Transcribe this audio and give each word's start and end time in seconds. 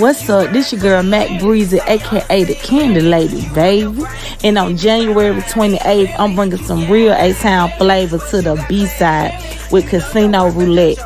What's 0.00 0.30
up? 0.30 0.50
This 0.52 0.72
your 0.72 0.80
girl 0.80 1.02
Mac 1.02 1.42
Breezy, 1.42 1.78
aka 1.86 2.44
the 2.44 2.54
Candy 2.54 3.02
Lady, 3.02 3.46
baby. 3.50 4.02
And 4.42 4.56
on 4.56 4.78
January 4.78 5.34
28th, 5.42 6.14
I'm 6.18 6.34
bringing 6.34 6.56
some 6.56 6.90
real 6.90 7.12
A-Town 7.12 7.70
flavor 7.76 8.16
to 8.16 8.40
the 8.40 8.64
B-side 8.66 9.38
with 9.70 9.90
Casino 9.90 10.48
Roulette. 10.52 10.96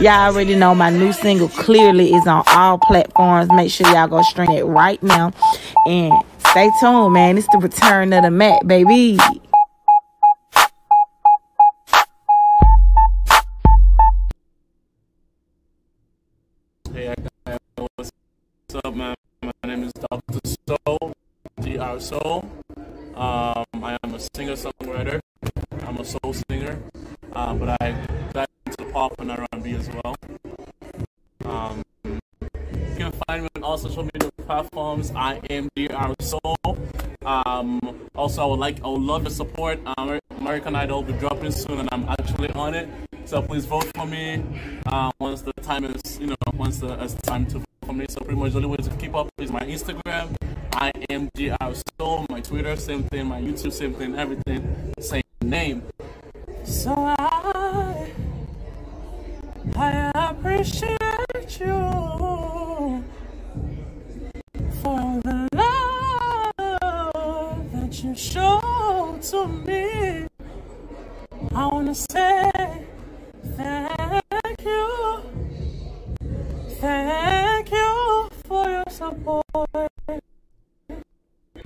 Y'all 0.00 0.32
already 0.32 0.54
know 0.54 0.72
my 0.72 0.88
new 0.88 1.12
single 1.12 1.48
clearly 1.48 2.14
is 2.14 2.28
on 2.28 2.44
all 2.46 2.78
platforms. 2.78 3.50
Make 3.50 3.72
sure 3.72 3.88
y'all 3.88 4.06
go 4.06 4.22
stream 4.22 4.50
it 4.52 4.62
right 4.62 5.02
now. 5.02 5.32
And 5.88 6.12
stay 6.50 6.70
tuned, 6.78 7.12
man. 7.12 7.36
It's 7.36 7.48
the 7.48 7.58
return 7.58 8.12
of 8.12 8.22
the 8.22 8.30
Mac, 8.30 8.64
baby. 8.68 9.18
Soul. 22.04 22.44
Um, 23.14 23.64
I 23.82 23.96
am 24.04 24.14
a 24.14 24.20
singer-songwriter. 24.36 25.20
I'm 25.86 25.96
a 25.96 26.04
soul 26.04 26.34
singer, 26.50 26.78
uh, 27.32 27.54
but 27.54 27.80
I 27.80 27.96
got 28.34 28.50
into 28.66 28.84
pop 28.92 29.18
and 29.20 29.30
R&B 29.30 29.72
as 29.72 29.88
well. 29.88 30.14
Um, 31.46 31.82
you 32.04 32.94
can 32.98 33.10
find 33.26 33.44
me 33.44 33.48
on 33.56 33.62
all 33.62 33.78
social 33.78 34.02
media 34.02 34.30
platforms. 34.42 35.12
I 35.16 35.40
am 35.48 35.70
Dr. 35.74 36.22
Soul. 36.22 36.76
Um, 37.24 37.80
also, 38.14 38.42
I 38.42 38.46
would 38.50 38.60
like, 38.60 38.84
I 38.84 38.88
would 38.88 39.00
love 39.00 39.22
your 39.22 39.30
support. 39.30 39.80
Um, 39.96 40.18
American 40.38 40.76
Idol 40.76 41.02
will 41.02 41.10
be 41.10 41.18
dropping 41.18 41.52
soon, 41.52 41.80
and 41.80 41.88
I'm 41.90 42.06
actually 42.18 42.50
on 42.50 42.74
it. 42.74 42.86
So 43.24 43.40
please 43.40 43.64
vote 43.64 43.90
for 43.96 44.04
me 44.04 44.44
uh, 44.84 45.10
once 45.18 45.40
the 45.40 45.54
time 45.54 45.86
is, 45.86 46.20
you 46.20 46.26
know, 46.26 46.36
once 46.52 46.80
the, 46.80 47.02
it's 47.02 47.14
time 47.22 47.46
to 47.46 47.60
vote 47.60 47.66
for 47.86 47.94
me. 47.94 48.04
So 48.10 48.20
pretty 48.20 48.38
much 48.38 48.52
the 48.52 48.58
only 48.58 48.68
way 48.68 48.76
to 48.76 48.90
keep 48.96 49.14
up 49.14 49.30
is 49.38 49.50
my 49.50 49.60
Instagram. 49.60 50.36
I 50.76 50.90
am 51.08 51.30
GR 51.36 51.54
Soul. 51.98 52.26
My 52.28 52.40
Twitter, 52.40 52.74
same 52.74 53.04
thing. 53.04 53.26
My 53.26 53.40
YouTube, 53.40 53.72
same 53.72 53.94
thing. 53.94 54.16
Everything, 54.16 54.92
same 54.98 55.22
name. 55.40 55.82
So 56.64 56.92
I, 56.92 58.10
I 59.76 60.10
appreciate 60.30 61.60
you 61.60 63.04
for 64.82 65.20
the 65.22 65.48
love 65.54 67.72
that 67.72 68.02
you 68.02 68.16
show 68.16 69.16
to 69.30 69.46
me. 69.46 70.26
I 71.54 71.66
wanna 71.66 71.94
say 71.94 72.50
thank 73.56 74.64
you, 74.64 75.20
thank 76.80 77.70
you 77.70 78.28
for 78.44 78.68
your 78.68 78.84
support, 78.90 79.44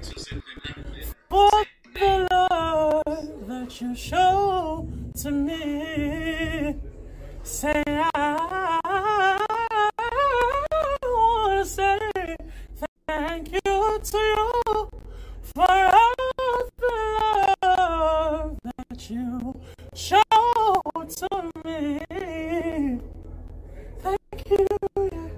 for 0.01 1.51
the 1.95 2.29
love 2.31 3.47
that 3.49 3.81
you 3.81 3.95
show 3.97 4.89
to 5.21 5.31
me. 5.31 6.77
Say 7.43 7.83
I 7.87 9.39
wanna 11.03 11.65
say 11.65 12.37
thank 13.07 13.53
you 13.53 13.99
to 14.03 14.19
you 14.19 14.91
for 15.43 15.67
all 15.69 16.15
the 16.79 17.55
love 17.63 18.59
that 18.63 19.11
you 19.11 19.61
show 19.95 20.23
to 21.09 21.51
me. 21.65 23.01
Thank 24.01 24.51
you. 24.51 25.38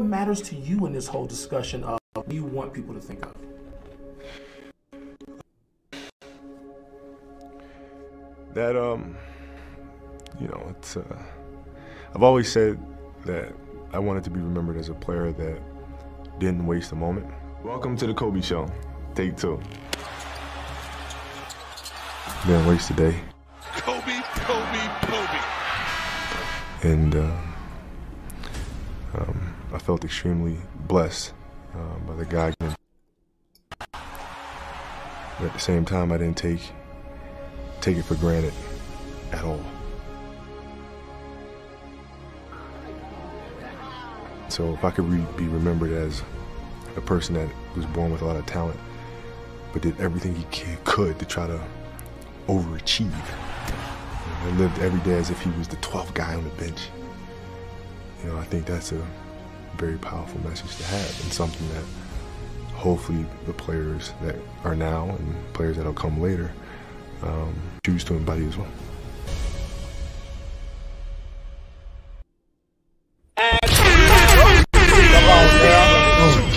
What 0.00 0.06
what 0.06 0.18
matters 0.18 0.40
to 0.48 0.56
you 0.56 0.86
in 0.86 0.94
this 0.94 1.06
whole 1.06 1.26
discussion 1.26 1.84
of 1.84 1.98
what 2.14 2.32
you 2.32 2.42
want 2.42 2.72
people 2.72 2.94
to 2.94 3.00
think 3.00 3.22
of? 3.26 3.34
that 8.54 8.76
um 8.76 9.14
you 10.40 10.48
know 10.48 10.66
it's 10.70 10.96
uh 10.96 11.22
i've 12.14 12.22
always 12.22 12.50
said 12.50 12.78
that 13.26 13.52
i 13.92 13.98
wanted 13.98 14.24
to 14.24 14.30
be 14.30 14.40
remembered 14.40 14.76
as 14.78 14.88
a 14.88 14.94
player 14.94 15.30
that 15.32 15.60
didn't 16.40 16.66
waste 16.66 16.92
a 16.92 16.96
moment 16.96 17.26
welcome 17.62 17.94
to 17.96 18.06
the 18.08 18.14
kobe 18.14 18.40
show 18.40 18.66
take 19.14 19.36
two 19.36 19.60
didn't 22.46 22.66
waste 22.66 22.90
a 22.90 22.94
day 22.94 23.14
Kobe, 23.76 24.18
Kobe, 24.34 24.88
Kobe. 25.02 25.40
and 26.82 27.14
uh, 27.14 27.20
um, 27.20 27.49
i 29.72 29.78
felt 29.78 30.04
extremely 30.04 30.56
blessed 30.86 31.32
uh, 31.74 31.98
by 32.06 32.14
the 32.16 32.26
guy 32.26 32.52
but 32.58 32.76
at 35.42 35.52
the 35.52 35.58
same 35.58 35.84
time 35.84 36.12
i 36.12 36.18
didn't 36.18 36.36
take 36.36 36.72
take 37.80 37.96
it 37.96 38.04
for 38.04 38.14
granted 38.16 38.52
at 39.32 39.44
all. 39.44 39.60
So 44.48 44.72
if 44.74 44.84
I 44.84 44.90
could 44.90 45.08
re- 45.08 45.26
be 45.36 45.46
remembered 45.48 45.92
as 45.92 46.22
a 46.96 47.00
person 47.00 47.34
that 47.34 47.48
was 47.76 47.86
born 47.86 48.10
with 48.12 48.22
a 48.22 48.24
lot 48.24 48.36
of 48.36 48.46
talent, 48.46 48.78
but 49.72 49.82
did 49.82 49.98
everything 50.00 50.34
he 50.34 50.44
could 50.84 51.18
to 51.20 51.24
try 51.24 51.46
to 51.46 51.60
overachieve, 52.48 53.12
and 54.42 54.58
lived 54.58 54.78
every 54.80 55.00
day 55.00 55.16
as 55.16 55.30
if 55.30 55.40
he 55.40 55.50
was 55.50 55.68
the 55.68 55.76
12th 55.76 56.12
guy 56.14 56.34
on 56.34 56.42
the 56.42 56.50
bench, 56.50 56.88
you 58.22 58.28
know, 58.30 58.38
I 58.38 58.44
think 58.44 58.66
that's 58.66 58.90
a 58.92 59.06
very 59.80 59.96
powerful 59.96 60.38
message 60.42 60.76
to 60.76 60.84
have 60.84 61.22
and 61.22 61.32
something 61.32 61.66
that 61.70 61.82
hopefully 62.74 63.24
the 63.46 63.52
players 63.54 64.12
that 64.20 64.36
are 64.62 64.76
now 64.76 65.08
and 65.08 65.52
players 65.54 65.78
that'll 65.78 65.94
come 65.94 66.20
later 66.20 66.52
um, 67.22 67.54
choose 67.86 68.04
to 68.04 68.12
embody 68.12 68.44
as 68.46 68.58
well. 68.58 68.68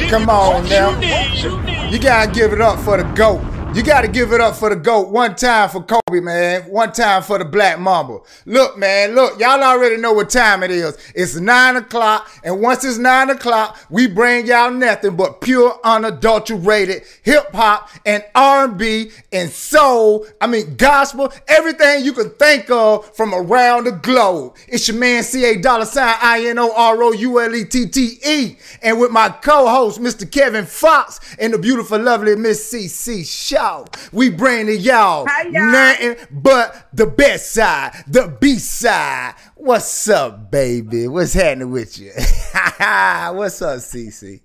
Come 0.09 0.29
on 0.29 0.67
now. 0.67 1.89
You 1.89 1.99
gotta 1.99 2.29
give 2.29 2.51
it 2.51 2.59
up 2.59 2.77
for 2.79 2.97
the 2.97 3.03
GOAT. 3.15 3.52
You 3.73 3.81
gotta 3.81 4.07
give 4.07 4.31
it 4.33 4.39
up 4.39 4.55
for 4.55 4.69
the 4.69 4.75
GOAT. 4.75 5.09
One 5.09 5.35
time 5.35 5.67
for 5.67 5.81
Kobe, 5.81 6.19
man. 6.19 6.61
One 6.69 6.91
time 6.91 7.23
for 7.23 7.39
the 7.39 7.45
Black 7.45 7.79
Mamba. 7.79 8.19
Look, 8.45 8.77
man, 8.77 9.15
look, 9.15 9.39
y'all 9.39 9.63
already 9.63 9.97
know 9.97 10.13
what 10.13 10.29
time 10.29 10.61
it 10.61 10.69
is. 10.69 10.95
It's 11.15 11.37
nine 11.37 11.75
o'clock, 11.77 12.29
and 12.43 12.61
once 12.61 12.85
it's 12.85 12.99
nine 12.99 13.31
o'clock, 13.31 13.79
we 13.89 14.05
bring 14.05 14.45
y'all 14.45 14.69
nothing 14.69 15.15
but 15.15 15.41
pure, 15.41 15.79
unadulterated 15.83 17.01
hip 17.23 17.51
hop 17.51 17.89
and 18.05 18.23
R&B 18.35 19.09
and 19.31 19.49
soul. 19.49 20.27
I 20.39 20.45
mean, 20.45 20.75
gospel, 20.75 21.33
everything 21.47 22.05
you 22.05 22.13
can 22.13 22.29
think 22.29 22.69
of 22.69 23.15
from 23.15 23.33
around 23.33 23.85
the 23.85 23.93
globe. 23.93 24.55
It's 24.67 24.87
your 24.87 24.97
man 24.97 25.23
C.A. 25.23 25.59
Dollar 25.59 25.85
Sign 25.85 26.15
I 26.21 26.45
N 26.45 26.59
O 26.59 26.71
R 26.75 27.01
O 27.01 27.11
U 27.11 27.41
L 27.41 27.55
E 27.55 27.65
T 27.65 27.87
T 27.87 28.19
E, 28.23 28.55
and 28.83 28.99
with 28.99 29.09
my 29.09 29.29
co-host 29.29 29.99
Mr. 29.99 30.31
Kevin 30.31 30.67
Fox 30.67 31.19
and 31.39 31.51
the 31.51 31.57
beautiful, 31.57 31.97
lovely 31.97 32.35
Miss 32.35 32.69
C.C. 32.69 33.23
Shaw. 33.23 33.62
We 34.11 34.29
bring 34.29 34.65
to 34.65 34.75
y'all 34.75 35.25
nothing 35.49 36.17
but 36.31 36.89
the 36.91 37.07
best 37.07 37.53
side, 37.53 38.03
the 38.07 38.35
B 38.39 38.57
side. 38.59 39.35
What's 39.55 40.09
up, 40.09 40.51
baby? 40.51 41.07
What's 41.07 41.33
happening 41.33 41.71
with 41.71 41.97
you? 41.97 42.11
What's 42.57 43.61
up, 43.61 43.79
CC? 43.79 44.41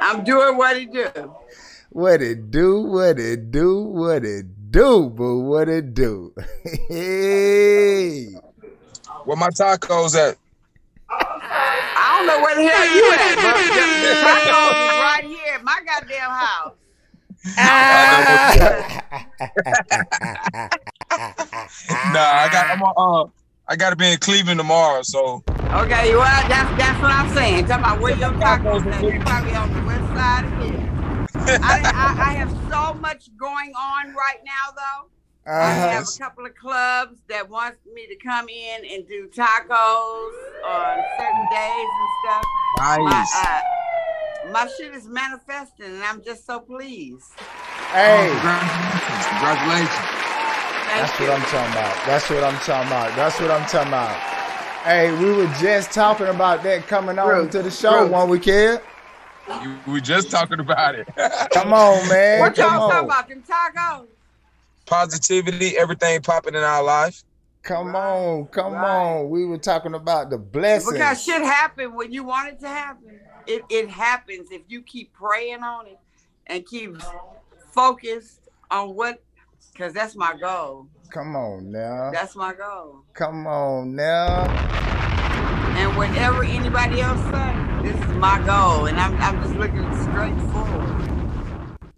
I'm 0.00 0.24
doing 0.24 0.58
what 0.58 0.78
he 0.78 0.84
do. 0.84 1.08
What 1.88 2.20
it 2.20 2.50
do? 2.50 2.82
What 2.82 3.18
it 3.18 3.50
do? 3.50 3.82
What 3.82 4.24
it 4.24 4.70
do? 4.70 5.08
Boo? 5.08 5.40
What 5.40 5.70
it 5.70 5.94
do? 5.94 6.34
hey. 6.88 8.26
Where 9.24 9.36
my 9.38 9.48
tacos 9.48 10.16
at? 10.16 10.36
I 11.08 12.16
don't 12.18 12.26
know 12.26 12.42
where 12.42 12.56
the 12.56 12.62
hell 12.62 12.94
you 12.94 13.12
at, 13.12 13.36
but 13.36 13.56
the, 13.72 13.84
the 14.04 14.14
tacos 14.20 14.70
is 14.70 15.00
right 15.00 15.24
here 15.24 15.54
at 15.54 15.64
my 15.64 15.80
goddamn 15.86 16.30
house. 16.30 16.74
Nah, 22.12 22.18
I 22.18 22.48
got 22.50 22.70
I'm 22.70 22.82
on 22.82 22.94
uh 22.96 23.30
I 23.68 23.76
gotta 23.76 23.96
be 23.96 24.10
in 24.10 24.18
Cleveland 24.18 24.58
tomorrow, 24.58 25.02
so 25.02 25.42
Okay, 25.48 26.14
well, 26.14 26.48
that's 26.48 26.70
that's 26.78 27.00
what 27.02 27.10
I'm 27.10 27.28
saying. 27.34 27.66
Talking 27.66 27.84
about 27.84 28.00
where 28.00 28.16
your 28.16 28.30
tacos 28.32 28.86
at. 28.92 29.02
You 29.02 29.20
probably 29.20 29.54
on 29.54 29.72
the 29.74 29.82
west 29.86 30.06
side 30.14 30.44
of 30.44 30.52
here. 30.62 31.60
I, 31.62 31.80
I, 31.84 32.30
I 32.30 32.32
have 32.34 32.50
so 32.70 32.94
much 33.00 33.28
going 33.36 33.72
on 33.74 34.14
right 34.14 34.38
now, 34.44 34.72
though. 34.74 35.08
I 35.50 35.72
Uh-huh. 35.72 35.88
have 35.90 36.04
a 36.08 36.18
couple 36.22 36.46
of 36.46 36.54
clubs 36.54 37.18
that 37.28 37.48
want 37.50 37.74
me 37.92 38.06
to 38.06 38.16
come 38.16 38.48
in 38.48 38.84
and 38.90 39.06
do 39.06 39.28
tacos 39.34 40.32
on 40.64 41.04
certain 41.18 41.46
days 41.50 41.88
and 42.00 42.10
stuff. 42.24 42.44
My, 42.78 42.96
nice. 42.96 43.34
uh, 43.36 43.60
my 44.52 44.66
shit 44.66 44.94
is 44.94 45.08
manifesting, 45.08 45.86
and 45.86 46.02
I'm 46.04 46.22
just 46.22 46.46
so 46.46 46.60
pleased. 46.60 47.24
Hey, 47.92 48.28
oh, 48.28 48.34
Congratulations. 48.34 49.26
Congratulations. 49.28 49.90
Thank 50.86 51.00
that's 51.00 51.20
you. 51.20 51.26
what 51.26 51.40
I'm 51.40 51.46
talking 51.46 51.72
about. 51.72 52.06
That's 52.06 52.30
what 52.30 52.44
I'm 52.44 52.58
talking 52.60 52.86
about. 52.88 53.16
That's 53.16 53.40
what 53.40 53.50
I'm 53.50 53.66
talking 53.66 53.88
about. 53.88 54.16
Hey, 54.84 55.18
we 55.18 55.32
were 55.32 55.46
just 55.60 55.92
talking 55.92 56.26
about 56.28 56.62
that 56.64 56.86
coming 56.86 57.18
on 57.18 57.26
Bruce, 57.42 57.52
to 57.52 57.62
the 57.62 57.70
show 57.70 58.02
Bruce. 58.02 58.10
one 58.12 58.28
we 58.28 58.38
kid. 58.38 58.80
You, 59.62 59.76
we 59.86 60.00
just 60.00 60.30
talking 60.30 60.60
about 60.60 60.94
it. 60.94 61.08
Come 61.52 61.72
on, 61.72 62.08
man. 62.08 62.40
What 62.40 62.54
Come 62.54 62.72
y'all 62.74 62.90
talking 62.90 63.04
about? 63.06 63.28
Them 63.28 63.42
tacos? 63.42 64.06
Positivity, 64.86 65.76
everything 65.78 66.20
popping 66.20 66.54
in 66.54 66.62
our 66.62 66.82
life. 66.82 67.22
Come 67.62 67.96
on. 67.96 68.46
Come 68.48 68.74
Right. 68.74 69.20
on. 69.20 69.30
We 69.30 69.46
were 69.46 69.58
talking 69.58 69.94
about 69.94 70.28
the 70.30 70.36
blessings. 70.38 70.92
Because 70.92 71.22
shit 71.24 71.42
happened 71.42 71.94
when 71.94 72.12
you 72.12 72.24
want 72.24 72.48
it 72.50 72.60
to 72.60 72.68
happen. 72.68 73.20
It 73.46 73.62
it 73.68 73.88
happens 73.88 74.50
if 74.50 74.62
you 74.68 74.82
keep 74.82 75.12
praying 75.12 75.62
on 75.62 75.86
it 75.86 75.98
and 76.46 76.64
keep 76.64 76.96
focused 77.72 78.40
on 78.70 78.94
what 78.94 79.22
because 79.72 79.92
that's 79.92 80.16
my 80.16 80.36
goal. 80.36 80.88
Come 81.10 81.36
on 81.36 81.70
now. 81.70 82.10
That's 82.10 82.34
my 82.36 82.54
goal. 82.54 83.02
Come 83.12 83.46
on 83.46 83.94
now. 83.94 84.44
And 85.76 85.96
whatever 85.96 86.44
anybody 86.44 87.00
else 87.00 87.20
say, 87.20 87.56
this 87.82 88.00
is 88.00 88.16
my 88.16 88.38
goal. 88.46 88.86
And 88.86 88.98
I'm 88.98 89.14
I'm 89.20 89.40
just 89.42 89.54
looking 89.56 89.92
straight 90.02 90.40
forward. 90.52 90.93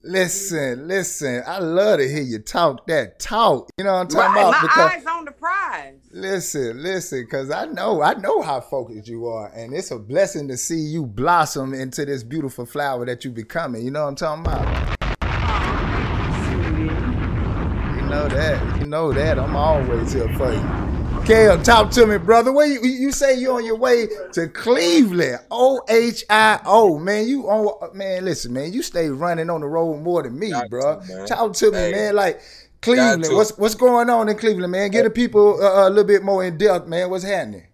Listen, 0.08 0.86
listen. 0.86 1.42
I 1.44 1.58
love 1.58 1.98
to 1.98 2.08
hear 2.08 2.22
you 2.22 2.38
talk 2.38 2.86
that 2.86 3.18
talk. 3.18 3.70
You 3.76 3.84
know 3.84 3.92
what 3.94 3.98
I'm 4.02 4.06
talking 4.08 4.34
Right, 4.36 4.40
about? 4.48 4.50
my 4.52 4.62
Because 4.62 4.92
eyes 4.92 5.06
on 5.06 5.24
the 5.24 5.32
prize. 5.32 5.94
listen, 6.12 6.80
listen, 6.80 7.24
because 7.24 7.50
I 7.50 7.64
know, 7.66 8.02
I 8.02 8.14
know 8.14 8.40
how 8.40 8.60
focused 8.60 9.08
you 9.08 9.26
are, 9.26 9.48
and 9.48 9.74
it's 9.74 9.90
a 9.90 9.98
blessing 9.98 10.46
to 10.46 10.56
see 10.56 10.78
you 10.78 11.06
blossom 11.06 11.74
into 11.74 12.04
this 12.04 12.22
beautiful 12.22 12.66
flower 12.66 13.04
that 13.04 13.24
you 13.24 13.32
becoming. 13.32 13.84
You 13.84 13.90
know 13.90 14.02
what 14.04 14.10
I'm 14.10 14.14
talking 14.14 14.44
about? 14.46 14.96
You 17.96 18.02
know 18.08 18.28
that. 18.28 18.80
You 18.80 18.86
know 18.86 19.12
that. 19.12 19.38
I'm 19.40 19.56
always 19.56 20.12
here 20.12 20.32
for 20.36 20.52
you. 20.52 20.95
Kale, 21.26 21.60
talk 21.60 21.90
to 21.90 22.06
me, 22.06 22.18
brother. 22.18 22.52
Where 22.52 22.66
you, 22.68 22.80
you 22.84 23.10
say 23.10 23.36
you 23.36 23.50
on 23.50 23.64
your 23.64 23.76
way 23.76 24.06
to 24.32 24.46
Cleveland? 24.46 25.40
O 25.50 25.80
H 25.88 26.24
I 26.30 26.60
O, 26.64 27.00
man. 27.00 27.26
You 27.26 27.48
on? 27.48 27.96
Man, 27.96 28.24
listen, 28.24 28.52
man. 28.52 28.72
You 28.72 28.80
stay 28.80 29.08
running 29.08 29.50
on 29.50 29.60
the 29.60 29.66
road 29.66 30.02
more 30.02 30.22
than 30.22 30.38
me, 30.38 30.50
Got 30.52 30.70
bro. 30.70 31.00
to. 31.00 31.26
Talk 31.26 31.52
to 31.54 31.72
me, 31.72 31.78
Hey. 31.78 31.90
man. 31.90 32.14
Like 32.14 32.40
Cleveland, 32.80 33.26
what's 33.30 33.58
what's 33.58 33.74
going 33.74 34.08
on 34.08 34.28
in 34.28 34.36
Cleveland, 34.38 34.70
man? 34.70 34.90
Get 34.92 35.02
the 35.02 35.10
people 35.10 35.60
uh, 35.60 35.88
a 35.88 35.90
little 35.90 36.04
bit 36.04 36.22
more 36.22 36.44
in 36.44 36.58
depth, 36.58 36.86
man. 36.86 37.10
What's 37.10 37.24
happening? 37.24 37.66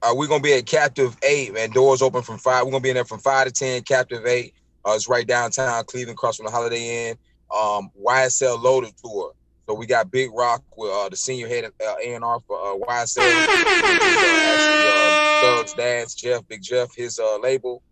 Uh, 0.00 0.12
we're 0.14 0.28
gonna 0.28 0.40
be 0.42 0.52
at 0.52 0.66
Captive 0.66 1.16
Eight, 1.24 1.52
man. 1.52 1.70
Doors 1.70 2.02
open 2.02 2.22
from 2.22 2.38
five. 2.38 2.64
We're 2.64 2.70
gonna 2.70 2.82
be 2.82 2.90
in 2.90 2.94
there 2.94 3.04
from 3.04 3.18
five 3.18 3.46
to 3.48 3.52
ten. 3.52 3.82
Captive 3.82 4.24
Eight. 4.26 4.54
Uh, 4.86 4.92
it's 4.94 5.08
right 5.08 5.26
downtown 5.26 5.82
Cleveland, 5.86 6.14
across 6.16 6.36
from 6.36 6.46
the 6.46 6.52
Holiday 6.52 7.10
Inn. 7.10 7.16
Um, 7.52 7.90
YSL 8.00 8.62
Loaded 8.62 8.92
Tour. 9.02 9.32
So 9.68 9.74
we 9.74 9.86
got 9.86 10.10
Big 10.10 10.30
Rock 10.34 10.62
with 10.76 10.90
uh, 10.92 11.08
the 11.08 11.16
senior 11.16 11.46
head 11.48 11.64
of 11.64 11.72
uh, 11.80 11.94
A&R 12.04 12.40
for 12.46 12.58
uh, 12.60 12.76
YSL. 12.86 13.18
which 13.18 13.48
is, 13.48 14.16
uh, 14.16 14.42
actually, 14.44 15.56
Thugs 15.56 15.74
Dance, 15.74 16.14
Jeff, 16.14 16.46
Big 16.48 16.62
Jeff, 16.62 16.94
his 16.94 17.18
uh, 17.18 17.38
label. 17.38 17.82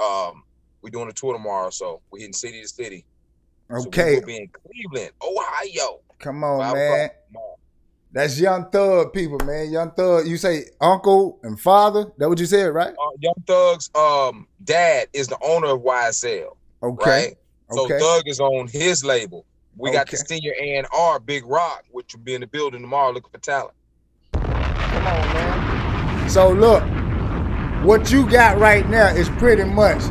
Um, 0.00 0.44
we're 0.82 0.90
doing 0.90 1.08
a 1.08 1.12
tour 1.12 1.32
tomorrow, 1.32 1.70
so 1.70 2.00
we're 2.10 2.20
hitting 2.20 2.32
city 2.32 2.62
to 2.62 2.68
city. 2.68 3.04
So 3.70 3.86
Okay, 3.88 4.14
we'll 4.16 4.26
be 4.26 4.36
in 4.36 4.48
Cleveland, 4.48 5.12
Ohio. 5.22 6.00
come 6.18 6.42
on, 6.44 6.60
Five 6.60 6.74
man. 6.74 6.94
o'clock 7.04 7.12
tomorrow. 7.28 7.56
That's 8.12 8.40
Young 8.40 8.70
Thug 8.70 9.12
people, 9.12 9.38
man. 9.44 9.70
Young 9.70 9.92
Thug. 9.92 10.26
You 10.26 10.36
say 10.36 10.64
uncle 10.80 11.38
and 11.44 11.60
father? 11.60 12.06
That 12.18 12.28
what 12.28 12.40
you 12.40 12.46
said, 12.46 12.66
right? 12.74 12.88
Uh, 12.92 13.10
Young 13.20 13.34
Thug's 13.46 13.88
um, 13.94 14.48
dad 14.64 15.06
is 15.12 15.28
the 15.28 15.38
owner 15.42 15.68
of 15.68 15.80
YSL. 15.82 16.56
Okay. 16.82 17.10
right? 17.10 17.34
So 17.72 17.84
Okay. 17.84 17.98
Thug 18.00 18.22
is 18.26 18.40
on 18.40 18.66
his 18.66 19.04
label. 19.04 19.44
We 19.76 19.92
got 19.92 20.10
the 20.10 20.16
senior 20.16 20.52
A 20.58 20.76
and 20.76 20.86
R 20.92 21.18
Big 21.18 21.44
Rock, 21.46 21.84
which 21.90 22.14
will 22.14 22.22
be 22.22 22.34
in 22.34 22.40
the 22.40 22.46
building 22.46 22.82
tomorrow 22.82 23.12
looking 23.12 23.30
for 23.30 23.38
talent. 23.38 23.74
Come 24.32 25.06
on, 25.06 25.34
man. 25.34 26.28
So 26.28 26.50
look, 26.50 26.82
what 27.84 28.10
you 28.10 28.28
got 28.28 28.58
right 28.58 28.88
now 28.88 29.08
is 29.08 29.28
pretty 29.30 29.64
much 29.64 30.02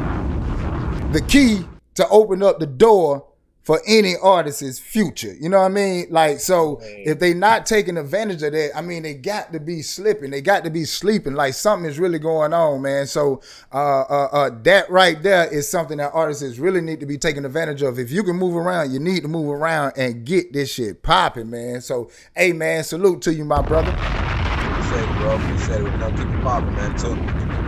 the 1.14 1.24
key 1.28 1.66
to 1.96 2.08
open 2.10 2.42
up 2.42 2.60
the 2.60 2.66
door 2.66 3.26
for 3.70 3.80
any 3.86 4.16
artist's 4.18 4.80
future. 4.80 5.36
You 5.40 5.48
know 5.48 5.60
what 5.60 5.66
I 5.66 5.70
mean? 5.70 6.08
Like, 6.10 6.40
so 6.40 6.80
if 6.82 7.20
they 7.20 7.36
not 7.36 7.68
taking 7.68 7.98
advantage 7.98 8.42
of 8.42 8.54
that, 8.54 8.76
I 8.76 8.82
mean, 8.82 9.04
they 9.04 9.14
got 9.14 9.54
to 9.54 9.60
be 9.60 9.84
slipping. 9.84 10.32
They 10.32 10.42
got 10.42 10.64
to 10.64 10.72
be 10.72 10.86
sleeping. 10.86 11.36
Like 11.36 11.54
something 11.54 11.88
is 11.88 12.00
really 12.00 12.18
going 12.18 12.52
on, 12.52 12.82
man. 12.82 13.06
So 13.06 13.44
uh, 13.72 14.02
uh, 14.10 14.30
uh, 14.32 14.50
that 14.64 14.90
right 14.90 15.22
there 15.22 15.54
is 15.54 15.70
something 15.70 16.00
that 16.00 16.14
artists 16.16 16.58
really 16.58 16.82
need 16.82 17.00
to 17.02 17.06
be 17.06 17.20
taking 17.20 17.46
advantage 17.46 17.84
of. 17.84 18.00
If 18.00 18.10
you 18.10 18.24
can 18.24 18.38
move 18.38 18.56
around, 18.56 18.92
you 18.92 18.98
need 19.00 19.22
to 19.22 19.28
move 19.28 19.50
around 19.50 19.94
and 19.98 20.26
get 20.26 20.52
this 20.52 20.74
shit 20.74 21.04
popping, 21.04 21.52
man. 21.52 21.82
So, 21.82 22.10
hey, 22.36 22.54
man, 22.54 22.84
salute 22.84 23.22
to 23.22 23.36
you, 23.36 23.46
my 23.46 23.62
brother. 23.62 23.92
Appreciate 23.92 25.04
it, 25.04 25.18
bro. 25.20 25.36
Appreciate 25.36 25.82
it. 25.82 26.00
Gonna 26.00 26.18
keep 26.18 26.26
it 26.26 26.42
popping, 26.42 26.74
man. 26.74 26.98
Till, 26.98 27.16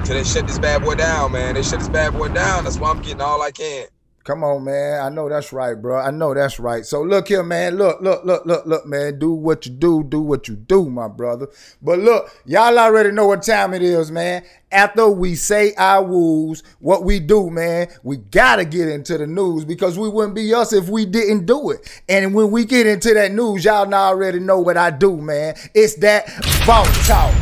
till 0.03 0.15
they 0.15 0.23
shut 0.23 0.47
this 0.47 0.57
bad 0.57 0.81
boy 0.81 0.95
down, 0.95 1.33
man. 1.33 1.53
They 1.53 1.61
shut 1.61 1.77
this 1.77 1.89
bad 1.89 2.13
boy 2.13 2.29
down. 2.29 2.63
That's 2.63 2.79
why 2.79 2.89
I'm 2.89 3.03
getting 3.03 3.21
all 3.21 3.39
I 3.39 3.51
can. 3.51 3.85
Come 4.31 4.45
on, 4.45 4.63
man. 4.63 5.01
I 5.01 5.09
know 5.09 5.27
that's 5.27 5.51
right, 5.51 5.73
bro. 5.73 5.99
I 5.99 6.09
know 6.09 6.33
that's 6.33 6.57
right. 6.57 6.85
So 6.85 7.01
look 7.01 7.27
here, 7.27 7.43
man. 7.43 7.75
Look, 7.75 7.99
look, 7.99 8.23
look, 8.23 8.45
look, 8.45 8.65
look, 8.65 8.85
man. 8.85 9.19
Do 9.19 9.33
what 9.33 9.65
you 9.65 9.73
do. 9.73 10.05
Do 10.05 10.21
what 10.21 10.47
you 10.47 10.55
do, 10.55 10.89
my 10.89 11.09
brother. 11.09 11.49
But 11.81 11.99
look, 11.99 12.31
y'all 12.45 12.79
already 12.79 13.11
know 13.11 13.27
what 13.27 13.43
time 13.43 13.73
it 13.73 13.81
is, 13.81 14.09
man. 14.09 14.45
After 14.71 15.09
we 15.09 15.35
say 15.35 15.73
our 15.77 16.01
woos, 16.01 16.63
what 16.79 17.03
we 17.03 17.19
do, 17.19 17.49
man, 17.49 17.89
we 18.03 18.15
gotta 18.15 18.63
get 18.63 18.87
into 18.87 19.17
the 19.17 19.27
news 19.27 19.65
because 19.65 19.99
we 19.99 20.07
wouldn't 20.07 20.35
be 20.35 20.53
us 20.53 20.71
if 20.71 20.87
we 20.87 21.05
didn't 21.05 21.45
do 21.45 21.71
it. 21.71 22.01
And 22.07 22.33
when 22.33 22.51
we 22.51 22.63
get 22.63 22.87
into 22.87 23.13
that 23.13 23.33
news, 23.33 23.65
y'all 23.65 23.93
already 23.93 24.39
know 24.39 24.61
what 24.61 24.77
I 24.77 24.91
do, 24.91 25.17
man. 25.17 25.55
It's 25.73 25.95
that 25.95 26.29
vault 26.63 26.87
talk. 27.05 27.35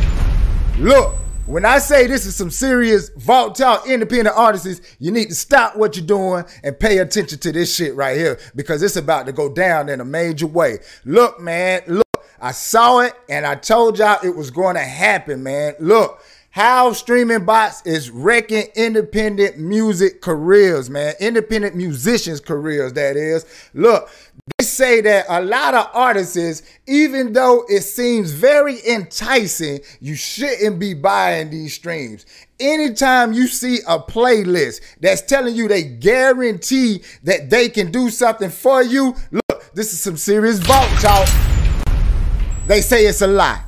Look, 0.76 1.14
when 1.50 1.64
I 1.64 1.78
say 1.78 2.06
this 2.06 2.26
is 2.26 2.36
some 2.36 2.50
serious 2.50 3.08
vault 3.16 3.56
talk, 3.56 3.88
independent 3.88 4.36
artists, 4.36 4.96
you 5.00 5.10
need 5.10 5.30
to 5.30 5.34
stop 5.34 5.74
what 5.74 5.96
you're 5.96 6.06
doing 6.06 6.44
and 6.62 6.78
pay 6.78 6.98
attention 6.98 7.40
to 7.40 7.50
this 7.50 7.74
shit 7.74 7.96
right 7.96 8.16
here 8.16 8.38
because 8.54 8.84
it's 8.84 8.94
about 8.94 9.26
to 9.26 9.32
go 9.32 9.52
down 9.52 9.88
in 9.88 10.00
a 10.00 10.04
major 10.04 10.46
way. 10.46 10.78
Look, 11.04 11.40
man, 11.40 11.82
look, 11.88 12.06
I 12.40 12.52
saw 12.52 13.00
it 13.00 13.14
and 13.28 13.44
I 13.44 13.56
told 13.56 13.98
y'all 13.98 14.24
it 14.24 14.36
was 14.36 14.52
going 14.52 14.76
to 14.76 14.82
happen, 14.82 15.42
man. 15.42 15.74
Look, 15.80 16.22
how 16.50 16.92
streaming 16.92 17.44
bots 17.44 17.84
is 17.86 18.10
wrecking 18.10 18.66
independent 18.74 19.58
music 19.58 20.20
careers, 20.20 20.88
man. 20.88 21.14
Independent 21.20 21.76
musicians' 21.76 22.40
careers, 22.40 22.92
that 22.94 23.16
is. 23.16 23.44
Look, 23.72 24.08
say 24.80 25.02
that 25.02 25.26
a 25.28 25.42
lot 25.42 25.74
of 25.74 25.90
artists, 25.92 26.62
even 26.86 27.34
though 27.34 27.66
it 27.68 27.82
seems 27.82 28.30
very 28.30 28.78
enticing, 28.88 29.80
you 30.00 30.14
shouldn't 30.14 30.78
be 30.78 30.94
buying 30.94 31.50
these 31.50 31.74
streams. 31.74 32.24
Anytime 32.58 33.34
you 33.34 33.46
see 33.46 33.80
a 33.86 33.98
playlist 33.98 34.80
that's 34.98 35.20
telling 35.20 35.54
you 35.54 35.68
they 35.68 35.82
guarantee 35.82 37.02
that 37.24 37.50
they 37.50 37.68
can 37.68 37.92
do 37.92 38.08
something 38.08 38.48
for 38.48 38.82
you, 38.82 39.14
look, 39.30 39.70
this 39.74 39.92
is 39.92 40.00
some 40.00 40.16
serious 40.16 40.58
vault 40.60 40.88
talk. 40.98 41.28
They 42.66 42.80
say 42.80 43.04
it's 43.04 43.20
a 43.20 43.26
lie. 43.26 43.62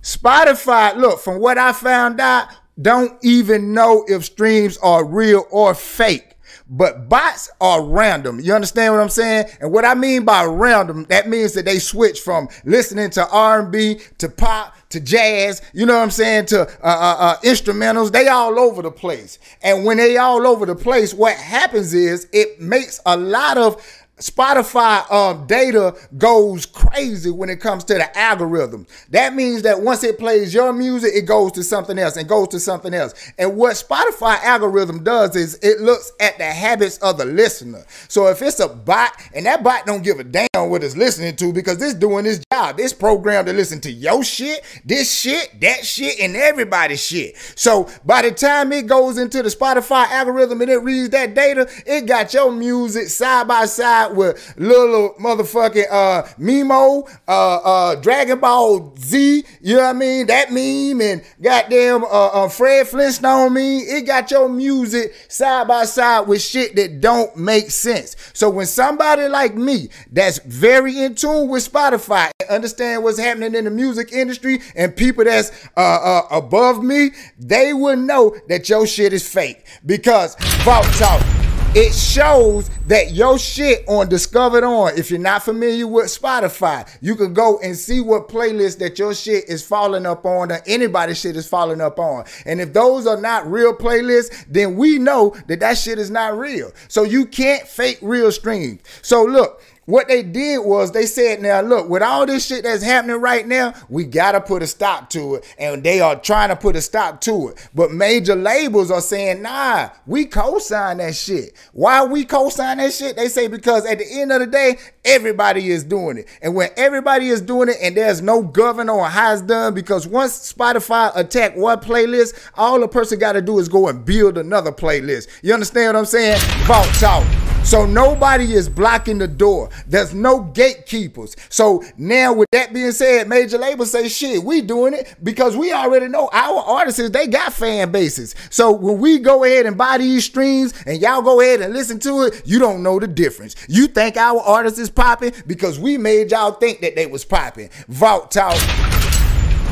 Spotify, 0.00 0.94
look, 0.94 1.18
from 1.18 1.40
what 1.40 1.58
I 1.58 1.72
found 1.72 2.20
out, 2.20 2.46
don't 2.80 3.18
even 3.24 3.72
know 3.72 4.04
if 4.06 4.26
streams 4.26 4.78
are 4.78 5.04
real 5.04 5.44
or 5.50 5.74
fake. 5.74 6.29
But 6.72 7.08
bots 7.08 7.50
are 7.60 7.82
random. 7.82 8.38
You 8.38 8.54
understand 8.54 8.94
what 8.94 9.00
I'm 9.00 9.08
saying? 9.08 9.46
And 9.60 9.72
what 9.72 9.84
I 9.84 9.94
mean 9.96 10.24
by 10.24 10.44
random, 10.44 11.04
that 11.08 11.28
means 11.28 11.52
that 11.54 11.64
they 11.64 11.80
switch 11.80 12.20
from 12.20 12.48
listening 12.64 13.10
to 13.10 13.28
R&B 13.28 14.00
to 14.18 14.28
pop 14.28 14.76
to 14.90 15.00
jazz. 15.00 15.62
You 15.72 15.84
know 15.84 15.96
what 15.96 16.04
I'm 16.04 16.12
saying? 16.12 16.46
To 16.46 16.60
uh, 16.62 16.64
uh, 16.84 17.16
uh, 17.18 17.36
instrumentals. 17.40 18.12
They 18.12 18.28
all 18.28 18.56
over 18.56 18.82
the 18.82 18.90
place. 18.92 19.40
And 19.62 19.84
when 19.84 19.96
they 19.96 20.16
all 20.16 20.46
over 20.46 20.64
the 20.64 20.76
place, 20.76 21.12
what 21.12 21.36
happens 21.36 21.92
is 21.92 22.28
it 22.32 22.60
makes 22.60 23.00
a 23.04 23.16
lot 23.16 23.58
of 23.58 23.84
Spotify 24.20 25.10
um, 25.10 25.46
data 25.46 25.96
goes 26.18 26.66
crazy 26.66 27.30
when 27.30 27.48
it 27.48 27.60
comes 27.60 27.84
to 27.84 27.94
the 27.94 28.18
algorithm. 28.18 28.86
That 29.10 29.34
means 29.34 29.62
that 29.62 29.80
once 29.80 30.04
it 30.04 30.18
plays 30.18 30.52
your 30.52 30.72
music, 30.72 31.12
it 31.14 31.22
goes 31.22 31.52
to 31.52 31.64
something 31.64 31.98
else 31.98 32.16
and 32.16 32.28
goes 32.28 32.48
to 32.48 32.60
something 32.60 32.92
else. 32.94 33.14
And 33.38 33.56
what 33.56 33.76
Spotify 33.76 34.42
algorithm 34.42 35.02
does 35.02 35.36
is 35.36 35.58
it 35.62 35.80
looks 35.80 36.12
at 36.20 36.38
the 36.38 36.44
habits 36.44 36.98
of 36.98 37.18
the 37.18 37.24
listener. 37.24 37.84
So 38.08 38.28
if 38.28 38.42
it's 38.42 38.60
a 38.60 38.68
bot 38.68 39.12
and 39.34 39.46
that 39.46 39.62
bot 39.62 39.86
don't 39.86 40.02
give 40.02 40.20
a 40.20 40.24
damn 40.24 40.48
what 40.68 40.84
it's 40.84 40.96
listening 40.96 41.36
to 41.36 41.52
because 41.52 41.80
it's 41.82 41.94
doing 41.94 42.26
its 42.26 42.44
job. 42.52 42.78
It's 42.78 42.92
programmed 42.92 43.46
to 43.46 43.52
listen 43.52 43.80
to 43.82 43.90
your 43.90 44.22
shit, 44.22 44.62
this 44.84 45.12
shit, 45.12 45.60
that 45.60 45.84
shit, 45.84 46.20
and 46.20 46.36
everybody's 46.36 47.02
shit. 47.02 47.36
So 47.56 47.88
by 48.04 48.22
the 48.22 48.32
time 48.32 48.72
it 48.72 48.86
goes 48.86 49.18
into 49.18 49.42
the 49.42 49.48
Spotify 49.48 50.06
algorithm 50.08 50.60
and 50.60 50.70
it 50.70 50.78
reads 50.78 51.10
that 51.10 51.34
data, 51.34 51.68
it 51.86 52.06
got 52.06 52.34
your 52.34 52.52
music 52.52 53.08
side 53.08 53.48
by 53.48 53.64
side 53.64 54.09
with 54.14 54.54
little 54.56 55.14
motherfucking 55.20 55.86
uh 55.90 56.22
Mimo, 56.38 57.08
uh 57.28 57.56
uh 57.56 57.94
Dragon 57.96 58.38
Ball 58.40 58.94
Z, 58.98 59.44
you 59.60 59.76
know 59.76 59.82
what 59.82 59.88
I 59.88 59.92
mean? 59.98 60.26
That 60.26 60.50
meme 60.52 61.00
and 61.00 61.22
goddamn 61.40 62.04
uh, 62.04 62.06
uh 62.06 62.48
Fred 62.48 62.88
Flintstone 62.88 63.52
meme. 63.54 63.82
It 63.86 64.06
got 64.06 64.30
your 64.30 64.48
music 64.48 65.14
side 65.28 65.68
by 65.68 65.84
side 65.84 66.26
with 66.28 66.42
shit 66.42 66.76
that 66.76 67.00
don't 67.00 67.36
make 67.36 67.70
sense. 67.70 68.16
So 68.32 68.50
when 68.50 68.66
somebody 68.66 69.28
like 69.28 69.54
me 69.54 69.88
that's 70.10 70.38
very 70.38 70.98
in 71.02 71.14
tune 71.14 71.48
with 71.48 71.70
Spotify 71.70 72.30
and 72.40 72.50
understand 72.50 73.02
what's 73.02 73.18
happening 73.18 73.54
in 73.54 73.64
the 73.64 73.70
music 73.70 74.12
industry 74.12 74.60
and 74.74 74.94
people 74.94 75.24
that's 75.24 75.50
uh, 75.76 75.80
uh 75.80 76.22
above 76.30 76.82
me, 76.82 77.10
they 77.38 77.72
will 77.72 77.96
know 77.96 78.36
that 78.48 78.68
your 78.68 78.86
shit 78.86 79.12
is 79.12 79.26
fake 79.26 79.66
because 79.86 80.36
Vault 80.64 80.86
Talk 80.94 81.39
it 81.72 81.94
shows 81.94 82.68
that 82.88 83.12
your 83.12 83.38
shit 83.38 83.84
on 83.86 84.08
Discovered 84.08 84.64
On, 84.64 84.90
if 84.98 85.08
you're 85.08 85.20
not 85.20 85.44
familiar 85.44 85.86
with 85.86 86.06
Spotify, 86.06 86.88
you 87.00 87.14
can 87.14 87.32
go 87.32 87.60
and 87.60 87.76
see 87.76 88.00
what 88.00 88.28
playlist 88.28 88.78
that 88.78 88.98
your 88.98 89.14
shit 89.14 89.44
is 89.48 89.64
falling 89.64 90.04
up 90.04 90.24
on 90.24 90.50
or 90.50 90.60
anybody's 90.66 91.20
shit 91.20 91.36
is 91.36 91.48
falling 91.48 91.80
up 91.80 92.00
on. 92.00 92.24
And 92.44 92.60
if 92.60 92.72
those 92.72 93.06
are 93.06 93.20
not 93.20 93.48
real 93.48 93.72
playlists, 93.72 94.46
then 94.48 94.76
we 94.76 94.98
know 94.98 95.36
that 95.46 95.60
that 95.60 95.78
shit 95.78 96.00
is 96.00 96.10
not 96.10 96.36
real. 96.36 96.72
So 96.88 97.04
you 97.04 97.24
can't 97.24 97.62
fake 97.68 97.98
real 98.02 98.32
streams. 98.32 98.80
So 99.02 99.22
look, 99.22 99.62
what 99.90 100.08
they 100.08 100.22
did 100.22 100.58
was 100.58 100.92
they 100.92 101.06
said, 101.06 101.42
now 101.42 101.60
look, 101.60 101.88
with 101.88 102.02
all 102.02 102.26
this 102.26 102.46
shit 102.46 102.62
that's 102.62 102.82
happening 102.82 103.20
right 103.20 103.46
now, 103.46 103.74
we 103.88 104.04
gotta 104.04 104.40
put 104.40 104.62
a 104.62 104.66
stop 104.66 105.10
to 105.10 105.36
it. 105.36 105.54
And 105.58 105.82
they 105.82 106.00
are 106.00 106.18
trying 106.18 106.50
to 106.50 106.56
put 106.56 106.76
a 106.76 106.80
stop 106.80 107.20
to 107.22 107.48
it. 107.48 107.68
But 107.74 107.90
major 107.92 108.34
labels 108.34 108.90
are 108.90 109.00
saying, 109.00 109.42
nah, 109.42 109.90
we 110.06 110.26
co-sign 110.26 110.98
that 110.98 111.14
shit. 111.14 111.54
Why 111.72 112.04
we 112.04 112.24
co-sign 112.24 112.78
that 112.78 112.92
shit? 112.92 113.16
They 113.16 113.28
say 113.28 113.48
because 113.48 113.84
at 113.86 113.98
the 113.98 114.06
end 114.08 114.32
of 114.32 114.40
the 114.40 114.46
day, 114.46 114.78
everybody 115.04 115.70
is 115.70 115.84
doing 115.84 116.18
it. 116.18 116.28
And 116.40 116.54
when 116.54 116.70
everybody 116.76 117.28
is 117.28 117.40
doing 117.40 117.68
it 117.68 117.76
and 117.82 117.96
there's 117.96 118.22
no 118.22 118.42
governor 118.42 118.92
or 118.92 119.08
how 119.08 119.32
it's 119.32 119.42
done, 119.42 119.74
because 119.74 120.06
once 120.06 120.52
Spotify 120.52 121.10
attack 121.16 121.56
one 121.56 121.78
playlist, 121.80 122.50
all 122.54 122.82
a 122.82 122.88
person 122.88 123.18
gotta 123.18 123.42
do 123.42 123.58
is 123.58 123.68
go 123.68 123.88
and 123.88 124.04
build 124.04 124.38
another 124.38 124.72
playlist. 124.72 125.28
You 125.42 125.54
understand 125.54 125.94
what 125.94 126.00
I'm 126.00 126.06
saying? 126.06 126.38
Vault 126.66 126.88
talk. 126.94 127.49
So 127.64 127.86
nobody 127.86 128.54
is 128.54 128.68
blocking 128.68 129.18
the 129.18 129.28
door. 129.28 129.70
There's 129.86 130.12
no 130.12 130.40
gatekeepers. 130.40 131.36
So 131.50 131.84
now 131.96 132.32
with 132.32 132.50
that 132.50 132.72
being 132.72 132.90
said, 132.90 133.28
major 133.28 133.58
labels 133.58 133.92
say 133.92 134.08
shit, 134.08 134.42
we 134.42 134.60
doing 134.60 134.92
it 134.92 135.14
because 135.22 135.56
we 135.56 135.72
already 135.72 136.08
know 136.08 136.28
our 136.32 136.58
artists, 136.58 137.10
they 137.10 137.28
got 137.28 137.52
fan 137.52 137.92
bases. 137.92 138.34
So 138.50 138.72
when 138.72 138.98
we 138.98 139.20
go 139.20 139.44
ahead 139.44 139.66
and 139.66 139.78
buy 139.78 139.98
these 139.98 140.24
streams 140.24 140.74
and 140.84 141.00
y'all 141.00 141.22
go 141.22 141.40
ahead 141.40 141.60
and 141.60 141.72
listen 141.72 142.00
to 142.00 142.22
it, 142.24 142.42
you 142.44 142.58
don't 142.58 142.82
know 142.82 142.98
the 142.98 143.06
difference. 143.06 143.54
You 143.68 143.86
think 143.86 144.16
our 144.16 144.40
artist 144.40 144.78
is 144.78 144.90
popping 144.90 145.32
because 145.46 145.78
we 145.78 145.96
made 145.96 146.32
y'all 146.32 146.52
think 146.52 146.80
that 146.80 146.96
they 146.96 147.06
was 147.06 147.24
popping. 147.24 147.70
Vault 147.86 148.32
Talk. 148.32 149.09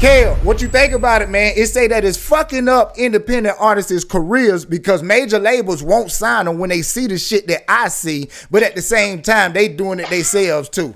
Kale, 0.01 0.37
what 0.45 0.63
you 0.63 0.69
think 0.69 0.93
about 0.93 1.23
it, 1.23 1.29
man? 1.29 1.55
It 1.57 1.67
say 1.67 1.89
that 1.89 2.05
it's 2.05 2.17
fucking 2.17 2.69
up 2.69 2.97
independent 2.97 3.57
artists' 3.59 4.05
careers 4.05 4.65
because 4.65 5.03
major 5.03 5.41
labels 5.41 5.83
won't 5.83 6.13
sign 6.13 6.45
them 6.45 6.59
when 6.59 6.71
they 6.71 6.83
see 6.83 7.09
the 7.09 7.19
shit 7.19 7.49
that 7.49 7.69
I 7.69 7.89
see, 7.89 8.29
but 8.49 8.63
at 8.63 8.77
the 8.77 8.81
same 8.81 9.23
time, 9.23 9.55
they 9.55 9.67
doing 9.67 9.99
it 9.99 10.09
themselves 10.09 10.69
too. 10.69 10.95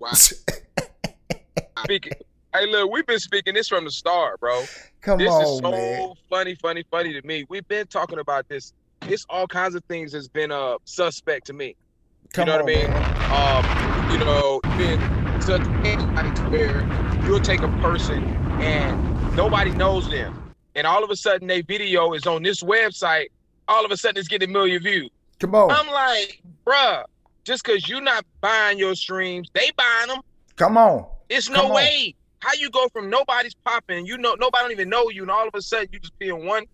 Wow. 0.00 0.10
speaking. 1.84 2.12
Hey, 2.52 2.66
look, 2.66 2.90
we've 2.90 3.06
been 3.06 3.20
speaking 3.20 3.54
this 3.54 3.68
from 3.68 3.84
the 3.84 3.90
start, 3.92 4.40
bro. 4.40 4.64
Come 5.00 5.12
on, 5.12 5.18
this 5.18 5.30
on, 5.30 5.42
is 5.42 5.58
so 5.58 5.70
man. 5.70 6.12
funny, 6.28 6.56
funny, 6.56 6.84
funny 6.90 7.12
to 7.12 7.24
me. 7.24 7.44
We've 7.48 7.68
been 7.68 7.86
talking 7.86 8.18
about 8.18 8.48
this. 8.48 8.72
It's 9.02 9.24
all 9.30 9.46
kinds 9.46 9.76
of 9.76 9.84
things 9.84 10.10
that's 10.10 10.26
been 10.26 10.50
uh 10.50 10.78
suspect 10.86 11.46
to 11.46 11.52
me. 11.52 11.76
Come 12.32 12.48
you 12.48 12.52
know 12.52 12.58
on, 12.58 12.64
what 12.64 12.76
I 12.76 14.02
mean? 14.02 14.10
Um, 14.10 14.12
you 14.12 14.18
know, 14.18 14.60
been 14.76 15.23
such 15.44 15.62
to 15.62 16.42
where 16.48 16.80
you'll 17.26 17.38
take 17.38 17.60
a 17.60 17.68
person 17.82 18.24
and 18.62 19.36
nobody 19.36 19.72
knows 19.72 20.08
them, 20.08 20.54
and 20.74 20.86
all 20.86 21.04
of 21.04 21.10
a 21.10 21.16
sudden 21.16 21.48
their 21.48 21.62
video 21.62 22.14
is 22.14 22.26
on 22.26 22.42
this 22.42 22.62
website. 22.62 23.26
All 23.68 23.84
of 23.84 23.90
a 23.90 23.96
sudden 23.96 24.18
it's 24.18 24.28
getting 24.28 24.48
a 24.48 24.52
million 24.52 24.82
views. 24.82 25.10
Come 25.40 25.54
on. 25.54 25.70
I'm 25.70 25.86
like, 25.88 26.40
bruh, 26.66 27.04
just 27.44 27.62
because 27.62 27.86
you're 27.86 28.00
not 28.00 28.24
buying 28.40 28.78
your 28.78 28.94
streams, 28.94 29.50
they 29.52 29.70
buying 29.76 30.08
them. 30.08 30.20
Come 30.56 30.78
on. 30.78 31.06
It's 31.28 31.50
no 31.50 31.66
on. 31.66 31.74
way. 31.74 32.14
How 32.40 32.52
you 32.54 32.70
go 32.70 32.88
from 32.88 33.10
nobody's 33.10 33.54
popping, 33.54 34.06
you 34.06 34.16
know, 34.16 34.34
nobody 34.38 34.64
don't 34.64 34.72
even 34.72 34.88
know 34.88 35.10
you, 35.10 35.22
and 35.22 35.30
all 35.30 35.46
of 35.46 35.54
a 35.54 35.60
sudden 35.60 35.88
you 35.92 35.98
just 35.98 36.18
be 36.18 36.28
in 36.28 36.46
one 36.46 36.64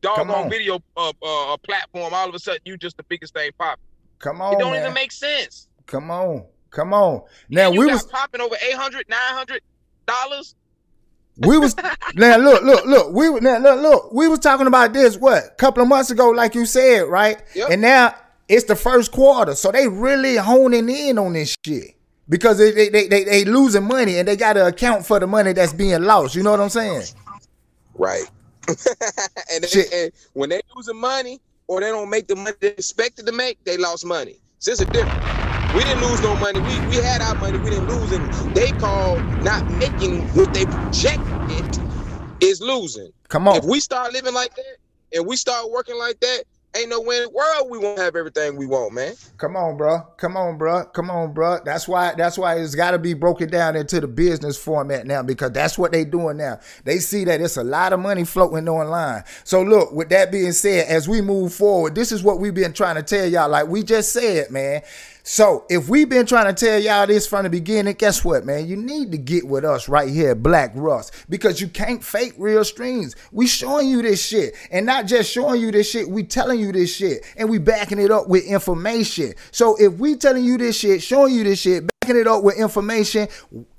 doggone 0.00 0.30
on. 0.30 0.50
video 0.50 0.80
uh, 0.96 1.12
uh, 1.22 1.52
uh, 1.52 1.56
platform. 1.58 2.14
All 2.14 2.28
of 2.28 2.34
a 2.34 2.38
sudden 2.38 2.60
you 2.64 2.78
just 2.78 2.96
the 2.96 3.02
biggest 3.02 3.34
thing 3.34 3.50
popping. 3.58 3.82
Come 4.18 4.40
on, 4.40 4.54
it 4.54 4.58
don't 4.58 4.72
man. 4.72 4.82
even 4.82 4.94
make 4.94 5.12
sense. 5.12 5.68
Come 5.86 6.10
on. 6.10 6.46
Come 6.70 6.92
on. 6.92 7.22
Now 7.48 7.70
we 7.70 7.86
was 7.86 8.04
popping 8.04 8.40
over 8.40 8.56
800 8.56 9.08
900 9.08 9.60
dollars. 10.06 10.54
we 11.38 11.58
was 11.58 11.74
now 12.14 12.36
look 12.36 12.62
look 12.62 12.84
look 12.86 13.12
we 13.12 13.28
was- 13.28 13.42
now 13.42 13.58
look 13.58 13.80
look 13.82 14.12
we 14.12 14.28
was 14.28 14.38
talking 14.38 14.66
about 14.66 14.92
this 14.92 15.16
what 15.16 15.44
a 15.44 15.50
couple 15.56 15.82
of 15.82 15.88
months 15.88 16.10
ago 16.10 16.30
like 16.30 16.54
you 16.54 16.64
said 16.64 17.00
right 17.08 17.42
Yep. 17.54 17.70
and 17.70 17.82
now 17.82 18.14
it's 18.48 18.64
the 18.64 18.76
first 18.76 19.10
quarter 19.12 19.54
so 19.54 19.70
they 19.72 19.86
really 19.88 20.36
honing 20.36 20.88
in 20.88 21.18
on 21.18 21.32
this 21.34 21.54
shit 21.66 21.94
because 22.28 22.56
they 22.58 22.70
they, 22.72 22.88
they, 22.88 23.08
they, 23.08 23.24
they 23.24 23.44
losing 23.44 23.84
money 23.84 24.18
and 24.18 24.26
they 24.28 24.36
got 24.36 24.54
to 24.54 24.66
account 24.66 25.04
for 25.04 25.18
the 25.20 25.26
money 25.26 25.52
that's 25.52 25.72
being 25.72 26.02
lost 26.04 26.34
you 26.34 26.42
know 26.42 26.52
what 26.52 26.60
i'm 26.60 26.70
saying 26.70 27.02
Right. 27.98 28.24
and, 28.68 29.64
they, 29.64 29.84
and 29.92 30.12
when 30.34 30.50
they 30.50 30.60
losing 30.74 31.00
money 31.00 31.40
or 31.66 31.80
they 31.80 31.88
don't 31.88 32.08
make 32.10 32.28
the 32.28 32.36
money 32.36 32.56
they 32.60 32.68
expected 32.68 33.26
to 33.26 33.32
make, 33.32 33.62
they 33.64 33.76
lost 33.76 34.04
money. 34.04 34.40
So 34.58 34.72
it's 34.72 34.80
a 34.82 34.84
difference. 34.86 35.35
We 35.76 35.84
didn't 35.84 36.04
lose 36.04 36.22
no 36.22 36.34
money. 36.36 36.58
We 36.60 36.86
we 36.88 36.96
had 36.96 37.20
our 37.20 37.34
money. 37.34 37.58
We 37.58 37.68
didn't 37.68 37.88
lose 37.88 38.10
any. 38.10 38.24
They 38.54 38.70
call 38.78 39.20
not 39.42 39.70
making 39.72 40.22
what 40.28 40.54
they 40.54 40.64
projected 40.64 41.78
is 42.40 42.62
losing. 42.62 43.12
come 43.28 43.46
on 43.46 43.56
If 43.56 43.64
we 43.64 43.80
start 43.80 44.14
living 44.14 44.32
like 44.32 44.54
that 44.56 44.76
and 45.12 45.26
we 45.26 45.36
start 45.36 45.70
working 45.70 45.98
like 45.98 46.18
that, 46.20 46.44
ain't 46.76 46.88
no 46.88 47.02
way 47.02 47.18
in 47.18 47.24
the 47.24 47.30
world 47.30 47.70
we 47.70 47.76
won't 47.78 47.98
have 47.98 48.16
everything 48.16 48.56
we 48.56 48.64
want, 48.66 48.94
man. 48.94 49.14
Come 49.36 49.54
on, 49.56 49.76
bro. 49.76 50.00
Come 50.16 50.36
on, 50.36 50.56
bro. 50.56 50.84
Come 50.86 51.10
on, 51.10 51.34
bro. 51.34 51.58
That's 51.62 51.86
why. 51.86 52.14
That's 52.14 52.38
why 52.38 52.56
it's 52.58 52.74
got 52.74 52.92
to 52.92 52.98
be 52.98 53.12
broken 53.12 53.50
down 53.50 53.76
into 53.76 54.00
the 54.00 54.08
business 54.08 54.56
format 54.56 55.06
now 55.06 55.22
because 55.22 55.52
that's 55.52 55.76
what 55.76 55.92
they 55.92 56.06
doing 56.06 56.38
now. 56.38 56.58
They 56.84 57.00
see 57.00 57.24
that 57.24 57.42
it's 57.42 57.58
a 57.58 57.64
lot 57.64 57.92
of 57.92 58.00
money 58.00 58.24
floating 58.24 58.66
online. 58.66 59.24
So 59.44 59.62
look. 59.62 59.92
With 59.92 60.08
that 60.08 60.32
being 60.32 60.52
said, 60.52 60.86
as 60.88 61.06
we 61.06 61.20
move 61.20 61.52
forward, 61.52 61.94
this 61.94 62.12
is 62.12 62.22
what 62.22 62.40
we've 62.40 62.54
been 62.54 62.72
trying 62.72 62.96
to 62.96 63.02
tell 63.02 63.26
y'all. 63.26 63.50
Like 63.50 63.68
we 63.68 63.82
just 63.82 64.12
said, 64.12 64.50
man. 64.50 64.82
So 65.28 65.64
if 65.68 65.88
we've 65.88 66.08
been 66.08 66.24
trying 66.24 66.54
to 66.54 66.66
tell 66.66 66.78
y'all 66.78 67.04
this 67.04 67.26
from 67.26 67.42
the 67.42 67.50
beginning, 67.50 67.94
guess 67.94 68.24
what, 68.24 68.46
man? 68.46 68.68
You 68.68 68.76
need 68.76 69.10
to 69.10 69.18
get 69.18 69.44
with 69.44 69.64
us 69.64 69.88
right 69.88 70.08
here, 70.08 70.36
Black 70.36 70.70
Russ, 70.76 71.10
because 71.28 71.60
you 71.60 71.66
can't 71.66 72.02
fake 72.02 72.34
real 72.38 72.64
streams. 72.64 73.16
We 73.32 73.48
showing 73.48 73.88
you 73.88 74.02
this 74.02 74.24
shit, 74.24 74.54
and 74.70 74.86
not 74.86 75.06
just 75.06 75.28
showing 75.28 75.60
you 75.60 75.72
this 75.72 75.90
shit. 75.90 76.08
We 76.08 76.22
telling 76.22 76.60
you 76.60 76.70
this 76.70 76.94
shit, 76.94 77.24
and 77.36 77.50
we 77.50 77.58
backing 77.58 77.98
it 77.98 78.12
up 78.12 78.28
with 78.28 78.44
information. 78.44 79.34
So 79.50 79.74
if 79.80 79.94
we 79.94 80.14
telling 80.14 80.44
you 80.44 80.58
this 80.58 80.78
shit, 80.78 81.02
showing 81.02 81.34
you 81.34 81.42
this 81.42 81.58
shit, 81.58 81.90
backing 82.00 82.20
it 82.20 82.28
up 82.28 82.44
with 82.44 82.56
information, 82.56 83.26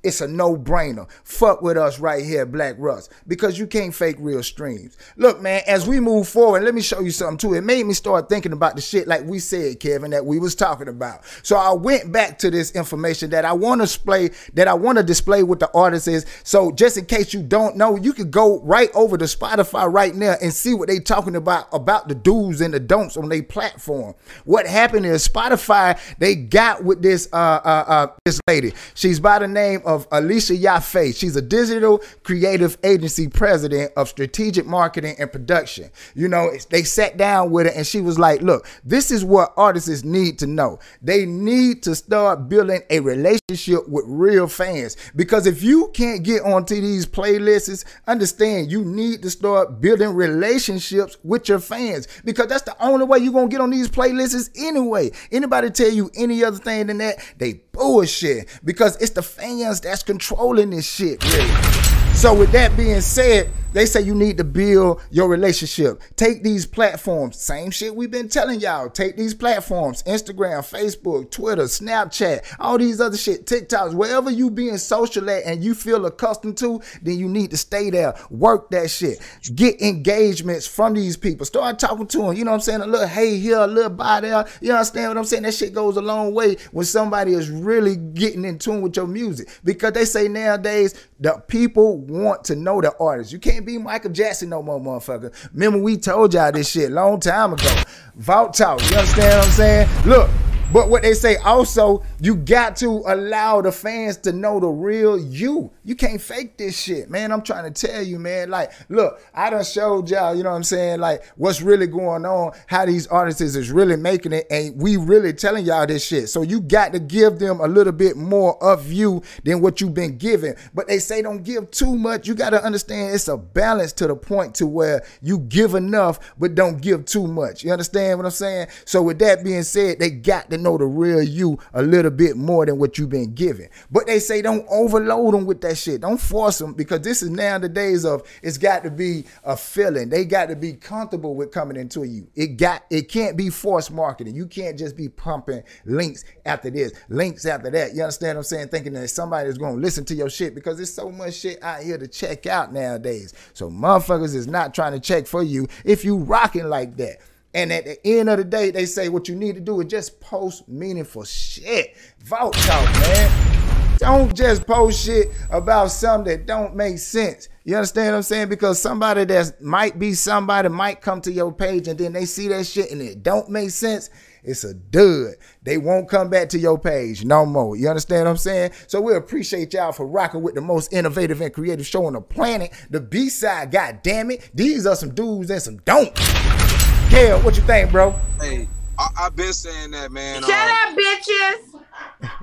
it's 0.08 0.22
a 0.22 0.28
no-brainer. 0.28 1.10
Fuck 1.24 1.62
with 1.62 1.78
us 1.78 2.00
right 2.00 2.24
here, 2.24 2.46
Black 2.46 2.76
Russ, 2.78 3.10
because 3.28 3.60
you 3.60 3.68
can't 3.68 3.94
fake 3.94 4.18
real 4.20 4.44
streams. 4.44 4.98
Look, 5.16 5.42
man, 5.42 5.62
as 5.68 5.88
we 5.88 6.00
move 6.00 6.28
forward, 6.28 6.64
let 6.64 6.74
me 6.74 6.82
show 6.82 7.02
you 7.02 7.12
something 7.12 7.38
too. 7.38 7.56
It 7.56 7.64
made 7.64 7.86
me 7.86 7.94
start 7.94 8.30
thinking 8.30 8.54
about 8.54 8.76
the 8.76 8.82
shit 8.82 9.08
like 9.08 9.26
we 9.26 9.40
said, 9.40 9.80
Kevin, 9.80 10.12
that 10.12 10.26
we 10.26 10.40
was 10.40 10.56
talking 10.56 10.88
about. 10.88 11.24
So 11.44 11.58
I 11.58 11.74
went 11.74 12.12
back 12.12 12.40
to 12.40 12.52
this 12.52 12.72
information 12.72 13.30
that 13.32 13.46
I 13.46 13.54
want 13.54 13.82
to 13.82 13.88
display, 13.88 14.30
that 14.54 14.68
I 14.68 14.74
want 14.74 14.98
to 14.98 15.04
display 15.04 15.44
with 15.44 15.60
the 15.60 15.70
artists 15.74 16.08
is. 16.08 16.26
So 16.44 16.72
just 16.72 16.98
in 16.98 17.06
case 17.06 17.34
you 17.34 17.44
don't 17.44 17.76
know, 17.76 17.96
you 17.96 18.14
could 18.14 18.32
go 18.32 18.62
right 18.62 18.90
over 18.94 19.18
to 19.18 19.26
Spotify 19.26 19.92
right 19.92 20.14
now 20.16 20.36
and 20.42 20.54
see 20.54 20.74
what 20.74 20.88
they 20.88 21.00
talking 21.00 21.36
about 21.36 21.68
about 21.74 22.08
the 22.08 22.16
do's 22.16 22.62
and 22.62 22.74
the 22.74 22.80
don'ts 22.80 23.18
on 23.18 23.30
their 23.30 23.44
platform. 23.44 24.16
What 24.46 24.68
happened 24.68 25.06
is 25.06 25.28
Spotify 25.28 26.00
they 26.20 26.36
got 26.36 26.84
with 26.84 27.02
this 27.02 27.28
uh 27.34 27.36
uh, 27.64 27.86
uh 27.88 28.08
this 28.26 28.40
lady. 28.48 28.74
She's 28.94 29.20
by 29.20 29.40
the 29.40 29.48
name 29.48 29.82
of 29.86 29.97
of 29.98 30.08
Alicia 30.12 30.54
Yaffe. 30.54 31.16
She's 31.16 31.36
a 31.36 31.42
digital 31.42 32.02
creative 32.24 32.78
agency 32.84 33.28
president 33.28 33.92
of 33.98 34.08
strategic 34.08 34.66
marketing 34.66 35.16
and 35.18 35.32
production. 35.32 35.90
You 36.14 36.28
know, 36.28 36.52
they 36.70 36.84
sat 36.84 37.18
down 37.18 37.50
with 37.50 37.66
her 37.66 37.74
and 37.74 37.86
she 37.86 38.00
was 38.00 38.20
like, 38.20 38.42
look, 38.42 38.68
this 38.84 39.10
is 39.10 39.26
what 39.26 39.54
artists 39.58 40.04
need 40.04 40.38
to 40.40 40.48
know. 40.48 40.80
They 41.02 41.26
need 41.26 41.82
to 41.84 41.96
start 41.96 42.48
building 42.48 42.82
a 42.90 43.00
relationship 43.00 43.88
with 43.88 44.06
real 44.08 44.48
fans. 44.48 44.96
Because 45.16 45.48
if 45.48 45.64
you 45.64 45.90
can't 45.94 46.24
get 46.24 46.44
onto 46.44 46.80
these 46.80 47.08
playlists, 47.08 47.84
understand 48.06 48.72
you 48.72 48.86
need 48.86 49.24
to 49.24 49.32
start 49.32 49.82
building 49.82 50.14
relationships 50.14 51.18
with 51.24 51.50
your 51.50 51.60
fans 51.60 52.08
because 52.24 52.48
that's 52.48 52.64
the 52.64 52.76
only 52.84 53.06
way 53.06 53.18
you're 53.18 53.34
going 53.34 53.50
to 53.50 53.52
get 53.52 53.62
on 53.62 53.72
these 53.72 53.90
playlists 53.90 54.52
anyway. 54.56 55.10
Anybody 55.32 55.72
tell 55.72 55.92
you 55.92 56.12
any 56.16 56.44
other 56.44 56.58
thing 56.58 56.88
than 56.88 57.00
that, 57.00 57.18
they 57.38 57.54
bullshit 57.72 58.48
because 58.64 58.96
it's 59.02 59.12
the 59.12 59.22
fans 59.22 59.82
that's 59.88 60.04
controlling 60.04 60.72
this 60.72 60.86
shit, 60.86 61.24
really. 61.34 61.97
So 62.18 62.34
with 62.34 62.52
that 62.54 62.76
being 62.76 63.00
said, 63.02 63.48
they 63.74 63.86
say 63.86 64.02
you 64.02 64.16
need 64.16 64.38
to 64.38 64.44
build 64.44 65.04
your 65.12 65.30
relationship. 65.30 66.02
Take 66.16 66.42
these 66.42 66.66
platforms, 66.66 67.40
same 67.40 67.70
shit 67.70 67.96
we've 67.96 68.10
been 68.10 68.28
telling 68.28 68.60
y'all. 68.60 68.90
Take 68.90 69.18
these 69.18 69.36
platforms, 69.36 70.02
Instagram, 70.02 70.62
Facebook, 70.62 71.30
Twitter, 71.30 71.66
Snapchat, 71.66 72.56
all 72.60 72.80
these 72.80 73.00
other 73.00 73.18
shit, 73.18 73.46
TikToks, 73.46 73.94
wherever 73.94 74.32
you 74.32 74.50
being 74.50 74.78
social 74.78 75.30
at 75.30 75.44
and 75.44 75.64
you 75.64 75.76
feel 75.76 76.08
accustomed 76.08 76.58
to, 76.58 76.82
then 77.04 77.20
you 77.20 77.30
need 77.30 77.52
to 77.52 77.58
stay 77.58 77.92
there. 77.92 78.16
Work 78.32 78.72
that 78.72 78.90
shit. 78.90 79.20
Get 79.54 79.80
engagements 79.80 80.66
from 80.66 80.96
these 80.96 81.16
people. 81.16 81.46
Start 81.46 81.78
talking 81.78 82.08
to 82.08 82.18
them. 82.18 82.34
You 82.34 82.46
know 82.46 82.52
what 82.52 82.56
I'm 82.56 82.62
saying? 82.62 82.82
A 82.82 82.88
little 82.88 83.08
hey 83.08 83.38
here, 83.38 83.60
a 83.60 83.68
little 83.68 83.92
bye 83.92 84.22
there. 84.22 84.48
You 84.60 84.72
understand 84.72 85.10
what 85.10 85.18
I'm 85.18 85.26
saying? 85.26 85.44
That 85.44 85.54
shit 85.54 85.74
goes 85.74 85.98
a 85.98 86.02
long 86.02 86.34
way 86.34 86.56
when 86.72 86.86
somebody 86.86 87.34
is 87.34 87.52
really 87.52 87.96
getting 87.96 88.44
in 88.44 88.58
tune 88.58 88.82
with 88.82 88.96
your 88.96 89.08
music. 89.08 89.50
Because 89.64 89.92
they 89.92 90.06
say 90.06 90.28
nowadays 90.28 90.96
the 91.20 91.34
people 91.48 92.00
want 92.08 92.44
to 92.46 92.56
know 92.56 92.82
the 92.82 92.96
artist. 93.00 93.32
You 93.32 93.40
can't 93.40 93.66
be 93.66 93.78
Michael 93.78 94.12
Jackson 94.12 94.50
no 94.50 94.64
more, 94.64 94.80
motherfucker. 94.80 95.34
Remember 95.54 95.80
we 95.80 95.98
told 95.98 96.34
y'all 96.34 96.52
this 96.52 96.70
shit 96.70 96.92
long 96.92 97.20
time 97.20 97.54
ago. 97.54 97.76
Vault 98.16 98.54
talk. 98.54 98.80
You 98.90 98.98
understand 98.98 99.40
what 99.40 99.48
I'm 99.48 99.52
saying? 99.52 99.90
Look, 100.06 100.30
but 100.74 100.90
what 100.90 101.04
they 101.04 101.14
say 101.14 101.38
also, 101.38 102.04
you 102.20 102.36
got 102.36 102.76
to 102.78 103.04
allow 103.08 103.62
the 103.62 103.72
fans 103.72 104.18
to 104.18 104.34
know 104.34 104.60
the 104.60 104.68
real 104.68 105.18
you. 105.18 105.72
You 105.86 105.96
can't 105.96 106.20
fake 106.20 106.58
this 106.58 106.78
shit, 106.78 107.10
man. 107.10 107.32
I'm 107.32 107.42
trying 107.42 107.72
to 107.72 107.88
tell 107.88 108.02
you, 108.02 108.20
man. 108.20 108.50
Like, 108.50 108.74
look, 108.90 109.22
I 109.34 109.50
done 109.50 109.64
showed 109.64 110.10
y'all, 110.10 110.36
you 110.36 110.44
know 110.44 110.50
what 110.50 110.58
I'm 110.58 110.64
saying? 110.64 111.00
Like, 111.00 111.24
what's 111.38 111.62
really 111.62 111.88
going 111.88 112.26
on, 112.26 112.52
how 112.68 112.86
these 112.86 113.08
artists 113.08 113.42
is 113.42 113.72
really 113.72 113.96
making 113.96 114.34
it, 114.34 114.46
and 114.50 114.76
we 114.82 114.98
really 114.98 115.32
telling 115.32 115.66
y'all 115.66 115.88
this 115.88 116.06
shit. 116.06 116.28
So 116.28 116.42
you 116.42 116.60
got 116.60 116.92
to 116.92 117.00
give 117.00 117.40
them 117.40 117.62
a 117.62 117.68
little 117.68 117.94
bit 117.94 118.18
more 118.18 118.62
of 118.62 118.92
you 118.92 119.24
than 119.46 119.62
what 119.62 119.80
you've 119.80 119.94
been 119.94 120.18
given. 120.18 120.56
But 120.74 120.88
they 120.88 121.00
say 121.00 121.22
don't 121.22 121.44
give 121.44 121.72
too 121.72 121.96
much. 121.96 122.28
You 122.28 122.36
got 122.36 122.50
to 122.50 122.62
understand 122.62 123.16
it's 123.16 123.30
a 123.30 123.38
balance 123.38 123.94
to 123.94 124.08
the 124.08 124.16
point 124.16 124.56
to 124.56 124.68
where 124.68 125.06
you 125.22 125.40
give 125.40 125.76
enough, 125.76 126.20
but 126.38 126.56
don't 126.56 126.82
give 126.82 127.06
too 127.06 127.28
much. 127.28 127.64
You 127.64 127.72
understand 127.72 128.20
what 128.20 128.26
I'm 128.26 128.32
saying? 128.32 128.68
So 128.84 129.02
with 129.02 129.20
that 129.20 129.46
being 129.46 129.64
said, 129.64 130.00
they 130.00 130.10
got 130.10 130.50
to 130.50 130.57
know 130.58 130.78
the 130.78 130.86
real 130.86 131.24
you 131.24 131.60
a 131.74 131.82
little 131.82 132.12
bit 132.12 132.36
more 132.36 132.66
than 132.66 132.78
what 132.78 132.98
you've 132.98 133.10
been 133.10 133.34
given. 133.34 133.70
But 133.92 134.08
they 134.08 134.20
say 134.20 134.42
don't 134.42 134.66
overload 134.70 135.34
them 135.34 135.46
with 135.46 135.62
that 135.62 135.78
shit. 135.78 136.02
Don't 136.02 136.20
force 136.20 136.58
them 136.58 136.74
because 136.74 137.02
this 137.02 137.22
is 137.22 137.30
now 137.30 137.58
the 137.58 137.70
days 137.70 138.06
of 138.06 138.24
it's 138.42 138.58
got 138.58 138.84
to 138.84 138.92
be 138.92 139.26
a 139.44 139.56
feeling. 139.56 140.10
They 140.10 140.26
got 140.26 140.48
to 140.50 140.56
be 140.56 140.74
comfortable 140.74 141.36
with 141.36 141.52
coming 141.52 141.78
into 141.78 142.04
you. 142.04 142.28
It 142.36 142.58
got 142.58 142.84
it 142.90 143.10
can't 143.10 143.38
be 143.38 143.50
forced 143.50 143.92
marketing. 143.92 144.36
You 144.36 144.48
can't 144.48 144.78
just 144.78 144.96
be 144.96 145.10
pumping 145.10 145.64
links 145.86 146.24
after 146.46 146.70
this, 146.70 146.94
links 147.10 147.46
after 147.46 147.70
that. 147.72 147.94
You 147.94 148.02
understand 148.04 148.38
what 148.38 148.42
I'm 148.42 148.44
saying? 148.46 148.68
Thinking 148.70 148.94
that 148.94 149.08
somebody's 149.10 149.58
to 149.58 149.72
listen 149.72 150.06
to 150.06 150.16
your 150.16 150.30
shit 150.30 150.56
because 150.56 150.78
there's 150.78 150.94
so 150.94 151.12
much 151.12 151.36
shit 151.36 151.62
out 151.64 151.84
here 151.84 151.98
to 151.98 152.08
check 152.08 152.46
out 152.46 152.74
nowadays. 152.74 153.34
So 153.54 153.70
motherfuckers 153.70 154.36
is 154.36 154.48
not 154.48 154.74
trying 154.74 154.94
to 154.94 155.00
check 155.00 155.28
for 155.28 155.44
you 155.44 155.68
if 155.84 156.04
you 156.04 156.18
rocking 156.18 156.70
like 156.70 156.98
that. 156.98 157.18
And 157.54 157.72
at 157.72 157.86
the 157.86 157.98
end 158.06 158.30
of 158.30 158.38
the 158.38 158.44
day, 158.44 158.72
they 158.72 158.86
say 158.86 159.10
what 159.10 159.28
you 159.28 159.36
need 159.36 159.56
to 159.56 159.62
do 159.62 159.80
is 159.82 159.88
just 159.88 160.20
post 160.20 160.68
meaningful 160.68 161.24
shit. 161.24 161.96
Vault 162.20 162.54
talk, 162.54 162.86
man. 163.02 163.98
Don't 163.98 164.36
just 164.36 164.68
post 164.68 165.04
shit 165.04 165.30
about 165.50 165.88
something 165.88 166.32
that 166.32 166.46
don't 166.46 166.76
make 166.76 167.00
sense. 167.00 167.50
You 167.64 167.76
understand 167.76 168.12
what 168.12 168.18
I'm 168.18 168.24
saying? 168.24 168.50
Because 168.50 168.80
somebody 168.80 169.26
that 169.26 169.60
might 169.62 169.98
be 169.98 170.14
somebody 170.14 170.70
might 170.70 171.02
come 171.02 171.20
to 171.22 171.32
your 171.32 171.52
page 171.52 171.88
and 171.88 171.98
then 171.98 172.14
they 172.14 172.26
see 172.26 172.48
that 172.50 172.68
shit 172.68 172.92
and 172.92 173.02
it 173.02 173.24
don't 173.24 173.50
make 173.50 173.72
sense. 173.72 174.12
It's 174.44 174.64
a 174.64 174.74
dud. 174.74 175.34
They 175.64 175.78
won't 175.78 176.08
come 176.08 176.30
back 176.30 176.50
to 176.50 176.60
your 176.60 176.78
page 176.80 177.26
no 177.26 177.46
more. 177.46 177.76
You 177.76 177.90
understand 177.90 178.26
what 178.26 178.32
I'm 178.32 178.38
saying? 178.38 178.72
So 178.86 179.02
we 179.02 179.16
appreciate 179.16 179.74
y'all 179.74 179.92
for 179.92 180.08
rocking 180.08 180.44
with 180.44 180.56
the 180.56 180.62
most 180.62 180.94
innovative 180.94 181.42
and 181.42 181.54
creative 181.54 181.86
show 181.86 182.06
on 182.06 182.14
the 182.14 182.22
planet. 182.22 182.72
The 182.90 183.02
B-side, 183.02 183.72
god 183.72 184.02
damn 184.04 184.32
it. 184.32 184.50
These 184.54 184.86
are 184.86 184.96
some 184.96 185.14
dudes 185.14 185.50
and 185.50 185.62
some 185.62 185.78
don'ts. 185.78 186.67
Kale, 187.10 187.40
what 187.40 187.56
you 187.56 187.64
think, 187.64 187.92
bro? 187.92 188.14
Hey, 188.42 188.68
I, 189.00 189.08
have 189.16 189.36
been 189.36 189.54
saying 189.54 189.92
that, 189.92 190.12
man. 190.12 190.42
Shut 190.42 190.52
um, 190.52 190.92
up, 190.92 190.98
bitches. 190.98 191.82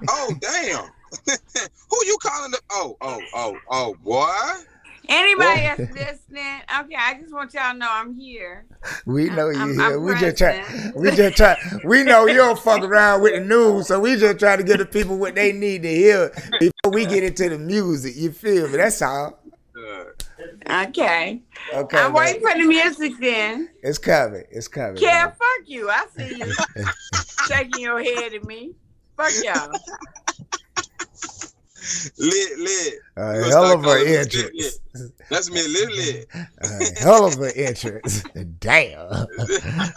Oh, 0.09 0.35
damn. 0.41 0.85
Who 1.91 2.07
you 2.07 2.17
calling 2.21 2.51
the? 2.51 2.61
Oh, 2.73 2.97
oh, 3.03 3.21
oh, 3.35 3.57
oh, 3.71 3.95
boy. 4.03 4.33
Anybody 5.07 5.61
that's 5.61 5.81
listening, 5.93 6.63
okay, 6.81 6.97
I 6.99 7.19
just 7.21 7.33
want 7.33 7.53
y'all 7.53 7.73
to 7.73 7.79
know 7.79 7.89
I'm 7.91 8.15
here. 8.15 8.65
We 9.05 9.29
know 9.29 9.51
you 9.51 9.61
I'm, 9.61 9.75
here. 9.75 9.97
I'm 9.97 10.03
we 10.03 10.15
just 10.15 10.39
try. 10.39 10.65
We 10.97 11.11
just 11.11 11.37
try. 11.37 11.57
We 11.85 12.03
know 12.03 12.27
you 12.27 12.37
don't 12.37 12.59
fuck 12.59 12.83
around 12.85 13.21
with 13.21 13.35
the 13.35 13.41
news, 13.41 13.89
so 13.89 14.01
we 14.01 14.17
just 14.17 14.39
try 14.39 14.57
to 14.57 14.63
give 14.63 14.79
the 14.79 14.87
people 14.87 15.19
what 15.19 15.35
they 15.35 15.53
need 15.53 15.83
to 15.83 15.95
hear 15.95 16.33
before 16.59 16.93
we 16.93 17.05
get 17.05 17.23
into 17.23 17.51
the 17.51 17.59
music. 17.59 18.17
You 18.17 18.33
feel 18.33 18.69
me? 18.69 18.79
That's 18.79 19.03
all. 19.03 19.39
Okay. 20.69 21.43
Okay. 21.73 21.99
I'm 21.99 22.13
waiting 22.13 22.41
for 22.41 22.53
the 22.53 22.67
music 22.67 23.13
then. 23.21 23.69
It's 23.83 23.99
coming. 23.99 24.45
It's 24.51 24.69
coming. 24.69 24.97
Yeah, 25.01 25.31
fuck 25.31 25.67
you. 25.67 25.91
I 25.91 26.07
see 26.17 26.37
you 26.39 26.53
shaking 27.49 27.83
your 27.83 28.03
head 28.03 28.35
at 28.35 28.45
me. 28.45 28.73
Fuck 29.17 29.33
y'all. 29.45 29.71
lit, 32.19 32.59
lit. 32.59 32.95
Uh, 33.17 33.33
hell 33.49 33.73
of 33.73 33.85
an 33.85 34.07
entrance. 34.07 34.81
That's 35.31 35.51
me, 35.51 35.63
lit, 35.69 35.93
lit. 35.93 36.29
Uh, 36.35 36.85
hell 36.99 37.27
of 37.27 37.39
an 37.41 37.53
entrance. 37.55 38.23
Damn. 38.59 39.27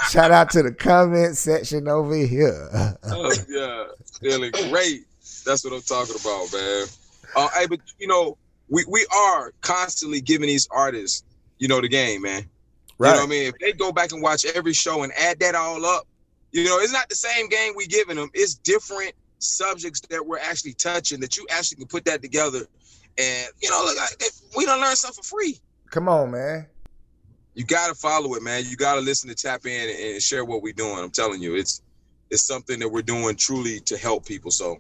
Shout 0.10 0.32
out 0.32 0.52
to 0.52 0.64
the 0.64 0.74
comment 0.78 1.38
section 1.38 1.88
over 1.88 2.16
here. 2.16 2.70
oh, 3.06 3.34
yeah. 3.50 3.86
Feeling 4.20 4.52
great. 4.70 5.06
That's 5.46 5.64
what 5.64 5.74
I'm 5.74 5.82
talking 5.82 6.16
about, 6.20 6.52
man. 6.54 6.86
Uh, 7.36 7.50
hey, 7.56 7.66
but 7.68 7.80
you 8.00 8.08
know, 8.08 8.38
we 8.70 8.84
we 8.88 9.06
are 9.16 9.54
constantly 9.62 10.22
giving 10.22 10.48
these 10.48 10.68
artists, 10.72 11.24
you 11.58 11.68
know, 11.68 11.82
the 11.82 11.88
game, 11.88 12.22
man. 12.22 12.50
Right. 12.98 13.10
You 13.10 13.16
know 13.16 13.22
what 13.22 13.28
I 13.28 13.30
mean? 13.30 13.48
If 13.48 13.60
they 13.60 13.74
go 13.74 13.92
back 13.92 14.12
and 14.12 14.22
watch 14.22 14.46
every 14.46 14.74
show 14.74 15.04
and 15.04 15.14
add 15.14 15.40
that 15.40 15.56
all 15.56 15.86
up, 15.86 16.08
you 16.52 16.66
know, 16.66 16.80
it's 16.80 16.94
not 16.94 17.10
the 17.10 17.16
same 17.16 17.48
game 17.50 17.74
we 17.76 17.86
giving 17.86 18.16
them. 18.16 18.30
It's 18.34 18.56
different 18.56 19.14
subjects 19.40 20.02
that 20.10 20.26
we're 20.26 20.40
actually 20.40 20.74
touching 20.74 21.20
that 21.20 21.38
you 21.38 21.46
actually 21.52 21.78
can 21.78 21.88
put 21.88 22.06
that 22.06 22.22
together. 22.22 22.66
And 23.18 23.48
you 23.62 23.70
know, 23.70 23.84
look, 23.86 23.98
we 24.56 24.66
don't 24.66 24.82
learn 24.82 24.96
something 24.96 25.24
for 25.24 25.38
free. 25.38 25.60
Come 25.90 26.10
on, 26.10 26.32
man. 26.32 26.68
You 27.54 27.64
gotta 27.64 27.96
follow 27.96 28.36
it, 28.36 28.44
man. 28.44 28.64
You 28.68 28.76
gotta 28.76 29.02
listen 29.02 29.30
to 29.30 29.36
tap 29.36 29.66
in 29.66 30.14
and 30.14 30.22
share 30.22 30.46
what 30.46 30.62
we're 30.62 30.74
doing. 30.74 31.00
I'm 31.00 31.12
telling 31.12 31.42
you, 31.42 31.56
it's 31.56 31.82
it's 32.30 32.44
something 32.44 32.80
that 32.80 32.90
we're 32.90 33.02
doing 33.02 33.36
truly 33.36 33.80
to 33.82 33.98
help 33.98 34.26
people. 34.26 34.52
So 34.52 34.78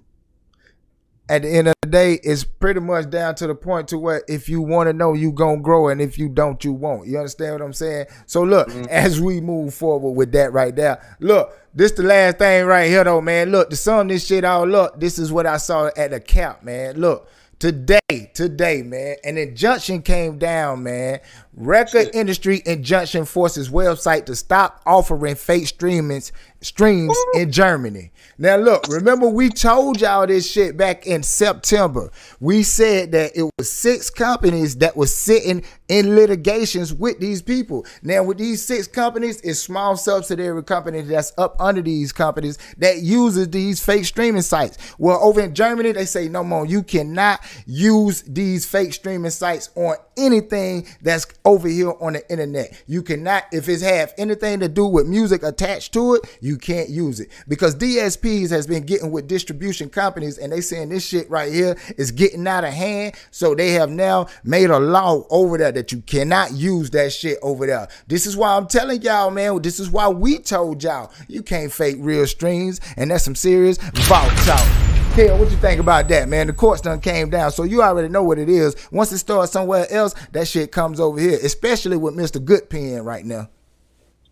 at 1.29 1.41
the 1.41 1.49
end 1.49 1.67
of 1.67 1.73
the 1.81 1.89
day, 1.89 2.19
it's 2.23 2.43
pretty 2.43 2.79
much 2.79 3.09
down 3.09 3.35
to 3.35 3.47
the 3.47 3.55
point 3.55 3.89
to 3.89 3.97
where 3.97 4.23
if 4.27 4.47
you 4.47 4.61
want 4.61 4.87
to 4.87 4.93
know, 4.93 5.13
you 5.13 5.31
gonna 5.31 5.61
grow, 5.61 5.89
and 5.89 6.01
if 6.01 6.17
you 6.17 6.29
don't, 6.29 6.63
you 6.63 6.71
won't. 6.73 7.07
You 7.07 7.17
understand 7.17 7.53
what 7.53 7.61
I'm 7.61 7.73
saying? 7.73 8.07
So 8.25 8.43
look, 8.43 8.69
mm-hmm. 8.69 8.85
as 8.89 9.19
we 9.19 9.41
move 9.41 9.73
forward 9.73 10.11
with 10.11 10.31
that 10.33 10.53
right 10.53 10.75
there, 10.75 11.01
look, 11.19 11.57
this 11.73 11.91
the 11.91 12.03
last 12.03 12.37
thing 12.37 12.65
right 12.65 12.89
here 12.89 13.03
though, 13.03 13.21
man. 13.21 13.51
Look, 13.51 13.69
to 13.69 13.75
sum 13.75 14.07
this 14.07 14.25
shit 14.25 14.45
all 14.45 14.73
up, 14.75 14.99
this 14.99 15.19
is 15.19 15.31
what 15.31 15.45
I 15.45 15.57
saw 15.57 15.89
at 15.97 16.11
the 16.11 16.19
cap, 16.19 16.63
man. 16.63 16.99
Look, 16.99 17.29
today, 17.59 18.31
today, 18.33 18.83
man, 18.83 19.17
an 19.23 19.37
injunction 19.37 20.01
came 20.01 20.37
down, 20.37 20.83
man. 20.83 21.19
Record 21.59 22.11
Industry 22.13 22.61
Injunction 22.67 23.25
forces 23.25 23.69
website 23.69 24.27
to 24.27 24.35
stop 24.35 24.79
offering 24.85 25.33
fake 25.33 25.63
streamings 25.63 26.31
streams 26.61 27.15
in 27.35 27.51
Germany. 27.51 28.11
Now 28.37 28.57
look, 28.57 28.87
remember 28.87 29.27
we 29.27 29.49
told 29.49 30.01
y'all 30.01 30.27
this 30.27 30.49
shit 30.49 30.77
back 30.77 31.05
in 31.05 31.23
September. 31.23 32.11
We 32.39 32.63
said 32.63 33.11
that 33.11 33.35
it 33.35 33.49
was 33.57 33.71
six 33.71 34.09
companies 34.09 34.77
that 34.77 34.95
was 34.95 35.15
sitting 35.15 35.63
in 35.87 36.15
litigations 36.15 36.93
with 36.93 37.19
these 37.19 37.41
people. 37.41 37.85
Now 38.01 38.23
with 38.23 38.37
these 38.37 38.63
six 38.63 38.87
companies, 38.87 39.39
it's 39.41 39.59
small 39.59 39.97
subsidiary 39.97 40.63
companies 40.63 41.07
that's 41.07 41.33
up 41.37 41.55
under 41.59 41.81
these 41.81 42.11
companies 42.11 42.57
that 42.77 42.99
uses 42.99 43.49
these 43.49 43.83
fake 43.83 44.05
streaming 44.05 44.41
sites. 44.41 44.77
Well, 44.97 45.19
over 45.21 45.41
in 45.41 45.55
Germany, 45.55 45.91
they 45.91 46.05
say 46.05 46.27
no 46.27 46.43
more. 46.43 46.65
You 46.65 46.83
cannot 46.83 47.39
use 47.65 48.21
these 48.23 48.65
fake 48.65 48.93
streaming 48.93 49.31
sites 49.31 49.69
on 49.75 49.95
anything 50.17 50.87
that's 51.01 51.25
over 51.47 51.69
here 51.69 51.93
on 52.01 52.13
the 52.13 52.29
internet. 52.29 52.83
You 52.87 53.01
cannot, 53.01 53.45
if 53.53 53.69
it 53.69 53.81
have 53.81 54.13
anything 54.17 54.59
to 54.59 54.67
do 54.67 54.85
with 54.85 55.07
music 55.07 55.43
attached 55.43 55.93
to 55.93 56.15
it, 56.15 56.37
you 56.41 56.57
can't 56.57 56.89
use 56.89 57.21
it 57.21 57.31
because 57.47 57.73
DSPs 57.75 58.49
has 58.49 58.67
been 58.67 58.83
getting 58.83 59.11
with 59.11 59.27
distribution 59.27 59.89
companies 59.89 60.37
and 60.37 60.51
they 60.51 60.59
saying 60.59 60.89
this 60.89 61.07
shit 61.07 61.29
right 61.29 61.51
here 61.51 61.77
is 61.97 62.11
getting 62.11 62.45
out 62.47 62.65
of 62.65 62.73
hand. 62.73 63.15
So 63.31 63.55
they 63.55 63.71
have 63.71 63.89
now 63.89 64.27
made 64.43 64.69
a 64.69 64.79
law 64.79 65.23
over 65.29 65.57
there 65.57 65.71
that 65.71 65.91
you 65.93 66.01
cannot 66.01 66.51
use 66.51 66.89
that 66.89 67.13
shit 67.13 67.37
over 67.41 67.65
there. 67.65 67.87
This 68.07 68.25
is 68.25 68.35
why 68.35 68.57
I'm 68.57 68.67
telling 68.67 69.01
y'all, 69.01 69.31
man. 69.31 69.61
This 69.61 69.79
is 69.79 69.89
why 69.89 70.09
we 70.09 70.39
told 70.39 70.83
y'all 70.83 71.11
you 71.29 71.41
can't 71.43 71.71
fake 71.71 71.97
real 71.99 72.27
streams, 72.27 72.81
and 72.97 73.09
that's 73.09 73.23
some 73.23 73.35
serious 73.35 73.77
vault 73.77 74.33
talk. 74.45 74.86
Hell, 75.17 75.39
what 75.39 75.49
you 75.49 75.57
think 75.57 75.81
about 75.81 76.07
that, 76.09 76.29
man? 76.29 76.45
The 76.45 76.53
courts 76.53 76.81
done 76.81 77.01
came 77.01 77.31
down, 77.31 77.51
so 77.51 77.63
you 77.63 77.81
already 77.81 78.07
know 78.07 78.21
what 78.21 78.37
it 78.37 78.49
is. 78.49 78.75
Once 78.91 79.11
it 79.11 79.17
starts 79.17 79.51
somewhere 79.51 79.91
else, 79.91 80.13
that 80.31 80.47
shit 80.47 80.71
comes 80.71 80.99
over 80.99 81.19
here, 81.19 81.39
especially 81.41 81.97
with 81.97 82.13
Mr. 82.13 82.39
Goodpen 82.39 83.03
right 83.03 83.25
now. 83.25 83.49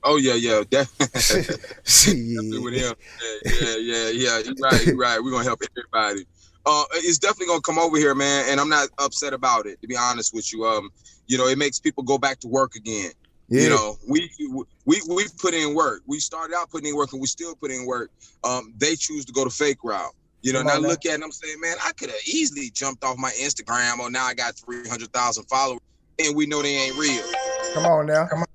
Oh 0.04 0.17
yeah, 0.17 0.36
yeah, 0.36 0.62
definitely. 0.69 1.08
definitely 1.82 2.60
with 2.60 2.76
him. 2.76 2.93
Yeah, 3.45 3.58
yeah, 3.62 3.78
yeah, 3.78 4.10
yeah. 4.10 4.39
You're 4.45 4.54
right, 4.62 4.86
you're 4.86 4.95
right. 4.95 5.24
We're 5.24 5.32
gonna 5.32 5.43
help 5.43 5.62
everybody. 5.76 6.28
Uh, 6.67 6.84
it's 6.98 7.17
definitely 7.17 7.48
gonna 7.48 7.62
come 7.62 7.80
over 7.80 7.98
here, 7.98 8.13
man, 8.13 8.45
and 8.50 8.60
I'm 8.60 8.69
not 8.69 8.89
upset 9.00 9.34
about 9.34 9.65
it. 9.65 9.82
To 9.82 9.88
be 9.88 9.98
honest 9.98 10.36
with 10.36 10.54
you, 10.54 10.67
um, 10.67 10.91
you 11.26 11.39
know, 11.39 11.48
it 11.48 11.58
makes 11.58 11.80
people 11.80 12.04
go 12.04 12.19
back 12.19 12.39
to 12.41 12.48
work 12.48 12.76
again. 12.76 13.10
Yeah. 13.50 13.63
You 13.63 13.69
know, 13.69 13.98
we 14.08 14.30
we 14.86 15.02
we 15.10 15.26
put 15.39 15.56
in 15.56 15.74
work. 15.74 16.04
We 16.06 16.19
started 16.19 16.56
out 16.56 16.69
putting 16.69 16.89
in 16.89 16.95
work, 16.95 17.12
and 17.12 17.19
we 17.19 17.26
still 17.26 17.56
put 17.56 17.71
in 17.71 17.88
work. 17.88 18.12
Um, 18.43 18.71
they 18.78 18.95
choose 18.95 19.26
to 19.26 19.34
go 19.34 19.45
the 19.45 19.50
fake 19.50 19.84
route. 19.84 20.13
You 20.45 20.53
know, 20.53 20.60
and 20.60 20.69
I 20.69 20.77
look 20.77 21.08
at 21.08 21.19
it 21.19 21.23
I'm 21.23 21.31
saying, 21.31 21.60
man, 21.60 21.75
I 21.84 21.91
could 21.93 22.10
have 22.12 22.19
easily 22.27 22.69
jumped 22.69 23.03
off 23.03 23.17
my 23.17 23.31
Instagram 23.31 23.97
or 23.97 24.12
now 24.12 24.25
I 24.25 24.36
got 24.36 24.53
300,000 24.55 25.43
followers 25.45 25.81
and 26.23 26.36
we 26.36 26.45
know 26.45 26.62
they 26.62 26.75
ain't 26.75 26.95
real. 26.99 27.23
Come 27.73 27.86
on 27.88 28.05
now. 28.05 28.27
Come 28.27 28.41
on. 28.41 28.45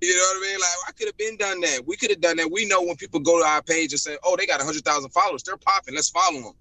You 0.00 0.14
know 0.14 0.22
what 0.22 0.36
I 0.44 0.50
mean? 0.50 0.60
Like, 0.60 0.70
I 0.88 0.92
could 0.92 1.06
have 1.06 1.16
been 1.16 1.36
done 1.36 1.60
that. 1.60 1.86
We 1.86 1.96
could 1.96 2.10
have 2.10 2.20
done 2.20 2.36
that. 2.38 2.50
We 2.50 2.66
know 2.66 2.82
when 2.82 2.96
people 2.96 3.20
go 3.20 3.38
to 3.40 3.46
our 3.46 3.62
page 3.62 3.92
and 3.92 4.00
say, 4.00 4.18
oh, 4.24 4.34
they 4.36 4.44
got 4.44 4.58
100,000 4.58 5.08
followers. 5.10 5.44
They're 5.44 5.56
popping. 5.56 5.94
Let's 5.94 6.10
follow 6.10 6.40
them. 6.40 6.52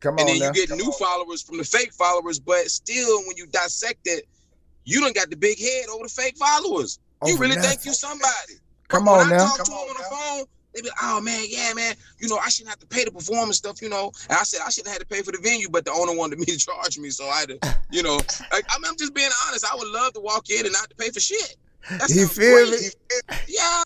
Come 0.00 0.14
on. 0.16 0.20
And 0.20 0.28
then 0.28 0.38
now. 0.38 0.46
you 0.48 0.52
get 0.52 0.68
Come 0.68 0.78
new 0.78 0.84
on. 0.84 0.92
followers 0.92 1.40
from 1.40 1.56
the 1.56 1.64
fake 1.64 1.94
followers, 1.94 2.38
but 2.38 2.70
still, 2.70 3.22
when 3.26 3.38
you 3.38 3.46
dissect 3.46 4.00
it, 4.04 4.26
you 4.84 5.00
don't 5.00 5.14
got 5.14 5.30
the 5.30 5.36
big 5.36 5.58
head 5.58 5.86
over 5.94 6.04
the 6.04 6.10
fake 6.10 6.36
followers. 6.36 6.98
you 7.24 7.38
really 7.38 7.56
nothing. 7.56 7.70
think 7.70 7.84
you 7.86 7.94
somebody. 7.94 8.60
Come 8.88 9.06
when 9.06 9.14
on 9.20 9.32
I 9.32 9.36
now. 9.36 9.46
talk 9.46 9.64
to 9.64 9.70
them 9.70 9.78
on 9.80 9.96
the 9.96 10.04
phone, 10.10 10.44
they 10.74 10.82
be 10.82 10.88
like, 10.88 10.96
oh 11.02 11.20
man, 11.20 11.44
yeah, 11.48 11.72
man, 11.74 11.94
you 12.18 12.28
know, 12.28 12.36
I 12.38 12.48
shouldn't 12.48 12.70
have 12.70 12.78
to 12.80 12.86
pay 12.86 13.04
the 13.04 13.10
performance 13.10 13.56
stuff, 13.56 13.82
you 13.82 13.88
know. 13.88 14.12
And 14.28 14.38
I 14.38 14.42
said 14.44 14.60
I 14.64 14.70
shouldn't 14.70 14.92
have 14.92 15.00
to 15.00 15.06
pay 15.06 15.22
for 15.22 15.32
the 15.32 15.38
venue, 15.42 15.68
but 15.68 15.84
the 15.84 15.92
owner 15.92 16.14
wanted 16.16 16.38
me 16.38 16.44
to 16.46 16.58
charge 16.66 16.98
me, 16.98 17.10
so 17.10 17.24
I 17.26 17.40
had 17.40 17.48
to, 17.50 17.76
you 17.90 18.02
know. 18.02 18.16
Like, 18.52 18.64
I 18.68 18.78
mean, 18.78 18.86
I'm 18.88 18.96
just 18.96 19.14
being 19.14 19.30
honest. 19.48 19.64
I 19.70 19.74
would 19.76 19.88
love 19.88 20.12
to 20.14 20.20
walk 20.20 20.50
in 20.50 20.64
and 20.64 20.72
not 20.72 20.88
to 20.90 20.96
pay 20.96 21.10
for 21.10 21.20
shit. 21.20 21.56
That 21.88 22.10
You 22.10 22.26
feel 22.26 22.68
great. 22.68 22.80
me? 22.82 23.36
Yeah. 23.48 23.82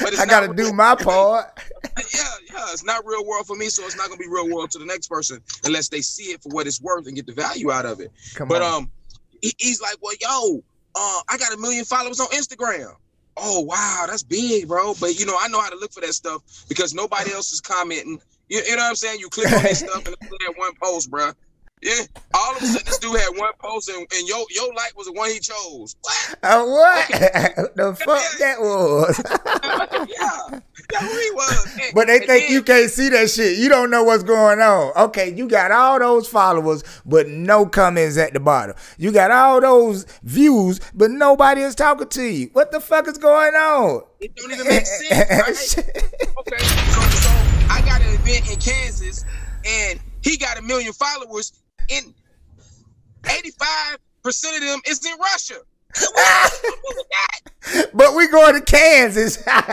But 0.00 0.12
it's 0.14 0.18
I 0.20 0.24
gotta 0.26 0.52
do 0.54 0.72
my 0.72 0.94
part. 0.94 1.60
Yeah, 2.14 2.22
yeah. 2.52 2.66
It's 2.72 2.84
not 2.84 3.04
real 3.04 3.24
world 3.26 3.46
for 3.46 3.56
me, 3.56 3.66
so 3.68 3.84
it's 3.84 3.96
not 3.96 4.06
gonna 4.08 4.18
be 4.18 4.28
real 4.28 4.48
world 4.48 4.70
to 4.70 4.78
the 4.78 4.84
next 4.86 5.08
person 5.08 5.40
unless 5.64 5.88
they 5.88 6.00
see 6.00 6.30
it 6.32 6.42
for 6.42 6.48
what 6.50 6.66
it's 6.66 6.80
worth 6.80 7.06
and 7.06 7.14
get 7.16 7.26
the 7.26 7.32
value 7.32 7.70
out 7.72 7.84
of 7.86 8.00
it. 8.00 8.12
Come 8.36 8.46
But 8.48 8.62
on. 8.62 8.74
um, 8.84 8.90
he- 9.42 9.54
he's 9.58 9.80
like, 9.82 9.96
well, 10.00 10.14
yo, 10.20 10.58
uh, 10.94 11.20
I 11.28 11.36
got 11.38 11.52
a 11.52 11.56
million 11.58 11.84
followers 11.84 12.20
on 12.20 12.28
Instagram. 12.28 12.94
Oh 13.38 13.60
wow, 13.60 14.04
that's 14.08 14.22
big, 14.22 14.68
bro. 14.68 14.94
But 15.00 15.18
you 15.18 15.26
know, 15.26 15.36
I 15.38 15.48
know 15.48 15.60
how 15.60 15.70
to 15.70 15.76
look 15.76 15.92
for 15.92 16.00
that 16.00 16.12
stuff 16.12 16.42
because 16.68 16.94
nobody 16.94 17.32
else 17.32 17.52
is 17.52 17.60
commenting. 17.60 18.20
You, 18.48 18.62
you 18.66 18.76
know 18.76 18.82
what 18.82 18.90
I'm 18.90 18.94
saying? 18.96 19.20
You 19.20 19.28
click 19.28 19.52
on 19.52 19.62
that 19.62 19.76
stuff 19.76 20.06
and 20.06 20.16
it's 20.20 20.28
that 20.28 20.54
one 20.56 20.72
post, 20.82 21.10
bro. 21.10 21.32
Yeah. 21.82 22.02
All 22.34 22.56
of 22.56 22.62
a 22.62 22.66
sudden, 22.66 22.86
this 22.86 22.98
dude 22.98 23.18
had 23.20 23.36
one 23.36 23.52
post 23.58 23.88
and, 23.88 23.98
and 23.98 24.28
your 24.28 24.44
your 24.50 24.72
like 24.74 24.96
was 24.96 25.06
the 25.06 25.12
one 25.12 25.30
he 25.30 25.38
chose. 25.38 25.96
What? 26.00 26.38
Uh, 26.42 26.64
what? 26.64 27.08
the 27.76 27.94
fuck 27.94 28.38
that 28.38 28.58
was? 28.60 29.22
yeah, 30.52 30.60
yeah, 30.92 31.00
who 31.00 31.08
he 31.18 31.30
was. 31.32 31.64
And- 31.74 31.82
But 31.94 32.06
they 32.06 32.20
think 32.20 32.50
you 32.50 32.62
can't 32.62 32.90
see 32.90 33.08
that 33.10 33.30
shit. 33.30 33.58
You 33.58 33.68
don't 33.68 33.90
know 33.90 34.04
what's 34.04 34.22
going 34.22 34.60
on. 34.60 34.92
Okay, 34.96 35.34
you 35.34 35.48
got 35.48 35.70
all 35.70 35.98
those 35.98 36.28
followers, 36.28 36.82
but 37.06 37.28
no 37.28 37.66
comments 37.66 38.16
at 38.18 38.32
the 38.34 38.40
bottom. 38.40 38.76
You 38.98 39.10
got 39.12 39.30
all 39.30 39.60
those 39.60 40.04
views, 40.22 40.80
but 40.94 41.10
nobody 41.10 41.62
is 41.62 41.74
talking 41.74 42.08
to 42.08 42.22
you. 42.22 42.50
What 42.52 42.72
the 42.72 42.80
fuck 42.80 43.08
is 43.08 43.18
going 43.18 43.54
on? 43.54 44.02
It 44.20 44.34
don't 44.36 44.52
even 44.52 44.66
make 44.66 44.86
sense, 44.86 45.30
right? 45.78 45.94
Okay, 46.38 46.64
so, 46.64 47.00
so 47.00 47.30
I 47.70 47.82
got 47.86 48.00
an 48.02 48.14
event 48.14 48.50
in 48.50 48.58
Kansas, 48.58 49.24
and 49.64 50.00
he 50.22 50.36
got 50.36 50.58
a 50.58 50.62
million 50.62 50.92
followers, 50.92 51.52
and 51.90 52.12
85% 53.22 53.96
of 54.56 54.60
them 54.62 54.80
is 54.86 55.04
in 55.04 55.18
Russia. 55.18 55.56
but 57.94 58.14
we 58.14 58.28
going 58.28 58.54
to 58.54 58.60
Kansas. 58.62 59.42
I'm 59.46 59.66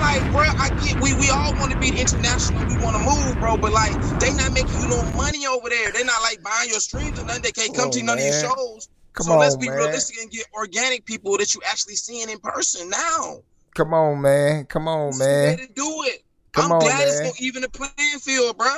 like, 0.00 0.22
bro, 0.32 0.42
I 0.42 0.68
get 0.82 1.00
we 1.00 1.14
we 1.14 1.30
all 1.30 1.52
want 1.54 1.72
to 1.72 1.78
be 1.78 1.88
international. 1.88 2.60
We 2.66 2.76
want 2.82 2.96
to 2.96 3.02
move, 3.02 3.38
bro, 3.40 3.56
but 3.56 3.72
like 3.72 3.92
they 4.20 4.32
not 4.34 4.52
making 4.52 4.80
you 4.80 4.88
no 4.88 5.02
money 5.16 5.46
over 5.46 5.68
there. 5.68 5.92
They're 5.92 6.04
not 6.04 6.22
like 6.22 6.42
buying 6.42 6.70
your 6.70 6.80
streams 6.80 7.18
or 7.18 7.24
nothing. 7.24 7.42
They 7.42 7.52
can't 7.52 7.74
come 7.74 7.84
Come 7.90 7.92
to 7.92 8.00
on, 8.00 8.06
none 8.06 8.18
of 8.18 8.24
your 8.24 8.40
shows. 8.40 8.88
Come 9.14 9.26
so 9.26 9.38
let's 9.38 9.56
be 9.56 9.68
man. 9.68 9.78
realistic 9.78 10.18
and 10.22 10.30
get 10.30 10.46
organic 10.54 11.04
people 11.04 11.36
that 11.38 11.54
you 11.54 11.60
actually 11.66 11.96
seeing 11.96 12.28
in 12.28 12.38
person 12.38 12.88
now. 12.90 13.40
Come 13.74 13.92
on, 13.94 14.20
man. 14.20 14.66
Come 14.66 14.88
on, 14.88 15.08
It's 15.08 15.18
man. 15.18 15.58
to 15.58 15.66
do 15.74 16.02
it. 16.04 16.22
Come 16.52 16.66
I'm 16.66 16.72
on, 16.72 16.80
glad 16.80 17.06
it's 17.08 17.18
man. 17.20 17.28
gonna 17.28 17.36
even 17.40 17.62
the 17.62 17.68
playing 17.70 18.18
field, 18.20 18.58
bro. 18.58 18.68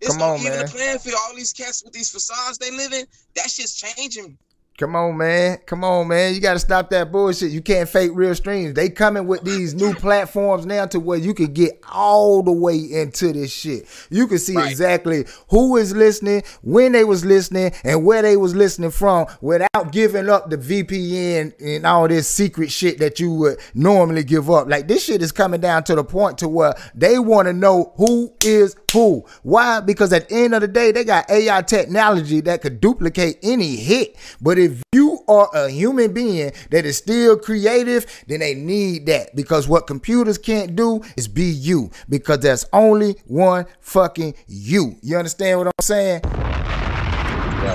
It's 0.00 0.10
Come 0.10 0.18
gonna 0.18 0.32
on, 0.34 0.40
even 0.40 0.52
man. 0.52 0.66
the 0.66 0.70
playing 0.72 0.98
field. 0.98 1.16
All 1.26 1.34
these 1.34 1.52
cats 1.52 1.82
with 1.84 1.92
these 1.92 2.10
facades 2.10 2.58
they 2.58 2.70
live 2.70 2.92
in, 2.92 3.06
that 3.36 3.50
shit's 3.50 3.74
changing. 3.74 4.36
Come 4.78 4.94
on, 4.94 5.16
man. 5.16 5.58
Come 5.64 5.84
on, 5.84 6.08
man. 6.08 6.34
You 6.34 6.40
got 6.40 6.52
to 6.52 6.58
stop 6.58 6.90
that 6.90 7.10
bullshit. 7.10 7.50
You 7.50 7.62
can't 7.62 7.88
fake 7.88 8.10
real 8.12 8.34
streams. 8.34 8.74
They 8.74 8.90
coming 8.90 9.26
with 9.26 9.42
these 9.42 9.74
new 9.74 9.94
platforms 9.94 10.66
now 10.66 10.84
to 10.86 11.00
where 11.00 11.16
you 11.16 11.32
can 11.32 11.54
get 11.54 11.80
all 11.90 12.42
the 12.42 12.52
way 12.52 12.76
into 12.76 13.32
this 13.32 13.50
shit. 13.50 13.86
You 14.10 14.26
can 14.26 14.38
see 14.38 14.54
Right. 14.54 14.70
exactly 14.70 15.24
who 15.48 15.76
is 15.78 15.94
listening, 15.94 16.42
when 16.62 16.92
they 16.92 17.04
was 17.04 17.24
listening, 17.24 17.72
and 17.84 18.04
where 18.04 18.20
they 18.20 18.36
was 18.36 18.54
listening 18.54 18.90
from 18.90 19.26
without 19.40 19.92
giving 19.92 20.28
up 20.28 20.50
the 20.50 20.58
VPN 20.58 21.54
and 21.58 21.86
all 21.86 22.06
this 22.06 22.28
secret 22.28 22.70
shit 22.70 22.98
that 22.98 23.18
you 23.18 23.32
would 23.32 23.58
normally 23.74 24.24
give 24.24 24.50
up. 24.50 24.68
Like 24.68 24.88
this 24.88 25.04
shit 25.04 25.22
is 25.22 25.32
coming 25.32 25.60
down 25.60 25.84
to 25.84 25.94
the 25.94 26.04
point 26.04 26.36
to 26.38 26.48
where 26.48 26.74
they 26.94 27.18
want 27.18 27.48
to 27.48 27.54
know 27.54 27.94
who 27.96 28.32
is 28.44 28.76
who. 28.92 29.24
Why? 29.42 29.80
Because 29.80 30.10
at 30.14 30.28
the 30.30 30.34
end 30.36 30.54
of 30.54 30.62
the 30.62 30.68
day, 30.68 30.90
they 30.90 31.04
got 31.04 31.30
AI 31.30 31.60
technology 31.62 32.40
that 32.42 32.62
could 32.62 32.80
duplicate 32.80 33.38
any 33.42 33.76
hit. 33.76 34.16
But 34.40 34.56
if 34.66 34.82
you 34.92 35.20
are 35.28 35.48
a 35.54 35.68
human 35.70 36.12
being 36.12 36.52
that 36.70 36.84
is 36.84 36.98
still 36.98 37.38
creative, 37.38 38.06
then 38.26 38.40
they 38.40 38.54
need 38.54 39.06
that. 39.06 39.34
Because 39.34 39.68
what 39.68 39.86
computers 39.86 40.38
can't 40.38 40.74
do 40.74 41.02
is 41.16 41.28
be 41.28 41.44
you. 41.44 41.90
Because 42.08 42.40
there's 42.40 42.64
only 42.72 43.16
one 43.26 43.66
fucking 43.80 44.34
you. 44.46 44.96
You 45.02 45.18
understand 45.18 45.58
what 45.58 45.68
I'm 45.68 45.72
saying? 45.82 46.22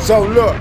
So 0.01 0.23
look, 0.23 0.56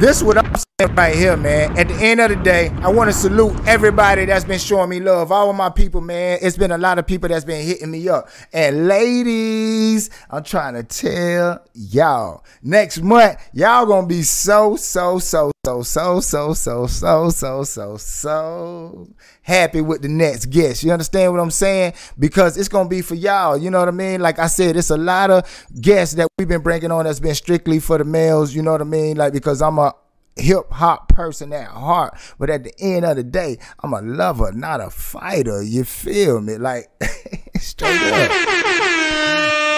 this 0.00 0.18
is 0.18 0.24
what 0.24 0.38
I'm 0.38 0.54
saying 0.54 0.94
right 0.94 1.14
here, 1.14 1.36
man. 1.36 1.76
At 1.76 1.88
the 1.88 1.94
end 1.94 2.20
of 2.20 2.28
the 2.30 2.36
day, 2.36 2.70
I 2.82 2.88
want 2.88 3.10
to 3.10 3.12
salute 3.12 3.56
everybody 3.66 4.26
that's 4.26 4.44
been 4.44 4.60
showing 4.60 4.90
me 4.90 5.00
love. 5.00 5.32
All 5.32 5.50
of 5.50 5.56
my 5.56 5.70
people, 5.70 6.00
man. 6.00 6.38
It's 6.40 6.56
been 6.56 6.70
a 6.70 6.78
lot 6.78 7.00
of 7.00 7.06
people 7.06 7.28
that's 7.28 7.44
been 7.44 7.66
hitting 7.66 7.90
me 7.90 8.08
up. 8.08 8.28
And 8.52 8.86
ladies, 8.86 10.10
I'm 10.30 10.44
trying 10.44 10.74
to 10.74 10.84
tell 10.84 11.64
y'all, 11.74 12.44
next 12.62 13.00
month, 13.02 13.38
y'all 13.52 13.86
gonna 13.86 14.06
be 14.06 14.22
so, 14.22 14.76
so, 14.76 15.18
so, 15.18 15.50
so, 15.68 15.82
so, 15.82 16.20
so, 16.20 16.52
so, 16.52 16.86
so, 16.86 17.30
so, 17.30 17.64
so, 17.64 17.96
so 17.96 19.08
happy 19.42 19.80
with 19.80 20.02
the 20.02 20.08
next 20.08 20.46
guest. 20.46 20.82
You 20.82 20.92
understand 20.92 21.32
what 21.32 21.40
I'm 21.40 21.50
saying? 21.50 21.94
Because 22.18 22.56
it's 22.56 22.68
gonna 22.68 22.88
be 22.88 23.02
for 23.02 23.14
y'all. 23.14 23.56
You 23.56 23.70
know 23.70 23.78
what 23.78 23.88
I 23.88 23.92
mean? 23.92 24.20
Like 24.20 24.38
I 24.38 24.46
said, 24.46 24.76
it's 24.76 24.90
a 24.90 24.96
lot 24.96 25.30
of 25.30 25.66
guests 25.80 26.14
that 26.14 26.28
we've 26.38 26.48
been 26.48 26.62
bringing 26.62 26.90
on 26.90 27.04
that's 27.04 27.20
been 27.20 27.34
strictly 27.34 27.78
for 27.80 27.98
the 27.98 28.04
males. 28.04 28.54
You 28.54 28.62
know 28.62 28.72
what 28.72 28.80
I 28.80 28.84
mean? 28.84 29.16
Like 29.16 29.32
because 29.32 29.60
I'm 29.60 29.78
a 29.78 29.94
hip 30.36 30.70
hop 30.70 31.08
person 31.08 31.52
at 31.52 31.68
heart, 31.68 32.18
but 32.38 32.50
at 32.50 32.64
the 32.64 32.72
end 32.80 33.04
of 33.04 33.16
the 33.16 33.24
day, 33.24 33.58
I'm 33.80 33.92
a 33.92 34.00
lover, 34.00 34.52
not 34.52 34.80
a 34.80 34.90
fighter. 34.90 35.62
You 35.62 35.84
feel 35.84 36.40
me? 36.40 36.56
Like 36.56 36.88
straight 37.60 38.00
up. 38.00 38.30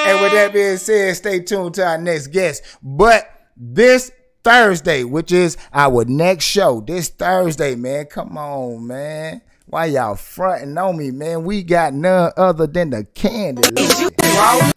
And 0.07 0.23
with 0.23 0.33
that 0.33 0.53
being 0.53 0.77
said, 0.79 1.17
stay 1.17 1.41
tuned 1.41 1.75
to 1.75 1.87
our 1.87 1.99
next 1.99 2.29
guest. 2.29 2.63
But 2.83 3.31
this 3.57 4.11
Thursday, 4.43 5.05
which 5.05 5.33
is 5.33 5.57
our 5.73 6.05
next 6.05 6.45
show, 6.45 6.81
this 6.81 7.09
Thursday, 7.09 7.75
man, 7.75 8.07
come 8.07 8.39
on, 8.39 8.87
man. 8.87 9.43
Why 9.67 9.87
y'all 9.87 10.17
fronting 10.17 10.77
on 10.79 10.97
me, 10.97 11.11
man? 11.11 11.45
We 11.45 11.63
got 11.63 11.95
none 11.95 12.33
other 12.37 12.67
than 12.67 12.91
the 12.91 13.05
candy. 13.05 13.63
Is 13.77 14.01
you 14.01 14.11
Lady. 14.21 14.37
rolling? 14.37 14.73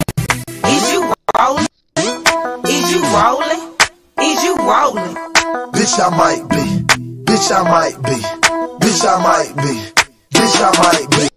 Is 0.66 0.92
you 0.92 1.12
rolling? 1.38 1.66
Is 2.66 2.92
you 2.92 3.02
rolling? 3.02 3.74
Is 4.20 4.44
you 4.44 4.56
rolling? 4.56 5.16
Bitch, 5.72 5.98
I 5.98 6.10
might 6.16 6.48
be. 6.48 6.84
Bitch, 7.24 7.50
I 7.50 7.62
might 7.62 8.02
be. 8.02 8.20
Bitch, 8.84 9.04
I 9.04 9.22
might 9.22 9.56
be. 9.56 9.74
Bitch, 10.30 10.60
I 10.60 10.82
might 10.82 11.10
be. 11.10 11.33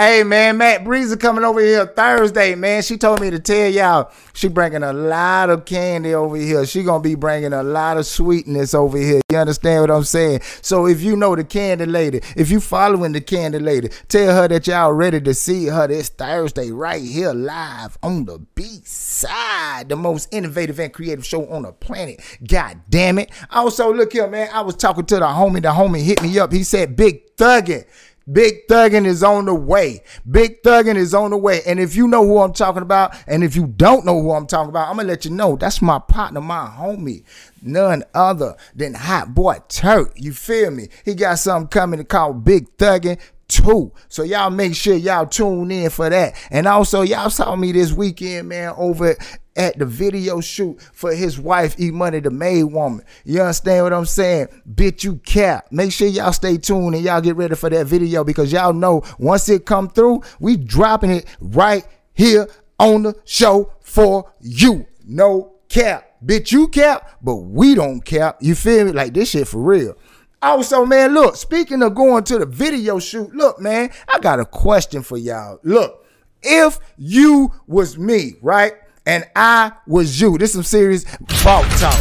Hey 0.00 0.22
man, 0.22 0.56
Mac 0.56 0.82
Breezy 0.82 1.14
coming 1.18 1.44
over 1.44 1.60
here 1.60 1.84
Thursday, 1.84 2.54
man. 2.54 2.80
She 2.80 2.96
told 2.96 3.20
me 3.20 3.28
to 3.28 3.38
tell 3.38 3.68
y'all 3.68 4.10
she 4.32 4.48
bringing 4.48 4.82
a 4.82 4.94
lot 4.94 5.50
of 5.50 5.66
candy 5.66 6.14
over 6.14 6.36
here. 6.36 6.64
She 6.64 6.82
gonna 6.84 7.02
be 7.02 7.16
bringing 7.16 7.52
a 7.52 7.62
lot 7.62 7.98
of 7.98 8.06
sweetness 8.06 8.72
over 8.72 8.96
here. 8.96 9.20
You 9.30 9.36
understand 9.36 9.82
what 9.82 9.90
I'm 9.90 10.04
saying? 10.04 10.40
So 10.62 10.86
if 10.86 11.02
you 11.02 11.16
know 11.16 11.36
the 11.36 11.44
candy 11.44 11.84
lady, 11.84 12.22
if 12.34 12.50
you 12.50 12.60
following 12.60 13.12
the 13.12 13.20
candy 13.20 13.58
lady, 13.58 13.90
tell 14.08 14.34
her 14.34 14.48
that 14.48 14.66
y'all 14.66 14.94
ready 14.94 15.20
to 15.20 15.34
see 15.34 15.66
her 15.66 15.86
this 15.86 16.08
Thursday 16.08 16.70
right 16.70 17.02
here 17.02 17.34
live 17.34 17.98
on 18.02 18.24
the 18.24 18.38
B 18.54 18.80
side, 18.84 19.90
the 19.90 19.96
most 19.96 20.32
innovative 20.32 20.80
and 20.80 20.94
creative 20.94 21.26
show 21.26 21.46
on 21.50 21.64
the 21.64 21.72
planet. 21.72 22.22
God 22.48 22.80
damn 22.88 23.18
it! 23.18 23.30
Also, 23.50 23.92
look 23.92 24.14
here, 24.14 24.28
man. 24.28 24.48
I 24.50 24.62
was 24.62 24.76
talking 24.76 25.04
to 25.04 25.16
the 25.16 25.26
homie. 25.26 25.60
The 25.60 25.68
homie 25.68 26.02
hit 26.02 26.22
me 26.22 26.38
up. 26.38 26.52
He 26.52 26.64
said, 26.64 26.96
"Big 26.96 27.36
thuggin'." 27.36 27.84
Big 28.32 28.66
Thuggin 28.68 29.06
is 29.06 29.22
on 29.22 29.46
the 29.46 29.54
way. 29.54 30.02
Big 30.30 30.62
Thuggin 30.62 30.96
is 30.96 31.14
on 31.14 31.30
the 31.30 31.36
way. 31.36 31.62
And 31.66 31.80
if 31.80 31.96
you 31.96 32.06
know 32.06 32.24
who 32.24 32.38
I'm 32.38 32.52
talking 32.52 32.82
about, 32.82 33.14
and 33.26 33.42
if 33.42 33.56
you 33.56 33.66
don't 33.66 34.04
know 34.04 34.20
who 34.20 34.32
I'm 34.32 34.46
talking 34.46 34.70
about, 34.70 34.88
I'm 34.88 34.96
gonna 34.96 35.08
let 35.08 35.24
you 35.24 35.30
know. 35.30 35.56
That's 35.56 35.82
my 35.82 35.98
partner, 35.98 36.40
my 36.40 36.66
homie. 36.66 37.24
None 37.62 38.04
other 38.14 38.56
than 38.74 38.94
Hot 38.94 39.34
Boy 39.34 39.58
Turk. 39.68 40.12
You 40.16 40.32
feel 40.32 40.70
me? 40.70 40.88
He 41.04 41.14
got 41.14 41.38
something 41.38 41.68
coming 41.68 42.04
called 42.04 42.44
Big 42.44 42.76
Thuggin 42.76 43.18
too. 43.50 43.92
So 44.08 44.22
y'all 44.22 44.50
make 44.50 44.74
sure 44.74 44.94
y'all 44.94 45.26
tune 45.26 45.70
in 45.70 45.90
for 45.90 46.08
that. 46.08 46.34
And 46.50 46.66
also 46.66 47.02
y'all 47.02 47.30
saw 47.30 47.56
me 47.56 47.72
this 47.72 47.92
weekend, 47.92 48.48
man, 48.48 48.72
over 48.76 49.16
at 49.56 49.78
the 49.78 49.84
video 49.84 50.40
shoot 50.40 50.80
for 50.92 51.12
his 51.12 51.38
wife, 51.38 51.78
E 51.78 51.90
Money, 51.90 52.20
the 52.20 52.30
maid 52.30 52.64
woman. 52.64 53.04
You 53.24 53.40
understand 53.40 53.84
what 53.84 53.92
I'm 53.92 54.06
saying? 54.06 54.48
Bitch, 54.72 55.04
you 55.04 55.16
cap. 55.16 55.66
Make 55.70 55.92
sure 55.92 56.08
y'all 56.08 56.32
stay 56.32 56.56
tuned 56.56 56.94
and 56.94 57.04
y'all 57.04 57.20
get 57.20 57.36
ready 57.36 57.56
for 57.56 57.68
that 57.68 57.86
video 57.86 58.24
because 58.24 58.52
y'all 58.52 58.72
know 58.72 59.02
once 59.18 59.48
it 59.48 59.66
come 59.66 59.88
through, 59.88 60.22
we 60.38 60.56
dropping 60.56 61.10
it 61.10 61.26
right 61.40 61.84
here 62.14 62.48
on 62.78 63.02
the 63.02 63.14
show 63.24 63.72
for 63.80 64.32
you. 64.40 64.86
No 65.04 65.56
cap. 65.68 66.06
Bitch, 66.24 66.52
you 66.52 66.68
cap, 66.68 67.18
but 67.22 67.36
we 67.36 67.74
don't 67.74 68.04
cap. 68.04 68.38
You 68.40 68.54
feel 68.54 68.84
me? 68.86 68.92
Like 68.92 69.14
this 69.14 69.30
shit 69.30 69.48
for 69.48 69.58
real. 69.58 69.96
Also, 70.42 70.86
man, 70.86 71.12
look, 71.12 71.36
speaking 71.36 71.82
of 71.82 71.94
going 71.94 72.24
to 72.24 72.38
the 72.38 72.46
video 72.46 72.98
shoot, 72.98 73.34
look, 73.34 73.60
man, 73.60 73.90
I 74.08 74.18
got 74.20 74.40
a 74.40 74.46
question 74.46 75.02
for 75.02 75.18
y'all. 75.18 75.58
Look, 75.62 76.06
if 76.42 76.78
you 76.96 77.52
was 77.66 77.98
me, 77.98 78.36
right? 78.40 78.72
And 79.04 79.28
I 79.36 79.72
was 79.86 80.18
you, 80.18 80.38
this 80.38 80.50
is 80.50 80.54
some 80.54 80.62
serious 80.62 81.04
vault 81.42 81.66
talk. 81.78 81.98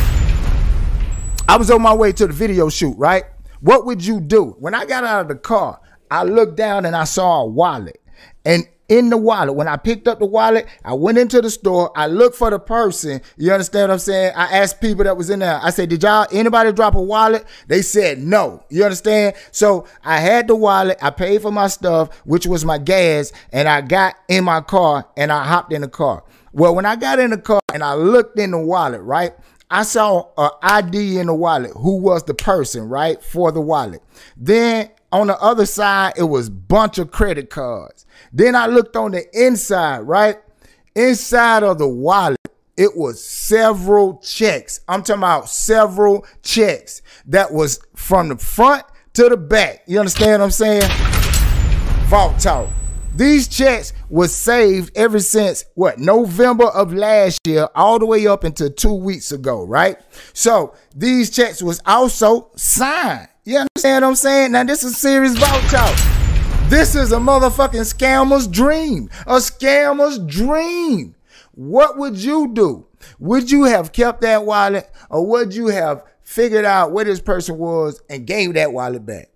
I 1.49 1.57
was 1.57 1.69
on 1.69 1.81
my 1.81 1.93
way 1.93 2.13
to 2.13 2.27
the 2.27 2.33
video 2.33 2.69
shoot, 2.69 2.95
right? 2.97 3.25
What 3.59 3.85
would 3.85 4.05
you 4.05 4.21
do? 4.21 4.55
When 4.59 4.73
I 4.73 4.85
got 4.85 5.03
out 5.03 5.21
of 5.21 5.27
the 5.27 5.35
car, 5.35 5.81
I 6.09 6.23
looked 6.23 6.55
down 6.55 6.85
and 6.85 6.95
I 6.95 7.03
saw 7.03 7.41
a 7.41 7.45
wallet. 7.45 8.01
And 8.45 8.67
in 8.89 9.09
the 9.09 9.17
wallet. 9.17 9.55
When 9.55 9.67
I 9.67 9.77
picked 9.77 10.07
up 10.07 10.19
the 10.19 10.25
wallet, 10.25 10.67
I 10.83 10.93
went 10.93 11.17
into 11.17 11.41
the 11.41 11.49
store. 11.49 11.91
I 11.95 12.07
looked 12.07 12.35
for 12.35 12.49
the 12.49 12.59
person. 12.59 13.21
You 13.37 13.51
understand 13.53 13.89
what 13.89 13.93
I'm 13.93 13.99
saying? 13.99 14.33
I 14.35 14.57
asked 14.57 14.81
people 14.81 15.05
that 15.05 15.15
was 15.15 15.29
in 15.29 15.39
there. 15.39 15.59
I 15.61 15.69
said, 15.69 15.89
"Did 15.89 16.03
y'all 16.03 16.27
anybody 16.31 16.73
drop 16.73 16.95
a 16.95 17.01
wallet?" 17.01 17.45
They 17.67 17.81
said 17.81 18.19
no. 18.19 18.63
You 18.69 18.83
understand? 18.83 19.35
So 19.51 19.85
I 20.03 20.19
had 20.19 20.47
the 20.47 20.55
wallet. 20.55 20.97
I 21.01 21.11
paid 21.11 21.41
for 21.41 21.51
my 21.51 21.67
stuff, 21.67 22.13
which 22.25 22.45
was 22.45 22.65
my 22.65 22.77
gas, 22.77 23.31
and 23.53 23.69
I 23.69 23.81
got 23.81 24.15
in 24.27 24.43
my 24.43 24.61
car 24.61 25.07
and 25.15 25.31
I 25.31 25.45
hopped 25.45 25.71
in 25.71 25.81
the 25.81 25.87
car. 25.87 26.23
Well, 26.51 26.73
when 26.73 26.85
I 26.85 26.95
got 26.95 27.19
in 27.19 27.29
the 27.29 27.37
car 27.37 27.61
and 27.73 27.83
I 27.83 27.93
looked 27.93 28.39
in 28.39 28.51
the 28.51 28.59
wallet, 28.59 29.01
right? 29.01 29.33
I 29.71 29.83
saw 29.83 30.29
a 30.35 30.49
ID 30.63 31.19
in 31.19 31.27
the 31.27 31.35
wallet. 31.35 31.71
Who 31.77 31.97
was 31.97 32.23
the 32.23 32.33
person, 32.33 32.89
right, 32.89 33.23
for 33.23 33.51
the 33.51 33.61
wallet? 33.61 34.01
Then 34.35 34.89
on 35.11 35.27
the 35.27 35.39
other 35.39 35.65
side, 35.65 36.13
it 36.17 36.23
was 36.23 36.49
bunch 36.49 36.97
of 36.97 37.11
credit 37.11 37.49
cards. 37.49 38.05
Then 38.31 38.55
I 38.55 38.67
looked 38.67 38.95
on 38.95 39.11
the 39.11 39.25
inside, 39.33 39.99
right? 39.99 40.37
Inside 40.95 41.63
of 41.63 41.77
the 41.77 41.87
wallet, 41.87 42.37
it 42.77 42.95
was 42.95 43.23
several 43.23 44.19
checks. 44.19 44.81
I'm 44.87 45.03
talking 45.03 45.21
about 45.21 45.49
several 45.49 46.25
checks 46.43 47.01
that 47.27 47.51
was 47.51 47.79
from 47.95 48.29
the 48.29 48.37
front 48.37 48.83
to 49.13 49.29
the 49.29 49.37
back. 49.37 49.83
You 49.87 49.99
understand 49.99 50.41
what 50.41 50.45
I'm 50.45 50.51
saying? 50.51 50.89
Vault 52.07 52.39
talk. 52.39 52.69
These 53.15 53.47
checks 53.47 53.91
was 54.09 54.33
saved 54.33 54.95
ever 54.95 55.19
since 55.19 55.65
what 55.73 55.99
November 55.99 56.65
of 56.65 56.93
last 56.93 57.39
year, 57.45 57.67
all 57.75 57.99
the 57.99 58.05
way 58.05 58.27
up 58.27 58.43
until 58.43 58.71
two 58.71 58.93
weeks 58.93 59.31
ago, 59.31 59.65
right? 59.65 59.97
So 60.33 60.73
these 60.95 61.29
checks 61.29 61.61
was 61.61 61.81
also 61.85 62.51
signed. 62.55 63.27
You 63.49 63.57
understand 63.57 64.03
what 64.03 64.09
I'm 64.09 64.15
saying? 64.15 64.51
Now 64.51 64.63
this 64.63 64.83
is 64.83 64.95
serious 64.95 65.35
vault 65.35 65.63
talk. 65.71 65.95
This 66.69 66.93
is 66.93 67.11
a 67.11 67.15
motherfucking 67.15 67.91
scammer's 67.91 68.45
dream. 68.45 69.09
A 69.25 69.37
scammer's 69.37 70.19
dream. 70.19 71.15
What 71.55 71.97
would 71.97 72.15
you 72.15 72.53
do? 72.53 72.85
Would 73.17 73.49
you 73.49 73.63
have 73.63 73.91
kept 73.91 74.21
that 74.21 74.45
wallet 74.45 74.87
or 75.09 75.25
would 75.25 75.55
you 75.55 75.65
have 75.69 76.03
figured 76.21 76.63
out 76.63 76.91
where 76.91 77.05
this 77.05 77.19
person 77.19 77.57
was 77.57 78.03
and 78.07 78.27
gave 78.27 78.53
that 78.53 78.71
wallet 78.71 79.03
back? 79.03 79.31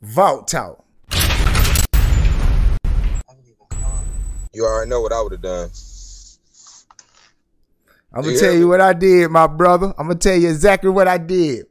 Vault 0.00 0.48
talk. 0.48 0.82
You 4.54 4.64
already 4.64 4.88
know 4.88 5.02
what 5.02 5.12
I 5.12 5.20
would 5.20 5.32
have 5.32 5.42
done. 5.42 5.70
I'm 8.10 8.22
gonna 8.22 8.38
tell 8.38 8.54
you 8.54 8.68
what 8.68 8.80
I 8.80 8.94
did, 8.94 9.30
my 9.30 9.46
brother. 9.46 9.92
I'm 9.98 10.06
gonna 10.06 10.18
tell 10.18 10.34
you 10.34 10.48
exactly 10.48 10.88
what 10.88 11.06
I 11.06 11.18
did. 11.18 11.66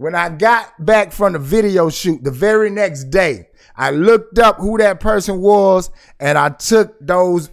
When 0.00 0.14
I 0.14 0.30
got 0.30 0.82
back 0.82 1.12
from 1.12 1.34
the 1.34 1.38
video 1.38 1.90
shoot 1.90 2.24
the 2.24 2.30
very 2.30 2.70
next 2.70 3.10
day, 3.10 3.50
I 3.76 3.90
looked 3.90 4.38
up 4.38 4.56
who 4.56 4.78
that 4.78 4.98
person 4.98 5.42
was 5.42 5.90
and 6.18 6.38
I 6.38 6.48
took 6.48 6.98
those 7.02 7.50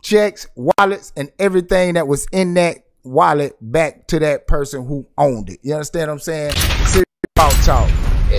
checks, 0.00 0.46
wallets, 0.54 1.12
and 1.16 1.32
everything 1.40 1.94
that 1.94 2.06
was 2.06 2.28
in 2.30 2.54
that 2.54 2.84
wallet 3.02 3.56
back 3.60 4.06
to 4.06 4.20
that 4.20 4.46
person 4.46 4.86
who 4.86 5.08
owned 5.18 5.50
it. 5.50 5.58
You 5.62 5.74
understand 5.74 6.06
what 6.08 6.12
I'm 6.12 6.20
saying? 6.20 6.52
Serious 6.86 7.04
talk. 7.64 7.90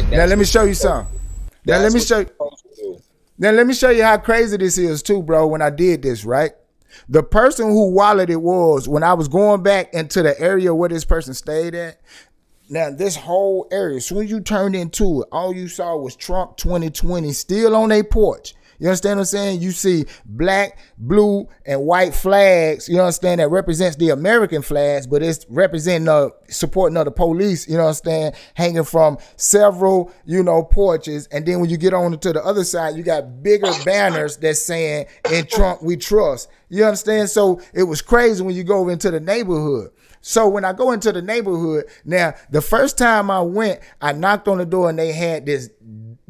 Now 0.09 0.23
let 0.23 0.37
me 0.37 0.45
show 0.45 0.63
you 0.63 0.73
something. 0.73 1.19
Now 1.65 1.79
let 1.79 1.91
me 1.91 1.99
show 1.99 2.19
you. 2.19 3.01
Now 3.37 3.51
let 3.51 3.67
me 3.67 3.73
show 3.73 3.89
you 3.89 4.03
how 4.03 4.19
crazy 4.19 4.55
this 4.55 4.77
is 4.77 5.03
too, 5.03 5.21
bro. 5.21 5.47
When 5.47 5.61
I 5.61 5.69
did 5.69 6.03
this, 6.03 6.23
right? 6.23 6.53
The 7.09 7.23
person 7.23 7.67
who 7.67 7.91
wallet 7.91 8.29
it 8.29 8.41
was 8.41 8.87
when 8.87 9.03
I 9.03 9.13
was 9.13 9.27
going 9.27 9.63
back 9.63 9.93
into 9.93 10.21
the 10.21 10.39
area 10.39 10.73
where 10.73 10.89
this 10.89 11.05
person 11.05 11.33
stayed 11.33 11.75
at. 11.75 11.99
Now 12.69 12.89
this 12.89 13.15
whole 13.15 13.67
area, 13.71 13.97
as 13.97 14.05
soon 14.07 14.23
as 14.23 14.31
you 14.31 14.41
turned 14.41 14.75
into 14.75 15.21
it, 15.21 15.27
all 15.31 15.53
you 15.53 15.67
saw 15.67 15.95
was 15.97 16.15
Trump 16.15 16.57
2020 16.57 17.31
still 17.31 17.75
on 17.75 17.89
their 17.89 18.03
porch. 18.03 18.55
You 18.79 18.87
understand 18.87 19.17
what 19.17 19.21
I'm 19.21 19.25
saying? 19.25 19.61
You 19.61 19.71
see 19.71 20.05
black, 20.25 20.77
blue, 20.97 21.47
and 21.65 21.81
white 21.81 22.13
flags. 22.13 22.89
You 22.89 22.99
understand 22.99 23.39
that 23.39 23.49
represents 23.49 23.95
the 23.97 24.09
American 24.09 24.61
flags, 24.61 25.07
but 25.07 25.23
it's 25.23 25.45
representing 25.49 26.05
the 26.05 26.31
supporting 26.49 26.97
of 26.97 27.05
the 27.05 27.11
police. 27.11 27.67
You 27.67 27.93
saying? 27.93 28.33
Hanging 28.53 28.83
from 28.83 29.17
several, 29.37 30.11
you 30.25 30.43
know, 30.43 30.63
porches, 30.63 31.27
and 31.27 31.45
then 31.45 31.59
when 31.59 31.69
you 31.69 31.77
get 31.77 31.93
on 31.93 32.17
to 32.17 32.33
the 32.33 32.43
other 32.43 32.63
side, 32.63 32.95
you 32.95 33.03
got 33.03 33.43
bigger 33.43 33.71
banners 33.83 34.37
that's 34.37 34.61
saying 34.61 35.07
"In 35.31 35.45
Trump 35.45 35.81
We 35.81 35.97
Trust." 35.97 36.49
You 36.69 36.85
understand? 36.85 37.29
So 37.29 37.61
it 37.73 37.83
was 37.83 38.01
crazy 38.01 38.43
when 38.43 38.55
you 38.55 38.63
go 38.63 38.89
into 38.89 39.11
the 39.11 39.19
neighborhood. 39.19 39.91
So 40.21 40.49
when 40.49 40.65
I 40.65 40.73
go 40.73 40.91
into 40.91 41.11
the 41.11 41.21
neighborhood, 41.21 41.85
now 42.03 42.33
the 42.49 42.61
first 42.61 42.97
time 42.97 43.29
I 43.29 43.41
went, 43.41 43.79
I 44.01 44.11
knocked 44.11 44.47
on 44.47 44.57
the 44.57 44.65
door 44.65 44.89
and 44.89 44.97
they 44.97 45.11
had 45.11 45.45
this 45.45 45.69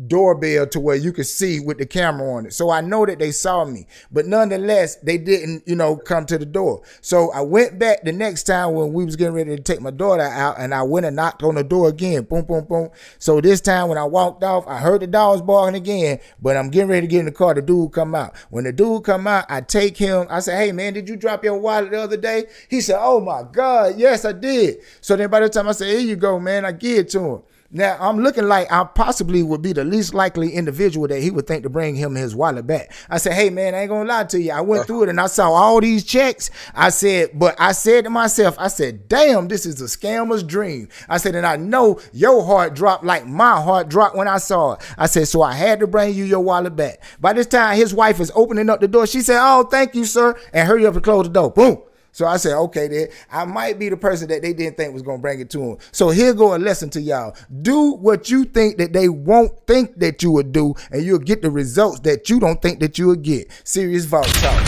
doorbell 0.07 0.67
to 0.67 0.79
where 0.79 0.95
you 0.95 1.11
could 1.13 1.25
see 1.25 1.59
with 1.59 1.77
the 1.77 1.85
camera 1.85 2.29
on 2.33 2.45
it. 2.45 2.53
So 2.53 2.69
I 2.69 2.81
know 2.81 3.05
that 3.05 3.19
they 3.19 3.31
saw 3.31 3.65
me, 3.65 3.87
but 4.11 4.25
nonetheless, 4.25 4.97
they 4.97 5.17
didn't, 5.17 5.63
you 5.65 5.75
know, 5.75 5.95
come 5.95 6.25
to 6.25 6.37
the 6.37 6.45
door. 6.45 6.81
So 7.01 7.31
I 7.31 7.41
went 7.41 7.79
back 7.79 8.03
the 8.03 8.11
next 8.11 8.43
time 8.43 8.73
when 8.73 8.93
we 8.93 9.05
was 9.05 9.15
getting 9.15 9.33
ready 9.33 9.55
to 9.55 9.61
take 9.61 9.81
my 9.81 9.91
daughter 9.91 10.23
out 10.23 10.59
and 10.59 10.73
I 10.73 10.83
went 10.83 11.05
and 11.05 11.15
knocked 11.15 11.43
on 11.43 11.55
the 11.55 11.63
door 11.63 11.87
again. 11.89 12.23
Boom, 12.23 12.45
boom, 12.45 12.65
boom. 12.65 12.89
So 13.19 13.39
this 13.41 13.61
time 13.61 13.89
when 13.89 13.97
I 13.97 14.03
walked 14.03 14.43
off, 14.43 14.67
I 14.67 14.79
heard 14.79 15.01
the 15.01 15.07
dogs 15.07 15.41
barking 15.41 15.75
again, 15.75 16.19
but 16.41 16.57
I'm 16.57 16.69
getting 16.69 16.89
ready 16.89 17.07
to 17.07 17.11
get 17.11 17.19
in 17.19 17.25
the 17.25 17.31
car. 17.31 17.53
The 17.53 17.61
dude 17.61 17.93
come 17.93 18.15
out. 18.15 18.35
When 18.49 18.65
the 18.65 18.73
dude 18.73 19.03
come 19.03 19.27
out, 19.27 19.45
I 19.49 19.61
take 19.61 19.97
him. 19.97 20.27
I 20.29 20.39
say, 20.39 20.55
hey 20.57 20.71
man, 20.71 20.93
did 20.93 21.07
you 21.07 21.15
drop 21.15 21.43
your 21.43 21.57
wallet 21.57 21.91
the 21.91 22.01
other 22.01 22.17
day? 22.17 22.45
He 22.69 22.81
said, 22.81 22.97
oh 22.99 23.19
my 23.19 23.43
God, 23.51 23.97
yes, 23.97 24.25
I 24.25 24.33
did. 24.33 24.79
So 25.01 25.15
then 25.15 25.29
by 25.29 25.39
the 25.39 25.49
time 25.49 25.67
I 25.67 25.71
say, 25.71 25.91
here 25.91 26.07
you 26.07 26.15
go, 26.15 26.39
man, 26.39 26.65
I 26.65 26.71
give 26.71 26.99
it 26.99 27.09
to 27.09 27.19
him. 27.19 27.41
Now 27.71 27.97
I'm 27.99 28.19
looking 28.19 28.45
like 28.47 28.71
I 28.71 28.83
possibly 28.83 29.41
would 29.41 29.61
be 29.61 29.73
the 29.73 29.83
least 29.83 30.13
likely 30.13 30.51
individual 30.51 31.07
that 31.07 31.21
he 31.21 31.31
would 31.31 31.47
think 31.47 31.63
to 31.63 31.69
bring 31.69 31.95
him 31.95 32.13
his 32.13 32.35
wallet 32.35 32.67
back. 32.67 32.93
I 33.09 33.17
said, 33.17 33.33
"Hey 33.33 33.49
man, 33.49 33.73
I 33.73 33.81
ain't 33.81 33.89
gonna 33.89 34.07
lie 34.07 34.23
to 34.25 34.39
you. 34.39 34.51
I 34.51 34.61
went 34.61 34.81
uh-huh. 34.81 34.87
through 34.87 35.03
it 35.03 35.09
and 35.09 35.19
I 35.19 35.27
saw 35.27 35.51
all 35.51 35.81
these 35.81 36.03
checks. 36.03 36.51
I 36.75 36.89
said, 36.89 37.31
but 37.33 37.55
I 37.59 37.71
said 37.71 38.03
to 38.03 38.09
myself, 38.09 38.55
I 38.59 38.67
said, 38.67 39.07
damn, 39.07 39.47
this 39.47 39.65
is 39.65 39.81
a 39.81 39.85
scammer's 39.85 40.43
dream. 40.43 40.89
I 41.09 41.17
said, 41.17 41.35
and 41.35 41.45
I 41.45 41.55
know 41.55 41.99
your 42.13 42.45
heart 42.45 42.75
dropped 42.75 43.03
like 43.03 43.25
my 43.25 43.59
heart 43.61 43.89
dropped 43.89 44.15
when 44.15 44.27
I 44.27 44.37
saw 44.37 44.73
it. 44.73 44.81
I 44.97 45.07
said, 45.07 45.27
so 45.27 45.41
I 45.41 45.53
had 45.53 45.79
to 45.79 45.87
bring 45.87 46.13
you 46.13 46.23
your 46.23 46.41
wallet 46.41 46.75
back. 46.75 47.01
By 47.19 47.33
this 47.33 47.47
time, 47.47 47.77
his 47.77 47.93
wife 47.93 48.19
is 48.19 48.31
opening 48.35 48.69
up 48.69 48.79
the 48.79 48.87
door. 48.87 49.07
She 49.07 49.21
said, 49.21 49.39
"Oh, 49.41 49.63
thank 49.63 49.95
you, 49.95 50.05
sir," 50.05 50.35
and 50.53 50.67
hurry 50.67 50.85
up 50.85 50.93
and 50.93 51.03
close 51.03 51.25
the 51.25 51.33
door. 51.33 51.51
Boom. 51.51 51.81
So 52.15 52.25
I 52.25 52.37
said, 52.37 52.55
okay, 52.55 52.87
then 52.87 53.07
I 53.29 53.43
might 53.43 53.77
be 53.77 53.89
the 53.89 53.97
person 53.97 54.29
that 54.29 54.41
they 54.41 54.53
didn't 54.53 54.77
think 54.77 54.93
was 54.93 55.01
gonna 55.01 55.17
bring 55.17 55.41
it 55.41 55.49
to 55.49 55.57
them. 55.57 55.77
So 55.91 56.11
here 56.11 56.33
go 56.33 56.55
a 56.55 56.57
lesson 56.57 56.89
to 56.91 57.01
y'all. 57.01 57.35
Do 57.61 57.91
what 57.91 58.29
you 58.29 58.45
think 58.45 58.77
that 58.77 58.93
they 58.93 59.09
won't 59.09 59.51
think 59.67 59.99
that 59.99 60.23
you 60.23 60.31
would 60.31 60.53
do, 60.53 60.75
and 60.91 61.03
you'll 61.03 61.19
get 61.19 61.41
the 61.41 61.51
results 61.51 61.99
that 61.99 62.29
you 62.29 62.39
don't 62.39 62.61
think 62.61 62.79
that 62.79 62.97
you 62.97 63.07
would 63.07 63.21
get. 63.21 63.51
Serious 63.65 64.05
Vault 64.05 64.27
Talk. 64.27 64.65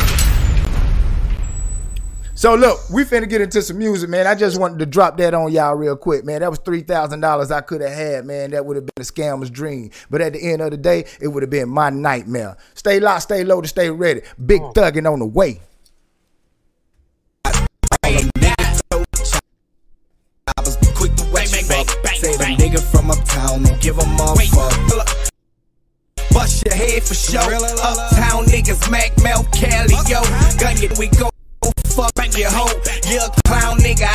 So 2.35 2.53
look, 2.53 2.81
we 2.89 3.05
finna 3.05 3.29
get 3.29 3.39
into 3.39 3.61
some 3.61 3.77
music, 3.77 4.09
man. 4.09 4.27
I 4.27 4.35
just 4.35 4.59
wanted 4.59 4.79
to 4.79 4.85
drop 4.85 5.15
that 5.15 5.33
on 5.33 5.49
y'all 5.53 5.75
real 5.75 5.95
quick, 5.95 6.25
man. 6.25 6.41
That 6.41 6.49
was 6.49 6.59
three 6.59 6.81
thousand 6.81 7.21
dollars 7.21 7.49
I 7.49 7.61
could 7.61 7.79
have 7.79 7.93
had, 7.93 8.25
man. 8.25 8.51
That 8.51 8.65
would 8.65 8.75
have 8.75 8.85
been 8.85 9.01
a 9.01 9.05
scammer's 9.05 9.49
dream. 9.49 9.91
But 10.09 10.19
at 10.19 10.33
the 10.33 10.51
end 10.51 10.61
of 10.61 10.71
the 10.71 10.77
day, 10.77 11.05
it 11.21 11.29
would 11.29 11.43
have 11.43 11.49
been 11.49 11.69
my 11.69 11.91
nightmare. 11.91 12.57
Stay 12.73 12.99
locked, 12.99 13.21
stay 13.21 13.45
low, 13.45 13.61
to 13.61 13.67
stay 13.69 13.89
ready. 13.89 14.19
Big 14.45 14.61
oh. 14.61 14.73
thugging 14.73 15.09
on 15.09 15.19
the 15.19 15.25
way. 15.25 15.61
I 18.07 18.13
was 20.59 20.77
quick 20.95 21.13
to 21.15 21.25
wet 21.33 21.51
you 21.51 21.59
up. 21.75 21.87
Say 22.15 22.37
the 22.37 22.55
nigga 22.55 22.79
from 22.79 23.11
uptown 23.11 23.65
and 23.65 23.81
give 23.81 23.97
a 23.97 24.01
fuck. 24.01 25.05
Bust 26.31 26.63
your 26.65 26.75
head 26.75 27.03
for 27.03 27.13
sure. 27.13 27.41
Uptown 27.41 28.45
niggas, 28.45 28.89
Mac, 28.89 29.11
Mel, 29.21 29.43
Cali, 29.51 29.95
yo. 30.07 30.21
Gun 30.57 30.77
you, 30.81 30.89
we 30.97 31.07
go 31.19 31.29
fuck 31.87 32.13
your 32.37 32.49
hoe. 32.49 32.71
You 33.09 33.19
a 33.19 33.29
clown 33.43 33.79
nigga, 33.79 34.13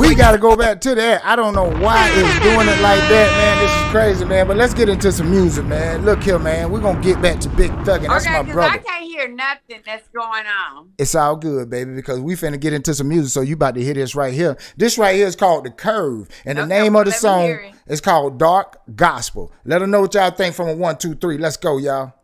We 0.00 0.14
gotta 0.14 0.38
go 0.38 0.56
back 0.56 0.80
to 0.80 0.94
that. 0.94 1.22
I 1.26 1.36
don't 1.36 1.54
know 1.54 1.68
why 1.68 2.08
it's 2.14 2.40
doing 2.40 2.66
it 2.66 2.80
like 2.80 3.00
that, 3.00 3.30
man. 3.36 3.58
This 3.58 3.70
is 3.70 3.90
crazy, 3.90 4.24
man. 4.24 4.46
But 4.46 4.56
let's 4.56 4.72
get 4.72 4.88
into 4.88 5.12
some 5.12 5.30
music, 5.30 5.66
man. 5.66 6.06
Look 6.06 6.22
here, 6.22 6.38
man. 6.38 6.72
We're 6.72 6.80
gonna 6.80 7.02
get 7.02 7.20
back 7.20 7.38
to 7.40 7.50
Big 7.50 7.70
Thuggin'. 7.70 8.08
That's 8.08 8.26
okay, 8.26 8.42
my 8.42 8.50
brother. 8.50 8.72
I 8.72 8.78
can't 8.78 9.04
hear 9.04 9.28
nothing 9.28 9.82
that's 9.84 10.08
going 10.08 10.46
on. 10.46 10.92
It's 10.96 11.14
all 11.14 11.36
good, 11.36 11.68
baby, 11.68 11.94
because 11.94 12.18
we 12.18 12.34
finna 12.34 12.58
get 12.58 12.72
into 12.72 12.94
some 12.94 13.08
music. 13.08 13.30
So 13.30 13.42
you 13.42 13.54
about 13.54 13.74
to 13.74 13.84
hear 13.84 13.92
this 13.92 14.14
right 14.14 14.32
here. 14.32 14.56
This 14.78 14.96
right 14.96 15.14
here 15.14 15.26
is 15.26 15.36
called 15.36 15.64
The 15.64 15.70
Curve. 15.70 16.28
And 16.46 16.56
the 16.56 16.62
Okay, 16.62 16.80
name 16.80 16.96
of 16.96 17.04
the 17.04 17.12
song 17.12 17.58
is 17.86 18.00
called 18.00 18.38
Dark 18.38 18.80
Gospel. 18.96 19.52
Let 19.66 19.80
them 19.80 19.90
know 19.90 20.00
what 20.00 20.14
y'all 20.14 20.30
think 20.30 20.54
from 20.54 20.68
a 20.70 20.74
one, 20.74 20.96
two, 20.96 21.14
three. 21.14 21.36
Let's 21.36 21.58
go, 21.58 21.76
y'all. 21.76 22.14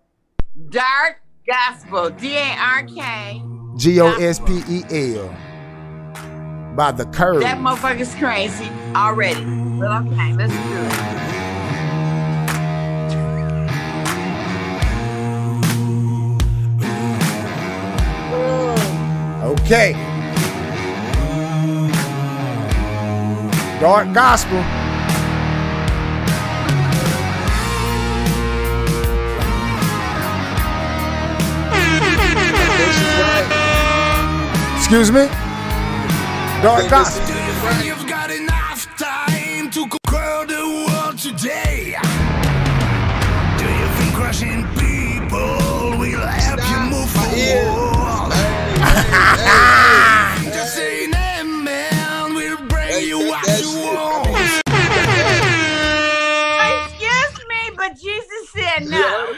Dark 0.70 1.20
Gospel, 1.46 2.08
D 2.08 2.36
A 2.36 2.56
R 2.58 2.84
K. 2.84 3.42
G 3.76 4.00
O 4.00 4.14
S 4.14 4.38
P 4.38 4.62
E 4.66 5.14
L. 5.18 5.36
By 6.76 6.92
The 6.92 7.06
Curve. 7.06 7.40
That 7.40 7.56
motherfucker's 7.56 8.14
crazy 8.16 8.70
already. 8.94 9.42
But 9.80 9.90
okay, 10.06 10.34
let's 10.34 10.52
do 10.52 10.58
it. 10.60 11.16
Okay. 19.64 19.94
Dark 23.80 24.12
Gospel. 24.12 24.62
Excuse 34.76 35.10
me? 35.10 35.28
Dark 36.66 36.90
Gospel. 36.90 37.30
You've 37.84 38.08
got 38.08 38.28
enough 38.28 38.88
time 38.98 39.70
to 39.70 39.86
conquer 39.86 40.46
the 40.52 40.66
world 40.88 41.16
today. 41.16 41.94
Do 43.56 43.64
you 43.64 43.86
think 43.94 44.12
crushing 44.16 44.66
people 44.74 45.96
will 45.96 46.26
help 46.26 46.58
you 46.68 46.80
move 46.90 47.08
forward? 47.08 48.32
Just 50.52 50.74
saying 50.74 51.14
amen 51.14 52.34
will 52.34 52.58
bring 52.66 53.00
you 53.06 53.28
what 53.28 53.46
you 53.60 53.70
want. 53.86 54.26
Excuse 56.82 57.38
me, 57.46 57.70
but 57.76 57.94
Jesus 57.94 58.50
said 58.50 58.88
no. 58.90 59.36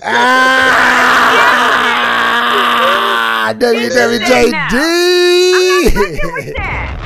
Ah, 3.48 3.52
WWJD. 3.58 5.25
that. 6.56 6.98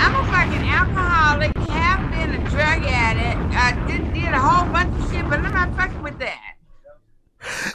I'm 0.00 0.14
a 0.14 0.24
fucking 0.30 0.68
alcoholic, 0.68 1.56
have 1.70 2.10
been 2.10 2.30
a 2.40 2.50
drug 2.50 2.84
addict. 2.84 3.54
I 3.54 3.86
did, 3.86 4.12
did 4.12 4.32
a 4.32 4.38
whole 4.38 4.70
bunch 4.72 4.94
of 5.00 5.10
shit, 5.10 5.24
but 5.28 5.40
I'm 5.40 5.52
not 5.52 5.76
fucking 5.76 6.02
with 6.02 6.18
that. 6.18 6.54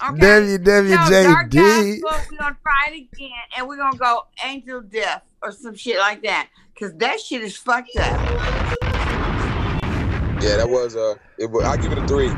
Okay? 0.10 0.58
WWJD. 0.58 0.90
No, 0.90 1.24
Dark 1.24 1.52
Gospel, 1.52 2.28
we're 2.32 2.38
gonna 2.38 2.58
try 2.64 2.92
it 2.92 3.08
again, 3.14 3.30
and 3.58 3.68
we're 3.68 3.78
gonna 3.78 3.98
go 3.98 4.24
Angel 4.44 4.82
Death 4.82 5.24
or 5.42 5.52
some 5.52 5.76
shit 5.76 5.98
like 5.98 6.24
that, 6.24 6.50
cause 6.78 6.94
that 6.98 7.20
shit 7.20 7.42
is 7.42 7.56
fucked 7.56 7.96
up. 7.98 8.20
Yeah, 10.42 10.56
that 10.56 10.70
was 10.70 10.96
uh, 10.96 11.16
it 11.38 11.52
was. 11.52 11.66
I 11.66 11.78
give 11.78 11.92
it 11.92 11.98
a 11.98 12.08
three. 12.08 12.30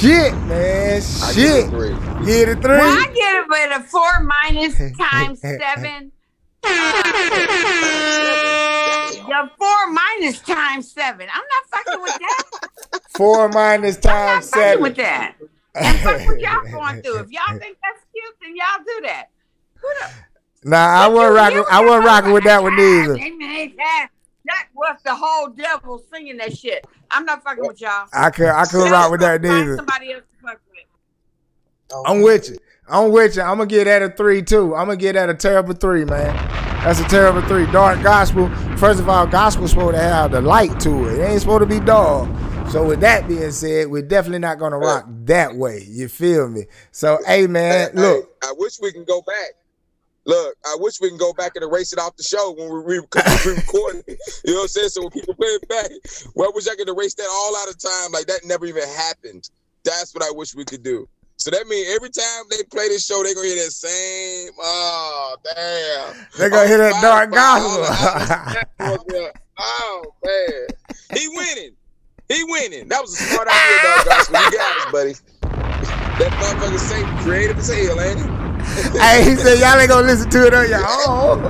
Shit, 0.00 0.34
man. 0.48 1.00
I 1.22 1.32
give 1.32 1.44
it 1.44 1.54
Shit. 1.54 1.66
a 1.66 1.70
three. 1.70 2.26
Get 2.26 2.48
it 2.48 2.60
three. 2.60 2.76
Well, 2.76 2.98
I 2.98 3.06
get 3.14 3.36
it 3.36 3.48
with 3.48 3.80
a 3.80 3.82
four 3.88 4.20
minus 4.20 4.76
times 4.98 5.40
seven. 5.40 6.12
The 9.26 9.50
four 9.58 9.90
minus 9.90 10.40
times 10.40 10.92
seven. 10.92 11.28
I'm 11.32 11.42
not 11.42 11.64
fucking 11.70 12.02
with 12.02 12.18
that. 12.20 12.44
Four 13.10 13.48
minus 13.48 13.96
I'm 13.96 14.02
times 14.02 14.52
not 14.52 14.60
fucking 14.60 14.62
seven. 14.62 14.82
with 14.82 14.96
that. 14.96 15.36
And 15.74 15.98
fuck 16.00 16.26
what 16.26 16.40
y'all 16.40 16.62
going 16.70 17.02
through. 17.02 17.18
If 17.20 17.30
y'all 17.30 17.58
think 17.58 17.76
that's 17.82 18.04
cute, 18.12 18.36
then 18.40 18.54
y'all 18.56 18.84
do 18.86 19.00
that. 19.06 19.26
Who 19.80 19.88
the 20.00 20.08
Nah, 20.64 20.78
I 20.78 21.08
wasn't 21.08 21.34
rocking. 21.34 21.64
I 21.70 21.84
wasn't 21.84 22.04
rocking 22.06 22.32
with 22.32 22.44
that 22.44 22.62
one 22.62 22.72
either. 22.72 23.14
That, 23.76 24.08
that 24.46 24.68
was 24.74 24.96
the 25.04 25.14
whole 25.14 25.48
devil 25.48 26.02
singing 26.12 26.38
that 26.38 26.56
shit. 26.56 26.86
I'm 27.10 27.26
not 27.26 27.42
fucking 27.44 27.66
with 27.66 27.80
y'all. 27.80 28.06
I 28.12 28.30
could. 28.30 28.48
I 28.48 28.64
couldn't 28.64 28.90
rock 28.90 29.10
with 29.10 29.20
that 29.20 29.42
Find 29.42 29.60
neither. 29.60 29.76
Somebody 29.76 30.12
else 30.12 30.22
to 30.30 30.46
fuck 30.46 30.60
with. 30.70 30.84
Oh, 31.92 32.02
I'm 32.06 32.22
with 32.22 32.48
you. 32.48 32.56
I'm 32.88 33.12
with 33.12 33.36
you. 33.36 33.42
I'm 33.42 33.56
gonna 33.56 33.66
get 33.66 33.86
at 33.86 34.02
a 34.02 34.10
three 34.10 34.42
too. 34.42 34.74
I'm 34.74 34.86
gonna 34.86 34.96
get 34.96 35.16
at 35.16 35.30
a 35.30 35.34
terrible 35.34 35.74
three, 35.74 36.04
man. 36.04 36.34
That's 36.84 37.00
a 37.00 37.04
terrible 37.04 37.40
three. 37.42 37.64
Dark 37.72 38.02
gospel. 38.02 38.48
First 38.76 39.00
of 39.00 39.08
all, 39.08 39.26
gospel's 39.26 39.70
supposed 39.70 39.94
to 39.94 40.02
have 40.02 40.32
the 40.32 40.42
light 40.42 40.78
to 40.80 41.08
it. 41.08 41.18
It 41.18 41.22
ain't 41.22 41.40
supposed 41.40 41.62
to 41.62 41.66
be 41.66 41.80
dark. 41.80 42.28
So 42.70 42.86
with 42.86 43.00
that 43.00 43.26
being 43.26 43.52
said, 43.52 43.88
we're 43.88 44.02
definitely 44.02 44.40
not 44.40 44.58
gonna 44.58 44.78
rock 44.78 45.06
that 45.24 45.54
way. 45.54 45.86
You 45.88 46.08
feel 46.08 46.48
me? 46.48 46.66
So 46.92 47.18
hey 47.26 47.46
man, 47.46 47.92
look. 47.94 48.24
hey, 48.42 48.48
I 48.48 48.52
wish 48.58 48.78
we 48.82 48.92
can 48.92 49.04
go 49.04 49.22
back. 49.22 49.54
Look, 50.26 50.56
I 50.66 50.76
wish 50.78 51.00
we 51.00 51.08
can 51.08 51.18
go 51.18 51.32
back 51.32 51.52
and 51.54 51.62
erase 51.62 51.92
it 51.92 51.98
off 51.98 52.16
the 52.16 52.22
show 52.22 52.52
when 52.52 52.70
we 52.84 52.98
we 52.98 53.50
recording. 53.50 54.02
You 54.44 54.52
know 54.52 54.56
what 54.56 54.62
I'm 54.62 54.68
saying? 54.68 54.88
So 54.90 55.02
when 55.02 55.10
people 55.10 55.34
play 55.34 55.48
it 55.48 55.68
back, 55.68 55.90
well, 56.34 56.48
I 56.48 56.52
wish 56.54 56.66
I 56.66 56.74
could 56.76 56.88
erase 56.88 57.14
that 57.14 57.28
all 57.30 57.56
out 57.56 57.68
of 57.68 57.78
time. 57.78 58.12
Like 58.12 58.26
that 58.26 58.40
never 58.44 58.66
even 58.66 58.86
happened. 58.88 59.48
That's 59.84 60.14
what 60.14 60.24
I 60.24 60.30
wish 60.32 60.54
we 60.54 60.64
could 60.64 60.82
do. 60.82 61.08
So 61.36 61.50
that 61.50 61.66
means 61.66 61.88
every 61.94 62.10
time 62.10 62.44
they 62.50 62.62
play 62.70 62.88
this 62.88 63.04
show, 63.04 63.22
they 63.22 63.34
gonna 63.34 63.46
hear 63.46 63.56
that 63.64 63.70
same. 63.72 64.50
Oh 64.58 65.36
damn! 65.44 66.26
They 66.38 66.48
gonna 66.48 66.66
hear 66.68 66.78
that 66.78 66.94
Oh, 66.96 67.02
dark 67.02 67.30
gospel. 67.32 67.84
oh 69.58 70.04
man, 70.24 70.66
he 71.18 71.28
winning. 71.28 71.76
He 72.28 72.42
winning. 72.44 72.88
That 72.88 73.02
was 73.02 73.12
a 73.12 73.16
smart 73.24 73.48
idea, 73.48 73.82
dog. 73.82 74.06
Gospel. 74.06 74.40
You 74.40 74.50
got 74.52 74.76
us, 74.78 74.92
buddy. 74.92 75.14
That 76.18 76.30
motherfucker 76.32 76.78
say 76.78 77.02
creative 77.24 77.58
as 77.58 77.68
hell, 77.68 78.00
ain't 78.00 78.20
it? 78.20 79.00
hey, 79.00 79.24
he 79.28 79.36
said 79.36 79.58
y'all 79.60 79.78
ain't 79.78 79.90
gonna 79.90 80.06
listen 80.06 80.30
to 80.30 80.46
it 80.46 80.54
on 80.54 80.68
your 80.68 80.80
own. 81.08 81.42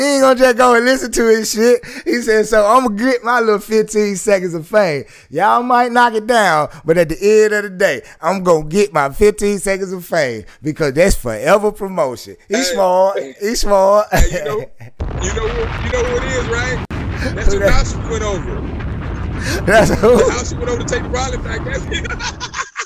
He 0.00 0.06
ain't 0.14 0.22
gonna 0.22 0.38
just 0.38 0.56
go 0.56 0.74
and 0.74 0.84
listen 0.84 1.12
to 1.12 1.28
his 1.28 1.52
shit. 1.52 1.84
He 2.04 2.22
said, 2.22 2.46
so 2.46 2.66
I'm 2.66 2.84
gonna 2.86 2.96
get 2.96 3.22
my 3.22 3.40
little 3.40 3.58
15 3.58 4.16
seconds 4.16 4.54
of 4.54 4.66
fame. 4.66 5.04
Y'all 5.28 5.62
might 5.62 5.92
knock 5.92 6.14
it 6.14 6.26
down, 6.26 6.68
but 6.84 6.96
at 6.96 7.08
the 7.10 7.18
end 7.20 7.52
of 7.52 7.64
the 7.64 7.70
day, 7.70 8.02
I'm 8.22 8.42
gonna 8.42 8.64
get 8.64 8.92
my 8.94 9.10
15 9.10 9.58
seconds 9.58 9.92
of 9.92 10.04
fame 10.04 10.44
because 10.62 10.94
that's 10.94 11.14
forever 11.16 11.70
promotion. 11.70 12.36
He's 12.48 12.68
Hey. 12.68 12.74
smart. 12.74 13.18
He's 13.40 13.60
smart. 13.60 14.06
Hey, 14.10 14.38
you 14.38 14.44
know, 14.44 14.58
you 14.58 15.34
know, 15.34 15.48
who, 15.48 15.84
you 15.84 15.92
know 15.92 16.04
who 16.04 16.16
it 16.16 16.24
is, 16.24 16.48
right? 16.48 16.86
That's 17.34 17.52
who 17.52 17.60
house 17.60 17.92
you 17.94 18.00
went 18.10 18.22
over. 18.22 19.62
that's 19.66 19.90
who. 20.00 20.30
House 20.30 20.54
went 20.54 20.68
over 20.70 20.82
to 20.82 20.88
take 20.88 21.02
the 21.02 21.08
Riley 21.10 21.36
back. 21.38 21.62
That's 21.64 21.84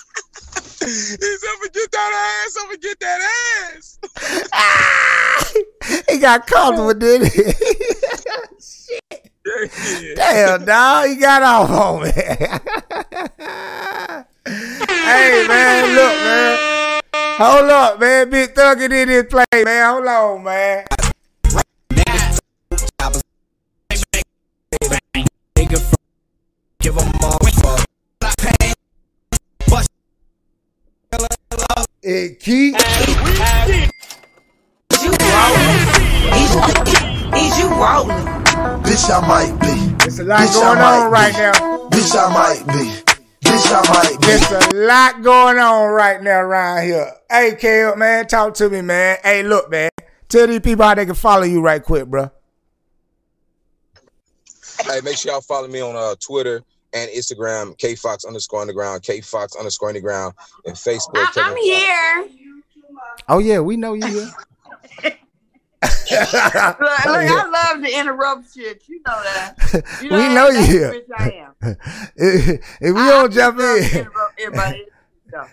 He 0.84 0.90
said, 0.90 1.72
get 1.72 1.90
that 1.92 2.42
ass. 2.46 2.56
I'm 2.60 2.66
gonna 2.66 2.78
get 2.78 3.00
that 3.00 3.20
ass." 3.74 3.98
he 6.10 6.18
got 6.18 6.46
comfortable, 6.46 6.94
did 6.94 7.32
he? 7.32 7.42
Damn, 10.14 10.64
dog, 10.64 11.08
he 11.08 11.16
got 11.16 11.42
off 11.42 11.70
on 11.70 12.02
me. 12.02 12.10
hey, 14.46 15.46
man, 15.48 15.94
look, 15.94 16.14
man. 16.24 17.00
Hold 17.36 17.70
up, 17.70 18.00
man. 18.00 18.30
Big 18.30 18.54
Thugger 18.54 18.90
in 18.90 19.08
his 19.08 19.24
play, 19.24 19.44
man. 19.64 19.90
Hold 19.90 20.06
on, 20.06 20.44
man. 20.44 20.86
Nigga 25.56 25.94
give 26.80 26.94
them 26.94 27.13
It 32.06 32.38
keep. 32.38 32.74
Is 32.76 33.08
you 35.02 35.08
rolling? 35.08 35.72
Is 36.36 36.52
you, 36.52 36.60
is 37.32 37.64
rolling? 37.64 38.26
Bitch, 38.84 39.08
I 39.08 39.26
might 39.26 39.58
be. 39.58 39.94
There's 40.00 40.18
a 40.18 40.24
lot 40.24 40.40
Bitch, 40.40 40.50
I 40.50 40.60
going 40.60 40.78
might 40.80 40.98
on 41.06 41.10
be. 41.32 41.38
now. 41.38 41.88
Bitch, 41.88 42.14
I 42.14 42.28
might 42.34 42.66
be. 42.66 42.84
Bitch, 43.40 43.72
I 43.72 43.80
might 43.90 44.20
be. 44.20 44.26
There's 44.26 44.50
a 44.52 44.76
lot 44.86 45.22
going 45.22 45.58
on 45.58 45.88
right 45.88 46.22
now 46.22 46.40
around 46.40 46.84
here. 46.84 47.10
Hey, 47.30 47.56
Kale, 47.58 47.96
man, 47.96 48.26
talk 48.26 48.52
to 48.56 48.68
me, 48.68 48.82
man. 48.82 49.16
Hey, 49.24 49.42
look, 49.42 49.70
man. 49.70 49.88
Tell 50.28 50.46
these 50.46 50.60
people 50.60 50.84
how 50.84 50.94
they 50.94 51.06
can 51.06 51.14
follow 51.14 51.44
you 51.44 51.62
right 51.62 51.82
quick, 51.82 52.06
bro. 52.06 52.30
Hey, 54.84 55.00
make 55.02 55.16
sure 55.16 55.32
y'all 55.32 55.40
follow 55.40 55.68
me 55.68 55.80
on 55.80 55.96
uh, 55.96 56.16
Twitter 56.20 56.62
and 56.94 57.10
Instagram, 57.10 57.76
KFox 57.78 58.26
underscore 58.26 58.60
underground, 58.60 59.02
KFox 59.02 59.58
underscore 59.58 59.88
underground, 59.88 60.34
and 60.64 60.74
Facebook. 60.74 61.10
I, 61.16 61.32
I'm 61.36 61.56
here. 61.56 62.28
Oh, 63.28 63.38
yeah, 63.38 63.60
we 63.60 63.76
know 63.76 63.94
you 63.94 64.06
here. 64.06 64.30
Look, 66.10 66.32
look, 66.80 66.80
I 67.06 67.72
love 67.74 67.82
to 67.84 67.98
interrupt 67.98 68.54
shit. 68.54 68.82
You 68.88 69.00
know 69.06 69.22
that. 69.22 69.54
You 70.02 70.08
We 70.10 70.16
that- 70.16 70.34
know 70.34 70.48
you 70.48 70.64
here. 70.64 71.02
I 71.16 71.30
am. 71.30 71.76
if, 72.16 72.48
if 72.80 72.94
we 72.94 73.00
I- 73.00 73.08
don't 73.10 73.32
jump 73.32 73.58
in. 73.58 73.98
interrupt 74.00 74.40
everybody. 74.40 74.84
So. 75.30 75.44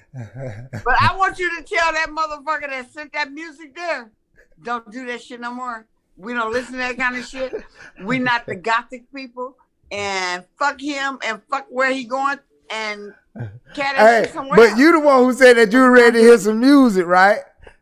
But 0.86 0.96
I 1.02 1.16
want 1.18 1.40
you 1.40 1.50
to 1.58 1.64
tell 1.64 1.92
that 1.94 2.08
motherfucker 2.10 2.70
that 2.70 2.92
sent 2.92 3.14
that 3.14 3.32
music 3.32 3.76
there, 3.76 4.12
don't 4.64 4.90
do 4.92 5.06
that 5.08 5.22
shit 5.24 5.40
no 5.42 5.54
more. 5.54 5.86
We 6.18 6.34
don't 6.34 6.52
listen 6.54 6.74
to 6.74 6.78
that 6.80 6.98
kind 6.98 7.18
of 7.18 7.26
shit. 7.26 7.54
We 8.04 8.20
not 8.20 8.46
the 8.46 8.56
gothic 8.56 9.12
people. 9.14 9.58
And 9.92 10.46
fuck 10.58 10.80
him 10.80 11.20
and 11.26 11.42
fuck 11.50 11.68
where 11.70 11.92
he 11.92 12.06
going 12.06 12.40
and 12.72 13.14
cat 13.76 13.96
Hey, 13.98 14.32
somewhere 14.34 14.56
but 14.56 14.70
else. 14.72 14.80
you 14.80 14.92
the 14.94 15.00
one 15.02 15.24
who 15.24 15.34
said 15.34 15.58
that 15.58 15.72
you 15.74 15.80
were 15.80 15.92
ready 15.92 16.20
to 16.20 16.20
hear 16.20 16.38
some 16.38 16.60
music, 16.60 17.06
right? 17.06 17.40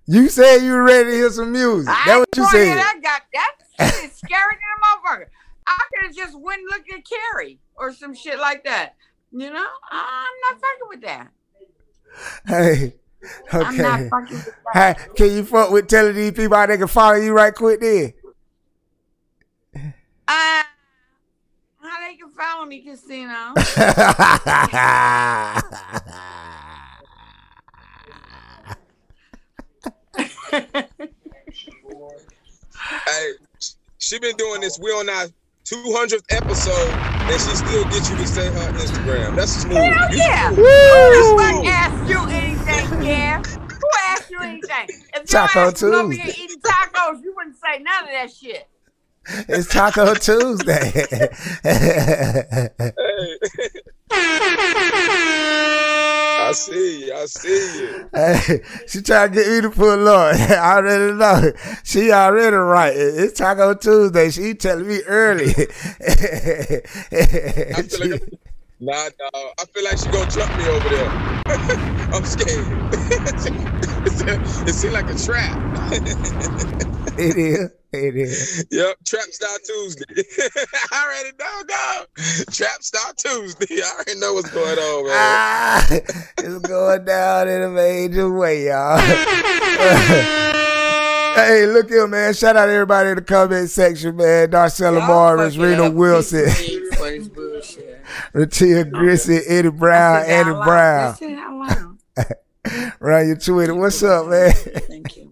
You 0.08 0.28
said 0.30 0.58
you 0.64 0.72
were 0.72 0.84
ready 0.84 1.12
to 1.12 1.16
hear 1.16 1.30
some 1.30 1.52
music. 1.52 1.88
I 1.90 2.04
That 2.08 2.18
what 2.20 2.28
you 2.36 2.44
ain't 2.44 2.52
gonna 2.52 2.64
hear 2.66 2.78
said. 2.78 2.84
That 2.84 3.02
got 3.04 3.22
that 3.34 3.92
shit 4.02 4.12
scary 4.16 4.56
than 4.56 4.60
a 4.76 4.86
motherfucker. 4.86 5.26
I 5.68 5.84
could 5.94 6.08
have 6.08 6.16
just 6.16 6.40
went 6.40 6.62
and 6.62 6.68
looked 6.72 6.92
at 6.92 7.02
Carrie 7.08 7.60
or 7.76 7.94
some 7.94 8.16
shit 8.16 8.40
like 8.40 8.64
that. 8.64 8.96
You 9.32 9.52
know, 9.52 9.68
I'm 9.92 10.34
not 10.50 10.60
fucking 10.60 10.88
with 10.88 11.02
that. 11.02 11.28
Hey, 12.48 12.96
okay. 13.54 14.10
Hey, 14.74 14.96
can 15.16 15.32
you 15.32 15.46
fuck 15.46 15.70
with 15.70 15.88
telling 15.88 16.16
these 16.16 16.32
people 16.32 16.58
how 16.58 16.66
they 16.66 16.78
can 16.78 16.88
follow 16.88 17.18
you 17.18 17.32
right 17.34 17.54
quick 17.54 17.80
then? 17.80 18.14
Uh, 19.76 19.84
how 20.28 20.64
they 20.64 20.64
can 20.64 20.69
follow 22.40 22.66
me, 22.66 22.82
Casino? 22.82 23.54
Hey, 33.06 33.32
she 33.98 34.20
been 34.20 34.36
doing 34.38 34.62
this. 34.62 34.80
We 34.80 34.90
on 34.92 35.10
our 35.10 35.26
200th 35.66 36.24
episode, 36.30 36.90
and 36.90 37.42
she 37.42 37.56
still 37.56 37.84
get 37.86 38.10
you 38.10 38.16
to 38.18 38.28
say 38.28 38.48
her 38.48 38.72
Instagram. 38.74 39.36
That's 39.36 39.52
smooth. 39.52 39.78
Hell 39.78 40.12
You 40.12 40.18
yeah. 40.18 40.48
smooth. 40.50 40.58
Who 40.58 40.64
You 40.64 41.38
the 41.38 41.44
fuck 41.44 41.56
smooth. 41.56 41.68
asked 41.68 42.10
you 42.10 42.20
anything, 42.30 43.04
yeah? 43.04 43.42
Who 43.44 43.88
asked 44.08 44.32
you 44.32 44.40
anything? 44.40 44.88
If 44.90 45.20
you 45.22 45.26
Taco 45.26 45.60
asked 45.60 45.84
me 45.84 45.90
over 45.90 46.14
Tuesday. 46.14 46.42
eating 46.44 46.60
tacos, 46.62 47.22
you 47.24 47.34
wouldn't 47.36 47.58
say 47.58 47.80
none 47.80 48.04
of 48.06 48.10
that 48.10 48.32
shit. 48.34 48.68
It's 49.48 49.68
Taco 49.68 50.16
Tuesday. 50.16 51.30
I 56.50 56.54
see 56.54 57.06
you. 57.06 57.14
I 57.14 57.26
see 57.26 57.80
you. 57.80 58.10
Hey, 58.14 58.62
she 58.88 59.02
trying 59.02 59.30
to 59.30 59.36
get 59.36 59.48
me 59.48 59.62
to 59.62 59.70
pull 59.70 60.08
up. 60.08 60.36
I 60.36 60.78
already 60.78 61.14
know. 61.14 61.52
She 61.84 62.12
already 62.12 62.56
right. 62.56 62.94
It's 62.96 63.38
Taco 63.38 63.76
Tuesday. 63.76 64.32
She 64.32 64.56
telling 64.56 64.88
me 64.88 65.02
early. 65.04 65.54
I 68.80 68.86
feel 68.86 68.94
like 68.96 69.18
nah, 69.20 69.30
dog. 69.32 69.54
I 69.60 69.66
feel 69.66 69.84
like 69.84 69.98
she 69.98 70.06
gonna 70.10 70.30
jump 70.30 70.58
me 70.58 70.68
over 70.70 70.90
there. 70.90 71.10
I'm 72.14 72.24
scared. 72.24 72.66
it 74.68 74.74
seems 74.74 74.94
like 74.94 75.10
a 75.10 75.16
trap. 75.16 75.92
it 77.20 77.36
is. 77.36 77.72
It 77.92 78.16
is. 78.16 78.68
Yep, 78.72 78.98
Trap 79.06 79.26
Star 79.32 79.58
Tuesday. 79.66 80.24
I 80.92 81.04
already 81.04 81.32
know, 81.38 81.64
dog. 81.68 82.08
Trap 82.54 82.82
Star 82.82 83.14
Tuesday. 83.18 83.82
I 83.82 83.92
already 83.96 84.20
know 84.20 84.34
what's 84.36 84.52
going 84.52 84.78
on, 84.78 85.04
man. 85.06 85.14
Ah, 85.14 85.86
it's 86.38 86.60
going 86.60 87.04
down 87.04 87.50
in 87.50 87.64
a 87.64 87.70
major 87.70 88.32
way, 88.32 88.68
y'all. 88.68 88.98
hey, 91.36 91.66
look 91.66 91.90
here, 91.90 92.08
man. 92.08 92.34
Shout 92.34 92.56
out 92.56 92.68
to 92.68 92.72
everybody 92.72 93.10
in 93.10 93.16
the 93.16 93.24
comment 93.24 93.70
section, 93.70 94.16
man. 94.16 94.52
Darcella 94.52 95.06
Morris, 95.06 95.58
Rena 95.58 95.90
Wilson, 95.90 96.48
For 98.32 98.46
this 98.46 98.60
bullshit. 98.60 98.92
Ratia 98.92 98.92
Grissy, 98.92 99.42
Eddie 99.48 99.70
Brown, 99.70 100.22
Sit 100.22 100.28
down 100.30 100.40
Andy 100.40 100.52
loud. 100.52 100.66
Brown. 100.66 101.16
Sit 101.16 101.30
down 101.36 101.60
loud. 101.60 102.94
Run 103.00 103.28
your 103.28 103.38
Twitter. 103.38 103.76
What's 103.76 104.04
up, 104.04 104.28
man? 104.28 104.52
Thank 104.54 105.18
you. 105.18 105.32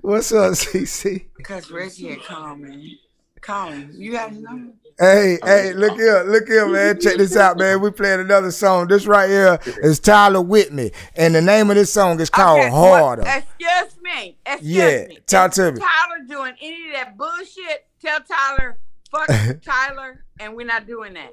What's 0.00 0.32
up, 0.32 0.52
CC? 0.52 1.26
Because 1.42 1.70
Reggie 1.72 2.08
had 2.10 2.22
called 2.22 2.60
me. 2.60 3.00
Call 3.40 3.70
him. 3.72 3.90
You 3.94 4.12
got 4.12 4.30
his 4.30 4.38
number? 4.42 4.72
Hey, 4.96 5.38
oh, 5.42 5.46
hey, 5.46 5.72
look 5.72 5.94
here, 5.94 6.22
look 6.24 6.46
here, 6.46 6.68
man. 6.68 7.00
Check 7.00 7.16
this 7.16 7.36
out, 7.36 7.58
man. 7.58 7.80
We 7.80 7.90
playing 7.90 8.20
another 8.20 8.52
song. 8.52 8.86
This 8.86 9.06
right 9.06 9.28
here 9.28 9.58
is 9.82 9.98
Tyler 9.98 10.40
Whitman, 10.40 10.92
and 11.16 11.34
the 11.34 11.40
name 11.42 11.68
of 11.70 11.74
this 11.76 11.92
song 11.92 12.20
is 12.20 12.30
called 12.30 12.60
Okay, 12.60 12.70
what- 12.70 13.00
Harder. 13.00 13.22
Excuse 13.26 14.00
me. 14.02 14.36
Excuse 14.46 14.70
Yeah, 14.76 15.06
me. 15.08 15.18
talk 15.26 15.48
If 15.50 15.54
to 15.56 15.72
me. 15.72 15.80
Tyler 15.80 16.24
doing 16.28 16.54
any 16.60 16.86
of 16.88 16.92
that 16.92 17.16
bullshit, 17.18 17.86
tell 18.00 18.20
Tyler, 18.20 18.78
fuck 19.10 19.26
Tyler, 19.64 20.24
and 20.42 20.56
we're 20.56 20.66
not 20.66 20.86
doing 20.86 21.14
that. 21.14 21.32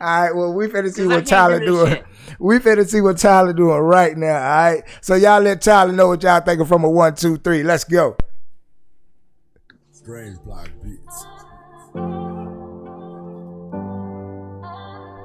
All 0.00 0.22
right, 0.22 0.34
well, 0.34 0.52
we 0.52 0.66
finna 0.68 0.92
see 0.92 1.02
'Cause 1.02 1.12
I 1.12 1.16
what 1.16 1.26
Tyler 1.26 1.60
do 1.60 1.84
this 1.84 1.88
doing. 1.88 2.04
We 2.38 2.58
finna 2.58 2.88
see 2.88 3.00
what 3.00 3.18
Tyler 3.18 3.52
doing 3.52 3.78
right 3.78 4.16
now. 4.16 4.34
All 4.36 4.72
right, 4.72 4.82
so 5.00 5.14
y'all 5.14 5.40
let 5.40 5.62
Tyler 5.62 5.92
know 5.92 6.08
what 6.08 6.22
y'all 6.22 6.40
thinking 6.40 6.66
from 6.66 6.84
a 6.84 6.90
one, 6.90 7.14
two, 7.14 7.36
three. 7.38 7.62
Let's 7.62 7.84
go. 7.84 8.16
Strange 9.92 10.38
Block 10.44 10.68
Beats. 10.82 11.26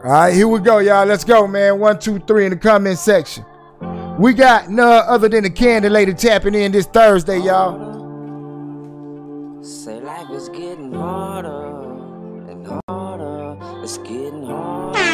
All 0.03 0.11
right, 0.11 0.33
here 0.33 0.47
we 0.47 0.59
go, 0.59 0.77
y'all. 0.79 1.05
Let's 1.05 1.23
go, 1.23 1.47
man. 1.47 1.79
One, 1.79 1.99
two, 1.99 2.19
three 2.19 2.45
in 2.45 2.51
the 2.51 2.57
comment 2.57 2.99
section. 2.99 3.43
We 4.19 4.33
got 4.33 4.69
none 4.69 5.03
other 5.07 5.27
than 5.27 5.43
the 5.43 5.49
Candy 5.49 5.89
Lady 5.89 6.13
tapping 6.13 6.53
in 6.53 6.71
this 6.71 6.85
Thursday, 6.85 7.39
y'all. 7.39 7.93
Say 9.63 9.99
life 9.99 10.29
is 10.31 10.47
getting 10.49 10.93
harder. 10.93 11.84
It's 13.85 13.99
getting 13.99 14.47
harder. 14.47 14.97
Say 14.97 15.07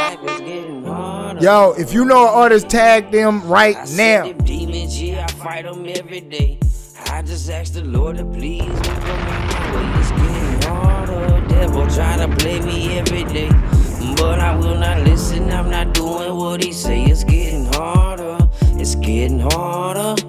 life 0.00 0.18
is 0.24 0.40
getting 0.40 0.84
harder. 0.84 1.40
Yo, 1.40 1.74
if 1.78 1.92
you 1.92 2.04
know 2.04 2.26
an 2.26 2.34
artist, 2.34 2.68
tag 2.68 3.12
them 3.12 3.46
right 3.46 3.76
I 3.76 3.84
now. 3.94 4.32
demons, 4.32 5.00
yeah, 5.00 5.26
I 5.28 5.32
fight 5.34 5.64
them 5.64 5.86
every 5.86 6.22
day. 6.22 6.58
I 7.06 7.22
just 7.22 7.48
ask 7.50 7.72
the 7.74 7.84
Lord 7.84 8.16
to 8.16 8.24
please 8.24 8.64
me 8.64 8.74
from 8.74 8.98
my. 8.98 10.00
It's 10.00 10.10
getting 10.10 10.62
harder. 10.62 11.46
Devil 11.46 11.86
trying 11.86 12.28
to 12.28 12.36
play 12.36 12.58
me 12.58 12.98
every 12.98 13.22
day. 13.22 13.48
But 14.16 14.40
I 14.40 14.56
will 14.56 14.76
not 14.76 15.02
listen, 15.02 15.48
I'm 15.52 15.70
not 15.70 15.94
doing 15.94 16.34
what 16.34 16.64
he 16.64 16.72
say. 16.72 17.04
It's 17.04 17.22
getting 17.22 17.66
harder. 17.74 18.38
It's 18.72 18.96
getting 18.96 19.38
harder. 19.38 20.20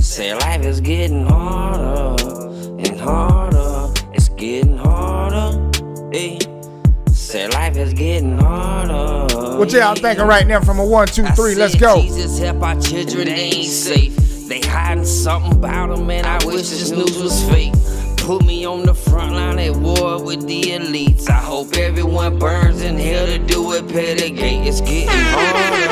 Say 0.00 0.34
life 0.34 0.64
is 0.64 0.80
getting 0.80 1.24
harder 1.24 2.20
and 2.84 3.00
harder. 3.00 3.94
It's 4.12 4.28
getting 4.30 4.76
harder. 4.76 5.67
Hey. 6.10 6.38
Say 7.12 7.48
life 7.48 7.76
is 7.76 7.92
getting 7.92 8.38
harder. 8.38 9.58
What 9.58 9.70
y'all 9.72 9.94
thinking 9.94 10.24
right 10.24 10.46
now 10.46 10.62
from 10.62 10.78
a 10.78 10.84
one, 10.84 11.06
two, 11.06 11.26
three? 11.26 11.54
Let's 11.54 11.74
go. 11.74 12.00
Jesus 12.00 12.38
help 12.38 12.62
our 12.62 12.80
children, 12.80 13.26
they 13.26 13.34
ain't 13.34 13.66
safe. 13.66 14.16
They 14.48 14.60
hiding 14.60 15.04
something 15.04 15.52
about 15.52 15.94
them, 15.94 16.08
and 16.10 16.26
I 16.26 16.42
wish 16.46 16.70
this 16.70 16.90
news 16.90 17.18
was 17.18 17.44
fake. 17.50 17.74
Put 18.16 18.46
me 18.46 18.64
on 18.64 18.84
the 18.84 18.94
front 18.94 19.32
line 19.32 19.58
at 19.58 19.76
war 19.76 20.24
with 20.24 20.46
the 20.46 20.62
elites. 20.62 21.28
I 21.28 21.34
hope 21.34 21.76
everyone 21.76 22.38
burns 22.38 22.80
in 22.80 22.96
hell 22.96 23.26
to 23.26 23.38
do 23.38 23.72
it, 23.74 23.86
pay 23.88 24.14
the 24.14 24.30
gate. 24.30 24.66
It's 24.66 24.80
getting 24.80 25.08
harder. 25.10 25.88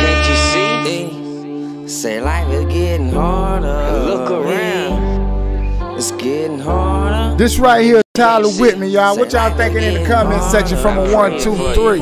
Can't 0.00 0.28
you 0.28 0.36
see? 0.50 1.82
Hey, 1.82 1.88
say 1.88 2.20
life 2.20 2.48
is 2.48 2.64
getting 2.64 3.12
harder. 3.12 4.00
Look 4.06 4.28
around. 4.28 5.96
It's 5.96 6.10
getting 6.12 6.58
harder. 6.58 7.36
This 7.36 7.58
right 7.58 7.84
here, 7.84 8.02
Tyler 8.16 8.48
Whitman, 8.48 8.88
y'all. 8.88 9.14
What 9.18 9.32
y'all 9.34 9.54
thinking 9.58 9.82
in 9.82 10.02
the 10.02 10.08
comment 10.08 10.42
section 10.42 10.78
from 10.78 10.96
a 10.96 11.12
one, 11.12 11.38
two, 11.38 11.54
three? 11.74 12.00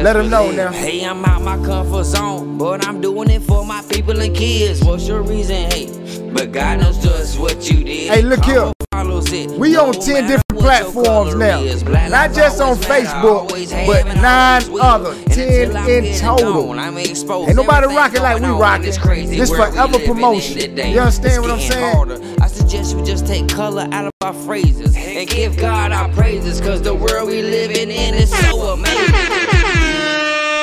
Let 0.00 0.12
them 0.12 0.30
know 0.30 0.52
now. 0.52 0.70
Hey, 0.70 1.04
I'm 1.04 1.24
out 1.24 1.42
my 1.42 1.56
comfort 1.64 2.04
zone, 2.04 2.56
but 2.56 2.86
I'm 2.86 3.00
doing 3.00 3.30
it 3.30 3.42
for 3.42 3.66
my 3.66 3.82
people 3.90 4.20
and 4.20 4.34
kids. 4.34 4.84
What's 4.84 5.08
your 5.08 5.22
reason? 5.22 5.68
Hey, 5.72 6.30
but 6.32 6.52
God 6.52 6.80
knows 6.80 7.02
just 7.02 7.40
what 7.40 7.68
you 7.68 7.82
did. 7.82 8.12
Hey, 8.12 8.22
look 8.22 8.44
here. 8.44 8.75
We 8.92 9.76
on 9.76 9.92
10 9.92 10.26
different 10.26 10.44
platforms 10.48 11.34
now. 11.34 11.60
Not 12.08 12.32
just 12.34 12.60
on 12.60 12.76
Facebook, 12.76 13.48
but 13.86 14.06
nine 14.16 14.62
other, 14.80 15.14
10 15.24 15.88
in 15.88 16.18
total. 16.18 16.74
Ain't 16.78 17.56
nobody 17.56 17.86
rocking 17.86 18.22
like 18.22 18.40
we 18.42 18.48
rocking. 18.48 18.86
This, 18.86 18.98
crazy 18.98 19.36
This 19.36 19.50
forever 19.50 19.98
promotion. 20.00 20.76
You 20.76 21.00
understand 21.00 21.42
what 21.42 21.50
I'm 21.50 21.60
saying? 21.60 22.40
I 22.40 22.46
suggest 22.46 22.94
we 22.96 23.02
just 23.02 23.26
take 23.26 23.48
color 23.48 23.88
out 23.92 24.06
of 24.06 24.12
our 24.22 24.34
phrases 24.34 24.96
and 24.96 25.28
give 25.28 25.56
God 25.56 25.92
our 25.92 26.08
praises, 26.10 26.60
cause 26.60 26.82
the 26.82 26.94
world 26.94 27.28
we 27.28 27.42
living 27.42 27.90
in 27.90 28.14
is 28.14 28.30
so 28.30 28.60
amazing. 28.68 29.14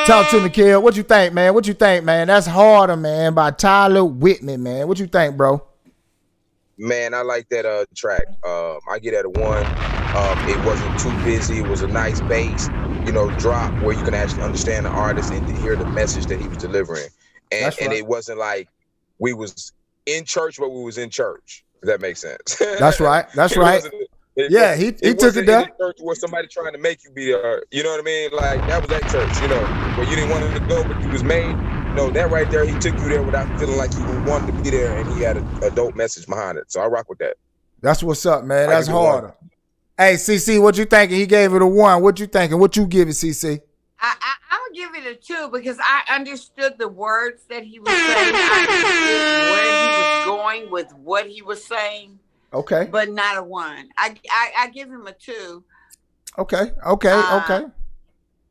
Talk 0.05 0.29
to 0.31 0.41
me, 0.41 0.49
Kill. 0.49 0.81
What 0.81 0.97
you 0.97 1.03
think, 1.03 1.33
man? 1.33 1.53
What 1.53 1.65
you 1.65 1.73
think, 1.73 2.03
man? 2.03 2.27
That's 2.27 2.45
harder, 2.45 2.97
man, 2.97 3.33
by 3.33 3.51
Tyler 3.51 4.03
Whitman, 4.03 4.61
man. 4.61 4.87
What 4.87 4.99
you 4.99 5.07
think, 5.07 5.37
bro? 5.37 5.63
Man, 6.83 7.15
I 7.15 7.23
like 7.23 7.49
that 7.49 7.65
uh 7.67 7.85
track. 7.95 8.27
Um, 8.47 8.79
I 8.89 8.99
get 8.99 9.15
at 9.15 9.25
a 9.25 9.31
one. 9.31 9.73
Um, 10.15 10.43
it 10.45 10.61
wasn't 10.61 10.97
too 10.99 11.15
busy. 11.15 11.59
It 11.59 11.67
was 11.67 11.83
a 11.83 11.87
nice 11.89 12.21
bass, 12.21 12.71
you 13.05 13.13
know, 13.13 13.31
drop 13.31 13.75
where 13.81 13.95
you 13.95 14.03
can 14.03 14.15
actually 14.15 14.43
understand 14.43 14.87
the 14.87 14.91
artist 14.91 15.31
and 15.33 15.49
hear 15.57 15.77
the 15.77 15.87
message 15.87 16.27
that 16.27 16.41
he 16.41 16.49
was 16.49 16.59
delivering. 16.59 17.09
And 17.51 17.63
That's 17.65 17.77
and 17.79 17.93
it 17.93 18.07
wasn't 18.07 18.39
like 18.39 18.69
we 19.19 19.33
was 19.33 19.73
in 20.07 20.25
church, 20.25 20.57
but 20.59 20.71
we 20.71 20.83
was 20.83 20.99
in 20.99 21.11
church. 21.11 21.65
If 21.83 21.87
that 21.89 22.01
makes 22.01 22.21
sense. 22.21 22.61
That's 22.79 23.01
right. 23.01 23.27
That's 23.35 23.57
right. 23.57 23.83
it- 24.37 24.51
Yeah, 24.51 24.75
he- 24.75 24.97
he 25.01 25.15
took 25.15 25.37
wasn't 25.37 25.37
it 25.37 25.45
down. 25.47 25.67
Church 25.81 25.97
where 26.01 26.15
somebody 26.15 26.47
trying 26.49 26.73
to 26.73 26.79
make 26.79 26.99
you 27.05 27.11
be 27.13 27.27
there. 27.33 27.63
You 27.71 27.83
know 27.83 27.91
what 27.91 28.01
I 28.01 28.03
mean? 28.03 28.31
Like 28.33 28.67
that 28.67 28.81
was 28.81 28.89
that 28.89 29.07
church. 29.07 29.41
You 29.41 29.49
know, 29.49 29.73
where 29.95 30.07
you 30.07 30.15
didn't 30.15 30.31
want 30.31 30.53
to 30.53 30.61
go, 30.61 30.85
but 30.85 30.99
you 31.01 31.09
was 31.09 31.23
made. 31.23 31.57
No, 31.95 32.09
that 32.09 32.31
right 32.31 32.49
there, 32.49 32.65
he 32.65 32.77
took 32.79 32.97
you 32.99 33.09
there 33.09 33.21
without 33.21 33.47
feeling 33.59 33.77
like 33.77 33.93
you 33.93 34.01
wanted 34.23 34.47
to 34.47 34.63
be 34.63 34.71
there, 34.71 34.97
and 34.97 35.11
he 35.15 35.21
had 35.21 35.37
a, 35.37 35.67
a 35.67 35.71
dope 35.71 35.95
message 35.95 36.25
behind 36.25 36.57
it. 36.57 36.71
So 36.71 36.81
I 36.81 36.87
rock 36.87 37.07
with 37.07 37.19
that. 37.19 37.37
That's 37.81 38.01
what's 38.01 38.25
up, 38.25 38.43
man. 38.43 38.69
That's 38.69 38.87
give 38.87 38.95
it 38.95 38.97
a 38.97 39.01
one. 39.01 39.11
harder. 39.11 39.35
Hey, 39.95 40.13
CC, 40.15 40.59
what 40.59 40.75
you 40.75 40.85
thinking? 40.85 41.17
He 41.19 41.27
gave 41.27 41.53
it 41.53 41.61
a 41.61 41.67
one. 41.67 42.01
What 42.01 42.19
you 42.19 42.25
thinking? 42.25 42.59
What 42.59 42.75
you 42.75 42.87
give 42.87 43.07
it, 43.09 43.11
CC? 43.11 43.59
I, 43.99 44.15
I, 44.19 44.33
I'm 44.49 44.59
gonna 44.73 44.93
give 44.95 45.05
it 45.05 45.11
a 45.11 45.15
two 45.15 45.49
because 45.51 45.77
I 45.79 46.15
understood 46.15 46.73
the 46.79 46.87
words 46.87 47.43
that 47.49 47.63
he 47.63 47.79
was 47.79 47.89
saying. 47.89 48.01
I 48.01 48.65
understood 48.67 49.51
where 49.51 49.81
he 49.83 49.87
was 49.99 50.25
going 50.25 50.71
with 50.71 50.91
what 50.95 51.27
he 51.27 51.43
was 51.43 51.63
saying, 51.63 52.17
Okay. 52.53 52.87
but 52.91 53.11
not 53.11 53.37
a 53.37 53.43
one. 53.43 53.89
I, 53.97 54.15
I, 54.31 54.51
I 54.61 54.69
give 54.69 54.89
him 54.89 55.05
a 55.05 55.13
two. 55.13 55.63
Okay. 56.39 56.71
Okay. 56.87 57.11
Uh, 57.11 57.41
okay. 57.43 57.65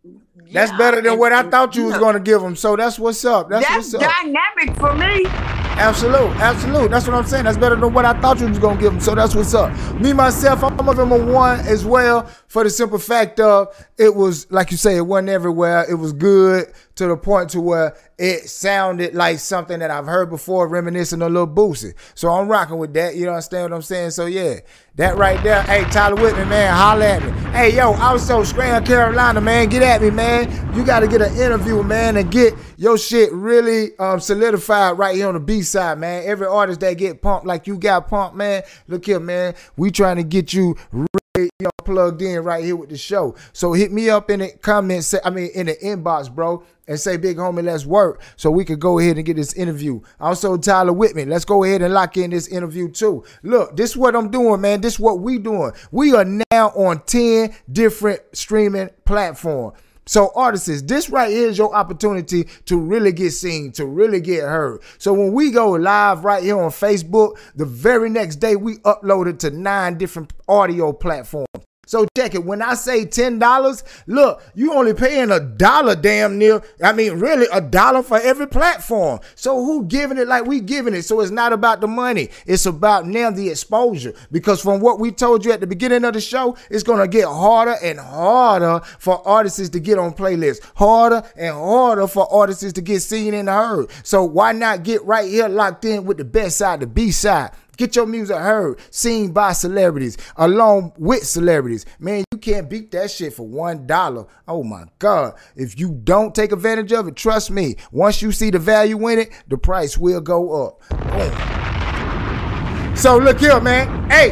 That's 0.04 0.70
Yeah, 0.72 0.78
better 0.78 1.00
than 1.00 1.18
what 1.18 1.32
I 1.32 1.48
thought 1.48 1.76
you 1.76 1.84
was 1.84 1.98
going 1.98 2.14
to 2.14 2.20
give 2.20 2.42
him. 2.42 2.56
So 2.56 2.74
that's 2.76 2.98
what's 2.98 3.24
up. 3.24 3.48
That's, 3.48 3.66
That's, 3.66 3.92
what's 3.92 4.04
up. 4.04 4.12
dynamic 4.22 4.76
for 4.78 4.94
me. 4.94 5.26
Absolute, 5.74 6.30
absolute. 6.36 6.90
That's 6.90 7.06
what 7.06 7.16
I'm 7.16 7.24
saying. 7.24 7.44
That's 7.44 7.56
better 7.56 7.76
than 7.76 7.94
what 7.94 8.04
I 8.04 8.12
thought 8.20 8.38
you 8.40 8.46
was 8.46 8.58
gonna 8.58 8.78
give 8.78 8.92
him. 8.92 9.00
So 9.00 9.14
that's 9.14 9.34
what's 9.34 9.54
up. 9.54 9.72
Me 9.98 10.12
myself, 10.12 10.62
I'm 10.62 10.76
giving 10.76 10.96
him 10.96 11.12
a 11.12 11.18
one 11.32 11.60
as 11.60 11.84
well 11.84 12.26
for 12.46 12.62
the 12.62 12.70
simple 12.70 12.98
fact 12.98 13.40
of 13.40 13.74
it 13.98 14.14
was 14.14 14.48
like 14.52 14.70
you 14.70 14.76
say, 14.76 14.96
it 14.98 15.06
wasn't 15.06 15.30
everywhere. 15.30 15.86
It 15.90 15.94
was 15.94 16.12
good 16.12 16.70
to 16.96 17.06
the 17.06 17.16
point 17.16 17.50
to 17.50 17.60
where 17.60 17.96
it 18.18 18.48
sounded 18.48 19.14
like 19.14 19.38
something 19.38 19.78
that 19.78 19.90
I've 19.90 20.06
heard 20.06 20.30
before, 20.30 20.68
reminiscing 20.68 21.22
a 21.22 21.28
little 21.28 21.46
Boosie. 21.46 21.94
So 22.14 22.30
I'm 22.30 22.48
rocking 22.48 22.78
with 22.78 22.92
that. 22.94 23.16
You 23.16 23.28
understand 23.28 23.70
what 23.70 23.76
I'm 23.76 23.82
saying? 23.82 24.10
So 24.10 24.26
yeah, 24.26 24.60
that 24.96 25.16
right 25.16 25.42
there. 25.42 25.62
Hey, 25.62 25.84
Tyler 25.84 26.20
Whitman, 26.20 26.48
man, 26.48 26.74
holla 26.74 27.06
at 27.06 27.22
me. 27.24 27.30
Hey, 27.50 27.74
yo, 27.74 27.92
I 27.92 28.12
was 28.12 28.26
so 28.26 28.44
Scranton, 28.44 28.84
Carolina, 28.84 29.40
man, 29.40 29.68
get 29.68 29.82
at 29.82 30.02
me, 30.02 30.10
man. 30.10 30.74
You 30.76 30.84
got 30.84 31.00
to 31.00 31.08
get 31.08 31.22
an 31.22 31.34
interview, 31.34 31.82
man, 31.82 32.16
and 32.16 32.30
get 32.30 32.54
your 32.76 32.98
shit 32.98 33.32
really 33.32 33.96
um, 33.98 34.20
solidified 34.20 34.98
right 34.98 35.16
here 35.16 35.28
on 35.28 35.34
the 35.34 35.40
B 35.40 35.62
side, 35.62 35.98
man. 35.98 36.24
Every 36.26 36.46
artist 36.46 36.80
that 36.80 36.94
get 36.98 37.22
pumped 37.22 37.46
like 37.46 37.66
you 37.66 37.78
got 37.78 38.08
pumped, 38.08 38.36
man. 38.36 38.62
Look 38.86 39.06
here, 39.06 39.20
man. 39.20 39.54
We 39.76 39.90
trying 39.90 40.16
to 40.16 40.24
get 40.24 40.52
you 40.52 40.76
really, 40.92 41.21
you 41.38 41.48
know, 41.60 41.70
plugged 41.84 42.20
in 42.20 42.44
right 42.44 42.62
here 42.62 42.76
with 42.76 42.90
the 42.90 42.96
show. 42.96 43.34
So 43.54 43.72
hit 43.72 43.90
me 43.90 44.10
up 44.10 44.30
in 44.30 44.40
the 44.40 44.50
comments, 44.60 45.06
se- 45.08 45.20
I 45.24 45.30
mean 45.30 45.50
in 45.54 45.66
the 45.66 45.74
inbox, 45.76 46.32
bro, 46.32 46.62
and 46.86 47.00
say, 47.00 47.16
big 47.16 47.38
homie, 47.38 47.64
let's 47.64 47.86
work. 47.86 48.20
So 48.36 48.50
we 48.50 48.64
could 48.66 48.80
go 48.80 48.98
ahead 48.98 49.16
and 49.16 49.24
get 49.24 49.36
this 49.36 49.54
interview. 49.54 50.00
Also, 50.20 50.58
Tyler 50.58 50.92
Whitman, 50.92 51.30
let's 51.30 51.46
go 51.46 51.64
ahead 51.64 51.80
and 51.80 51.94
lock 51.94 52.16
in 52.18 52.30
this 52.30 52.48
interview 52.48 52.90
too. 52.90 53.24
Look, 53.42 53.76
this 53.76 53.90
is 53.92 53.96
what 53.96 54.14
I'm 54.14 54.30
doing, 54.30 54.60
man. 54.60 54.82
This 54.82 54.94
is 54.94 55.00
what 55.00 55.20
we 55.20 55.38
doing. 55.38 55.72
We 55.90 56.14
are 56.14 56.24
now 56.24 56.68
on 56.70 57.00
10 57.06 57.54
different 57.70 58.20
streaming 58.32 58.90
platforms. 59.06 59.78
So 60.06 60.32
artists, 60.34 60.82
this 60.82 61.08
right 61.10 61.30
here 61.30 61.48
is 61.48 61.58
your 61.58 61.74
opportunity 61.74 62.48
to 62.66 62.76
really 62.76 63.12
get 63.12 63.30
seen, 63.30 63.70
to 63.72 63.86
really 63.86 64.20
get 64.20 64.42
heard. 64.42 64.80
So 64.98 65.12
when 65.12 65.32
we 65.32 65.50
go 65.50 65.70
live 65.70 66.24
right 66.24 66.42
here 66.42 66.60
on 66.60 66.70
Facebook, 66.70 67.38
the 67.54 67.64
very 67.64 68.10
next 68.10 68.36
day 68.36 68.56
we 68.56 68.78
upload 68.78 69.28
it 69.28 69.38
to 69.40 69.50
nine 69.50 69.98
different 69.98 70.32
audio 70.48 70.92
platforms. 70.92 71.46
So 71.84 72.06
check 72.16 72.36
it. 72.36 72.44
When 72.44 72.62
I 72.62 72.74
say 72.74 73.04
ten 73.04 73.40
dollars, 73.40 73.82
look, 74.06 74.40
you 74.54 74.72
only 74.72 74.94
paying 74.94 75.32
a 75.32 75.40
dollar 75.40 75.96
damn 75.96 76.38
near. 76.38 76.62
I 76.80 76.92
mean, 76.92 77.18
really 77.18 77.48
a 77.52 77.60
dollar 77.60 78.04
for 78.04 78.18
every 78.20 78.46
platform. 78.46 79.18
So 79.34 79.64
who 79.64 79.84
giving 79.86 80.16
it 80.16 80.28
like 80.28 80.46
we 80.46 80.60
giving 80.60 80.94
it? 80.94 81.02
So 81.02 81.20
it's 81.20 81.32
not 81.32 81.52
about 81.52 81.80
the 81.80 81.88
money. 81.88 82.28
It's 82.46 82.66
about 82.66 83.08
now 83.08 83.32
the 83.32 83.50
exposure. 83.50 84.14
Because 84.30 84.62
from 84.62 84.80
what 84.80 85.00
we 85.00 85.10
told 85.10 85.44
you 85.44 85.50
at 85.50 85.60
the 85.60 85.66
beginning 85.66 86.04
of 86.04 86.14
the 86.14 86.20
show, 86.20 86.56
it's 86.70 86.84
gonna 86.84 87.08
get 87.08 87.26
harder 87.26 87.74
and 87.82 87.98
harder 87.98 88.78
for 89.00 89.26
artists 89.26 89.68
to 89.68 89.80
get 89.80 89.98
on 89.98 90.14
playlists. 90.14 90.60
Harder 90.76 91.24
and 91.36 91.52
harder 91.52 92.06
for 92.06 92.32
artists 92.32 92.72
to 92.72 92.80
get 92.80 93.00
seen 93.00 93.34
and 93.34 93.48
heard. 93.48 93.90
So 94.04 94.22
why 94.22 94.52
not 94.52 94.84
get 94.84 95.04
right 95.04 95.28
here 95.28 95.48
locked 95.48 95.84
in 95.84 96.04
with 96.04 96.18
the 96.18 96.24
best 96.24 96.58
side, 96.58 96.78
the 96.78 96.86
B 96.86 97.10
side? 97.10 97.50
Get 97.82 97.96
your 97.96 98.06
music 98.06 98.36
heard, 98.36 98.78
seen 98.90 99.32
by 99.32 99.54
celebrities, 99.54 100.16
along 100.36 100.92
with 100.98 101.26
celebrities. 101.26 101.84
Man, 101.98 102.22
you 102.30 102.38
can't 102.38 102.70
beat 102.70 102.92
that 102.92 103.10
shit 103.10 103.32
for 103.32 103.44
one 103.44 103.88
dollar. 103.88 104.28
Oh 104.46 104.62
my 104.62 104.84
God. 105.00 105.34
If 105.56 105.80
you 105.80 106.00
don't 106.04 106.32
take 106.32 106.52
advantage 106.52 106.92
of 106.92 107.08
it, 107.08 107.16
trust 107.16 107.50
me, 107.50 107.74
once 107.90 108.22
you 108.22 108.30
see 108.30 108.50
the 108.50 108.60
value 108.60 109.08
in 109.08 109.18
it, 109.18 109.32
the 109.48 109.58
price 109.58 109.98
will 109.98 110.20
go 110.20 110.68
up. 110.68 110.80
Boom. 110.90 112.96
So 112.96 113.18
look 113.18 113.40
here, 113.40 113.60
man. 113.60 114.08
Hey, 114.08 114.30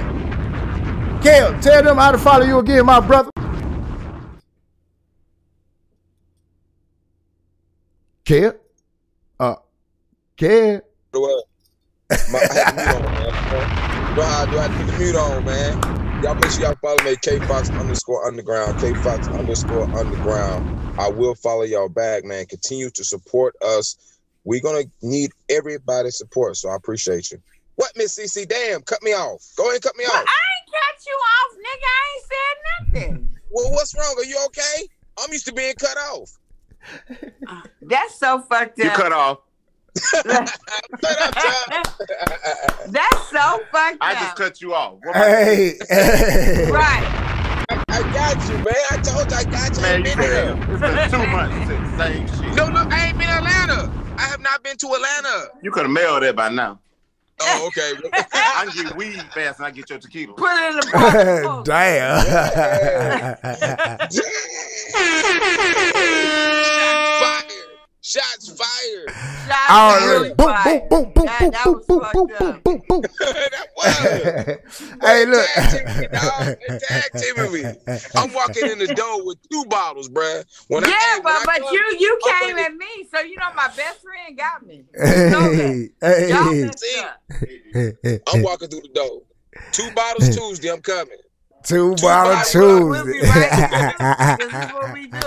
Kale, 1.21 1.61
tell 1.61 1.83
them 1.83 1.97
how 1.97 2.13
to 2.13 2.19
follow 2.19 2.47
you 2.47 2.61
again, 2.61 2.87
my 2.87 3.01
brother. 3.01 3.31
Kale? 8.25 8.55
Uh, 9.41 9.57
Kale? 10.37 10.83
What? 11.11 11.50
My, 12.31 12.41
I 12.41 12.55
had 12.55 12.75
the 12.75 12.83
mute 12.83 12.97
on, 12.97 13.15
man. 13.15 14.17
Do 14.17 14.23
I, 14.23 14.47
do 14.51 14.59
I 14.59 14.69
put 14.69 14.87
the 14.87 14.99
mute 14.99 15.17
on, 15.17 15.45
man? 15.45 16.23
Y'all 16.25 16.35
make 16.35 16.51
sure 16.51 16.63
y'all 16.63 16.77
follow 16.83 17.03
me, 17.05 17.17
K 17.23 17.39
Fox 17.47 17.71
underscore 17.71 18.27
underground, 18.27 18.81
K 18.81 18.95
Fox 18.95 19.29
underscore 19.29 19.85
underground. 19.97 20.99
I 20.99 21.09
will 21.09 21.35
follow 21.35 21.63
y'all 21.63 21.89
back, 21.89 22.25
man. 22.25 22.47
Continue 22.47 22.91
to 22.91 23.05
support 23.05 23.55
us. 23.63 24.19
We're 24.45 24.61
gonna 24.61 24.85
need 25.03 25.31
everybody's 25.49 26.19
support, 26.19 26.57
so 26.57 26.69
I 26.69 26.77
appreciate 26.77 27.31
you. 27.31 27.41
What, 27.77 27.93
Miss 27.97 28.19
CC? 28.19 28.47
Damn, 28.47 28.83
cut 28.83 29.03
me 29.03 29.13
off. 29.13 29.43
Go 29.57 29.65
ahead 29.65 29.75
and 29.77 29.83
cut 29.83 29.97
me 29.97 30.05
Well, 30.07 30.21
off. 30.21 30.27
I 30.27 30.41
ain't 30.59 30.71
cut 30.75 31.07
you 31.07 31.19
off, 31.39 31.57
nigga. 31.57 31.87
I 31.87 32.05
ain't 32.13 32.25
said 32.27 33.13
nothing. 33.15 33.31
Well, 33.51 33.71
what's 33.73 33.97
wrong? 33.97 34.15
Are 34.19 34.25
you 34.25 34.39
okay? 34.47 34.89
I'm 35.23 35.33
used 35.33 35.47
to 35.47 35.55
being 35.55 35.75
cut 35.79 35.97
off. 35.97 36.31
That's 37.83 38.19
so 38.19 38.41
fucked 38.41 38.81
up. 38.81 38.85
You 38.85 38.91
cut 38.91 39.13
off. 39.13 39.39
That's 42.88 43.28
so 43.28 43.61
fucked 43.72 43.99
I 44.01 44.12
up. 44.12 44.18
just 44.18 44.36
cut 44.36 44.61
you 44.61 44.74
off. 44.74 44.95
What 45.03 45.16
Hey. 45.16 45.76
Right. 46.70 47.07
I 47.88 48.03
got 48.12 48.49
you, 48.49 48.55
man. 48.57 48.74
I 48.91 48.97
told 49.03 49.30
you 49.30 49.36
I 49.36 49.45
got 49.45 49.76
you. 49.76 49.82
I 49.82 49.82
Man, 49.82 49.95
ain't 49.97 50.09
you 50.09 50.16
been 50.16 50.24
here. 50.30 50.55
been, 50.55 50.70
it's 50.70 50.80
been 50.80 51.11
two 51.11 51.26
months 51.30 51.66
since 51.68 51.88
same 51.99 52.26
shit. 52.49 52.57
No, 52.57 52.68
no, 52.68 52.86
I 52.91 53.07
ain't 53.09 53.18
been 53.18 53.26
to 53.28 53.36
Atlanta. 53.38 53.93
I 54.16 54.22
have 54.22 54.41
not 54.41 54.62
been 54.62 54.76
to 54.76 54.86
Atlanta. 54.86 55.49
You 55.62 55.70
could 55.70 55.82
have 55.84 55.93
mailed 55.93 56.22
it 56.22 56.36
by 56.36 56.49
now. 56.51 56.78
Oh, 57.43 57.66
okay. 57.68 57.93
I 58.32 58.66
can 58.66 58.84
get 58.84 58.97
weed 58.97 59.22
fast 59.34 59.59
and 59.59 59.66
I 59.66 59.70
get 59.70 59.88
your 59.91 59.99
tequila. 59.99 60.34
Put 60.34 60.51
it 60.53 60.70
in 60.70 60.76
the 60.76 60.86
box. 60.93 61.68
Damn. 61.68 62.20
Shots 64.11 64.30
fired. 64.93 66.30
Shots 68.03 68.49
fired. 68.51 69.11
Shots 69.47 69.71
Already. 69.71 70.07
really 70.07 70.35
Boom, 70.35 70.47
fired. 70.49 70.89
boom, 70.89 71.13
boom, 71.13 71.27
boom, 71.39 71.51
boom, 71.53 71.83
boom, 71.87 72.01
boom, 72.13 72.29
boom, 72.39 72.61
boom, 72.63 72.63
boom, 72.65 72.83
boom. 72.89 73.03
that 73.03 73.67
was. 73.77 74.57
Hey, 75.03 75.27
look. 75.27 75.47
Tag 75.47 75.71
teaming 75.85 76.01
me, 76.01 76.07
dog. 76.09 76.81
Tag 76.81 77.11
teaming 77.19 77.53
me. 77.53 77.65
I'm 78.17 78.33
walking 78.33 78.71
in 78.71 78.79
the 78.79 78.95
door 78.95 79.25
with 79.27 79.39
two 79.51 79.65
bottles, 79.67 80.09
bruh. 80.09 80.45
When 80.69 80.83
yeah, 80.85 80.91
I, 80.95 81.21
but 81.23 81.35
when 81.35 81.45
but 81.47 81.59
come- 81.61 81.73
you 81.75 81.97
you 82.01 82.19
I'm 82.27 82.41
came 82.41 82.57
gonna- 82.57 82.63
at 82.69 82.75
me, 82.75 83.09
so 83.15 83.21
you 83.21 83.37
know 83.37 83.53
my 83.55 83.69
best 83.69 84.01
friend 84.03 84.37
got 84.39 84.67
me. 84.67 84.85
You. 84.97 85.91
Hey, 86.01 86.31
hey. 86.31 86.71
See? 86.77 88.19
I'm 88.33 88.43
walking 88.43 88.69
through 88.69 88.81
the 88.83 88.91
door. 88.95 89.21
Two 89.73 89.91
bottles 89.93 90.35
Tuesday. 90.37 90.71
I'm 90.73 90.81
coming. 90.81 91.19
Two 91.65 91.95
Two 91.97 92.03
bottle 92.07 92.33
bottles. 92.33 92.55
We'll 92.55 93.05
be 93.05 93.13
Tuesday. 93.13 93.29
right 93.29 93.53
here. 94.01 94.37
This 94.39 94.65
is 94.65 94.73
what 94.73 94.93
we 94.95 95.07
do. 95.09 95.19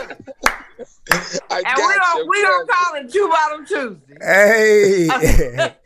I 1.11 1.61
And 1.65 1.77
we 1.77 1.93
don't 1.93 2.17
you. 2.17 2.27
we 2.29 2.41
don't 2.41 2.69
call 2.69 2.95
it 2.95 3.11
two 3.11 3.27
bottom 3.29 3.65
Tuesday. 3.65 4.17
hey. 4.21 5.07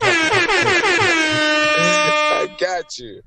I 2.40 2.56
got 2.58 2.98
you. 2.98 3.22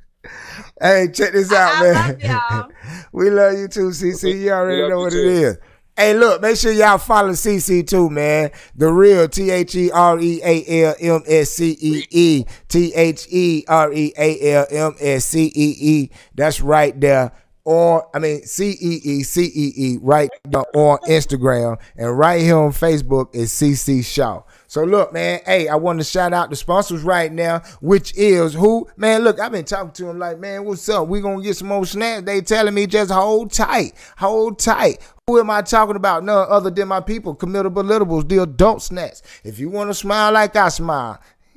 Hey, 0.80 1.08
check 1.14 1.34
this 1.34 1.52
out, 1.52 1.76
I 1.76 1.82
man. 1.84 1.94
love 1.94 2.22
y'all. 2.24 2.70
we 3.12 3.30
love 3.30 3.58
you 3.58 3.68
too, 3.68 3.90
CC. 3.90 4.40
You 4.42 4.52
already 4.52 4.88
know 4.88 5.00
what 5.00 5.12
too. 5.12 5.20
it 5.20 5.26
is. 5.26 5.58
Hey, 5.98 6.14
look, 6.18 6.42
make 6.42 6.56
sure 6.58 6.72
y'all 6.72 6.98
follow 6.98 7.32
CC 7.32 7.86
too, 7.86 8.10
man. 8.10 8.52
The 8.76 8.88
real 8.92 9.28
T 9.28 9.50
H 9.50 9.76
E 9.76 9.92
R 9.92 10.20
E 10.20 10.42
A 10.44 10.84
L 10.86 10.96
M 11.00 11.22
S 11.28 11.52
C 11.52 11.78
E 11.80 12.06
E. 12.10 12.46
T 12.70 12.94
H 12.94 13.28
E 13.30 13.66
R 13.68 13.92
E 13.92 14.14
A 14.18 14.54
L 14.54 14.68
M 14.72 14.96
S 15.00 15.26
C 15.26 15.46
E 15.54 15.76
E. 15.80 16.10
That's 16.36 16.62
right 16.62 17.00
there. 17.00 17.32
Or, 17.64 18.10
I 18.16 18.20
mean, 18.20 18.44
C 18.44 18.72
E 18.72 19.02
E 19.04 19.24
C 19.24 19.44
E 19.44 19.74
E, 19.76 19.98
right 20.02 20.30
on 20.74 20.98
Instagram. 21.08 21.80
And 21.96 22.18
right 22.18 22.42
here 22.42 22.58
on 22.58 22.72
Facebook 22.72 23.36
is 23.36 23.52
CC 23.52 24.04
Shaw. 24.04 24.44
So 24.68 24.84
look, 24.84 25.12
man, 25.12 25.42
hey, 25.46 25.68
I 25.68 25.76
want 25.76 26.00
to 26.00 26.06
shout 26.06 26.32
out 26.34 26.50
the 26.50 26.56
sponsors 26.56 27.04
right 27.04 27.32
now, 27.32 27.60
which 27.82 28.16
is 28.16 28.54
who? 28.54 28.88
Man, 28.96 29.22
look, 29.24 29.38
I've 29.40 29.52
been 29.52 29.66
talking 29.66 29.92
to 29.92 30.06
them 30.06 30.18
like, 30.18 30.40
man, 30.40 30.64
what's 30.64 30.88
up? 30.88 31.08
We 31.10 31.20
gonna 31.20 31.44
get 31.44 31.58
some 31.58 31.68
more 31.68 31.86
snacks. 31.86 32.24
They 32.24 32.40
telling 32.42 32.74
me 32.74 32.88
just 32.88 33.12
hold 33.12 33.52
tight, 33.52 33.94
hold 34.18 34.60
tight. 34.60 35.00
Who 35.28 35.40
am 35.40 35.50
I 35.50 35.62
talking 35.62 35.98
about? 35.98 36.24
None 36.24 36.48
other 36.50 36.70
than 36.70 36.88
my 36.88 37.02
people, 37.02 37.36
committable 37.36 37.84
belittables, 37.84 38.28
the 38.30 38.42
adult 38.44 38.82
snacks. 38.82 39.22
If 39.44 39.60
you 39.60 39.70
want 39.70 39.90
to 39.90 39.94
smile 39.94 40.32
like 40.32 40.56
I 40.56 40.70
smile, 40.70 41.20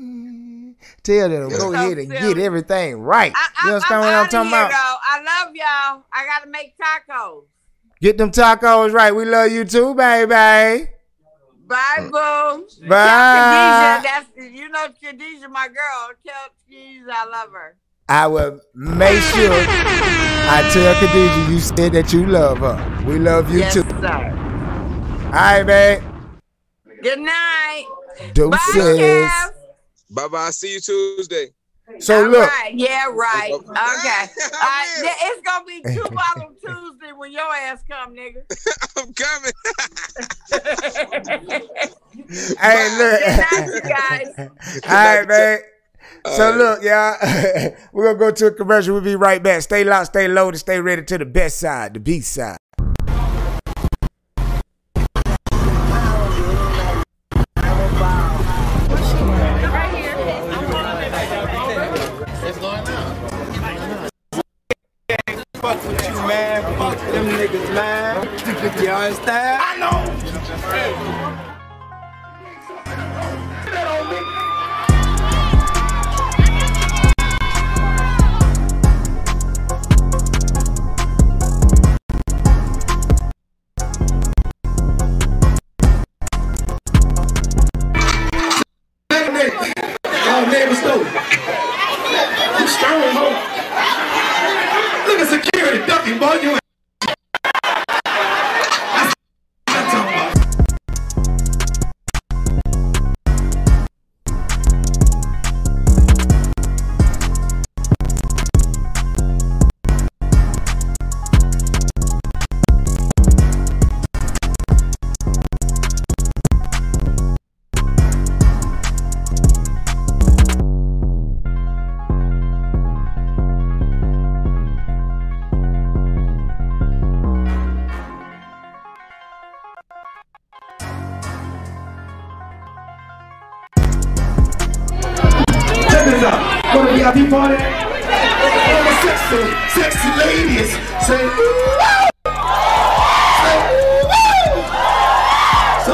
tell 1.02 1.28
them 1.28 1.48
go 1.50 1.58
So 1.58 1.72
ahead 1.72 1.98
and 1.98 2.10
silly. 2.10 2.34
get 2.34 2.38
everything 2.42 2.96
right. 3.00 3.32
I, 3.34 3.48
you 3.64 3.70
I, 3.70 3.74
understand 3.74 3.94
I'm 3.94 4.06
what 4.06 4.14
I'm 4.14 4.28
talking 4.28 4.50
here, 4.50 4.58
about? 4.66 4.70
Though. 4.70 4.96
I 5.26 5.44
love 5.44 5.54
y'all. 5.54 6.04
I 6.12 6.26
gotta 6.26 6.50
make 6.50 6.74
tacos. 6.76 7.44
Get 8.00 8.18
them 8.18 8.30
tacos 8.30 8.92
right. 8.92 9.14
We 9.14 9.24
love 9.24 9.50
you 9.50 9.64
too, 9.64 9.94
baby. 9.94 10.90
Bye, 11.66 11.98
mm. 11.98 12.10
boo. 12.10 12.88
Bye. 12.88 14.02
Khadijah, 14.02 14.02
that's 14.02 14.54
you 14.54 14.68
know 14.68 14.88
Khadijah, 15.00 15.48
my 15.48 15.68
girl. 15.68 16.10
Tell 16.26 16.34
Khadijah 16.68 17.06
I 17.08 17.24
love 17.26 17.52
her. 17.52 17.76
I 18.08 18.26
will 18.26 18.60
make 18.74 19.22
sure 19.22 19.52
I 19.52 20.68
tell 20.72 20.94
Khadijah 20.94 21.52
you 21.52 21.60
said 21.60 21.92
that 21.92 22.12
you 22.12 22.26
love 22.26 22.58
her. 22.58 23.04
We 23.06 23.18
love 23.18 23.50
you 23.50 23.60
yes, 23.60 23.74
too. 23.74 23.82
sir. 23.82 24.06
All 25.26 25.30
right, 25.30 25.64
man. 25.64 26.02
Good 27.02 27.20
night. 27.20 27.86
Deuces. 28.34 28.74
Kev. 28.74 29.50
Bye 30.10 30.28
bye. 30.28 30.50
See 30.50 30.74
you 30.74 30.80
Tuesday. 30.80 31.48
So 31.98 32.24
All 32.24 32.30
look, 32.30 32.50
right. 32.50 32.72
Yeah, 32.74 33.06
right. 33.12 33.52
Okay. 33.52 33.68
Uh, 34.66 35.02
th- 35.02 35.16
it's 35.22 35.42
gonna 35.42 35.64
be 35.66 35.82
two 35.82 36.02
bottle 36.14 36.54
Tuesday 36.64 37.12
when 37.12 37.30
your 37.30 37.54
ass 37.54 37.82
come, 37.88 38.14
nigga. 38.14 38.42
I'm 38.96 39.12
coming. 39.12 39.52
hey, 42.58 42.98
look. 42.98 43.20
Good 43.20 43.36
night, 43.36 43.70
you 43.74 43.80
guys. 43.82 44.50
All 44.88 44.94
right, 44.94 45.28
man. 45.28 45.58
So 46.26 46.52
look, 46.56 46.82
y'all, 46.82 47.16
we're 47.92 48.06
gonna 48.06 48.18
go 48.18 48.30
to 48.30 48.46
a 48.46 48.50
commercial. 48.52 48.94
We'll 48.94 49.02
be 49.02 49.16
right 49.16 49.42
back. 49.42 49.62
Stay 49.62 49.84
locked, 49.84 50.06
stay 50.06 50.28
loaded, 50.28 50.58
stay 50.58 50.80
ready 50.80 51.02
to 51.04 51.18
the 51.18 51.26
best 51.26 51.58
side, 51.58 51.94
the 51.94 52.00
beat 52.00 52.24
side. 52.24 52.56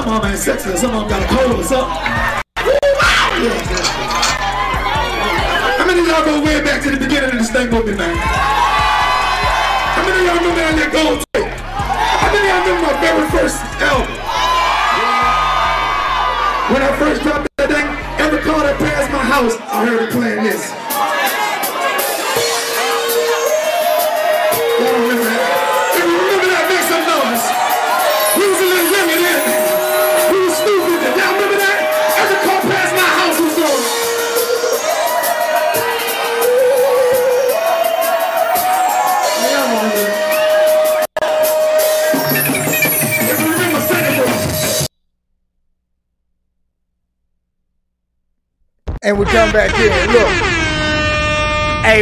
Some 0.00 0.16
of 0.16 0.22
them 0.22 0.30
ain't 0.30 0.40
sexy, 0.40 0.74
some 0.78 0.94
of 0.94 1.00
them 1.02 1.10
got 1.10 1.22
a 1.22 1.26
cold 1.28 1.60
or 1.60 1.62
something. 1.62 1.92
Ooh, 2.64 2.72
yeah. 3.44 3.52
How 5.76 5.84
many 5.84 6.00
of 6.00 6.06
y'all 6.06 6.24
go 6.24 6.42
way 6.42 6.64
back 6.64 6.82
to 6.84 6.90
the 6.90 6.96
beginning 6.96 7.28
of 7.28 7.36
this 7.36 7.50
thing 7.50 7.70
with 7.70 7.84
me, 7.84 7.94
man? 7.94 8.16
How 8.16 10.00
many 10.00 10.20
of 10.20 10.24
y'all 10.24 10.36
remember 10.40 10.80
that 10.80 10.90
gold 10.90 11.22
tape? 11.34 11.52
How 11.52 12.32
many 12.32 12.48
of 12.48 12.48
y'all 12.48 12.64
remember 12.64 12.86
my 12.88 12.96
very 12.96 13.28
first 13.28 13.60
album? 13.84 14.08
When 16.72 16.80
I 16.80 16.96
first 16.96 17.20
dropped 17.20 17.49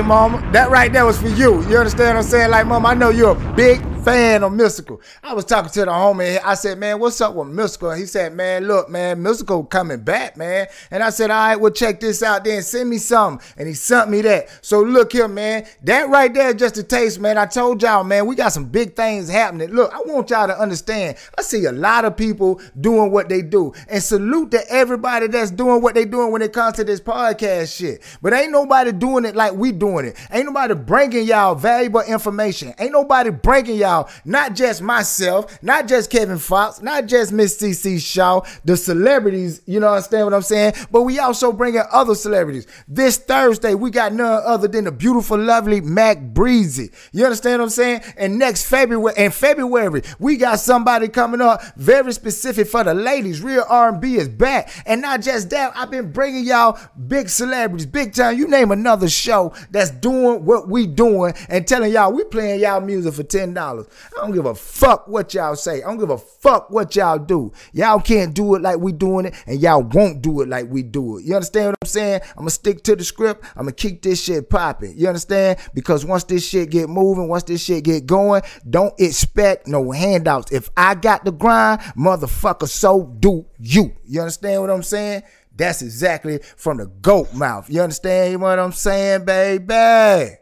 Mama, 0.01 0.47
that 0.53 0.71
right 0.71 0.93
there 0.93 1.07
was 1.07 1.19
for 1.21 1.29
you. 1.29 1.63
You 1.69 1.79
understand 1.79 2.17
what 2.17 2.25
I'm 2.25 2.31
saying? 2.31 2.51
Like, 2.51 2.67
mom, 2.67 2.87
I 2.87 2.95
know 2.95 3.11
you're 3.11 3.33
a 3.33 3.55
big 3.55 3.83
fan 4.09 4.43
of 4.43 4.53
Mystikal. 4.53 5.01
I 5.23 5.35
was 5.35 5.45
talking 5.45 5.71
to 5.71 5.81
the 5.81 5.91
homie. 5.91 6.41
I 6.43 6.55
said, 6.55 6.79
man, 6.79 6.99
what's 6.99 7.21
up 7.21 7.35
with 7.35 7.49
Mystikal? 7.49 7.97
He 7.97 8.07
said, 8.07 8.33
man, 8.33 8.67
look, 8.67 8.89
man, 8.89 9.23
Mystikal 9.23 9.69
coming 9.69 10.01
back, 10.01 10.37
man. 10.37 10.67
And 10.91 11.03
I 11.03 11.11
said, 11.11 11.31
all 11.31 11.37
right, 11.37 11.57
well, 11.57 11.71
check 11.71 12.01
this 12.01 12.23
out 12.23 12.45
then. 12.45 12.63
Send 12.63 12.89
me 12.89 12.99
something. 12.99 13.47
And 13.59 13.69
he 13.69 13.75
sent 13.75 14.11
me 14.11 14.23
that. 14.23 14.49
So 14.63 14.81
look 14.83 15.13
here, 15.13 15.29
man. 15.29 15.67
That 15.83 16.09
right 16.09 16.33
there 16.33 16.55
just 16.55 16.79
a 16.79 16.83
taste, 16.83 17.21
man. 17.21 17.37
I 17.37 17.47
told 17.47 17.83
y'all, 17.83 18.05
man, 18.05 18.27
we 18.27 18.35
got 18.35 18.53
some 18.53 18.65
big 18.67 18.97
things 18.97 19.29
happening. 19.29 19.71
Look, 19.71 19.93
I 19.93 19.99
want 20.07 20.31
y'all 20.31 20.47
to 20.47 20.59
understand. 20.59 21.19
I 21.37 21.43
see 21.43 21.67
a 21.67 21.73
lot 21.73 22.05
of 22.05 22.17
people 22.17 22.61
doing 22.81 23.11
what 23.11 23.29
they 23.29 23.43
do. 23.43 23.75
And 23.89 24.03
salute 24.03 24.51
to 24.53 24.71
everybody 24.71 25.27
that's 25.27 25.51
doing 25.51 25.83
what 25.83 25.95
they 25.95 26.07
doing 26.07 26.33
when 26.33 26.43
it 26.43 26.53
comes 26.53 26.77
to 26.77 26.85
this 26.85 27.01
podcast 27.01 27.77
shit. 27.77 28.03
But 28.23 28.33
ain't 28.33 28.53
nobody 28.53 28.93
doing 28.93 29.27
it 29.27 29.37
like 29.37 29.53
we 29.53 29.73
doing 29.73 30.07
it. 30.07 30.17
Ain't 30.31 30.47
nobody 30.47 30.75
bringing 30.75 31.27
y'all 31.27 31.55
valuable 31.55 32.03
information. 32.03 32.75
Ain't 32.79 32.93
nobody 32.93 33.31
bringing 33.31 33.77
y'all 33.77 33.98
not 34.25 34.55
just 34.55 34.83
myself, 34.83 35.63
not 35.63 35.89
just 35.89 36.11
Kevin 36.11 36.39
Fox, 36.39 36.83
not 36.83 37.07
just 37.07 37.33
Miss 37.33 37.61
CC 37.61 38.01
Shaw, 38.01 38.43
the 38.65 38.77
celebrities, 38.77 39.63
you 39.67 39.81
know, 39.81 39.89
understand 39.89 40.25
what 40.27 40.35
I'm 40.35 40.43
saying? 40.43 40.75
But 40.91 41.03
we 41.03 41.19
also 41.19 41.53
bringing 41.53 41.83
other 41.93 42.15
celebrities. 42.15 42.67
This 42.87 43.17
Thursday, 43.17 43.75
we 43.75 43.91
got 43.91 44.13
none 44.13 44.43
other 44.45 44.69
than 44.69 44.85
the 44.85 44.93
beautiful, 44.93 45.39
lovely 45.39 45.81
Mac 45.81 46.21
Breezy. 46.21 46.91
You 47.13 47.25
understand 47.25 47.61
what 47.61 47.67
I'm 47.67 47.71
saying? 47.71 48.03
And 48.17 48.39
next 48.39 48.67
February, 48.67 49.15
in 49.17 49.31
February, 49.31 50.03
we 50.19 50.37
got 50.37 50.61
somebody 50.61 51.09
coming 51.09 51.41
up 51.41 51.63
very 51.77 52.13
specific 52.13 52.69
for 52.69 52.85
the 52.85 52.95
ladies. 52.95 53.43
Real 53.43 53.65
R&B 53.69 54.17
is 54.17 54.29
back. 54.29 54.71
And 54.87 55.01
not 55.01 55.23
just 55.23 55.51
that, 55.51 55.73
I've 55.77 55.91
been 55.91 56.13
bringing 56.13 56.45
y'all 56.45 56.79
big 57.07 57.29
celebrities, 57.29 57.87
big 57.87 58.15
time. 58.15 58.39
You 58.39 58.49
name 58.49 58.71
another 58.71 59.09
show 59.09 59.53
that's 59.71 59.91
doing 59.91 60.45
what 60.45 60.69
we 60.69 60.87
doing 60.87 61.35
and 61.49 61.67
telling 61.67 61.93
y'all 61.93 62.13
we 62.13 62.25
playing 62.25 62.61
y'all 62.61 62.81
music 62.81 63.15
for 63.15 63.23
$10. 63.23 63.88
I 64.17 64.21
don't 64.21 64.33
give 64.33 64.47
a 64.47 64.55
fuck 64.55 65.09
what 65.09 65.35
y'all 65.35 65.57
say. 65.57 65.83
I 65.83 65.87
don't 65.87 65.99
give 65.99 66.11
a 66.11 66.19
fuck 66.19 66.71
what 66.71 66.95
y'all 66.97 67.19
do. 67.19 67.53
Y'all 67.73 68.01
can't 68.01 68.35
do 68.35 68.55
it 68.55 68.63
like 68.63 68.79
we 68.79 68.93
doing 68.93 69.27
it 69.27 69.35
and 69.47 69.61
y'all 69.61 69.83
won't 69.83 70.23
do 70.23 70.41
it 70.41 70.49
like 70.49 70.69
we 70.69 70.83
do 70.83 71.19
it. 71.19 71.25
You 71.25 71.35
understand 71.35 71.69
what 71.69 71.77
I'm 71.83 71.89
saying? 71.89 72.21
I'm 72.31 72.39
gonna 72.39 72.51
stick 72.51 72.83
to 72.85 72.97
the 72.97 73.05
script. 73.05 73.45
I'm 73.57 73.65
gonna 73.65 73.73
keep 73.73 74.03
this 74.03 74.23
shit 74.23 74.51
popping. 74.51 74.95
You 74.97 75.09
understand? 75.09 75.59
Because 75.75 76.05
once 76.05 76.25
this 76.25 76.47
shit 76.47 76.71
get 76.71 76.89
moving, 76.89 77.29
once 77.29 77.45
this 77.45 77.63
shit 77.63 77.85
get 77.85 78.07
going, 78.07 78.43
don't 78.69 78.95
expect 78.99 79.67
no 79.67 79.91
handouts. 79.91 80.53
If 80.53 80.71
I 80.77 80.95
got 80.95 81.25
the 81.25 81.33
grind, 81.33 81.81
motherfucker, 81.97 82.69
so 82.69 83.15
do 83.19 83.47
you. 83.59 83.93
You 84.05 84.21
understand 84.21 84.63
what 84.63 84.71
I'm 84.71 84.83
saying? 84.83 85.23
That's 85.55 85.83
exactly 85.83 86.39
from 86.57 86.77
the 86.77 86.87
goat 86.87 87.35
mouth. 87.35 87.69
You 87.69 87.83
understand 87.83 88.41
what 88.41 88.59
I'm 88.59 88.73
saying, 88.73 89.25
baby? 89.25 90.39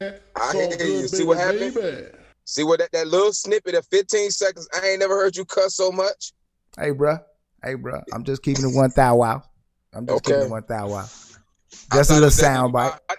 I 0.00 0.52
hear 0.52 0.86
you. 0.86 1.08
See 1.08 1.24
what 1.24 1.38
happened? 1.38 2.10
See 2.44 2.62
what 2.64 2.78
that, 2.78 2.92
that 2.92 3.08
little 3.08 3.32
snippet 3.32 3.74
of 3.74 3.86
15 3.86 4.30
seconds. 4.30 4.68
I 4.74 4.86
ain't 4.88 5.00
never 5.00 5.14
heard 5.16 5.36
you 5.36 5.44
cuss 5.44 5.74
so 5.74 5.90
much. 5.90 6.32
Hey, 6.78 6.90
bruh. 6.90 7.22
Hey, 7.64 7.74
bruh. 7.74 8.02
I'm 8.12 8.22
just 8.24 8.42
keeping 8.42 8.68
it 8.70 8.74
one 8.74 8.92
thou 8.94 9.16
wow. 9.16 9.42
I'm 9.92 10.06
just 10.06 10.18
Okay. 10.18 10.32
keeping 10.32 10.42
it 10.46 10.50
one 10.50 10.62
thou 10.68 10.88
wow. 10.88 11.06
I 11.90 11.96
Just 11.96 12.10
a 12.10 12.14
little 12.14 12.26
was 12.26 12.36
that 12.36 12.42
sound 12.42 12.72
demon- 12.72 12.90
bite. 12.90 13.00
I, 13.10 13.14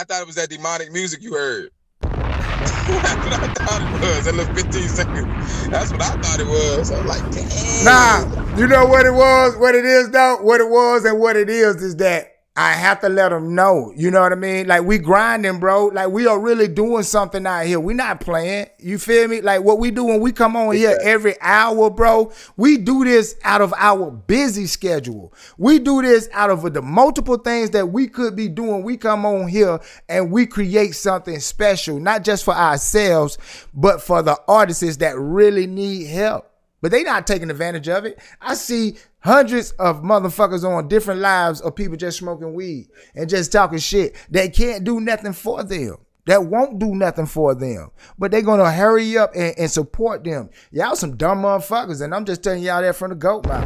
I 0.00 0.04
thought 0.04 0.22
it 0.22 0.26
was 0.26 0.36
that 0.36 0.48
demonic 0.48 0.90
music 0.92 1.22
you 1.22 1.34
heard. 1.34 1.70
That's 2.02 3.26
what 3.26 3.34
I 3.42 3.46
thought 3.48 3.82
it 3.82 4.00
was. 4.00 4.24
That 4.24 4.34
little 4.34 4.54
15 4.54 4.88
seconds. 4.88 5.68
That's 5.68 5.92
what 5.92 6.02
I 6.02 6.08
thought 6.08 6.40
it 6.40 6.46
was. 6.46 6.90
I 6.90 6.98
was 7.02 7.06
like, 7.06 7.30
damn. 7.32 7.84
Nah, 7.84 8.56
you 8.56 8.66
know 8.68 8.86
what 8.86 9.04
it 9.06 9.12
was, 9.12 9.56
what 9.58 9.74
it 9.74 9.84
is 9.84 10.10
though? 10.10 10.38
What 10.40 10.60
it 10.60 10.68
was 10.70 11.04
and 11.04 11.18
what 11.20 11.36
it 11.36 11.50
is 11.50 11.76
is 11.82 11.96
that 11.96 12.31
I 12.54 12.72
have 12.72 13.00
to 13.00 13.08
let 13.08 13.30
them 13.30 13.54
know. 13.54 13.94
You 13.96 14.10
know 14.10 14.20
what 14.20 14.32
I 14.32 14.34
mean? 14.34 14.66
Like 14.66 14.82
we 14.82 14.98
grinding, 14.98 15.58
bro. 15.58 15.86
Like 15.86 16.10
we 16.10 16.26
are 16.26 16.38
really 16.38 16.68
doing 16.68 17.02
something 17.02 17.46
out 17.46 17.64
here. 17.64 17.80
We 17.80 17.94
not 17.94 18.20
playing. 18.20 18.66
You 18.78 18.98
feel 18.98 19.26
me? 19.26 19.40
Like 19.40 19.62
what 19.62 19.78
we 19.78 19.90
do 19.90 20.04
when 20.04 20.20
we 20.20 20.32
come 20.32 20.54
on 20.54 20.74
here 20.76 20.98
every 21.02 21.34
hour, 21.40 21.88
bro. 21.88 22.30
We 22.58 22.76
do 22.76 23.04
this 23.04 23.36
out 23.42 23.62
of 23.62 23.72
our 23.78 24.10
busy 24.10 24.66
schedule. 24.66 25.32
We 25.56 25.78
do 25.78 26.02
this 26.02 26.28
out 26.34 26.50
of 26.50 26.70
the 26.74 26.82
multiple 26.82 27.38
things 27.38 27.70
that 27.70 27.88
we 27.88 28.06
could 28.06 28.36
be 28.36 28.48
doing. 28.48 28.82
We 28.82 28.98
come 28.98 29.24
on 29.24 29.48
here 29.48 29.80
and 30.10 30.30
we 30.30 30.44
create 30.44 30.94
something 30.94 31.40
special, 31.40 31.98
not 32.00 32.22
just 32.22 32.44
for 32.44 32.54
ourselves, 32.54 33.38
but 33.72 34.02
for 34.02 34.20
the 34.20 34.38
artists 34.46 34.98
that 34.98 35.16
really 35.16 35.66
need 35.66 36.08
help 36.08 36.51
but 36.82 36.90
they 36.90 37.02
not 37.02 37.26
taking 37.26 37.48
advantage 37.48 37.88
of 37.88 38.04
it. 38.04 38.18
I 38.40 38.54
see 38.54 38.96
hundreds 39.20 39.70
of 39.72 40.02
motherfuckers 40.02 40.64
on 40.68 40.88
different 40.88 41.20
lives 41.20 41.62
of 41.62 41.74
people 41.76 41.96
just 41.96 42.18
smoking 42.18 42.52
weed 42.52 42.88
and 43.14 43.30
just 43.30 43.52
talking 43.52 43.78
shit. 43.78 44.14
They 44.28 44.50
can't 44.50 44.84
do 44.84 45.00
nothing 45.00 45.32
for 45.32 45.62
them. 45.62 45.96
That 46.26 46.44
won't 46.44 46.78
do 46.78 46.94
nothing 46.94 47.26
for 47.26 47.54
them. 47.54 47.90
But 48.18 48.30
they're 48.30 48.42
gonna 48.42 48.70
hurry 48.70 49.16
up 49.16 49.32
and, 49.34 49.54
and 49.58 49.70
support 49.70 50.24
them. 50.24 50.50
Y'all 50.70 50.94
some 50.94 51.16
dumb 51.16 51.42
motherfuckers, 51.42 52.02
and 52.02 52.14
I'm 52.14 52.24
just 52.24 52.42
telling 52.42 52.62
y'all 52.62 52.82
that 52.82 52.96
from 52.96 53.10
the 53.10 53.16
goat 53.16 53.46
mouth. 53.46 53.64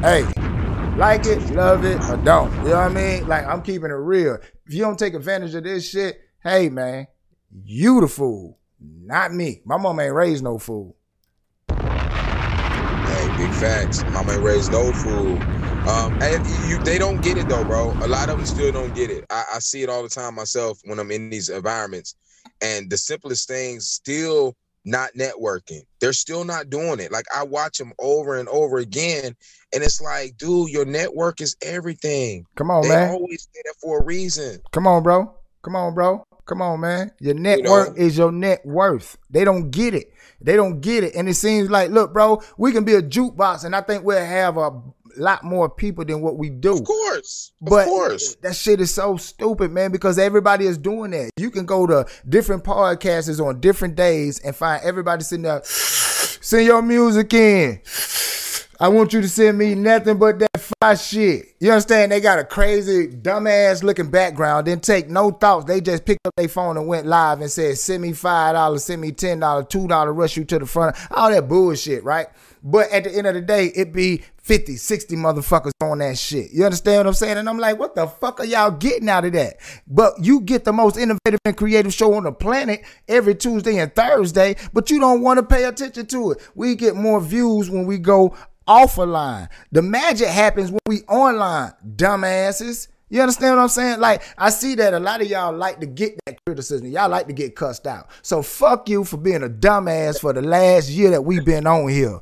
Hey, 0.00 0.22
like 0.96 1.26
it, 1.26 1.40
love 1.50 1.84
it, 1.84 2.02
or 2.04 2.16
don't. 2.18 2.50
You 2.58 2.70
know 2.70 2.76
what 2.76 2.76
I 2.76 2.88
mean? 2.88 3.26
Like 3.26 3.46
I'm 3.46 3.62
keeping 3.62 3.90
it 3.90 3.94
real. 3.94 4.38
If 4.66 4.74
you 4.74 4.80
don't 4.80 4.98
take 4.98 5.12
advantage 5.14 5.54
of 5.54 5.64
this 5.64 5.88
shit, 5.88 6.20
hey 6.42 6.70
man, 6.70 7.06
you 7.64 8.00
the 8.00 8.08
fool. 8.08 8.59
Not 8.80 9.34
me. 9.34 9.60
My 9.64 9.76
mom 9.76 10.00
ain't 10.00 10.14
raised 10.14 10.42
no 10.42 10.58
fool. 10.58 10.96
Hey, 11.68 13.30
big 13.36 13.50
facts. 13.52 14.04
Mom 14.12 14.30
ain't 14.30 14.42
raised 14.42 14.72
no 14.72 14.92
fool. 14.92 15.38
Um, 15.88 16.16
and 16.22 16.44
you, 16.68 16.78
they 16.84 16.98
don't 16.98 17.20
get 17.22 17.36
it 17.36 17.48
though, 17.48 17.64
bro. 17.64 17.94
A 18.02 18.08
lot 18.08 18.28
of 18.28 18.36
them 18.36 18.46
still 18.46 18.72
don't 18.72 18.94
get 18.94 19.10
it. 19.10 19.24
I, 19.30 19.44
I 19.54 19.58
see 19.58 19.82
it 19.82 19.88
all 19.88 20.02
the 20.02 20.08
time 20.08 20.34
myself 20.34 20.78
when 20.84 20.98
I'm 20.98 21.10
in 21.10 21.30
these 21.30 21.48
environments, 21.48 22.14
and 22.62 22.90
the 22.90 22.96
simplest 22.96 23.48
things 23.48 23.88
still 23.88 24.54
not 24.84 25.10
networking. 25.14 25.82
They're 26.00 26.12
still 26.12 26.44
not 26.44 26.70
doing 26.70 27.00
it. 27.00 27.12
Like 27.12 27.26
I 27.34 27.42
watch 27.42 27.78
them 27.78 27.92
over 27.98 28.38
and 28.38 28.48
over 28.48 28.78
again, 28.78 29.34
and 29.74 29.82
it's 29.82 30.00
like, 30.00 30.36
dude, 30.36 30.70
your 30.70 30.84
network 30.84 31.40
is 31.40 31.56
everything. 31.62 32.44
Come 32.56 32.70
on, 32.70 32.82
they 32.82 32.88
man. 32.88 33.10
always 33.10 33.48
say 33.52 33.62
that 33.64 33.74
for 33.82 34.00
a 34.00 34.04
reason. 34.04 34.60
Come 34.72 34.86
on, 34.86 35.02
bro. 35.02 35.34
Come 35.62 35.76
on, 35.76 35.94
bro. 35.94 36.24
Come 36.50 36.62
on, 36.62 36.80
man. 36.80 37.12
Your 37.20 37.34
network 37.34 37.96
is 37.96 38.18
your 38.18 38.32
net 38.32 38.66
worth. 38.66 39.16
They 39.30 39.44
don't 39.44 39.70
get 39.70 39.94
it. 39.94 40.12
They 40.40 40.56
don't 40.56 40.80
get 40.80 41.04
it. 41.04 41.14
And 41.14 41.28
it 41.28 41.34
seems 41.34 41.70
like, 41.70 41.90
look, 41.92 42.12
bro, 42.12 42.42
we 42.58 42.72
can 42.72 42.82
be 42.82 42.94
a 42.94 43.02
jukebox, 43.02 43.64
and 43.64 43.76
I 43.76 43.82
think 43.82 44.02
we'll 44.02 44.18
have 44.18 44.56
a 44.56 44.82
lot 45.16 45.44
more 45.44 45.70
people 45.70 46.04
than 46.04 46.22
what 46.22 46.38
we 46.38 46.50
do. 46.50 46.72
Of 46.72 46.84
course. 46.84 47.52
But 47.60 47.82
of 47.82 47.86
course. 47.86 48.34
that 48.42 48.56
shit 48.56 48.80
is 48.80 48.92
so 48.92 49.16
stupid, 49.16 49.70
man, 49.70 49.92
because 49.92 50.18
everybody 50.18 50.66
is 50.66 50.76
doing 50.76 51.12
that. 51.12 51.30
You 51.36 51.52
can 51.52 51.66
go 51.66 51.86
to 51.86 52.04
different 52.28 52.64
podcasts 52.64 53.38
on 53.38 53.60
different 53.60 53.94
days 53.94 54.40
and 54.40 54.56
find 54.56 54.82
everybody 54.82 55.22
sitting 55.22 55.44
there, 55.44 55.62
send 55.64 56.66
your 56.66 56.82
music 56.82 57.32
in. 57.32 57.80
I 58.82 58.88
want 58.88 59.12
you 59.12 59.20
to 59.20 59.28
send 59.28 59.58
me 59.58 59.74
nothing 59.74 60.16
but 60.16 60.38
that 60.38 60.58
fly 60.58 60.94
shit. 60.94 61.54
You 61.60 61.70
understand? 61.70 62.12
They 62.12 62.20
got 62.20 62.38
a 62.38 62.44
crazy, 62.44 63.08
dumbass 63.08 63.82
looking 63.82 64.10
background. 64.10 64.64
Didn't 64.64 64.84
take 64.84 65.10
no 65.10 65.30
thoughts. 65.30 65.66
They 65.66 65.82
just 65.82 66.06
picked 66.06 66.26
up 66.26 66.32
their 66.34 66.48
phone 66.48 66.78
and 66.78 66.86
went 66.86 67.06
live 67.06 67.42
and 67.42 67.50
said, 67.50 67.76
send 67.76 68.00
me 68.00 68.12
$5, 68.12 68.80
send 68.80 69.02
me 69.02 69.12
$10, 69.12 69.38
$2, 69.38 70.16
rush 70.16 70.38
you 70.38 70.46
to 70.46 70.58
the 70.58 70.64
front. 70.64 70.96
All 71.10 71.30
that 71.30 71.46
bullshit, 71.46 72.02
right? 72.04 72.28
But 72.62 72.90
at 72.90 73.04
the 73.04 73.14
end 73.14 73.26
of 73.26 73.34
the 73.34 73.42
day, 73.42 73.66
it 73.66 73.92
be 73.92 74.22
50, 74.38 74.76
60 74.76 75.16
motherfuckers 75.16 75.72
on 75.82 75.98
that 75.98 76.18
shit. 76.18 76.50
You 76.50 76.64
understand 76.64 76.98
what 77.00 77.06
I'm 77.08 77.14
saying? 77.14 77.38
And 77.38 77.48
I'm 77.48 77.58
like, 77.58 77.78
what 77.78 77.94
the 77.94 78.06
fuck 78.06 78.40
are 78.40 78.44
y'all 78.44 78.70
getting 78.70 79.08
out 79.08 79.24
of 79.24 79.32
that? 79.32 79.56
But 79.86 80.14
you 80.22 80.40
get 80.40 80.64
the 80.64 80.72
most 80.72 80.96
innovative 80.96 81.40
and 81.44 81.56
creative 81.56 81.94
show 81.94 82.14
on 82.14 82.24
the 82.24 82.32
planet 82.32 82.82
every 83.08 83.34
Tuesday 83.34 83.78
and 83.78 83.94
Thursday, 83.94 84.56
but 84.72 84.90
you 84.90 84.98
don't 84.98 85.22
want 85.22 85.38
to 85.38 85.42
pay 85.42 85.64
attention 85.64 86.06
to 86.06 86.32
it. 86.32 86.50
We 86.54 86.74
get 86.74 86.96
more 86.96 87.20
views 87.20 87.70
when 87.70 87.86
we 87.86 87.98
go 87.98 88.36
off 88.70 88.98
a 88.98 89.02
line. 89.02 89.48
The 89.72 89.82
magic 89.82 90.28
happens 90.28 90.70
when 90.70 90.78
we 90.86 91.02
online, 91.02 91.72
dumbasses. 91.96 92.86
You 93.08 93.20
understand 93.20 93.56
what 93.56 93.62
I'm 93.62 93.68
saying? 93.68 93.98
Like, 93.98 94.22
I 94.38 94.50
see 94.50 94.76
that 94.76 94.94
a 94.94 95.00
lot 95.00 95.20
of 95.20 95.28
y'all 95.28 95.52
like 95.52 95.80
to 95.80 95.86
get 95.86 96.16
that 96.24 96.38
criticism. 96.46 96.86
Y'all 96.86 97.08
like 97.08 97.26
to 97.26 97.32
get 97.32 97.56
cussed 97.56 97.88
out. 97.88 98.08
So 98.22 98.40
fuck 98.42 98.88
you 98.88 99.02
for 99.02 99.16
being 99.16 99.42
a 99.42 99.48
dumbass 99.48 100.20
for 100.20 100.32
the 100.32 100.42
last 100.42 100.88
year 100.88 101.10
that 101.10 101.22
we've 101.22 101.44
been 101.44 101.66
on 101.66 101.88
here. 101.88 102.20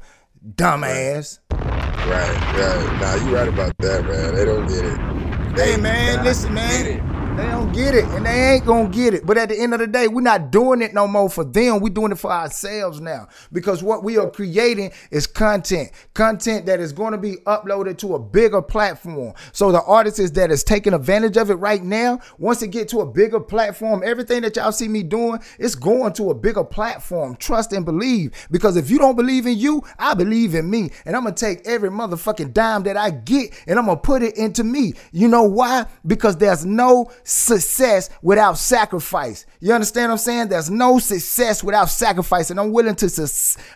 Dumbass. 0.55 1.41
Right, 1.51 2.09
right. 2.09 3.01
Nah, 3.01 3.27
you 3.27 3.37
right 3.37 3.49
about 3.49 3.77
that, 3.81 4.05
man. 4.07 4.35
They 4.35 4.45
don't 4.47 4.67
get 4.67 4.87
it. 4.87 5.55
They 5.55 5.73
Hey 5.73 5.77
man, 5.77 6.25
listen, 6.25 6.55
man. 6.55 7.18
They 7.39 7.47
don't 7.47 7.73
get 7.73 7.95
it, 7.95 8.05
and 8.07 8.27
they 8.27 8.55
ain't 8.55 8.67
gonna 8.67 8.89
get 8.89 9.15
it. 9.15 9.25
But 9.25 9.39
at 9.39 9.49
the 9.49 9.57
end 9.57 9.73
of 9.73 9.79
the 9.79 9.87
day, 9.87 10.09
we're 10.09 10.23
not 10.23 10.51
doing 10.51 10.83
it 10.83 10.93
no 10.93 11.07
more 11.07 11.31
for 11.31 11.45
them. 11.45 11.79
We're 11.79 11.95
doing 11.95 12.11
it 12.11 12.19
for 12.19 12.33
ourselves 12.33 13.01
now. 13.01 13.29
Because 13.53 13.81
what 13.81 14.03
we 14.03 14.19
are 14.19 14.29
creating 14.29 14.91
is 15.13 15.29
content, 15.29 15.93
content 16.15 16.67
that 16.67 16.81
is 16.81 16.93
going 16.93 17.13
to 17.13 17.19
be 17.19 17.37
uploaded 17.47 17.97
to 17.99 18.17
a 18.17 18.19
bigger 18.19 18.61
platform. 18.61 19.35
So 19.53 19.71
the 19.71 19.81
artists 19.85 20.33
that 20.33 20.51
is 20.51 20.65
taking 20.65 20.93
advantage 20.93 21.37
of 21.37 21.49
it 21.51 21.55
right 21.55 21.81
now, 21.81 22.19
once 22.39 22.61
it 22.63 22.73
get 22.73 22.89
to 22.89 23.03
a 23.03 23.07
bigger 23.07 23.39
platform, 23.39 24.03
everything 24.05 24.43
that 24.43 24.57
y'all 24.57 24.73
see 24.73 24.89
me 24.89 25.05
doing, 25.05 25.39
it's 25.61 25.77
going 25.77 26.15
to 26.15 26.31
a 26.31 26.35
bigger 26.35 26.65
platform. 26.65 27.37
Trust 27.37 27.73
and 27.73 27.85
believe. 27.85 28.33
Because 28.51 28.77
if 28.77 28.91
you 28.91 28.99
don't 28.99 29.15
believe 29.15 29.47
in 29.47 29.57
you, 29.57 29.85
I 29.97 30.15
believe 30.15 30.57
in 30.57 30.69
me, 30.69 30.91
and 31.07 31.15
I'm 31.15 31.23
gonna 31.23 31.37
take 31.37 31.65
every 31.69 31.91
motherfucking 31.91 32.53
dime 32.53 32.83
that 32.83 32.97
I 32.97 33.11
get, 33.11 33.55
and 33.69 33.79
I'm 33.79 33.87
gonna 33.87 34.01
put 34.01 34.25
it 34.25 34.37
into 34.37 34.65
me. 34.65 34.95
You 35.13 35.29
know 35.29 35.45
why? 35.45 35.87
Because 36.05 36.37
there's 36.37 36.67
no 36.67 37.13
success 37.29 38.09
without 38.23 38.57
sacrifice. 38.59 39.45
You 39.61 39.73
understand 39.75 40.11
what 40.11 40.15
I'm 40.15 40.19
saying? 40.19 40.49
There's 40.49 40.71
no 40.71 40.99
success 40.99 41.63
without 41.63 41.91
sacrifice, 41.91 42.51
and 42.51 42.59
I'm 42.59 42.73
willing 42.73 42.95
to 42.97 43.29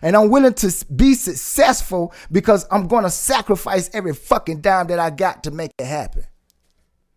and 0.02 0.16
I'm 0.16 0.30
willing 0.30 0.54
to 0.54 0.86
be 0.94 1.14
successful 1.14 2.14
because 2.30 2.66
I'm 2.70 2.88
gonna 2.88 3.10
sacrifice 3.10 3.90
every 3.92 4.14
fucking 4.14 4.60
dime 4.60 4.86
that 4.88 4.98
I 4.98 5.10
got 5.10 5.44
to 5.44 5.50
make 5.50 5.72
it 5.78 5.84
happen. 5.84 6.24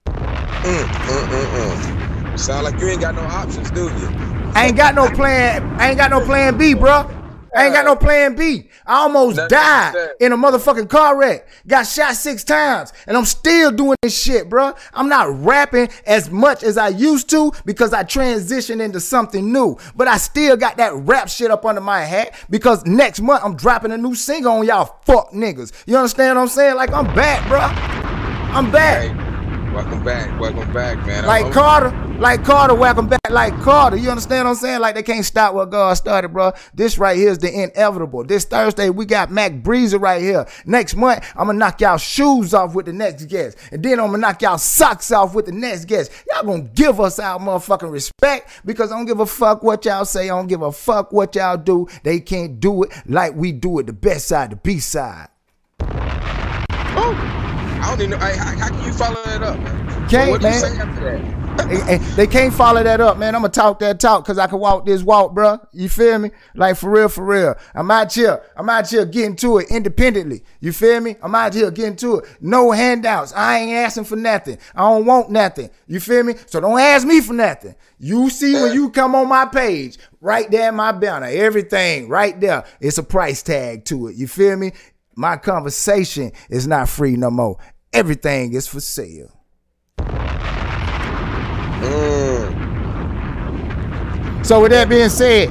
Mm, 0.07 0.85
mm, 0.85 1.27
mm, 1.27 2.33
mm. 2.33 2.39
Sound 2.39 2.65
like 2.65 2.79
you 2.81 2.89
ain't 2.89 3.01
got 3.01 3.15
no 3.15 3.21
options, 3.21 3.71
do 3.71 3.83
you? 3.83 4.07
I 4.55 4.67
ain't 4.67 4.77
got 4.77 4.95
no 4.95 5.09
plan. 5.09 5.63
I 5.79 5.89
ain't 5.89 5.97
got 5.97 6.11
no 6.11 6.21
plan 6.25 6.57
B, 6.57 6.73
bruh. 6.73 7.24
I 7.55 7.65
ain't 7.65 7.73
got 7.73 7.85
no 7.85 7.93
uh, 7.93 7.95
plan 7.95 8.35
B. 8.35 8.69
I 8.85 8.95
almost 8.97 9.37
That's 9.37 9.51
died 9.51 9.93
what 9.93 10.01
I'm 10.01 10.07
saying. 10.07 10.15
in 10.19 10.31
a 10.31 10.37
motherfucking 10.37 10.89
car 10.89 11.17
wreck. 11.17 11.47
Got 11.67 11.83
shot 11.87 12.15
six 12.15 12.43
times, 12.43 12.93
and 13.07 13.15
I'm 13.15 13.25
still 13.25 13.71
doing 13.71 13.95
this 14.01 14.19
shit, 14.19 14.49
bro. 14.49 14.73
I'm 14.93 15.09
not 15.09 15.29
rapping 15.43 15.89
as 16.05 16.29
much 16.29 16.63
as 16.63 16.77
I 16.77 16.89
used 16.89 17.29
to 17.29 17.51
because 17.65 17.93
I 17.93 18.03
transitioned 18.03 18.81
into 18.81 18.99
something 18.99 19.51
new. 19.51 19.77
But 19.95 20.07
I 20.07 20.17
still 20.17 20.57
got 20.57 20.77
that 20.77 20.93
rap 20.93 21.29
shit 21.29 21.51
up 21.51 21.65
under 21.65 21.81
my 21.81 22.01
hat 22.01 22.35
because 22.49 22.85
next 22.85 23.21
month 23.21 23.43
I'm 23.43 23.55
dropping 23.55 23.91
a 23.91 23.97
new 23.97 24.15
single 24.15 24.51
on 24.51 24.65
y'all 24.65 24.97
fuck 25.05 25.31
niggas. 25.31 25.71
You 25.85 25.97
understand 25.97 26.37
what 26.37 26.43
I'm 26.43 26.47
saying? 26.49 26.75
Like 26.75 26.91
I'm 26.93 27.05
back, 27.15 27.47
bro. 27.47 27.59
I'm 27.59 28.71
back. 28.71 29.24
Hey, 29.75 29.81
welcome 29.81 30.03
back. 30.05 30.39
Welcome 30.39 30.73
back, 30.73 31.05
man. 31.05 31.25
Like 31.25 31.43
I'm- 31.45 31.53
Carter, 31.53 32.17
like 32.17 32.45
Carter, 32.45 32.73
welcome 32.73 33.07
back, 33.07 33.19
like 33.29 33.53
Carter. 33.61 33.97
You 33.97 34.09
understand 34.09 34.45
what 34.45 34.51
I'm 34.51 34.57
saying? 34.57 34.79
Like 34.79 34.95
they 34.95 35.03
can't 35.03 35.25
stop 35.25 35.53
what 35.53 35.69
God 35.69 35.93
started, 35.95 36.29
bro. 36.29 36.53
This 36.73 36.97
right 36.97 37.17
here 37.17 37.29
is 37.29 37.39
the 37.39 37.51
inevitable. 37.51 38.23
This 38.23 38.45
Thursday, 38.45 38.89
we 38.89 39.05
got 39.05 39.31
Mac 39.31 39.51
Breezy 39.63 39.97
right 39.97 40.21
here. 40.21 40.45
Next 40.65 40.95
month, 40.95 41.25
I'm 41.35 41.47
gonna 41.47 41.59
knock 41.59 41.81
y'all 41.81 41.97
shoes 41.97 42.53
off 42.53 42.73
with 42.73 42.85
the 42.85 42.93
next 42.93 43.25
guest. 43.25 43.57
And 43.71 43.83
then 43.83 43.99
I'm 43.99 44.07
gonna 44.07 44.19
knock 44.19 44.41
y'all 44.41 44.57
socks 44.57 45.11
off 45.11 45.35
with 45.35 45.45
the 45.45 45.51
next 45.51 45.85
guest. 45.85 46.09
Y'all 46.31 46.45
gonna 46.45 46.69
give 46.73 47.01
us 47.01 47.19
our 47.19 47.37
motherfucking 47.37 47.91
respect 47.91 48.49
because 48.63 48.93
I 48.93 48.95
don't 48.95 49.05
give 49.05 49.19
a 49.19 49.25
fuck 49.25 49.61
what 49.61 49.83
y'all 49.83 50.05
say. 50.05 50.25
I 50.25 50.27
don't 50.27 50.47
give 50.47 50.61
a 50.61 50.71
fuck 50.71 51.11
what 51.11 51.35
y'all 51.35 51.57
do. 51.57 51.87
They 52.03 52.21
can't 52.21 52.61
do 52.61 52.83
it 52.83 52.91
like 53.07 53.35
we 53.35 53.51
do 53.51 53.79
it 53.79 53.87
the 53.87 53.93
best 53.93 54.29
side, 54.29 54.51
the 54.51 54.55
B 54.55 54.79
side. 54.79 55.27
I 57.85 57.89
don't 57.89 58.01
even 58.01 58.19
know. 58.19 58.25
Hey, 58.25 58.35
how, 58.35 58.57
how 58.57 58.69
can 58.69 58.83
you 58.83 58.93
follow 58.93 59.23
that 59.25 59.43
up, 59.43 59.59
man? 59.59 60.09
Can't, 60.09 60.31
what 60.31 60.41
do 60.41 60.47
you 60.47 60.53
man. 60.53 60.59
say 60.59 60.77
after 60.79 61.19
that? 61.19 61.45
Hey, 61.69 61.95
eh, 61.95 62.15
they 62.15 62.27
can't 62.27 62.53
follow 62.53 62.83
that 62.83 62.99
up, 62.99 63.17
man. 63.17 63.33
I'm 63.33 63.41
gonna 63.41 63.51
talk 63.51 63.79
that 63.79 63.99
talk 63.99 64.23
because 64.23 64.37
I 64.37 64.45
can 64.47 64.59
walk 64.59 64.85
this 64.85 65.03
walk, 65.03 65.33
bro. 65.33 65.57
You 65.71 65.87
feel 65.87 66.19
me? 66.19 66.31
Like 66.53 66.75
for 66.77 66.89
real, 66.89 67.07
for 67.09 67.23
real. 67.23 67.55
I'm 67.73 67.89
out 67.89 68.13
here. 68.13 68.43
I'm 68.57 68.69
out 68.69 68.89
here 68.89 69.05
getting 69.05 69.35
to 69.37 69.59
it 69.59 69.69
independently. 69.69 70.43
You 70.59 70.73
feel 70.73 70.99
me? 70.99 71.15
I'm 71.23 71.33
out 71.33 71.53
here 71.53 71.71
getting 71.71 71.95
to 71.97 72.17
it. 72.17 72.25
No 72.41 72.71
handouts. 72.71 73.33
I 73.33 73.59
ain't 73.59 73.71
asking 73.71 74.03
for 74.03 74.15
nothing. 74.17 74.57
I 74.75 74.81
don't 74.81 75.05
want 75.05 75.29
nothing. 75.29 75.69
You 75.87 75.99
feel 75.99 76.23
me? 76.23 76.33
So 76.47 76.59
don't 76.59 76.79
ask 76.79 77.07
me 77.07 77.21
for 77.21 77.33
nothing. 77.33 77.75
You 77.99 78.29
see 78.29 78.53
when 78.53 78.73
you 78.73 78.89
come 78.89 79.15
on 79.15 79.29
my 79.29 79.45
page, 79.45 79.97
right 80.21 80.51
there 80.51 80.69
in 80.69 80.75
my 80.75 80.91
banner, 80.91 81.27
everything 81.27 82.09
right 82.09 82.39
there. 82.39 82.65
It's 82.81 82.97
a 82.97 83.03
price 83.03 83.41
tag 83.41 83.85
to 83.85 84.07
it. 84.07 84.17
You 84.17 84.27
feel 84.27 84.57
me? 84.57 84.73
My 85.15 85.37
conversation 85.37 86.33
is 86.49 86.67
not 86.67 86.89
free 86.89 87.15
no 87.15 87.31
more. 87.31 87.57
Everything 87.93 88.53
is 88.53 88.67
for 88.67 88.81
sale. 88.81 89.31
Mm. 91.85 94.45
So 94.45 94.61
with 94.61 94.71
that 94.71 94.89
being 94.89 95.09
said, 95.09 95.49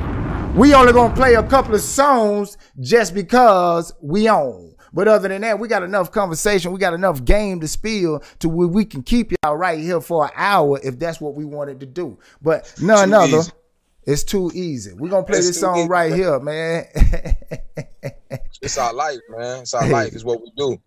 we 0.57 0.75
only 0.75 0.93
gonna 0.93 1.15
play 1.15 1.35
a 1.35 1.43
couple 1.43 1.75
of 1.75 1.81
songs 1.81 2.57
just 2.81 3.15
because 3.15 3.93
we 4.01 4.29
own. 4.29 4.73
But 4.93 5.09
other 5.09 5.29
than 5.29 5.41
that, 5.43 5.59
we 5.59 5.67
got 5.67 5.83
enough 5.83 6.13
conversation, 6.13 6.71
we 6.71 6.79
got 6.79 6.95
enough 6.95 7.25
game 7.25 7.59
to 7.61 7.67
spill 7.67 8.23
to 8.39 8.49
where 8.49 8.69
we 8.69 8.85
can 8.85 9.03
keep 9.03 9.33
y'all 9.43 9.57
right 9.57 9.81
here 9.81 10.01
for 10.01 10.27
an 10.27 10.31
hour 10.37 10.79
if 10.85 10.99
that's 11.01 11.21
what 11.21 11.35
we 11.35 11.45
wanted 11.45 11.81
to 11.81 11.87
do. 11.87 12.17
But 12.41 12.73
none 12.81 13.09
Too 13.09 13.15
other. 13.17 13.39
easy. 13.39 13.51
It's 14.07 14.23
too 14.23 14.53
easy. 14.55 14.93
We're 14.93 15.09
gonna 15.09 15.25
play 15.27 15.39
It's 15.39 15.49
this 15.49 15.61
song 15.61 15.79
easy, 15.79 15.89
right 15.89 16.11
man. 16.11 16.19
here, 16.19 16.41
man. 16.41 16.85
It's 18.63 18.79
our 18.79 18.95
life, 18.95 19.19
man. 19.29 19.63
It's 19.63 19.75
our 19.75 19.87
life. 19.89 20.15
It's 20.15 20.25
what 20.25 20.41
we 20.41 20.51
do. 20.57 20.81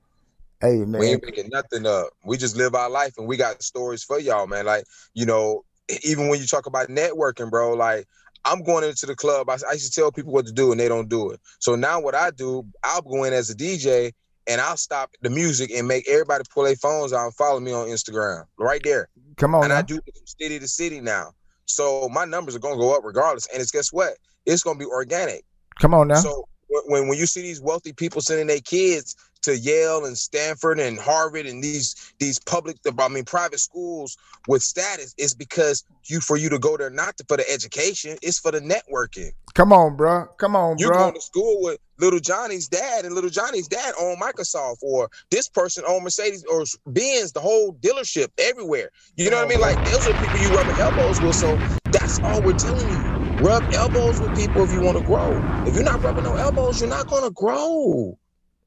Hey 0.62 0.78
man, 0.86 1.00
We 1.00 1.08
ain't 1.08 1.26
making 1.26 1.50
nothing 1.52 1.86
up. 1.86 2.10
We 2.24 2.38
just 2.38 2.56
live 2.56 2.76
our 2.76 2.90
life, 2.90 3.14
and 3.18 3.28
we 3.28 3.38
got 3.38 3.62
stories 3.64 4.04
for 4.04 4.20
y'all, 4.20 4.48
man. 4.48 4.66
Like 4.66 4.86
you 5.14 5.26
know, 5.26 5.64
even 6.04 6.28
when 6.28 6.40
you 6.40 6.48
talk 6.48 6.66
about 6.66 6.90
networking, 6.90 7.50
bro, 7.50 7.74
like. 7.74 8.06
I'm 8.46 8.64
going 8.64 8.86
into 8.86 9.06
the 9.06 9.16
club. 9.16 9.50
I, 9.50 9.58
I 9.70 9.74
used 9.74 9.92
to 9.92 10.00
tell 10.00 10.10
people 10.10 10.32
what 10.32 10.46
to 10.46 10.54
do, 10.54 10.72
and 10.72 10.80
they 10.80 10.88
don't 10.88 11.10
do 11.10 11.32
it. 11.32 11.42
So 11.60 11.76
now, 11.76 12.00
what 12.00 12.16
I 12.16 12.32
do, 12.32 12.66
I'll 12.82 13.02
go 13.02 13.26
in 13.26 13.34
as 13.34 13.50
a 13.50 13.56
DJ, 13.56 14.14
and 14.48 14.62
I'll 14.62 14.78
stop 14.78 15.12
the 15.22 15.30
music 15.30 15.70
and 15.72 15.88
make 15.88 16.08
everybody 16.08 16.44
pull 16.54 16.64
their 16.64 16.76
phones 16.78 17.12
out 17.12 17.26
and 17.26 17.36
follow 17.36 17.60
me 17.60 17.74
on 17.74 17.88
Instagram, 17.88 18.46
right 18.58 18.82
there. 18.84 19.10
Come 19.36 19.54
on 19.54 19.66
and 19.66 19.74
I 19.74 19.82
do 19.82 19.98
it 19.98 20.04
from 20.16 20.26
city 20.26 20.60
to 20.60 20.68
city 20.68 21.02
now. 21.02 21.32
So 21.66 22.08
my 22.10 22.26
numbers 22.26 22.56
are 22.56 22.60
gonna 22.60 22.80
go 22.80 22.96
up 22.96 23.04
regardless. 23.04 23.48
And 23.52 23.62
it's 23.62 23.72
guess 23.72 23.92
what? 23.92 24.14
It's 24.46 24.64
gonna 24.64 24.80
be 24.80 24.86
organic. 24.86 25.44
Come 25.80 25.94
on 25.94 26.08
now. 26.08 26.16
So 26.16 26.48
when 26.70 27.08
when 27.08 27.18
you 27.18 27.26
see 27.26 27.42
these 27.42 27.62
wealthy 27.62 27.94
people 27.94 28.22
sending 28.22 28.48
their 28.48 28.62
kids 28.62 29.16
to 29.48 29.58
Yale 29.58 30.06
and 30.06 30.18
Stanford 30.18 30.80
and 30.80 31.00
Harvard 31.00 31.48
and 31.48 31.64
these 31.64 32.14
these 32.20 32.40
public, 32.40 32.78
I 33.00 33.10
mean 33.10 33.26
private 33.26 33.60
schools 33.60 34.18
with 34.48 34.64
status, 34.64 35.16
is 35.20 35.36
because 35.36 35.86
you 36.10 36.22
for 36.22 36.38
you 36.38 36.50
to 36.50 36.60
go 36.60 36.78
there 36.78 36.92
not 36.92 37.18
to, 37.18 37.26
for 37.28 37.38
the 37.38 37.50
education, 37.52 38.18
it's 38.24 38.40
for 38.40 38.52
the 38.52 38.62
networking. 38.62 39.32
Come 39.56 39.74
on, 39.74 39.98
bro. 39.98 40.28
Come 40.38 40.56
on, 40.56 40.80
You 40.80 40.88
bro. 40.88 40.98
going 40.98 41.16
to 41.16 41.22
school 41.22 41.60
with 41.62 41.80
little 42.00 42.20
Johnny's 42.20 42.68
dad, 42.68 43.06
and 43.06 43.16
little 43.16 43.30
Johnny's 43.32 43.68
dad 43.68 43.94
own 44.00 44.18
Microsoft, 44.18 44.78
or 44.84 45.10
this 45.32 45.50
person 45.50 45.84
own 45.88 46.04
Mercedes 46.04 46.46
or 46.52 46.66
Benz, 46.88 47.34
the 47.34 47.42
whole 47.42 47.74
dealership 47.76 48.30
everywhere. 48.40 48.92
You 49.18 49.30
know 49.32 49.38
what 49.38 49.46
I 49.46 49.50
mean? 49.50 49.62
Like 49.62 49.84
those 49.84 50.08
are 50.08 50.16
people 50.16 50.40
you 50.40 50.56
rubbing 50.56 50.80
elbows 50.80 51.22
with. 51.22 51.36
So 51.38 51.60
that's 51.92 52.20
all 52.24 52.44
we're 52.44 52.54
telling 52.56 52.90
you. 52.90 53.14
Rub 53.38 53.66
elbows 53.78 54.20
with 54.22 54.34
people 54.34 54.64
if 54.64 54.72
you 54.72 54.82
want 54.82 54.98
to 54.98 55.04
grow. 55.04 55.46
If 55.66 55.76
you're 55.76 55.84
not 55.86 56.04
rubbing 56.04 56.26
no 56.26 56.36
elbows, 56.36 56.80
you're 56.80 56.90
not 56.90 57.08
gonna 57.08 57.32
grow. 57.32 58.18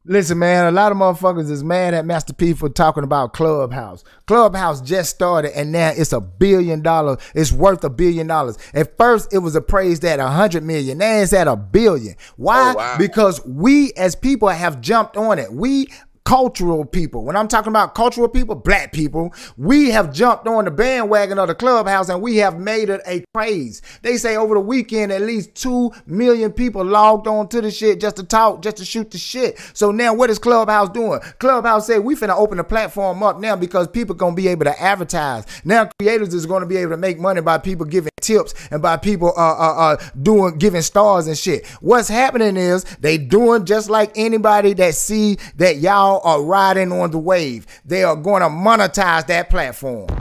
Listen, 0.07 0.39
man, 0.39 0.65
a 0.65 0.71
lot 0.71 0.93
of 0.93 0.99
motherfuckers 0.99 1.51
is 1.51 1.63
mad 1.63 1.93
at 1.93 2.07
Master 2.07 2.33
P 2.33 2.55
for 2.55 2.71
talking 2.71 3.05
about 3.05 3.35
Clubhouse. 3.35 4.03
Clubhouse 4.27 4.81
just 4.81 5.15
started 5.15 5.55
and 5.55 5.73
now 5.73 5.93
it's 5.95 6.15
a 6.15 6.23
billion 6.23 6.81
dollars. 6.81 7.19
It's 7.35 7.53
worth 7.53 7.85
a 7.85 7.91
billion 7.91 8.27
dollars. 8.27 8.57
At 8.73 8.97
first, 8.97 9.31
it 9.31 9.39
was 9.39 9.55
appraised 9.55 10.03
at 10.07 10.19
a 10.19 10.29
hundred 10.29 10.63
million. 10.63 10.99
Now 10.99 11.19
it's 11.19 11.35
at 11.35 11.49
a 11.49 11.55
billion. 11.55 12.17
Why? 12.37 12.73
Oh, 12.73 12.77
wow. 12.79 12.97
Because 12.97 13.45
we 13.45 13.93
as 13.93 14.15
people 14.17 14.49
have 14.49 14.81
jumped 14.81 15.19
on 15.19 15.39
it. 15.39 15.53
We 15.53 15.89
cultural 16.25 16.85
people. 16.85 17.25
When 17.25 17.37
I'm 17.37 17.49
talking 17.49 17.71
about 17.71 17.95
cultural 17.95 18.29
people, 18.29 18.55
black 18.55 18.93
people, 18.93 19.35
we 19.57 19.91
have 19.91 20.13
jumped 20.13 20.47
on 20.47 20.65
the 20.65 20.71
bandwagon 20.71 21.39
of 21.39 21.49
the 21.49 21.55
clubhouse 21.55 22.09
and 22.09 22.23
we 22.23 22.37
have 22.37 22.59
made 22.59 22.89
it 22.89 23.01
a 23.07 23.25
craze. 23.35 23.83
They 24.03 24.17
say 24.17 24.37
over 24.37 24.55
the 24.55 24.61
weekend, 24.61 25.13
at 25.13 25.23
least 25.23 25.55
2 25.57 25.91
million 26.07 26.53
people 26.53 26.85
logged 26.85 27.27
on 27.27 27.49
to 27.49 27.61
the 27.61 27.71
shit 27.71 28.01
just 28.01 28.17
to 28.17 28.25
talk, 28.25 28.63
just 28.63 28.77
to 28.79 28.85
shoot 28.85 29.11
the 29.11 29.19
shit. 29.19 29.59
So 29.73 29.91
now 29.91 30.15
what 30.15 30.31
is 30.31 30.39
Clubhouse 30.39 30.91
doing? 30.91 31.21
Clubhouse 31.39 31.87
said 31.87 31.99
we 31.99 32.15
finna 32.15 32.37
open 32.37 32.59
the 32.59 32.65
platform 32.65 33.23
up 33.23 33.41
now 33.41 33.57
because 33.57 33.89
people 33.89 34.15
gonna 34.15 34.37
be 34.37 34.49
able 34.49 34.65
to 34.65 34.81
advertise. 34.81 35.45
Now 35.65 35.91
creators 35.99 36.35
is 36.35 36.47
gonna 36.47 36.67
be 36.67 36.77
able 36.77 36.93
to 36.93 36.97
make 36.97 37.19
money 37.19 37.41
by 37.41 37.59
people 37.59 37.87
giving 37.87 38.11
tips 38.21 38.55
and 38.71 38.83
by 38.83 38.97
people 38.97 39.33
uh, 39.37 39.41
uh, 39.41 39.75
uh, 39.77 39.97
doing 40.23 40.59
giving 40.59 40.83
stars 40.83 41.27
and 41.27 41.37
shit. 41.37 41.67
What's 41.81 42.09
happening 42.09 42.57
is 42.57 42.85
they 43.01 43.19
doing 43.19 43.65
just 43.65 43.91
like 43.91 44.13
anybody 44.17 44.75
that 44.75 44.95
see 44.95 45.39
that 45.57 45.79
y'all 45.79 46.10
are 46.19 46.43
riding 46.43 46.93
on 46.93 47.11
the 47.11 47.19
wave. 47.19 47.67
They 47.85 48.03
are 48.03 48.17
going 48.17 48.43
to 48.43 48.49
monetize 48.49 49.27
that 49.29 49.51
platform. 49.51 50.09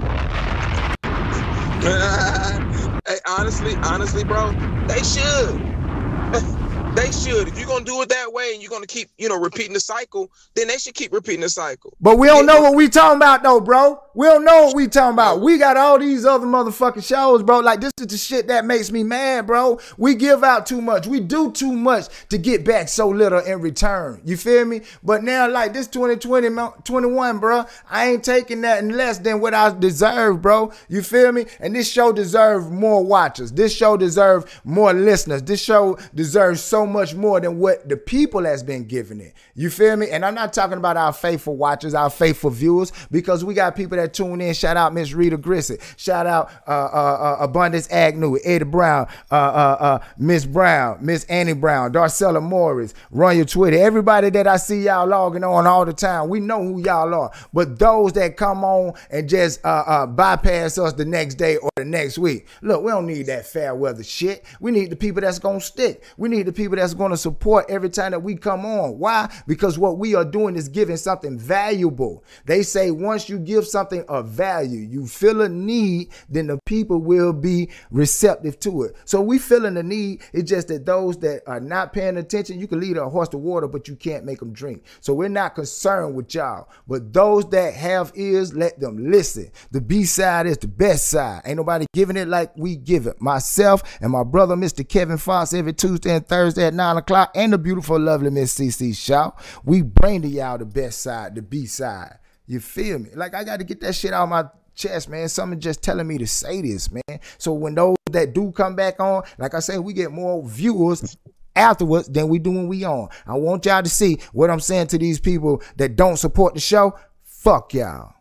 hey, 3.08 3.18
honestly, 3.28 3.76
honestly, 3.84 4.24
bro, 4.24 4.52
they 4.88 5.02
should. 5.02 6.56
they 6.96 7.12
should. 7.12 7.48
If 7.48 7.58
you're 7.58 7.68
gonna 7.68 7.86
do 7.86 8.02
it 8.02 8.10
that 8.10 8.32
way 8.34 8.52
and 8.54 8.62
you're 8.62 8.70
gonna 8.70 8.88
keep, 8.88 9.10
you 9.18 9.30
know, 9.30 9.40
repeating 9.40 9.74
the 9.74 9.80
cycle, 9.80 10.32
then 10.56 10.68
they 10.68 10.78
should 10.78 10.96
keep 10.96 11.14
repeating 11.14 11.42
the 11.42 11.50
cycle. 11.50 11.96
But 12.02 12.18
we 12.18 12.28
don't 12.28 12.46
know 12.46 12.62
what 12.62 12.76
we 12.76 12.90
talking 12.90 13.18
about 13.18 13.44
though, 13.44 13.62
bro. 13.62 14.02
We 14.16 14.28
don't 14.28 14.44
know 14.44 14.66
what 14.66 14.76
we 14.76 14.88
talking 14.88 15.14
about. 15.14 15.42
We 15.42 15.58
got 15.58 15.78
all 15.78 16.00
these 16.00 16.26
other 16.26 16.46
motherfucking 16.46 17.06
shows, 17.06 17.44
bro. 17.44 17.60
Like 17.60 17.80
this 17.80 17.92
is 18.00 18.08
the 18.08 18.18
shit 18.18 18.48
that 18.48 18.66
makes 18.66 18.92
me 18.92 19.04
mad, 19.04 19.48
bro. 19.48 19.80
We 19.98 20.16
give 20.16 20.44
out 20.44 20.66
too 20.66 20.82
much. 20.82 21.08
We 21.08 21.20
do 21.20 21.52
too 21.52 21.72
much 21.72 22.08
to 22.30 22.38
get 22.38 22.66
back 22.66 22.90
so 22.90 23.08
little 23.08 23.40
in 23.40 23.62
return. 23.62 24.22
You 24.26 24.36
feel 24.36 24.66
me? 24.66 24.82
But 25.04 25.24
now, 25.24 25.50
like 25.50 25.74
this 25.74 25.88
2020, 25.88 26.50
21, 26.84 27.40
bro, 27.40 27.66
I 27.90 28.10
ain't 28.10 28.24
taking 28.24 28.62
nothing 28.62 28.90
less 28.90 29.20
than 29.20 29.40
what 29.40 29.54
I 29.54 29.78
deserve, 29.78 30.42
bro. 30.42 30.74
You 30.88 31.02
feel 31.02 31.32
me? 31.32 31.46
And 31.60 31.76
this 31.76 31.90
show 31.90 32.12
deserves 32.12 32.68
more 32.70 33.04
watchers. 33.04 33.52
This 33.52 33.76
show 33.76 33.96
deserves 33.96 34.46
more 34.64 34.94
listeners. 34.94 35.44
This 35.44 35.62
show 35.62 35.98
deserves 36.14 36.62
so 36.62 36.79
much 36.86 37.16
more 37.16 37.40
than 37.40 37.60
what 37.60 37.88
the 37.88 37.98
people 37.98 38.44
has 38.46 38.64
been 38.64 38.86
giving 38.86 39.20
it. 39.20 39.34
You 39.56 39.70
feel 39.70 39.96
me? 39.96 40.10
And 40.10 40.26
I'm 40.26 40.36
not 40.36 40.54
talking 40.54 40.78
about 40.78 40.98
our 40.98 41.14
faithful 41.14 41.56
watchers, 41.58 41.94
our 41.94 42.10
faithful 42.10 42.50
viewers, 42.50 42.92
because 43.12 43.44
we 43.44 43.54
got 43.54 43.76
people 43.76 43.98
that 43.98 44.14
tune 44.14 44.42
in. 44.42 44.54
Shout 44.54 44.78
out 44.78 44.94
Miss 44.94 45.14
Rita 45.14 45.38
Grissett. 45.38 45.82
Shout 45.98 46.26
out 46.26 46.50
uh, 46.68 46.72
uh, 46.72 47.38
uh, 47.40 47.44
Abundance 47.44 47.90
Agnew, 47.92 48.38
Eddie 48.44 48.66
Brown, 48.66 49.08
uh, 49.32 49.36
uh, 49.36 49.78
uh, 49.80 50.00
Miss 50.18 50.46
Brown, 50.46 50.98
Miss 51.02 51.24
Annie 51.26 51.54
Brown, 51.54 51.92
Darcella 51.94 52.42
Morris. 52.42 52.94
Run 53.12 53.36
your 53.38 53.46
Twitter. 53.46 53.78
Everybody 53.78 54.30
that 54.32 54.48
I 54.48 54.58
see 54.58 54.84
y'all 54.84 55.08
logging 55.08 55.44
on 55.44 55.68
all 55.68 55.86
the 55.86 55.94
time, 55.94 56.30
we 56.30 56.40
know 56.40 56.62
who 56.64 56.82
y'all 56.82 57.14
are. 57.14 57.32
But 57.54 57.80
those 57.80 58.14
that 58.14 58.38
come 58.38 58.64
on 58.64 58.94
and 59.12 59.28
just 59.28 59.62
bypass 59.62 60.78
us 60.78 60.94
the 60.94 61.06
next 61.06 61.36
day 61.36 61.58
or 61.58 61.70
the 61.76 61.86
next 61.86 62.18
week, 62.18 62.48
look, 62.62 62.84
we 62.84 62.92
don't 62.92 63.08
need 63.08 63.26
that 63.28 63.46
fair 63.46 63.76
weather 63.76 64.04
shit. 64.04 64.46
We 64.60 64.72
need 64.72 64.90
the 64.90 64.96
people 64.96 65.22
that's 65.22 65.40
gonna 65.40 65.62
stick. 65.62 66.04
We 66.18 66.30
need 66.30 66.46
the 66.46 66.54
people 66.54 66.69
people 66.70 66.82
that's 66.82 66.94
going 66.94 67.10
to 67.12 67.18
support 67.18 67.66
every 67.68 67.90
time 67.90 68.12
that 68.12 68.20
we 68.20 68.36
come 68.36 68.64
on. 68.64 69.00
Why? 69.00 69.32
Because 69.48 69.80
what 69.80 69.98
we 69.98 70.14
are 70.14 70.26
doing 70.26 70.56
is 70.56 70.70
giving 70.70 70.98
something 70.98 71.38
valuable. 71.38 72.24
They 72.46 72.62
say 72.62 72.92
once 72.92 73.28
you 73.28 73.40
give 73.40 73.66
something 73.66 74.06
of 74.08 74.28
value, 74.30 74.82
you 74.82 75.08
feel 75.08 75.42
a 75.42 75.50
need, 75.50 76.10
then 76.30 76.46
the 76.48 76.60
people 76.66 77.00
will 77.00 77.34
be 77.34 77.70
receptive 77.90 78.60
to 78.60 78.84
it. 78.84 78.96
So 79.06 79.20
we 79.20 79.40
feeling 79.40 79.74
the 79.74 79.84
need. 79.84 80.22
It's 80.32 80.48
just 80.48 80.68
that 80.68 80.86
those 80.86 81.18
that 81.20 81.42
are 81.48 81.60
not 81.60 81.92
paying 81.92 82.18
attention, 82.18 82.60
you 82.60 82.68
can 82.68 82.80
lead 82.80 82.98
a 82.98 83.10
horse 83.10 83.30
to 83.30 83.40
water, 83.40 83.68
but 83.68 83.88
you 83.88 83.96
can't 83.96 84.26
make 84.26 84.40
them 84.40 84.54
drink. 84.54 84.84
So 85.02 85.14
we're 85.14 85.30
not 85.30 85.56
concerned 85.56 86.16
with 86.16 86.36
y'all. 86.36 86.70
But 86.88 87.14
those 87.14 87.50
that 87.50 87.74
have 87.74 88.12
ears, 88.14 88.54
let 88.54 88.80
them 88.80 89.10
listen. 89.12 89.50
The 89.72 89.82
B 89.82 90.04
side 90.04 90.46
is 90.46 90.60
the 90.60 90.68
best 90.68 91.08
side. 91.08 91.42
Ain't 91.46 91.58
nobody 91.58 91.88
giving 91.94 92.18
it 92.18 92.28
like 92.28 92.56
we 92.56 92.76
give 92.76 93.08
it. 93.08 93.20
Myself 93.20 93.82
and 94.02 94.12
my 94.12 94.24
brother, 94.24 94.56
Mr. 94.56 94.88
Kevin 94.88 95.18
Fox, 95.18 95.54
every 95.54 95.74
Tuesday 95.74 96.16
and 96.16 96.28
Thursday 96.28 96.59
at 96.60 96.74
9 96.74 96.98
o'clock, 96.98 97.32
and 97.36 97.54
the 97.54 97.58
beautiful, 97.58 98.00
lovely 98.00 98.30
Miss 98.30 98.58
CC 98.58 98.96
Shaw. 98.96 99.32
We 99.64 99.82
bring 99.82 100.22
to 100.24 100.28
y'all 100.28 100.58
the 100.58 100.66
best 100.66 101.02
side, 101.02 101.36
the 101.36 101.42
B 101.42 101.66
side. 101.66 102.20
You 102.46 102.60
feel 102.60 103.00
me? 103.00 103.10
Like 103.14 103.36
I 103.36 103.44
got 103.44 103.58
to 103.58 103.64
get 103.64 103.80
that 103.82 103.94
shit 103.94 104.14
out 104.14 104.24
of 104.24 104.30
my 104.30 104.46
chest, 104.76 105.10
man. 105.10 105.30
Someone 105.30 105.60
just 105.60 105.84
telling 105.84 106.08
me 106.08 106.18
to 106.18 106.28
say 106.28 106.62
this, 106.62 106.92
man. 106.92 107.20
So 107.38 107.54
when 107.54 107.76
those 107.76 107.96
that 108.12 108.34
do 108.34 108.52
come 108.52 108.76
back 108.76 109.00
on, 109.00 109.24
like 109.38 109.54
I 109.54 109.60
said, 109.60 109.80
we 109.80 109.94
get 109.94 110.12
more 110.12 110.44
viewers 110.48 111.16
afterwards 111.56 112.08
than 112.08 112.30
we 112.30 112.40
do 112.40 112.52
when 112.52 112.68
we 112.68 112.86
on. 112.86 113.10
I 113.28 113.36
want 113.36 113.66
y'all 113.66 113.84
to 113.84 113.90
see 113.90 114.20
what 114.34 114.50
I'm 114.50 114.60
saying 114.60 114.88
to 114.88 114.98
these 114.98 115.20
people 115.20 115.62
that 115.78 115.96
don't 115.96 116.18
support 116.18 116.54
the 116.56 116.60
show. 116.60 116.98
Fuck 117.24 117.74
y'all. 117.74 118.14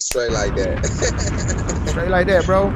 Straight 0.00 0.32
like 0.32 0.54
that. 0.56 1.84
Straight 1.88 2.08
like 2.08 2.26
that, 2.28 2.46
bro. 2.46 2.70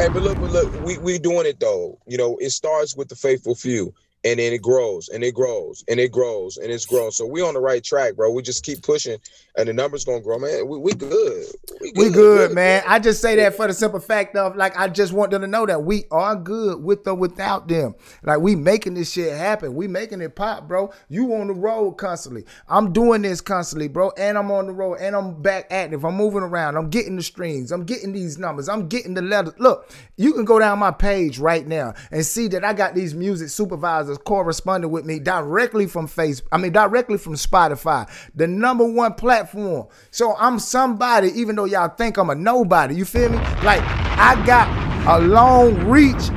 Hey, 0.00 0.10
but 0.10 0.22
look, 0.22 0.40
but 0.40 0.50
look, 0.50 0.70
we 0.80 0.98
we 0.98 1.18
doing 1.20 1.46
it 1.46 1.60
though. 1.60 2.00
You 2.08 2.18
know, 2.18 2.38
it 2.38 2.50
starts 2.52 2.96
with 2.96 3.10
the 3.10 3.16
faithful 3.16 3.56
few, 3.56 3.94
and 4.24 4.38
then 4.38 4.52
it 4.52 4.62
grows, 4.62 5.08
and 5.08 5.24
it 5.24 5.34
grows, 5.34 5.84
and 5.88 5.98
it 5.98 6.12
grows, 6.12 6.58
and 6.58 6.70
it's 6.70 6.84
grown. 6.86 7.10
So 7.10 7.26
we 7.26 7.40
on 7.40 7.54
the 7.54 7.60
right 7.60 7.82
track, 7.82 8.16
bro. 8.16 8.30
We 8.30 8.42
just 8.42 8.64
keep 8.64 8.82
pushing, 8.82 9.18
and 9.56 9.68
the 9.68 9.72
numbers 9.72 10.04
gonna 10.04 10.20
grow, 10.20 10.38
man. 10.38 10.68
We, 10.68 10.78
we 10.78 10.92
good. 10.92 11.46
We 11.80 11.92
We 11.96 12.10
good, 12.10 12.52
man. 12.52 12.82
I 12.86 12.98
just 12.98 13.22
say 13.22 13.36
that 13.36 13.54
for 13.54 13.66
the 13.66 13.72
simple 13.72 14.00
fact 14.00 14.36
of 14.36 14.56
like 14.56 14.78
I 14.78 14.88
just 14.88 15.12
want 15.12 15.30
them 15.30 15.40
to 15.42 15.48
know 15.48 15.64
that 15.66 15.82
we 15.84 16.04
are 16.10 16.36
good 16.36 16.82
with 16.82 17.06
or 17.06 17.14
without 17.14 17.68
them. 17.68 17.94
Like 18.22 18.40
we 18.40 18.56
making 18.56 18.94
this 18.94 19.12
shit 19.12 19.36
happen. 19.36 19.74
We 19.74 19.88
making 19.88 20.20
it 20.20 20.36
pop, 20.36 20.68
bro. 20.68 20.92
You 21.08 21.34
on 21.34 21.46
the 21.46 21.54
road 21.54 21.92
constantly. 21.92 22.44
I'm 22.68 22.92
doing 22.92 23.22
this 23.22 23.40
constantly, 23.40 23.88
bro. 23.88 24.12
And 24.18 24.36
I'm 24.36 24.50
on 24.50 24.66
the 24.66 24.72
road 24.72 24.98
and 25.00 25.16
I'm 25.16 25.40
back 25.40 25.66
active. 25.70 26.04
I'm 26.04 26.16
moving 26.16 26.42
around. 26.42 26.76
I'm 26.76 26.90
getting 26.90 27.16
the 27.16 27.22
streams. 27.22 27.72
I'm 27.72 27.84
getting 27.84 28.12
these 28.12 28.38
numbers. 28.38 28.68
I'm 28.68 28.88
getting 28.88 29.14
the 29.14 29.22
letters. 29.22 29.54
Look, 29.58 29.90
you 30.16 30.34
can 30.34 30.44
go 30.44 30.58
down 30.58 30.78
my 30.78 30.90
page 30.90 31.38
right 31.38 31.66
now 31.66 31.94
and 32.10 32.24
see 32.24 32.48
that 32.48 32.64
I 32.64 32.74
got 32.74 32.94
these 32.94 33.14
music 33.14 33.48
supervisors 33.48 34.09
corresponding 34.18 34.90
with 34.90 35.04
me 35.04 35.18
directly 35.18 35.86
from 35.86 36.06
Facebook. 36.06 36.46
I 36.52 36.58
mean, 36.58 36.72
directly 36.72 37.18
from 37.18 37.34
Spotify, 37.34 38.08
the 38.34 38.46
number 38.46 38.84
one 38.84 39.14
platform. 39.14 39.88
So 40.10 40.34
I'm 40.36 40.58
somebody, 40.58 41.28
even 41.40 41.56
though 41.56 41.64
y'all 41.64 41.88
think 41.88 42.16
I'm 42.16 42.30
a 42.30 42.34
nobody. 42.34 42.94
You 42.94 43.04
feel 43.04 43.30
me? 43.30 43.38
Like 43.62 43.82
I 43.82 44.42
got 44.46 44.68
a 45.06 45.24
long 45.24 45.74
reach 45.88 46.28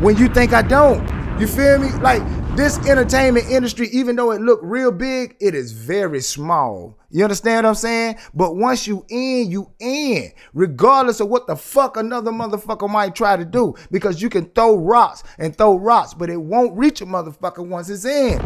when 0.00 0.16
you 0.16 0.28
think 0.28 0.52
I 0.52 0.62
don't. 0.62 1.06
You 1.40 1.46
feel 1.46 1.78
me? 1.78 1.90
Like 2.00 2.22
this 2.56 2.78
entertainment 2.88 3.50
industry, 3.50 3.88
even 3.92 4.16
though 4.16 4.30
it 4.30 4.40
look 4.40 4.60
real 4.62 4.90
big, 4.90 5.36
it 5.40 5.54
is 5.54 5.72
very 5.72 6.20
small. 6.20 6.98
You 7.10 7.22
understand 7.22 7.64
what 7.64 7.70
I'm 7.70 7.74
saying? 7.74 8.16
But 8.32 8.56
once 8.56 8.86
you 8.86 9.04
in, 9.10 9.50
you 9.50 9.70
in, 9.78 10.32
regardless 10.54 11.20
of 11.20 11.28
what 11.28 11.46
the 11.46 11.54
fuck 11.54 11.98
another 11.98 12.30
motherfucker 12.30 12.88
might 12.88 13.14
try 13.14 13.36
to 13.36 13.44
do, 13.44 13.74
because 13.90 14.22
you 14.22 14.30
can 14.30 14.46
throw 14.46 14.76
rocks 14.76 15.22
and 15.38 15.54
throw 15.54 15.76
rocks, 15.76 16.14
but 16.14 16.30
it 16.30 16.40
won't 16.40 16.76
reach 16.76 17.02
a 17.02 17.06
motherfucker 17.06 17.66
once 17.66 17.90
it's 17.90 18.06
in. 18.06 18.40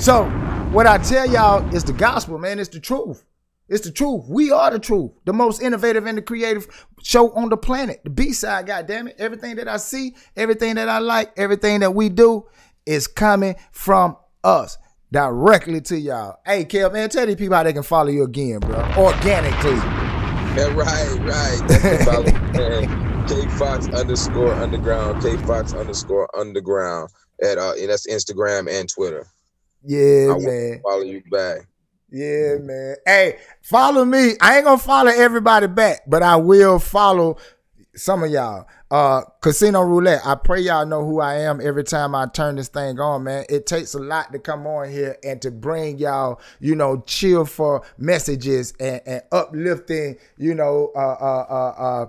So, 0.00 0.24
what 0.72 0.86
I 0.86 0.98
tell 0.98 1.30
y'all 1.30 1.74
is 1.74 1.84
the 1.84 1.92
gospel, 1.92 2.38
man. 2.38 2.58
It's 2.58 2.70
the 2.70 2.80
truth. 2.80 3.24
It's 3.70 3.86
the 3.86 3.92
truth. 3.92 4.24
We 4.28 4.50
are 4.50 4.70
the 4.70 4.80
truth. 4.80 5.12
The 5.24 5.32
most 5.32 5.62
innovative 5.62 6.04
and 6.04 6.18
the 6.18 6.22
creative 6.22 6.66
show 7.04 7.30
on 7.34 7.50
the 7.50 7.56
planet. 7.56 8.00
The 8.02 8.10
B 8.10 8.32
side, 8.32 8.66
goddamn 8.66 9.08
it. 9.08 9.16
Everything 9.18 9.54
that 9.56 9.68
I 9.68 9.76
see, 9.76 10.16
everything 10.36 10.74
that 10.74 10.88
I 10.88 10.98
like, 10.98 11.32
everything 11.36 11.80
that 11.80 11.94
we 11.94 12.08
do 12.08 12.48
is 12.84 13.06
coming 13.06 13.54
from 13.70 14.16
us 14.42 14.76
directly 15.12 15.80
to 15.82 15.96
y'all. 15.96 16.40
Hey, 16.44 16.64
Kel, 16.64 16.90
man, 16.90 17.08
tell 17.10 17.26
these 17.26 17.36
people 17.36 17.56
how 17.56 17.62
they 17.62 17.72
can 17.72 17.84
follow 17.84 18.10
you 18.10 18.24
again, 18.24 18.58
bro. 18.58 18.74
Organically. 18.98 19.76
Yeah, 20.56 20.74
right, 20.74 21.18
right. 21.20 21.60
That's 21.68 22.04
follow, 22.04 22.24
man. 22.24 23.28
K 23.28 23.48
Fox 23.56 23.86
underscore 23.86 24.52
underground. 24.54 25.22
K 25.22 25.36
Fox 25.46 25.74
underscore 25.74 26.28
underground. 26.36 27.10
At 27.40 27.56
uh, 27.58 27.74
and 27.78 27.88
that's 27.88 28.08
Instagram 28.08 28.68
and 28.68 28.88
Twitter. 28.88 29.28
Yeah, 29.84 30.34
I 30.34 30.38
man. 30.38 30.80
follow 30.82 31.02
you 31.02 31.22
back. 31.30 31.68
Yeah, 32.10 32.56
man. 32.60 32.96
Hey, 33.06 33.38
follow 33.62 34.04
me. 34.04 34.32
I 34.40 34.56
ain't 34.56 34.64
gonna 34.64 34.78
follow 34.78 35.10
everybody 35.10 35.68
back, 35.68 36.02
but 36.06 36.22
I 36.22 36.36
will 36.36 36.78
follow 36.78 37.36
some 37.94 38.24
of 38.24 38.30
y'all. 38.30 38.66
Uh 38.90 39.22
Casino 39.40 39.82
Roulette. 39.82 40.22
I 40.24 40.34
pray 40.34 40.60
y'all 40.62 40.84
know 40.86 41.04
who 41.04 41.20
I 41.20 41.34
am 41.40 41.60
every 41.60 41.84
time 41.84 42.14
I 42.14 42.26
turn 42.26 42.56
this 42.56 42.66
thing 42.68 42.98
on, 42.98 43.22
man. 43.24 43.44
It 43.48 43.66
takes 43.66 43.94
a 43.94 44.00
lot 44.00 44.32
to 44.32 44.40
come 44.40 44.66
on 44.66 44.90
here 44.90 45.16
and 45.22 45.40
to 45.42 45.52
bring 45.52 45.98
y'all, 45.98 46.40
you 46.58 46.74
know, 46.74 47.02
cheerful 47.06 47.84
messages 47.98 48.74
and, 48.80 49.00
and 49.06 49.22
uplifting, 49.30 50.16
you 50.38 50.54
know, 50.54 50.90
uh 50.96 50.98
uh 50.98 51.46
uh 51.48 51.82
uh 51.82 52.06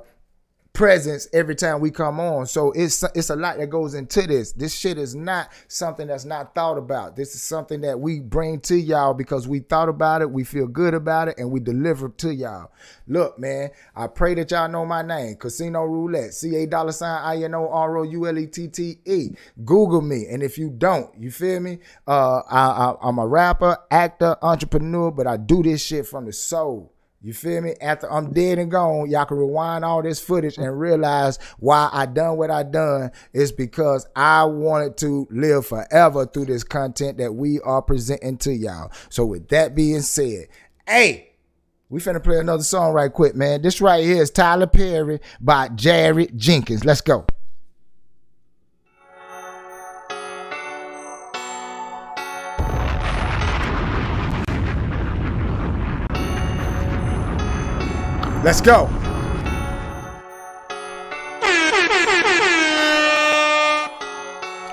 presence 0.74 1.28
every 1.34 1.54
time 1.54 1.82
we 1.82 1.92
come 1.92 2.20
on. 2.20 2.46
So 2.46 2.72
it's 2.72 3.04
it's 3.16 3.30
a 3.30 3.36
lot 3.36 3.58
that 3.58 3.70
goes 3.70 3.94
into 3.94 4.22
this. 4.26 4.52
This 4.54 4.74
shit 4.74 4.98
is 4.98 5.14
not 5.16 5.50
something 5.68 6.08
that's 6.08 6.26
not 6.26 6.56
thought 6.56 6.78
about. 6.78 7.16
This 7.16 7.36
is 7.36 7.42
something 7.42 7.82
that 7.82 8.00
we 8.00 8.20
bring 8.20 8.60
to 8.62 8.76
y'all 8.76 9.14
because 9.14 9.48
we 9.48 9.60
thought 9.60 9.90
about 9.90 10.22
it, 10.22 10.32
we 10.32 10.44
feel 10.44 10.68
good 10.68 10.94
about 10.94 11.28
it, 11.28 11.38
and 11.38 11.52
we 11.52 11.60
deliver 11.60 12.10
to 12.10 12.34
y'all. 12.34 12.72
Look, 13.08 13.38
man, 13.38 13.72
I 13.96 14.08
pray 14.08 14.34
that 14.36 14.52
y'all 14.52 14.70
know 14.70 14.86
my 14.86 15.02
name, 15.02 15.36
Casino 15.36 15.84
Roulette, 15.84 16.34
C 16.34 16.56
A 16.56 16.66
dollar 16.66 16.94
sign 16.94 17.22
I 17.22 17.44
N 17.44 17.54
O 17.54 17.68
R 17.70 17.98
O 17.98 18.04
U 18.04 18.28
L 18.28 18.38
E 18.38 18.48
T 18.48 18.68
T 18.68 18.98
E. 19.06 19.30
Google 19.66 20.02
me, 20.02 20.28
and 20.30 20.42
if 20.42 20.58
you 20.58 20.70
don't, 20.70 21.10
you 21.20 21.32
feel 21.32 21.60
me? 21.60 21.80
Uh, 22.08 22.42
I, 22.50 22.92
I, 22.92 22.96
I'm 23.02 23.20
a 23.20 23.28
rapper, 23.28 23.78
actor, 23.90 24.38
entrepreneur, 24.42 25.12
but 25.12 25.28
I 25.28 25.38
do 25.38 25.64
this 25.64 25.84
shit 25.84 26.08
from 26.08 26.26
the 26.26 26.34
soul. 26.34 26.94
You 27.24 27.34
feel 27.34 27.62
me? 27.62 27.76
After 27.80 28.12
I'm 28.12 28.34
dead 28.34 28.58
and 28.58 28.72
gone, 28.72 29.08
y'all 29.10 29.26
can 29.26 29.38
rewind 29.38 29.86
all 29.86 30.02
this 30.02 30.20
footage 30.20 30.58
and 30.58 30.80
realize 30.80 31.38
why 31.60 31.88
I 31.94 32.08
done 32.08 32.38
what 32.38 32.50
I 32.50 32.64
done 32.64 33.12
is 33.32 33.52
because 33.52 34.08
I 34.16 34.46
wanted 34.46 34.98
to 34.98 35.28
live 35.30 35.68
forever 35.68 36.26
through 36.26 36.46
this 36.46 36.64
content 36.64 37.20
that 37.20 37.36
we 37.36 37.60
are 37.60 37.84
presenting 37.84 38.38
to 38.40 38.54
y'all. 38.54 38.92
So 39.10 39.26
with 39.26 39.50
that 39.50 39.76
being 39.76 40.02
said, 40.02 40.48
hey, 40.88 41.34
we 41.90 42.00
finna 42.00 42.24
play 42.24 42.40
another 42.40 42.64
song 42.64 42.94
right 42.94 43.14
quick, 43.14 43.36
man. 43.36 43.62
This 43.62 43.82
right 43.82 44.04
here 44.04 44.24
is 44.24 44.32
Tyler 44.32 44.66
Perry 44.66 45.20
by 45.40 45.68
Jared 45.70 46.36
Jenkins. 46.36 46.86
Let's 46.86 47.02
go. 47.02 47.28
Let's 58.44 58.60
go. 58.60 58.90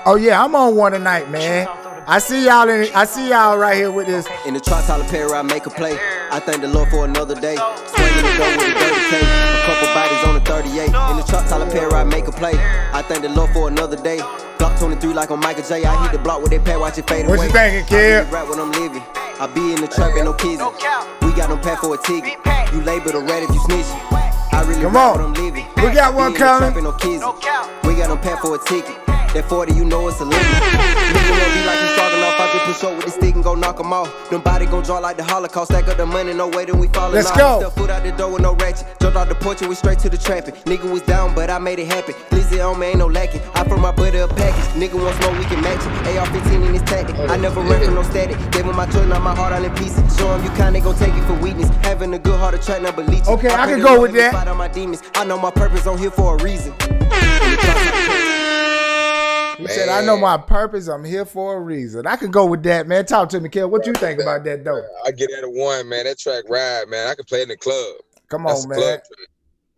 Oh 0.05 0.17
yeah, 0.19 0.43
I'm 0.43 0.55
on 0.55 0.75
one 0.75 0.93
tonight, 0.93 1.29
man. 1.29 1.67
I 2.07 2.17
see 2.17 2.45
y'all 2.45 2.67
in 2.67 2.89
I 2.95 3.05
see 3.05 3.29
y'all 3.29 3.59
right 3.59 3.75
here 3.75 3.91
with 3.91 4.07
this. 4.07 4.27
In 4.47 4.55
the 4.55 4.59
trap, 4.59 4.85
Tyler 4.87 5.05
Perry, 5.05 5.31
I 5.31 5.43
make 5.43 5.67
a 5.67 5.69
play. 5.69 5.95
I 6.31 6.39
thank 6.39 6.61
the 6.61 6.67
Lord 6.67 6.89
for 6.89 7.05
another 7.05 7.35
day. 7.35 7.55
Swinging 7.55 8.25
the 8.25 8.33
door 8.37 8.49
with 8.57 8.65
a 8.65 8.79
dirty 8.79 9.01
K. 9.09 9.21
A 9.21 9.61
couple 9.67 9.87
bodies 9.93 10.23
on 10.25 10.33
the 10.33 10.41
38. 10.41 10.85
In 10.87 11.17
the 11.17 11.25
trap, 11.27 11.47
Tyler 11.47 11.69
Perry, 11.69 11.91
I 11.91 12.03
make 12.03 12.27
a 12.27 12.31
play. 12.31 12.53
I 12.55 13.03
thank 13.03 13.21
the 13.21 13.29
Lord 13.29 13.51
for 13.53 13.67
another 13.67 13.97
day. 13.97 14.17
Glock 14.57 14.79
23 14.79 15.13
like 15.13 15.29
on 15.29 15.39
Michael 15.41 15.63
J. 15.63 15.85
I 15.85 16.01
hit 16.03 16.11
the 16.11 16.17
block 16.17 16.41
with 16.41 16.49
that 16.51 16.65
pad, 16.65 16.79
watch 16.79 16.97
it 16.97 17.07
fade 17.07 17.27
away. 17.27 17.37
What 17.37 17.45
you 17.45 17.51
thinking, 17.51 17.85
kid? 17.85 18.31
rap 18.31 18.49
when 18.49 18.59
I'm 18.59 18.71
living. 18.71 19.03
I 19.39 19.47
be 19.47 19.71
in 19.73 19.79
the 19.79 19.87
trap, 19.87 20.11
ain't 20.15 20.25
no 20.25 20.33
kidding. 20.33 20.59
We 21.23 21.31
got 21.33 21.47
them 21.49 21.59
pack 21.61 21.79
for 21.79 21.95
a 21.95 21.97
ticket. 21.97 22.35
You 22.73 22.81
label 22.81 23.11
the 23.13 23.19
rat 23.23 23.43
if 23.43 23.49
you 23.55 23.61
snitching. 23.71 23.95
I 24.51 24.63
really 24.67 24.81
Come 24.81 24.97
on. 24.97 25.21
I'm 25.21 25.33
living. 25.33 25.65
We 25.77 25.91
got 25.93 26.13
one 26.13 26.33
Be 26.33 26.39
in 26.39 26.43
the 26.43 26.59
coming. 26.59 26.83
no 26.83 26.91
kidding. 26.93 27.23
We 27.87 27.95
got 27.95 28.09
them 28.09 28.19
pack 28.19 28.41
for 28.41 28.55
a 28.55 28.59
ticket. 28.67 28.97
That 29.07 29.45
40, 29.47 29.73
you 29.75 29.85
know 29.85 30.07
it's 30.09 30.19
a 30.19 30.25
limit. 30.25 30.41
Nigga 30.41 31.31
wanna 31.31 31.53
be 31.53 31.61
like 31.63 31.79
you 31.79 31.89
talking 31.95 32.08
off, 32.59 32.67
Push 32.67 32.83
up 32.83 32.95
with 32.95 33.05
the 33.05 33.11
stick 33.11 33.35
and 33.35 33.43
go 33.43 33.55
knock 33.55 33.79
'em 33.79 33.93
off. 33.93 34.09
Them 34.29 34.41
body 34.41 34.65
gon' 34.65 34.83
draw 34.83 34.99
like 34.99 35.17
the 35.17 35.23
Holocaust. 35.23 35.71
Stack 35.71 35.87
up 35.87 35.97
the 35.97 36.05
money, 36.05 36.33
no 36.33 36.47
way, 36.47 36.65
then 36.65 36.79
we 36.79 36.87
falling 36.87 37.15
Let's 37.15 37.31
off. 37.31 37.37
go. 37.37 37.59
Step 37.59 37.73
foot 37.73 37.89
out 37.89 38.03
the 38.03 38.11
door 38.11 38.31
with 38.31 38.41
no 38.41 38.53
ratchet. 38.53 38.85
Jumped 39.01 39.17
out 39.17 39.29
the 39.29 39.35
porch 39.35 39.61
and 39.61 39.69
we 39.69 39.75
straight 39.75 39.99
to 39.99 40.09
the 40.09 40.17
trapping. 40.17 40.53
Nigga 40.65 40.89
was 40.89 41.01
down, 41.01 41.33
but 41.35 41.49
I 41.49 41.57
made 41.59 41.79
it 41.79 41.87
happen. 41.87 42.13
Glizzy 42.31 42.59
on 42.59 42.75
oh 42.75 42.79
me, 42.79 42.87
ain't 42.87 42.97
no 42.99 43.07
lacking. 43.07 43.41
I 43.55 43.63
from 43.63 43.81
my 43.81 43.91
brother 43.91 44.21
a 44.23 44.27
package. 44.27 44.65
Nigga 44.81 44.95
wants 45.01 45.19
more, 45.25 45.33
we 45.37 45.45
can 45.45 45.61
match 45.61 45.81
it. 45.85 46.17
AR-15 46.17 46.65
in 46.67 46.73
his 46.73 46.83
tactic. 46.83 47.15
I 47.29 47.37
never 47.37 47.61
ran 47.61 47.83
from 47.85 47.95
no 47.95 48.03
static. 48.03 48.37
Gave 48.51 48.65
him 48.65 48.75
my 48.75 48.85
joy, 48.87 49.05
not 49.05 49.21
my 49.21 49.35
heart 49.35 49.53
all 49.53 49.63
in 49.63 49.73
pieces. 49.75 50.03
Show 50.17 50.33
him 50.35 50.43
you 50.43 50.51
kinda 50.51 50.79
gon' 50.79 50.95
take 50.95 51.13
it 51.13 51.23
for 51.25 51.33
weakness. 51.33 51.69
Having 51.81 52.13
a 52.13 52.19
good 52.19 52.39
heart 52.39 52.55
to 52.55 52.61
track 52.65 52.81
number 52.81 53.03
leeches. 53.03 53.27
Okay, 53.27 53.49
I 53.49 53.65
pray 53.65 53.73
can 53.73 53.81
go 53.81 54.01
with 54.01 54.13
that. 54.13 54.33
Fight 54.33 54.47
on 54.47 54.57
my 54.57 54.67
demons. 54.67 55.01
I 55.15 55.23
know 55.23 55.37
my 55.37 55.51
purpose 55.51 55.87
on 55.87 55.97
here 55.97 56.11
for 56.11 56.35
a 56.35 56.43
reason. 56.43 56.73
He 59.59 59.67
said, 59.67 59.89
I 59.89 60.05
know 60.05 60.15
my 60.15 60.37
purpose. 60.37 60.87
I'm 60.87 61.03
here 61.03 61.25
for 61.25 61.57
a 61.57 61.59
reason. 61.59 62.07
I 62.07 62.15
could 62.15 62.31
go 62.31 62.45
with 62.45 62.63
that, 62.63 62.87
man. 62.87 63.05
Talk 63.05 63.27
to 63.29 63.41
me, 63.41 63.49
Kel. 63.49 63.69
What 63.69 63.85
you 63.85 63.93
think 63.93 64.21
about 64.21 64.45
that, 64.45 64.63
though? 64.63 64.81
I 65.05 65.11
get 65.11 65.29
at 65.31 65.43
a 65.43 65.49
one, 65.49 65.89
man. 65.89 66.05
That 66.05 66.17
track 66.17 66.45
ride, 66.47 66.87
man. 66.87 67.07
I 67.09 67.15
can 67.15 67.25
play 67.25 67.41
in 67.41 67.49
the 67.49 67.57
club. 67.57 67.95
Come 68.29 68.45
That's 68.45 68.65
on, 68.65 68.71
a 68.71 68.79
man. 68.79 68.99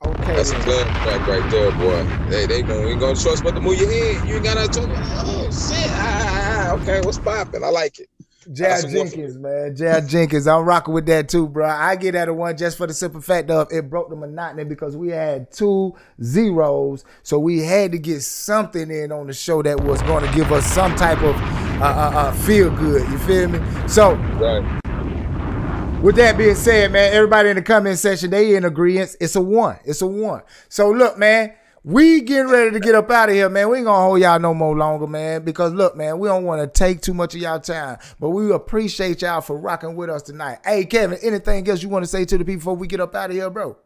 Okay. 0.04 0.36
That's 0.36 0.52
a 0.52 0.62
club 0.62 0.88
track 1.02 1.22
right 1.28 1.44
there, 1.50 1.72
boy. 1.72 2.04
They 2.30 2.48
they 2.48 2.64
gonna 2.64 2.88
ain't 2.88 3.00
gonna 3.00 3.16
trust 3.16 3.44
but 3.44 3.54
to 3.56 3.62
move 3.62 3.78
your 3.78 3.88
head. 3.88 4.22
You 4.26 4.36
ain't 4.36 4.44
gotta 4.44 4.68
talk. 4.68 4.90
Oh 4.90 5.50
shit! 5.52 5.90
Ah, 5.92 6.20
ah, 6.22 6.70
ah, 6.72 6.74
okay, 6.74 7.02
what's 7.02 7.20
popping? 7.20 7.64
I 7.64 7.70
like 7.70 8.00
it. 8.00 8.10
Jad 8.52 8.72
That's 8.72 8.84
a 8.86 8.98
one 8.98 9.08
for 9.08 9.16
Jenkins, 9.16 9.38
man. 9.38 9.76
Jad 9.76 10.08
Jenkins. 10.08 10.48
I'm 10.48 10.66
rocking 10.66 10.96
with 10.96 11.06
that 11.06 11.30
too, 11.30 11.48
bro. 11.48 11.70
I 11.70 11.96
get 11.96 12.16
at 12.16 12.28
a 12.28 12.34
one 12.34 12.58
just 12.58 12.76
for 12.76 12.88
the 12.88 12.94
simple 12.94 13.22
fact 13.22 13.52
of 13.52 13.72
it 13.72 13.88
broke 13.88 14.10
the 14.10 14.16
monotony 14.16 14.64
because 14.64 14.98
we 14.98 15.10
had 15.10 15.52
two 15.52 15.96
zeros. 16.24 17.06
So 17.22 17.38
we 17.38 17.60
had 17.60 17.92
to 17.92 18.00
get 18.00 18.24
something 18.24 18.89
in 18.89 19.12
on 19.12 19.28
the 19.28 19.34
show 19.34 19.62
that 19.62 19.80
was 19.82 20.02
going 20.04 20.26
to 20.26 20.36
give 20.36 20.52
us 20.52 20.66
some 20.66 20.96
type 20.96 21.22
of 21.22 21.36
uh, 21.36 21.86
uh, 21.86 22.12
uh, 22.16 22.32
feel 22.32 22.72
good. 22.72 23.08
You 23.12 23.18
feel 23.20 23.48
me? 23.48 23.60
So, 23.88 24.16
with 26.02 26.16
that 26.16 26.36
being 26.36 26.56
said, 26.56 26.92
man, 26.92 27.14
everybody 27.14 27.50
in 27.50 27.58
the 27.58 27.62
comment 27.62 28.00
section, 28.00 28.32
they 28.32 28.56
in 28.56 28.66
agreement. 28.66 29.16
It's 29.20 29.36
a 29.36 29.42
one. 29.42 29.78
It's 29.86 30.02
a 30.02 30.08
one. 30.08 30.42
So 30.68 30.89
look, 30.89 31.16
man, 31.20 31.54
we 31.84 32.22
getting 32.22 32.52
ready 32.52 32.72
to 32.72 32.80
get 32.80 32.94
up 32.94 33.10
out 33.10 33.30
of 33.30 33.36
here, 33.36 33.50
man. 33.50 33.70
We 33.70 33.78
ain't 33.78 33.86
gonna 33.86 34.06
hold 34.06 34.20
y'all 34.20 34.40
no 34.40 34.54
more 34.54 34.78
longer, 34.78 35.08
man. 35.08 35.44
Because 35.44 35.74
look, 35.74 35.96
man, 35.96 36.20
we 36.20 36.28
don't 36.28 36.44
want 36.44 36.62
to 36.62 36.68
take 36.68 37.02
too 37.02 37.14
much 37.14 37.34
of 37.34 37.42
y'all 37.42 37.60
time, 37.60 37.98
but 38.20 38.30
we 38.30 38.52
appreciate 38.52 39.22
y'all 39.22 39.42
for 39.42 39.58
rocking 39.58 39.96
with 39.96 40.10
us 40.10 40.22
tonight. 40.22 40.60
Hey, 40.64 40.86
Kevin, 40.86 41.18
anything 41.24 41.68
else 41.68 41.82
you 41.82 41.90
want 41.90 42.04
to 42.04 42.08
say 42.08 42.26
to 42.26 42.38
the 42.38 42.46
people 42.46 42.60
before 42.60 42.76
we 42.76 42.88
get 42.88 43.00
up 43.00 43.16
out 43.16 43.32
of 43.32 43.36
here, 43.36 43.50
bro? 43.50 43.78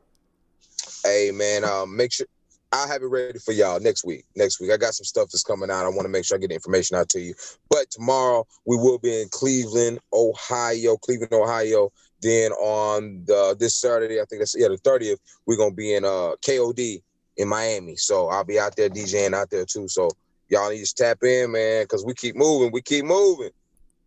Hey 1.05 1.31
man, 1.33 1.63
um, 1.63 1.95
make 1.95 2.11
sure 2.11 2.27
I'll 2.73 2.87
have 2.87 3.01
it 3.01 3.07
ready 3.07 3.39
for 3.39 3.53
y'all 3.53 3.79
next 3.79 4.03
week. 4.03 4.25
Next 4.35 4.59
week, 4.59 4.71
I 4.71 4.77
got 4.77 4.93
some 4.93 5.05
stuff 5.05 5.29
that's 5.29 5.43
coming 5.43 5.71
out. 5.71 5.85
I 5.85 5.89
want 5.89 6.01
to 6.01 6.09
make 6.09 6.25
sure 6.25 6.37
I 6.37 6.41
get 6.41 6.49
the 6.49 6.55
information 6.55 6.97
out 6.97 7.07
to 7.09 7.21
you. 7.21 7.33
But 7.69 7.89
tomorrow 7.91 8.45
we 8.65 8.75
will 8.75 8.99
be 8.99 9.21
in 9.21 9.29
Cleveland, 9.29 9.99
Ohio, 10.11 10.97
Cleveland, 10.97 11.31
Ohio. 11.31 11.93
Then 12.21 12.51
on 12.53 13.23
the 13.25 13.55
this 13.57 13.79
Saturday, 13.79 14.19
I 14.19 14.25
think 14.25 14.41
that's 14.41 14.55
yeah 14.57 14.67
the 14.67 14.77
thirtieth, 14.77 15.21
we're 15.45 15.57
gonna 15.57 15.73
be 15.73 15.93
in 15.93 16.03
uh 16.03 16.35
KOD 16.45 17.01
in 17.37 17.47
Miami. 17.47 17.95
So 17.95 18.27
I'll 18.27 18.43
be 18.43 18.59
out 18.59 18.75
there 18.75 18.89
DJing 18.89 19.33
out 19.33 19.49
there 19.49 19.65
too. 19.65 19.87
So 19.87 20.09
y'all 20.49 20.69
need 20.69 20.85
to 20.85 20.93
tap 20.93 21.23
in, 21.23 21.51
man, 21.51 21.83
because 21.83 22.05
we 22.05 22.13
keep 22.13 22.35
moving. 22.35 22.71
We 22.71 22.81
keep 22.81 23.05
moving. 23.05 23.51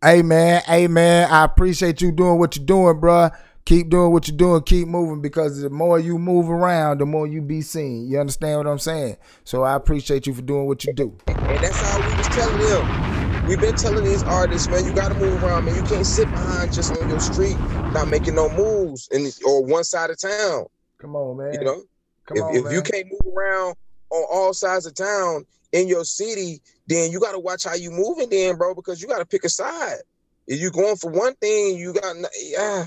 Hey 0.01 0.23
man, 0.23 0.63
hey 0.65 0.87
man, 0.87 1.29
I 1.29 1.45
appreciate 1.45 2.01
you 2.01 2.13
doing 2.13 2.39
what 2.39 2.57
you're 2.57 2.65
doing, 2.65 3.01
bruh. 3.01 3.37
Keep 3.65 3.91
doing 3.91 4.13
what 4.13 4.29
you're 4.29 4.37
doing, 4.37 4.63
keep 4.63 4.89
moving 4.89 5.21
because 5.21 5.61
the 5.61 5.69
more 5.69 5.99
you 5.99 6.19
move 6.19 6.49
around, 6.49 7.01
the 7.01 7.05
more 7.05 7.27
you 7.27 7.43
be 7.43 7.61
seen. 7.61 8.09
You 8.09 8.19
understand 8.19 8.57
what 8.59 8.67
I'm 8.67 8.79
saying? 8.79 9.19
So 9.45 9.63
I 9.65 9.75
appreciate 9.75 10.27
you 10.27 10.33
for 10.33 10.41
doing 10.41 10.67
what 10.67 10.85
you 10.85 10.95
do. 10.95 11.15
And 11.27 11.63
that's 11.63 11.83
how 11.83 11.99
we 11.99 12.17
was 12.17 12.29
telling 12.29 12.59
them. 12.59 13.47
We've 13.47 13.61
been 13.61 13.75
telling 13.75 14.05
these 14.05 14.23
artists, 14.23 14.69
man, 14.69 14.87
you 14.87 14.95
gotta 14.95 15.15
move 15.17 15.43
around, 15.43 15.65
man. 15.65 15.75
You 15.75 15.83
can't 15.83 16.07
sit 16.07 16.31
behind 16.31 16.73
just 16.73 16.97
on 16.97 17.09
your 17.11 17.21
street, 17.21 17.59
not 17.93 18.09
making 18.09 18.37
no 18.37 18.49
moves 18.51 19.09
in 19.11 19.29
or 19.45 19.65
one 19.65 19.85
side 19.85 20.11
of 20.11 20.21
town. 20.21 20.67
Come 20.99 21.17
on, 21.17 21.37
man. 21.39 21.55
You 21.55 21.65
know, 21.65 21.83
Come 22.29 22.37
if, 22.37 22.43
on, 22.45 22.57
if 22.57 22.73
you 22.73 22.83
can't 22.83 23.07
move 23.11 23.35
around 23.35 23.75
on 24.11 24.25
all 24.31 24.53
sides 24.53 24.87
of 24.87 24.95
town 24.95 25.47
in 25.73 25.89
your 25.89 26.05
city, 26.05 26.61
then 26.87 27.11
you 27.11 27.21
gotta 27.21 27.39
watch 27.39 27.65
how 27.65 27.75
you 27.75 27.91
moving, 27.91 28.29
then, 28.29 28.57
bro, 28.57 28.75
because 28.75 29.01
you 29.01 29.09
gotta 29.09 29.27
pick 29.27 29.45
a 29.45 29.49
side. 29.49 29.99
If 30.47 30.61
you 30.61 30.71
going 30.71 30.97
for 30.97 31.11
one 31.11 31.35
thing, 31.37 31.77
you 31.77 31.95
got 31.95 32.17
yeah. 32.43 32.87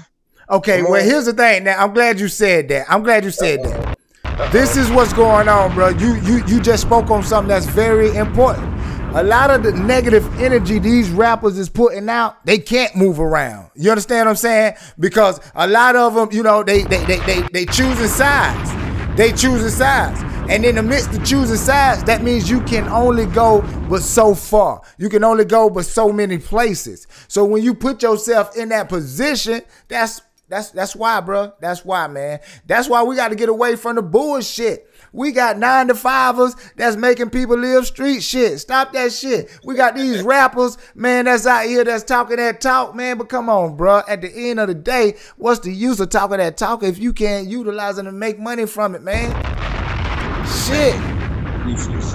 Okay, 0.50 0.84
well, 0.84 1.04
here's 1.04 1.26
the 1.26 1.34
thing. 1.34 1.64
Now, 1.64 1.84
I'm 1.84 1.94
glad 1.94 2.20
you 2.20 2.28
said 2.28 2.68
that. 2.70 2.86
I'm 2.90 3.04
glad 3.04 3.24
you 3.24 3.32
said 3.32 3.64
that. 3.64 3.98
This 4.52 4.76
is 4.76 4.90
what's 4.92 5.14
going 5.14 5.48
on, 5.48 5.74
bro. 5.74 5.90
You 5.90 6.16
you 6.22 6.46
you 6.46 6.62
just 6.62 6.84
spoke 6.84 7.10
on 7.10 7.24
something 7.24 7.50
that's 7.50 7.66
very 7.68 8.16
important. 8.16 8.68
A 9.16 9.24
lot 9.24 9.50
of 9.50 9.64
the 9.64 9.74
negative 9.74 10.26
energy 10.40 10.80
these 10.80 11.10
rappers 11.10 11.58
is 11.58 11.68
putting 11.68 12.10
out, 12.10 12.44
they 12.46 12.58
can't 12.58 12.96
move 12.96 13.20
around. 13.20 13.70
You 13.76 13.90
understand 13.92 14.28
what 14.28 14.32
I'm 14.32 14.36
saying? 14.38 14.76
Because 15.00 15.40
a 15.54 15.68
lot 15.68 15.96
of 15.96 16.14
them, 16.14 16.30
you 16.32 16.44
know, 16.44 16.64
they 16.64 16.84
they 16.84 17.04
they 17.06 17.20
they, 17.20 17.42
they 17.54 17.66
choosing 17.66 18.08
sides. 18.08 18.81
They 19.16 19.30
choose 19.30 19.42
choosing 19.42 19.70
sides. 19.70 20.22
And 20.50 20.66
in 20.66 20.76
the 20.76 20.84
midst 20.84 21.10
of 21.10 21.24
choosing 21.26 21.58
sides, 21.58 22.04
that 22.06 22.24
means 22.24 22.50
you 22.50 22.62
can 22.62 22.88
only 22.88 23.26
go 23.26 23.62
but 23.90 24.02
so 24.02 24.34
far. 24.34 24.82
You 24.98 25.10
can 25.10 25.24
only 25.24 25.46
go 25.46 25.70
but 25.70 25.86
so 25.86 26.12
many 26.12 26.38
places. 26.38 27.08
So 27.28 27.46
when 27.46 27.64
you 27.64 27.74
put 27.74 28.02
yourself 28.02 28.56
in 28.56 28.70
that 28.70 28.90
position, 28.90 29.62
that's 29.88 30.22
that's 30.50 30.72
that's 30.72 30.96
why, 30.96 31.22
bro. 31.22 31.54
That's 31.62 31.86
why, 31.86 32.08
man. 32.08 32.42
That's 32.66 32.90
why 32.90 33.04
we 33.04 33.16
got 33.16 33.30
to 33.30 33.36
get 33.36 33.48
away 33.48 33.78
from 33.78 33.96
the 33.96 34.02
bullshit. 34.02 34.90
We 35.14 35.32
got 35.34 35.58
nine 35.58 35.88
to 35.90 35.94
fivers 35.94 36.56
that's 36.78 36.96
making 36.96 37.32
people 37.32 37.58
live 37.58 37.86
street 37.86 38.22
shit. 38.22 38.60
Stop 38.60 38.94
that 38.94 39.12
shit. 39.12 39.50
We 39.64 39.76
got 39.76 39.96
these 39.96 40.22
rappers, 40.24 40.78
man, 40.96 41.26
that's 41.26 41.46
out 41.46 41.66
here 41.66 41.84
that's 41.84 42.04
talking 42.04 42.38
that 42.38 42.62
talk, 42.62 42.96
man. 42.96 43.18
But 43.18 43.28
come 43.28 43.50
on, 43.50 43.76
bro. 43.76 44.02
At 44.08 44.22
the 44.22 44.32
end 44.34 44.60
of 44.60 44.68
the 44.68 44.74
day, 44.74 45.18
what's 45.36 45.60
the 45.60 45.74
use 45.74 46.00
of 46.00 46.10
talking 46.10 46.38
that 46.38 46.56
talk 46.56 46.84
if 46.84 46.98
you 46.98 47.12
can't 47.12 47.48
utilize 47.48 47.98
it 47.98 48.08
and 48.08 48.20
make 48.20 48.40
money 48.40 48.66
from 48.66 48.96
it, 48.96 49.02
man? 49.02 49.32
Shit. 50.46 50.96
Useless. 51.68 52.14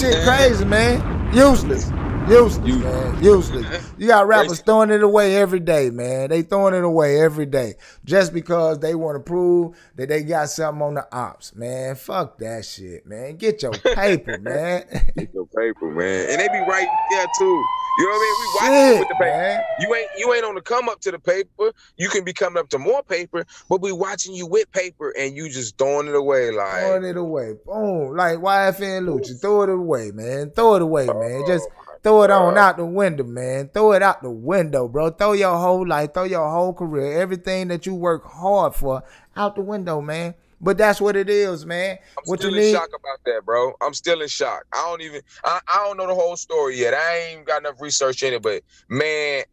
Shit 0.00 0.24
crazy, 0.24 0.64
man. 0.64 1.34
Useless. 1.34 1.90
Useless, 2.28 2.58
man. 2.84 3.24
Useless. 3.24 3.90
You 3.96 4.06
got 4.06 4.26
rappers 4.26 4.60
throwing 4.60 4.90
it 4.90 5.02
away 5.02 5.36
every 5.36 5.60
day, 5.60 5.88
man. 5.88 6.28
They 6.28 6.42
throwing 6.42 6.74
it 6.74 6.84
away 6.84 7.20
every 7.20 7.46
day 7.46 7.74
just 8.04 8.34
because 8.34 8.78
they 8.80 8.94
want 8.94 9.16
to 9.16 9.20
prove 9.20 9.76
that 9.96 10.10
they 10.10 10.22
got 10.22 10.50
something 10.50 10.82
on 10.82 10.94
the 10.94 11.08
ops, 11.10 11.54
man. 11.54 11.94
Fuck 11.96 12.38
that 12.38 12.66
shit, 12.66 13.06
man. 13.06 13.36
Get 13.36 13.62
your 13.62 13.72
paper, 13.94 14.38
man. 14.38 14.84
Get 15.16 15.32
your 15.32 15.46
paper, 15.46 15.90
man. 15.90 16.30
And 16.30 16.40
they 16.40 16.48
be 16.48 16.58
right 16.68 16.88
there 17.10 17.26
too. 17.38 17.64
You 17.98 18.04
know 18.04 18.10
what 18.10 18.16
I 18.16 18.20
mean? 18.20 18.34
We 18.40 18.46
watching 18.54 18.94
you 18.94 18.98
with 19.00 19.08
the 19.08 19.14
paper. 19.14 19.36
man. 19.36 19.60
You 19.80 19.94
ain't 19.94 20.08
you 20.18 20.34
ain't 20.34 20.44
on 20.44 20.54
the 20.54 20.60
come 20.60 20.88
up 20.88 21.00
to 21.00 21.10
the 21.10 21.18
paper. 21.18 21.72
You 21.96 22.08
can 22.10 22.24
be 22.24 22.32
coming 22.32 22.60
up 22.60 22.68
to 22.68 22.78
more 22.78 23.02
paper, 23.02 23.44
but 23.68 23.80
we 23.80 23.90
watching 23.90 24.34
you 24.34 24.46
with 24.46 24.70
paper 24.70 25.12
and 25.18 25.34
you 25.34 25.48
just 25.48 25.78
throwing 25.78 26.06
it 26.06 26.14
away 26.14 26.52
like 26.52 26.82
Throwing 26.82 27.04
it 27.04 27.16
away. 27.16 27.54
Boom. 27.66 28.16
Like 28.16 28.38
YFN 28.38 29.08
Lucci. 29.08 29.40
Throw 29.40 29.62
it 29.62 29.70
away, 29.70 30.12
man. 30.12 30.50
Throw 30.50 30.76
it 30.76 30.82
away, 30.82 31.08
uh-huh. 31.08 31.18
man. 31.18 31.44
Just 31.46 31.68
throw 32.02 32.22
it 32.22 32.30
on 32.30 32.56
uh, 32.56 32.60
out 32.60 32.76
the 32.76 32.86
window, 32.86 33.24
man. 33.24 33.70
Throw 33.72 33.92
it 33.92 34.02
out 34.02 34.22
the 34.22 34.30
window, 34.30 34.88
bro. 34.88 35.10
Throw 35.10 35.32
your 35.32 35.56
whole 35.56 35.86
life, 35.86 36.14
throw 36.14 36.24
your 36.24 36.48
whole 36.48 36.72
career, 36.72 37.20
everything 37.20 37.68
that 37.68 37.86
you 37.86 37.94
work 37.94 38.24
hard 38.26 38.74
for 38.74 39.02
out 39.36 39.54
the 39.54 39.62
window, 39.62 40.00
man. 40.00 40.34
But 40.60 40.76
that's 40.76 41.00
what 41.00 41.14
it 41.16 41.30
is, 41.30 41.64
man. 41.64 41.98
I'm 42.16 42.24
what 42.24 42.40
still 42.40 42.50
you 42.50 42.56
in 42.56 42.62
need. 42.64 42.72
shock 42.72 42.88
about 42.88 43.18
that, 43.26 43.44
bro. 43.44 43.74
I'm 43.80 43.94
still 43.94 44.20
in 44.22 44.28
shock. 44.28 44.64
I 44.72 44.78
don't 44.88 45.02
even 45.02 45.22
I, 45.44 45.60
I 45.72 45.84
don't 45.84 45.96
know 45.96 46.08
the 46.08 46.14
whole 46.14 46.36
story 46.36 46.78
yet. 46.78 46.94
I 46.94 47.18
ain't 47.18 47.46
got 47.46 47.62
enough 47.62 47.80
research 47.80 48.22
in 48.22 48.34
it, 48.34 48.42
but 48.42 48.62
man, 48.88 49.44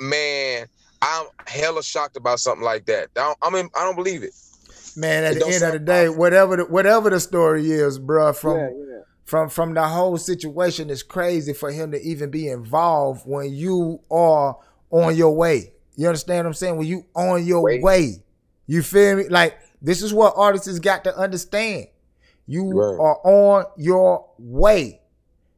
man, 0.00 0.66
I'm 1.02 1.26
hella 1.46 1.82
shocked 1.82 2.16
about 2.16 2.40
something 2.40 2.64
like 2.64 2.86
that. 2.86 3.10
I 3.16 3.20
don't, 3.20 3.38
I 3.42 3.50
mean, 3.50 3.68
I 3.76 3.84
don't 3.84 3.96
believe 3.96 4.22
it. 4.22 4.32
Man, 4.96 5.24
at 5.24 5.36
It 5.36 5.40
the 5.40 5.46
end 5.46 5.54
of 5.56 5.60
the 5.60 5.68
sound 5.72 5.86
day, 5.86 6.08
whatever 6.08 6.56
the, 6.56 6.64
whatever 6.64 7.10
the 7.10 7.20
story 7.20 7.70
is, 7.70 7.98
bro, 7.98 8.32
from 8.32 8.56
Yeah, 8.56 8.70
yeah. 8.70 8.95
From 9.26 9.48
from 9.50 9.74
the 9.74 9.86
whole 9.86 10.16
situation 10.16 10.88
is 10.88 11.02
crazy 11.02 11.52
for 11.52 11.70
him 11.70 11.90
to 11.90 12.00
even 12.00 12.30
be 12.30 12.48
involved 12.48 13.22
when 13.26 13.52
you 13.52 14.00
are 14.10 14.56
on 14.90 15.14
your 15.16 15.34
way. 15.36 15.72
You 15.96 16.06
understand 16.06 16.44
what 16.44 16.50
I'm 16.50 16.54
saying? 16.54 16.76
When 16.76 16.86
you 16.86 17.04
on 17.14 17.44
your 17.44 17.62
way. 17.82 18.22
You 18.66 18.82
feel 18.82 19.16
me? 19.16 19.28
Like 19.28 19.58
this 19.82 20.00
is 20.02 20.14
what 20.14 20.34
artists 20.36 20.66
has 20.68 20.78
got 20.80 21.04
to 21.04 21.16
understand. 21.16 21.88
You 22.46 22.70
Right. 22.72 23.02
are 23.04 23.18
on 23.24 23.64
your 23.76 24.26
way. 24.38 25.00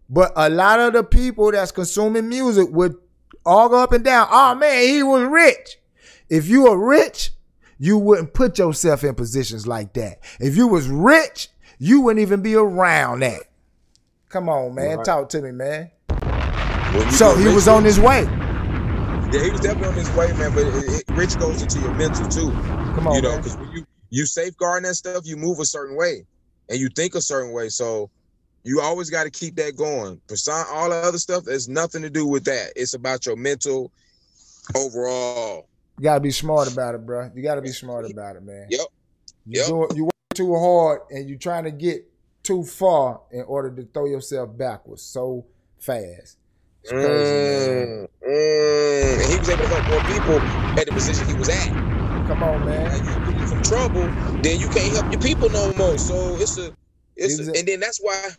But 0.09 0.33
a 0.35 0.49
lot 0.49 0.81
of 0.81 0.95
the 0.95 1.05
people 1.05 1.53
that's 1.53 1.71
consuming 1.71 2.29
music 2.29 2.69
would 2.71 2.97
all 3.45 3.69
go 3.69 3.77
up 3.79 3.93
and 3.93 4.03
down. 4.05 4.29
Oh 4.31 4.55
man, 4.55 4.83
he 4.89 5.03
was 5.03 5.23
rich. 5.29 5.79
If 6.31 6.49
you 6.49 6.63
were 6.63 6.79
rich, 6.79 7.33
you 7.79 7.99
wouldn't 7.99 8.33
put 8.33 8.59
yourself 8.59 9.05
in 9.05 9.15
positions 9.15 9.67
like 9.67 9.93
that. 9.95 10.21
If 10.41 10.57
you 10.57 10.67
was 10.69 10.89
rich, 10.89 11.49
you 11.79 12.01
wouldn't 12.01 12.23
even 12.23 12.41
be 12.41 12.55
around 12.55 13.21
that. 13.21 13.43
Come 14.29 14.49
on, 14.49 14.75
man. 14.75 14.99
Right. 14.99 15.05
Talk 15.05 15.29
to 15.31 15.43
me, 15.43 15.53
man. 15.53 15.91
You 16.95 17.11
So 17.11 17.37
he 17.37 17.49
was 17.49 17.69
on 17.69 17.85
his 17.85 17.99
way. 17.99 18.25
Yeah, 19.33 19.43
he 19.43 19.51
was 19.51 19.61
definitely 19.61 19.89
on 19.89 19.95
his 19.95 20.11
way, 20.15 20.33
man. 20.35 20.53
But 20.55 20.67
it, 20.67 21.09
it, 21.09 21.17
rich 21.17 21.39
goes 21.39 21.63
into 21.63 21.79
your 21.79 21.95
mental 21.95 22.27
too. 22.29 22.51
Come 22.95 23.09
on, 23.09 23.17
you 23.17 23.23
know, 23.23 23.37
because 23.37 23.57
when 23.57 23.71
you 23.73 23.85
you 24.11 24.27
safeguard 24.27 24.85
that 24.85 24.95
stuff, 24.95 25.27
you 25.27 25.37
move 25.37 25.61
a 25.61 25.65
certain 25.65 25.97
way, 25.97 26.25
and 26.69 26.79
you 26.79 26.89
think 26.89 27.15
a 27.15 27.21
certain 27.21 27.53
way. 27.53 27.69
So 27.69 28.11
You 28.65 28.81
always 28.81 29.09
got 29.09 29.25
to 29.25 29.31
keep 29.31 29.57
that 29.57 29.77
going. 29.77 30.21
Persona, 30.29 30.65
all 30.71 30.91
the 30.91 30.97
other 30.97 31.19
stuff 31.19 31.47
has 31.47 31.69
nothing 31.69 32.03
to 32.03 32.11
do 32.11 32.27
with 32.27 32.45
that. 32.45 32.73
It's 32.77 32.95
about 32.95 33.25
your 33.25 33.37
mental 33.37 33.93
overall. 34.75 35.69
You 35.99 36.05
gotta 36.05 36.21
be 36.21 36.31
smart 36.31 36.71
about 36.73 36.95
it, 36.95 37.05
bro. 37.07 37.31
You 37.35 37.43
gotta 37.43 37.63
be 37.63 37.73
smart 37.73 38.11
about 38.11 38.37
it, 38.37 38.43
man. 38.43 38.67
Yep. 38.71 38.87
You 39.47 39.61
Yep. 39.61 39.67
doing, 39.69 39.89
you 39.97 40.05
work 40.05 40.13
too 40.35 40.55
hard 40.55 41.01
and 41.11 41.29
you're 41.29 41.39
trying 41.39 41.65
to 41.65 41.71
get 41.71 42.08
too 42.49 42.65
far 42.65 43.21
in 43.31 43.43
order 43.43 43.71
to 43.71 43.83
throw 43.93 44.07
yourself 44.07 44.57
backwards 44.57 45.03
so 45.03 45.45
fast. 45.79 46.39
It's 46.83 46.91
crazy. 46.91 47.31
Mm, 47.31 48.09
mm. 48.27 49.21
And 49.21 49.31
he 49.31 49.39
was 49.39 49.49
able 49.51 49.65
to 49.65 49.69
help 49.69 49.87
more 49.91 50.01
people 50.09 50.41
at 50.81 50.87
the 50.87 50.93
position 50.93 51.27
he 51.27 51.35
was 51.35 51.51
at. 51.51 51.69
Come 52.27 52.43
on, 52.43 52.65
man. 52.65 53.05
Now 53.05 53.27
you 53.27 53.33
get 53.33 53.43
in 53.43 53.49
some 53.49 53.63
trouble, 53.63 54.01
then 54.41 54.59
you 54.59 54.67
can't 54.69 54.91
help 54.97 55.13
your 55.13 55.21
people 55.21 55.51
no 55.51 55.75
more. 55.75 55.99
So 55.99 56.37
it's 56.37 56.57
a, 56.57 56.73
it's 57.17 57.39
a, 57.39 57.51
a- 57.53 57.59
and 57.59 57.69
then 57.69 57.81
that's 57.81 57.99
why 57.99 58.31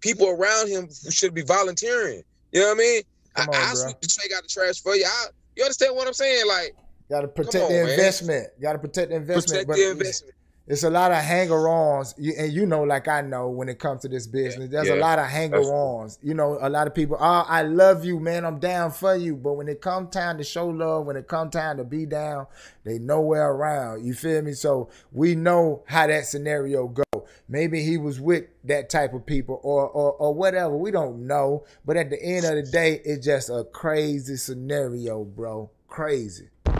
people 0.00 0.30
around 0.30 0.68
him 0.68 0.88
should 1.10 1.32
be 1.32 1.42
volunteering. 1.42 2.24
You 2.50 2.60
know 2.60 2.66
what 2.68 2.74
I 2.74 2.78
mean? 2.78 3.02
Come 3.34 3.50
I, 3.50 3.56
on, 3.56 3.62
I 3.70 3.74
sweep 3.74 4.00
the 4.00 4.08
take 4.08 4.32
out 4.36 4.42
the 4.42 4.48
trash 4.48 4.82
for 4.82 4.96
you. 4.96 5.04
I, 5.06 5.26
you 5.54 5.62
understand 5.62 5.94
what 5.94 6.08
I'm 6.08 6.12
saying? 6.12 6.44
Like 6.48 6.74
Gotta 7.08 7.28
protect 7.28 7.64
on, 7.66 7.70
the 7.70 7.82
man. 7.84 7.90
investment. 7.90 8.48
Gotta 8.60 8.80
protect 8.80 9.10
the 9.10 9.16
investment. 9.16 9.46
protect 9.46 9.68
but 9.68 9.76
the 9.76 9.90
investment. 9.92 10.34
It's 10.66 10.82
a 10.82 10.88
lot 10.88 11.12
of 11.12 11.18
hanger-ons, 11.18 12.14
and 12.16 12.50
you 12.50 12.64
know, 12.64 12.84
like 12.84 13.06
I 13.06 13.20
know, 13.20 13.50
when 13.50 13.68
it 13.68 13.78
comes 13.78 14.00
to 14.00 14.08
this 14.08 14.26
business, 14.26 14.70
there's 14.70 14.88
a 14.88 14.96
lot 14.96 15.18
of 15.18 15.26
hanger-ons. 15.26 16.18
You 16.22 16.32
know, 16.32 16.56
a 16.58 16.70
lot 16.70 16.86
of 16.86 16.94
people, 16.94 17.18
oh, 17.20 17.44
I 17.46 17.60
love 17.64 18.06
you, 18.06 18.18
man, 18.18 18.46
I'm 18.46 18.58
down 18.60 18.90
for 18.90 19.14
you. 19.14 19.36
But 19.36 19.52
when 19.54 19.68
it 19.68 19.82
come 19.82 20.08
time 20.08 20.38
to 20.38 20.44
show 20.44 20.66
love, 20.66 21.04
when 21.04 21.16
it 21.16 21.28
come 21.28 21.50
time 21.50 21.76
to 21.76 21.84
be 21.84 22.06
down, 22.06 22.46
they 22.82 22.98
nowhere 22.98 23.50
around. 23.50 24.06
You 24.06 24.14
feel 24.14 24.40
me? 24.40 24.54
So 24.54 24.88
we 25.12 25.34
know 25.34 25.82
how 25.86 26.06
that 26.06 26.24
scenario 26.24 26.88
go. 26.88 27.26
Maybe 27.46 27.82
he 27.82 27.98
was 27.98 28.18
with 28.18 28.44
that 28.64 28.88
type 28.88 29.12
of 29.12 29.26
people, 29.26 29.60
or 29.62 29.86
or 29.86 30.12
or 30.12 30.32
whatever. 30.32 30.74
We 30.74 30.90
don't 30.90 31.26
know. 31.26 31.64
But 31.84 31.98
at 31.98 32.08
the 32.08 32.22
end 32.22 32.46
of 32.46 32.54
the 32.54 32.62
day, 32.62 33.02
it's 33.04 33.26
just 33.26 33.50
a 33.50 33.64
crazy 33.64 34.36
scenario, 34.36 35.24
bro. 35.24 35.70
Crazy. 35.88 36.48
No, 36.66 36.72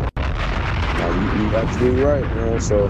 you, 1.37 1.43
you 1.43 1.57
absolutely 1.57 2.03
right, 2.03 2.25
man. 2.35 2.61
So, 2.61 2.89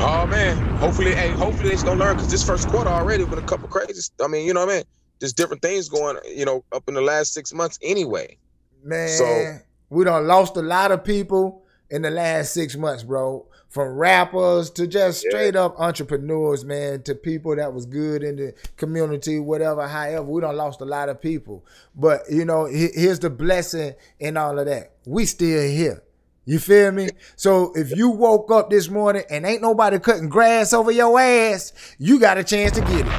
oh 0.00 0.26
man, 0.26 0.56
hopefully, 0.76 1.14
hey, 1.14 1.30
hopefully 1.30 1.74
they 1.74 1.82
gonna 1.82 2.00
learn 2.00 2.16
because 2.16 2.30
this 2.30 2.44
first 2.44 2.68
quarter 2.68 2.90
already 2.90 3.24
been 3.24 3.38
a 3.38 3.42
couple 3.42 3.68
crazy. 3.68 4.10
I 4.22 4.28
mean, 4.28 4.46
you 4.46 4.54
know 4.54 4.64
what 4.66 4.72
I 4.72 4.76
mean? 4.76 4.84
There's 5.18 5.32
different 5.32 5.62
things 5.62 5.88
going, 5.88 6.16
you 6.26 6.44
know, 6.44 6.64
up 6.72 6.84
in 6.88 6.94
the 6.94 7.02
last 7.02 7.34
six 7.34 7.52
months 7.52 7.78
anyway. 7.82 8.36
Man, 8.82 9.08
So- 9.08 9.58
we 9.90 10.04
done 10.04 10.26
lost 10.26 10.56
a 10.56 10.62
lot 10.62 10.92
of 10.92 11.04
people 11.04 11.64
in 11.90 12.02
the 12.02 12.10
last 12.10 12.54
six 12.54 12.76
months, 12.76 13.02
bro. 13.02 13.46
From 13.68 13.88
rappers 13.94 14.70
to 14.70 14.86
just 14.86 15.20
straight 15.20 15.54
up 15.54 15.78
entrepreneurs, 15.78 16.64
man, 16.64 17.02
to 17.02 17.14
people 17.14 17.54
that 17.54 17.72
was 17.72 17.86
good 17.86 18.22
in 18.24 18.36
the 18.36 18.54
community, 18.76 19.38
whatever, 19.38 19.86
however. 19.86 20.22
We 20.24 20.40
done 20.40 20.56
lost 20.56 20.80
a 20.80 20.84
lot 20.84 21.08
of 21.08 21.20
people. 21.20 21.64
But, 21.94 22.22
you 22.30 22.44
know, 22.44 22.64
here's 22.64 23.20
the 23.20 23.30
blessing 23.30 23.94
in 24.18 24.36
all 24.36 24.58
of 24.58 24.66
that. 24.66 24.92
We 25.06 25.24
still 25.24 25.68
here. 25.68 26.02
You 26.50 26.58
feel 26.58 26.90
me? 26.90 27.10
So 27.36 27.72
if 27.76 27.96
you 27.96 28.08
woke 28.08 28.50
up 28.50 28.70
this 28.70 28.88
morning 28.88 29.22
and 29.30 29.46
ain't 29.46 29.62
nobody 29.62 30.00
cutting 30.00 30.28
grass 30.28 30.72
over 30.72 30.90
your 30.90 31.20
ass, 31.20 31.94
you 32.00 32.18
got 32.18 32.38
a 32.38 32.42
chance 32.42 32.72
to 32.72 32.80
get 32.80 33.06
it. 33.06 33.12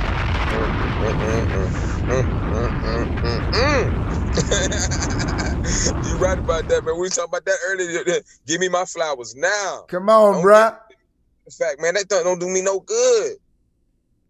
you 6.04 6.18
right 6.18 6.40
about 6.40 6.68
that, 6.68 6.84
man. 6.84 7.00
We 7.00 7.08
talking 7.08 7.30
about 7.30 7.46
that 7.46 7.58
earlier. 7.68 8.04
Give 8.48 8.60
me 8.60 8.68
my 8.68 8.84
flowers 8.84 9.34
now. 9.34 9.86
Come 9.88 10.10
on, 10.10 10.44
bruh. 10.44 10.78
In 11.46 11.52
fact, 11.54 11.82
man, 11.82 11.94
that 11.94 12.10
don't, 12.10 12.38
don't 12.38 12.52
me 12.52 12.62
no 12.62 12.82
good. 12.82 13.38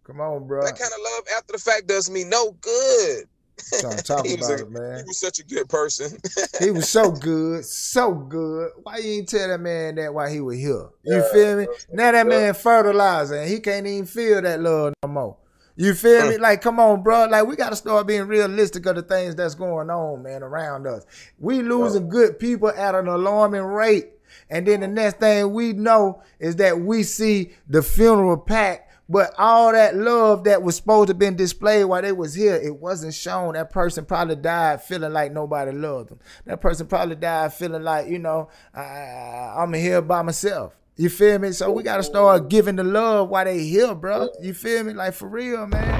Come 0.04 0.22
on, 0.22 0.46
bro. 0.46 0.62
That 0.62 0.78
kind 0.78 0.92
of 0.94 1.00
love 1.04 1.24
after 1.38 1.54
the 1.54 1.58
fact 1.58 1.88
does 1.88 2.08
me 2.08 2.24
no 2.24 2.52
good. 2.62 3.26
Trying 3.80 3.98
to 3.98 4.04
talk 4.04 4.26
He 4.26 4.36
about 4.36 4.52
a- 4.52 4.64
it, 4.64 4.72
man. 4.72 4.98
He 5.00 5.04
was 5.06 5.20
such 5.20 5.40
a 5.40 5.44
good 5.44 5.68
person. 5.70 6.18
He 6.60 6.72
was 6.72 6.90
so 6.90 7.12
good, 7.30 7.66
so 7.66 8.14
good. 8.14 8.72
Why 8.84 8.98
you 8.98 9.12
ain't 9.20 9.30
tell 9.30 9.48
that 9.48 9.60
man 9.60 9.96
that 9.96 10.14
while 10.14 10.30
he 10.32 10.40
was 10.42 10.58
here? 10.58 10.90
You 11.04 11.24
feel 11.32 11.58
me? 11.58 11.68
Now 11.92 12.12
that 12.12 12.28
man 12.28 12.54
fertilizer 12.54 13.36
and 13.36 13.50
he 13.50 13.60
can't 13.60 13.86
even 13.88 14.06
feel 14.06 14.42
that 14.42 14.60
love 14.62 14.94
no 15.04 15.10
more. 15.10 15.38
You 15.78 15.94
feel 15.94 16.28
me? 16.30 16.36
Mm. 16.36 16.42
Like, 16.42 16.62
come 16.62 16.80
on, 16.80 17.02
bro. 17.02 17.26
Like, 17.26 17.48
we 17.48 17.56
gotta 17.56 17.76
start 17.78 18.06
being 18.06 18.28
realistic 18.28 18.86
of 18.86 18.96
the 18.98 19.02
things 19.02 19.36
that's 19.36 19.56
going 19.56 19.90
on, 19.90 20.22
man, 20.22 20.44
around 20.44 20.86
us. 20.86 21.06
We 21.40 21.62
losing 21.62 22.10
good 22.10 22.38
people 22.40 22.70
at 22.70 22.94
an 22.94 23.08
alarming 23.08 23.64
rate. 23.64 24.10
And 24.50 24.68
then 24.68 24.82
the 24.82 24.88
next 24.88 25.20
thing 25.20 25.54
we 25.54 25.72
know 25.74 26.22
is 26.40 26.58
that 26.58 26.80
we 26.82 27.04
see 27.04 27.54
the 27.70 27.82
funeral 27.82 28.38
packed, 28.38 28.91
but 29.12 29.34
all 29.38 29.74
that 29.74 29.98
love 29.98 30.46
that 30.46 30.64
was 30.64 30.78
supposed 30.78 31.10
to 31.10 31.14
been 31.14 31.36
displayed 31.36 31.84
while 31.84 32.02
they 32.02 32.14
was 32.14 32.34
here, 32.34 32.56
it 32.56 32.74
wasn't 32.74 33.14
shown. 33.14 33.56
That 33.56 33.70
person 33.70 34.06
probably 34.06 34.38
died 34.38 34.82
feeling 34.82 35.12
like 35.12 35.34
nobody 35.34 35.74
loved 35.74 36.12
them. 36.12 36.20
That 36.46 36.62
person 36.62 36.88
probably 36.88 37.18
died 37.18 37.54
feeling 37.54 37.84
like, 37.84 38.08
you 38.08 38.20
know, 38.20 38.48
I, 38.74 39.54
I'm 39.58 39.74
here 39.74 40.02
by 40.02 40.22
myself. 40.22 40.78
You 40.96 41.10
feel 41.10 41.40
me? 41.40 41.52
So 41.52 41.74
we 41.74 41.84
gotta 41.84 42.04
start 42.04 42.48
giving 42.48 42.78
the 42.78 42.86
love 42.86 43.28
while 43.28 43.44
they 43.44 43.60
here, 43.60 43.94
bro. 43.94 44.30
You 44.42 44.54
feel 44.54 44.86
me? 44.86 44.94
Like 44.94 45.14
for 45.14 45.28
real, 45.28 45.68
man. 45.68 46.00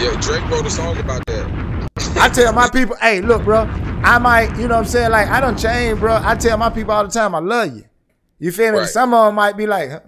yeah, 0.00 0.16
Drake 0.20 0.48
wrote 0.48 0.66
a 0.66 0.70
song 0.70 0.98
about 0.98 1.26
that. 1.26 1.88
I 2.16 2.28
tell 2.28 2.52
my 2.52 2.70
people, 2.70 2.94
hey, 3.00 3.22
look, 3.22 3.42
bro, 3.42 3.62
I 4.04 4.18
might, 4.18 4.56
you 4.56 4.68
know 4.68 4.76
what 4.76 4.82
I'm 4.82 4.84
saying? 4.84 5.10
Like, 5.10 5.26
I 5.26 5.40
don't 5.40 5.58
change, 5.58 5.98
bro. 5.98 6.20
I 6.22 6.36
tell 6.36 6.56
my 6.58 6.70
people 6.70 6.92
all 6.92 7.04
the 7.04 7.10
time, 7.10 7.34
I 7.34 7.40
love 7.40 7.74
you. 7.74 7.84
You 8.38 8.52
feel 8.52 8.70
me? 8.70 8.78
Right. 8.78 8.88
Some 8.88 9.14
of 9.14 9.26
them 9.26 9.34
might 9.34 9.56
be 9.56 9.66
like, 9.66 9.90
huh, 9.90 10.00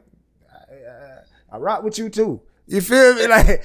I, 1.53 1.59
rock 1.59 1.83
with 1.83 1.99
you 1.99 2.09
too. 2.09 2.41
You 2.67 2.81
feel 2.81 3.15
me? 3.15 3.27
Like, 3.27 3.63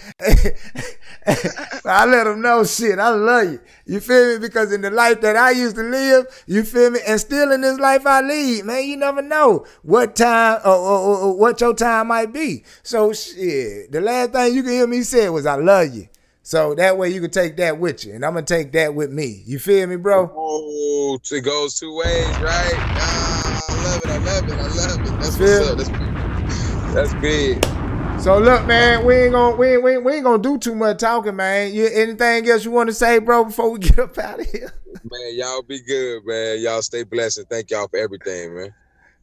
I 1.85 2.05
let 2.05 2.23
them 2.25 2.41
know 2.41 2.63
shit. 2.63 2.99
I 2.99 3.09
love 3.09 3.51
you. 3.51 3.59
You 3.85 3.99
feel 3.99 4.33
me? 4.33 4.39
Because 4.39 4.71
in 4.71 4.81
the 4.81 4.89
life 4.89 5.21
that 5.21 5.35
I 5.35 5.51
used 5.51 5.75
to 5.75 5.83
live, 5.83 6.25
you 6.47 6.63
feel 6.63 6.89
me? 6.91 6.99
And 7.07 7.19
still 7.19 7.51
in 7.51 7.61
this 7.61 7.79
life 7.79 8.05
I 8.05 8.21
lead, 8.21 8.65
man, 8.65 8.85
you 8.85 8.97
never 8.97 9.21
know 9.21 9.65
what 9.83 10.15
time 10.15 10.59
or, 10.65 10.71
or, 10.75 11.17
or- 11.17 11.37
what 11.37 11.59
your 11.61 11.73
time 11.73 12.07
might 12.07 12.33
be. 12.33 12.63
So 12.83 13.13
shit, 13.13 13.91
the 13.91 14.01
last 14.01 14.31
thing 14.31 14.53
you 14.55 14.63
can 14.63 14.71
hear 14.71 14.87
me 14.87 15.01
say 15.03 15.29
was 15.29 15.45
I 15.45 15.55
love 15.55 15.93
you. 15.93 16.07
So 16.43 16.75
that 16.75 16.97
way 16.97 17.09
you 17.09 17.19
can 17.19 17.29
take 17.29 17.57
that 17.57 17.77
with 17.77 18.05
you, 18.05 18.13
and 18.13 18.23
I'm 18.23 18.33
gonna 18.33 18.45
take 18.45 18.71
that 18.71 18.95
with 18.95 19.11
me. 19.11 19.43
You 19.45 19.59
feel 19.59 19.85
me, 19.87 19.97
bro? 19.97 20.31
Oh, 20.33 21.19
it 21.29 21.41
goes 21.41 21.77
two 21.77 21.93
ways, 21.93 22.25
right? 22.39 22.73
I 22.77 23.83
love 23.83 24.01
it. 24.03 24.09
I 24.09 24.17
love 24.17 24.47
it. 24.47 24.53
I 24.53 24.67
love 24.67 25.01
it. 25.01 25.19
That's 25.19 25.37
what's 25.37 25.69
up. 25.69 25.77
That's, 25.77 26.16
that's 26.97 27.13
big. 27.21 27.63
So 28.19 28.39
look, 28.39 28.65
man, 28.65 29.05
we 29.05 29.15
ain't 29.15 29.33
gonna 29.33 29.55
we 29.55 29.73
ain't, 29.73 29.83
we 29.83 29.91
ain't, 29.91 30.03
we 30.03 30.13
ain't 30.13 30.23
gonna 30.23 30.41
do 30.41 30.57
too 30.57 30.73
much 30.73 30.97
talking, 30.97 31.35
man. 31.35 31.71
You 31.71 31.85
anything 31.93 32.49
else 32.49 32.65
you 32.65 32.71
want 32.71 32.89
to 32.89 32.93
say, 32.95 33.19
bro, 33.19 33.45
before 33.45 33.69
we 33.69 33.79
get 33.79 33.99
up 33.99 34.17
out 34.17 34.39
of 34.39 34.47
here? 34.47 34.73
Man, 35.03 35.35
y'all 35.35 35.61
be 35.61 35.79
good, 35.81 36.25
man. 36.25 36.59
Y'all 36.59 36.81
stay 36.81 37.03
blessed 37.03 37.37
and 37.37 37.49
thank 37.49 37.69
y'all 37.69 37.87
for 37.87 37.97
everything, 37.97 38.55
man. 38.55 38.73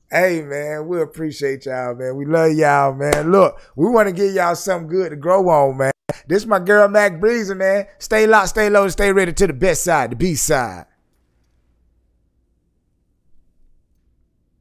Hey 0.09 0.43
man, 0.43 0.87
we 0.87 1.03
appreciate 1.03 1.67
y'all, 1.67 1.97
man. 1.97 2.15
We 2.15 2.27
love 2.27 2.53
y'all, 2.53 2.95
man. 2.95 3.33
Look, 3.33 3.61
we 3.75 3.91
want 3.91 4.09
to 4.09 4.15
give 4.15 4.33
y'all 4.33 4.55
something 4.55 4.89
good 4.89 5.11
to 5.11 5.17
grow 5.17 5.49
on, 5.49 5.77
man. 5.77 5.91
This 6.29 6.47
my 6.47 6.61
girl 6.61 6.87
Mac 6.87 7.19
Breezy, 7.19 7.55
man. 7.55 7.89
Stay 7.99 8.29
locked, 8.29 8.51
stay 8.51 8.71
low, 8.71 8.87
stay 8.87 9.13
ready 9.13 9.33
to 9.33 9.49
the 9.49 9.53
best 9.53 9.83
side, 9.83 10.13
the 10.13 10.17
B 10.17 10.37
side. 10.37 10.87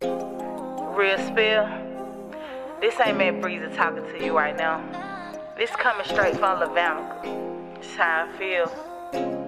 Real 0.02 1.18
spill. 1.28 1.83
This 2.84 3.00
ain't 3.00 3.18
Mac 3.18 3.40
Breezy 3.40 3.74
talking 3.78 4.04
to 4.04 4.26
you 4.26 4.36
right 4.36 4.58
now. 4.58 4.84
This 5.58 5.72
coming 5.72 6.06
straight 6.06 6.36
from 6.36 6.60
Laverne. 6.60 7.76
This 7.80 7.96
how 7.96 8.28
I 8.28 8.38
feel. 8.38 9.43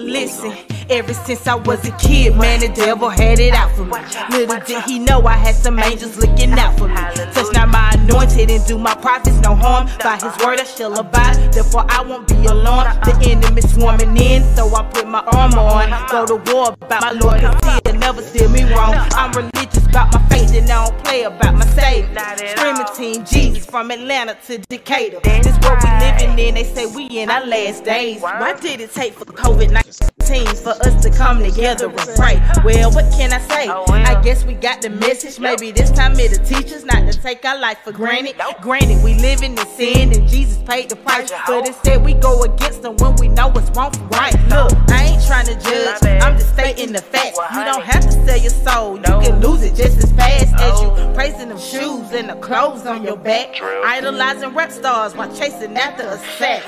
Listen, 0.00 0.56
ever 0.88 1.12
since 1.12 1.46
I 1.46 1.54
was 1.54 1.86
a 1.86 1.90
kid, 1.98 2.34
man, 2.34 2.60
the 2.60 2.68
devil 2.68 3.10
had 3.10 3.38
it 3.38 3.52
out 3.52 3.70
for 3.76 3.84
me. 3.84 3.98
Little 4.30 4.58
did 4.60 4.82
he 4.84 4.98
know 4.98 5.20
I 5.26 5.36
had 5.36 5.54
some 5.54 5.78
angels 5.78 6.16
looking 6.16 6.52
out 6.52 6.78
for 6.78 6.88
me. 6.88 6.94
Touch 7.34 7.52
not 7.52 7.68
my 7.68 7.90
anointed 7.92 8.50
and 8.50 8.64
do 8.66 8.78
my 8.78 8.94
prophets 8.94 9.38
no 9.40 9.54
harm. 9.54 9.88
By 10.02 10.14
his 10.14 10.36
word 10.44 10.58
I 10.58 10.64
shall 10.64 10.98
abide, 10.98 11.52
therefore 11.52 11.84
I 11.88 12.02
won't 12.02 12.26
be 12.26 12.34
alarmed. 12.46 13.02
The 13.04 13.12
enemy 13.30 13.60
swarming 13.60 14.16
in, 14.16 14.42
so 14.56 14.74
I 14.74 14.82
put 14.84 15.06
my 15.06 15.20
armor 15.20 15.58
on. 15.58 16.08
Go 16.10 16.26
to 16.26 16.52
war 16.52 16.74
about 16.80 17.02
my 17.02 17.12
Lord, 17.12 17.40
cause 17.40 17.80
he'll 17.84 17.94
never 17.96 18.22
steer 18.22 18.48
me 18.48 18.62
wrong. 18.72 18.94
I'm 19.12 19.32
religious 19.32 19.86
about 19.86 20.14
my 20.14 20.28
faith 20.28 20.54
and 20.54 20.70
I 20.70 20.86
don't 20.86 21.04
play 21.04 21.24
about 21.24 21.54
my 21.54 21.66
savior. 21.66 22.08
Screaming 22.56 22.86
Team 22.96 23.24
Jesus 23.26 23.66
from 23.66 23.90
Atlanta 23.90 24.36
to 24.46 24.58
Decatur. 24.58 25.20
This 25.22 25.58
what 25.58 25.82
we 25.84 25.90
living 26.00 26.38
in, 26.38 26.54
they 26.54 26.64
say 26.64 26.86
we 26.86 27.04
in 27.06 27.30
our 27.30 27.44
last 27.44 27.84
days. 27.84 28.22
Why 28.22 28.58
did 28.58 28.80
it 28.80 28.92
take 28.92 29.12
for 29.12 29.26
COVID-19? 29.26 29.89
Teams 30.24 30.60
for 30.60 30.70
us 30.70 31.02
to 31.02 31.10
come 31.10 31.42
together 31.42 31.86
and 31.86 32.10
pray. 32.16 32.40
Well, 32.64 32.92
what 32.92 33.10
can 33.12 33.32
I 33.32 33.40
say? 33.40 33.68
I 33.68 34.20
guess 34.22 34.44
we 34.44 34.54
got 34.54 34.82
the 34.82 34.90
message. 34.90 35.38
Maybe 35.40 35.72
this 35.72 35.90
time 35.90 36.18
it'll 36.18 36.44
teach 36.44 36.72
us 36.72 36.84
not 36.84 37.10
to 37.10 37.18
take 37.18 37.44
our 37.44 37.58
life 37.58 37.78
for 37.84 37.92
granted. 37.92 38.36
Granted, 38.60 39.02
we 39.02 39.14
live 39.14 39.42
in 39.42 39.54
the 39.54 39.64
sin 39.66 40.12
and 40.12 40.28
Jesus 40.28 40.58
paid 40.62 40.88
the 40.90 40.96
price. 40.96 41.32
But 41.46 41.66
instead, 41.66 42.04
we 42.04 42.14
go 42.14 42.42
against 42.42 42.82
them 42.82 42.96
when 42.98 43.16
we 43.16 43.28
know 43.28 43.48
what's 43.48 43.70
wrong 43.76 43.92
from 43.92 44.08
right. 44.10 44.34
Look, 44.48 44.72
I 44.90 45.04
ain't 45.04 45.26
trying 45.26 45.46
to 45.46 45.54
judge, 45.54 46.02
I'm 46.22 46.38
just 46.38 46.52
stating 46.52 46.92
the 46.92 47.02
facts. 47.02 47.38
You 47.54 47.64
don't 47.64 47.82
have 47.82 48.04
to 48.04 48.12
sell 48.12 48.38
your 48.38 48.50
soul, 48.50 48.96
you 48.96 49.02
can 49.02 49.40
lose 49.40 49.62
it 49.62 49.74
just 49.74 49.98
as 49.98 50.12
fast 50.12 50.54
as 50.54 50.80
you 50.82 50.90
praising 51.14 51.48
them 51.48 51.58
shoes 51.58 52.12
and 52.12 52.28
the 52.28 52.36
clothes 52.36 52.86
on 52.86 53.02
your 53.02 53.16
back. 53.16 53.60
Idolizing 53.60 54.54
rap 54.54 54.70
stars 54.70 55.14
while 55.14 55.34
chasing 55.36 55.76
after 55.76 56.04
a 56.04 56.18
sack. 56.38 56.62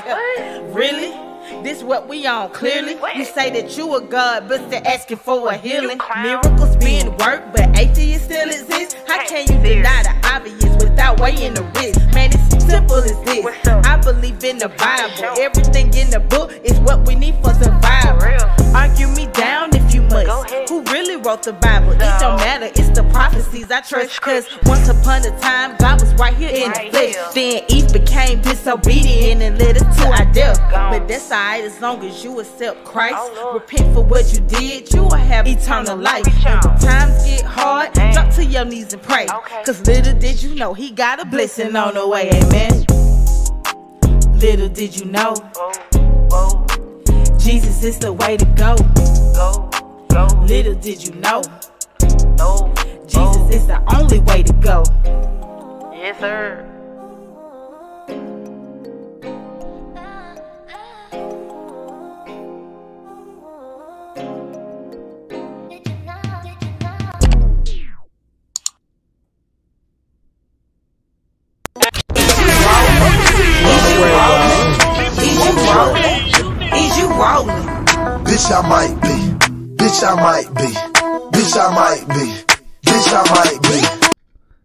Really? 0.74 1.31
This 1.62 1.84
what 1.84 2.08
we 2.08 2.26
on 2.26 2.50
clearly. 2.50 2.96
You 3.14 3.24
say 3.24 3.48
that 3.50 3.76
you 3.76 3.94
a 3.94 4.00
god, 4.00 4.48
but 4.48 4.66
still 4.66 4.82
asking 4.84 5.18
for 5.18 5.48
a 5.48 5.56
healing. 5.56 5.98
Miracles 6.20 6.76
being 6.76 7.06
worked, 7.18 7.52
but 7.52 7.78
atheists 7.78 8.24
still 8.24 8.48
exist. 8.48 8.96
How 9.06 9.24
can 9.26 9.46
you 9.46 9.62
deny 9.62 10.02
the 10.02 10.28
obvious 10.28 10.74
without 10.82 11.20
weighing 11.20 11.54
the 11.54 11.62
risk? 11.76 12.00
Man, 12.14 12.30
it's 12.32 12.64
simple 12.66 12.96
as 12.96 13.16
this. 13.24 13.46
I 13.66 13.96
believe 13.98 14.42
in 14.42 14.58
the 14.58 14.70
Bible. 14.70 15.40
Everything 15.40 15.94
in 15.94 16.10
the 16.10 16.18
book 16.18 16.52
is 16.64 16.80
what 16.80 17.06
we 17.06 17.14
need 17.14 17.36
for 17.36 17.54
survival. 17.54 18.61
Argue 18.74 19.08
me 19.08 19.26
down 19.32 19.74
if 19.74 19.94
you 19.94 20.02
must. 20.02 20.50
Who 20.68 20.82
really 20.84 21.16
wrote 21.16 21.42
the 21.42 21.52
Bible? 21.52 21.92
It 21.92 21.98
don't 22.20 22.36
matter. 22.38 22.66
It's 22.66 22.90
the 22.90 23.02
prophecies 23.12 23.70
I 23.70 23.80
trust. 23.80 24.20
Cause 24.20 24.46
once 24.64 24.88
upon 24.88 25.24
a 25.26 25.38
time, 25.40 25.76
God 25.78 26.00
was 26.00 26.14
right 26.14 26.34
here 26.34 26.50
in 26.50 26.70
the 26.72 26.90
flesh. 26.90 27.34
Then 27.34 27.62
Eve 27.68 27.92
became 27.92 28.40
disobedient 28.40 29.42
and 29.42 29.58
led 29.58 29.76
us 29.76 29.96
to 29.98 30.06
our 30.08 30.32
death. 30.32 30.58
But 30.70 31.06
that's 31.06 31.30
alright 31.30 31.64
as 31.64 31.80
long 31.80 32.02
as 32.04 32.24
you 32.24 32.40
accept 32.40 32.84
Christ. 32.84 33.32
Repent 33.52 33.94
for 33.94 34.02
what 34.04 34.32
you 34.32 34.40
did, 34.40 34.92
you 34.92 35.02
will 35.02 35.14
have 35.14 35.46
eternal 35.46 35.96
life. 35.96 36.26
And 36.46 36.64
when 36.64 36.78
times 36.78 37.24
get 37.24 37.42
hard, 37.42 37.92
drop 37.92 38.32
to 38.34 38.44
your 38.44 38.64
knees 38.64 38.92
and 38.92 39.02
pray. 39.02 39.26
Cause 39.64 39.86
little 39.86 40.18
did 40.18 40.42
you 40.42 40.54
know, 40.54 40.72
He 40.72 40.90
got 40.90 41.20
a 41.20 41.24
blessing 41.26 41.76
on 41.76 41.94
the 41.94 42.08
way. 42.08 42.30
Amen. 42.30 42.86
Little 44.38 44.68
did 44.68 44.98
you 44.98 45.04
know. 45.04 45.34
Jesus 47.42 47.82
is 47.82 47.98
the 47.98 48.12
way 48.12 48.36
to 48.36 48.44
go. 48.54 48.76
go 49.34 50.26
Little 50.46 50.74
did 50.74 51.04
you 51.04 51.12
know. 51.16 51.42
Jesus 53.08 53.54
is 53.54 53.66
the 53.66 53.82
only 53.96 54.20
way 54.20 54.44
to 54.44 54.52
go. 54.54 54.84
Yes, 55.92 56.20
sir. 56.20 56.71
Rolling? 77.22 77.54
Bitch, 78.26 78.50
I 78.50 78.68
might 78.68 79.00
be. 79.00 79.14
Bitch, 79.76 80.02
I 80.02 80.14
might 80.16 80.52
be. 80.54 80.74
Bitch, 81.30 81.56
I 81.56 81.72
might 81.72 82.08
be. 82.08 82.24
Bitch, 82.82 83.12
I 83.14 83.22
might 83.32 83.62
be. 83.62 84.12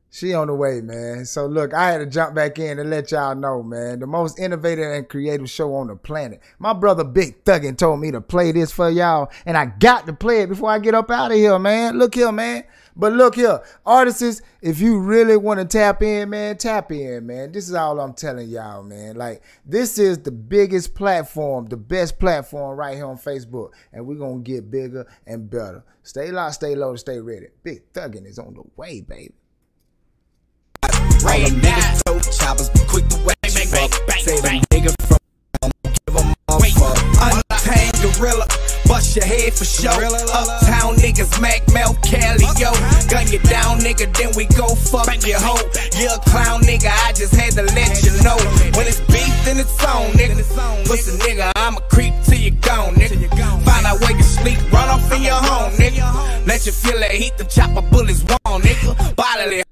She 0.10 0.34
on 0.34 0.48
the 0.48 0.56
way, 0.56 0.82
man. 0.82 1.26
So 1.26 1.46
look, 1.46 1.76
I 1.76 1.92
had 1.92 2.00
to 2.00 2.08
jump 2.08 2.34
back 2.34 2.58
in 2.58 2.80
and 2.80 2.90
let 2.90 3.12
y'all 3.12 3.36
know, 3.36 3.62
man. 3.62 4.00
The 4.00 4.08
most 4.08 4.40
innovative 4.40 4.92
and 4.92 5.08
creative 5.08 5.48
show 5.48 5.76
on 5.76 5.86
the 5.86 5.96
planet. 5.96 6.42
My 6.58 6.74
brother 6.74 7.04
Big 7.04 7.44
Thuggin 7.44 7.78
told 7.78 8.00
me 8.00 8.10
to 8.10 8.22
play 8.22 8.52
this 8.52 8.72
for 8.72 8.90
y'all, 8.90 9.30
and 9.46 9.56
I 9.56 9.66
got 9.66 10.08
to 10.08 10.14
play 10.14 10.42
it 10.42 10.50
before 10.50 10.72
I 10.72 10.80
get 10.80 10.96
up 10.96 11.12
out 11.12 11.30
of 11.30 11.38
here, 11.38 11.60
man. 11.60 12.00
Look 12.00 12.16
here, 12.16 12.32
man. 12.32 12.64
But 12.98 13.14
look 13.14 13.36
here, 13.36 13.62
artists, 13.86 14.42
if 14.62 14.82
you 14.82 15.00
really 15.00 15.38
want 15.38 15.60
to 15.60 15.66
tap 15.66 16.02
in, 16.02 16.32
man, 16.32 16.58
tap 16.58 16.92
in, 16.92 17.28
man. 17.28 17.52
This 17.52 17.70
is 17.70 17.76
all 17.76 18.00
I'm 18.00 18.14
telling 18.14 18.50
y'all, 18.50 18.82
man. 18.82 19.16
Like, 19.16 19.44
this 19.66 20.00
is 20.00 20.18
the 20.18 20.32
biggest 20.32 20.96
platform, 20.96 21.68
the 21.68 21.78
best 21.78 22.18
platform 22.18 22.76
right 22.76 22.96
here 22.96 23.06
on 23.06 23.18
Facebook. 23.18 23.74
And 23.94 24.08
we're 24.08 24.16
going 24.16 24.44
to 24.44 24.52
get 24.52 24.72
bigger 24.72 25.06
and 25.28 25.48
better. 25.48 25.84
Stay 26.02 26.32
locked, 26.32 26.56
stay 26.56 26.74
low, 26.74 26.96
stay 26.96 27.20
ready. 27.20 27.48
Big 27.64 27.94
Thuggin 27.94 28.26
is 28.26 28.40
on 28.40 28.56
the 28.56 28.64
way, 28.76 29.02
baby. 29.02 29.36
Rain 31.24 31.48
niggas 31.62 32.02
throw 32.04 32.20
choppers, 32.32 32.70
be 32.70 32.80
quick 32.88 33.08
to 33.10 33.18
whack 33.18 33.38
you 33.44 33.66
fuck. 33.68 33.94
Say 34.20 34.42
the 34.42 34.66
nigga 34.72 34.94
from 35.08 35.18
give 35.84 36.16
them 36.16 36.34
all 36.48 36.60
fuck. 36.60 36.98
Untamed 37.22 38.18
gorilla, 38.18 38.46
bust 38.48 38.67
your 39.18 39.26
head 39.26 39.54
for 39.54 39.66
sure. 39.66 39.90
Uptown 39.90 40.94
niggas, 41.02 41.42
Mac 41.42 41.66
Mel 41.74 41.98
Cali, 42.06 42.46
yo. 42.62 42.70
Gun 43.10 43.26
you 43.34 43.42
down, 43.50 43.82
nigga, 43.82 44.06
then 44.14 44.30
we 44.38 44.46
go 44.54 44.70
fuck 44.70 45.10
your 45.26 45.42
hoe. 45.42 45.58
You 45.98 46.08
a 46.14 46.20
clown, 46.30 46.62
nigga, 46.62 46.94
I 47.06 47.14
just 47.14 47.34
had 47.34 47.54
to 47.58 47.64
let 47.74 48.04
you 48.06 48.14
know. 48.22 48.38
When 48.78 48.86
it's 48.86 49.02
beef, 49.10 49.34
then 49.44 49.58
it's 49.58 49.74
on, 49.84 50.14
nigga. 50.14 50.38
Pussy 50.86 51.18
nigga, 51.18 51.52
I'm 51.56 51.78
a 51.78 51.82
creep 51.90 52.14
till 52.24 52.38
you 52.38 52.52
gone, 52.52 52.94
nigga. 52.94 53.28
Find 53.66 53.86
out 53.86 54.00
where 54.02 54.16
you 54.16 54.24
sleep, 54.24 54.60
run 54.72 54.88
off 54.88 55.12
in 55.12 55.24
your 55.24 55.42
home, 55.42 55.74
nigga. 55.74 56.06
Let 56.46 56.66
you 56.66 56.72
feel 56.72 57.00
that 57.00 57.12
heat, 57.12 57.38
the 57.38 57.46
chopper 57.46 57.82
bullets 57.82 58.24
wrong, 58.24 58.62
nigga. 58.62 59.16
Bodily 59.16 59.64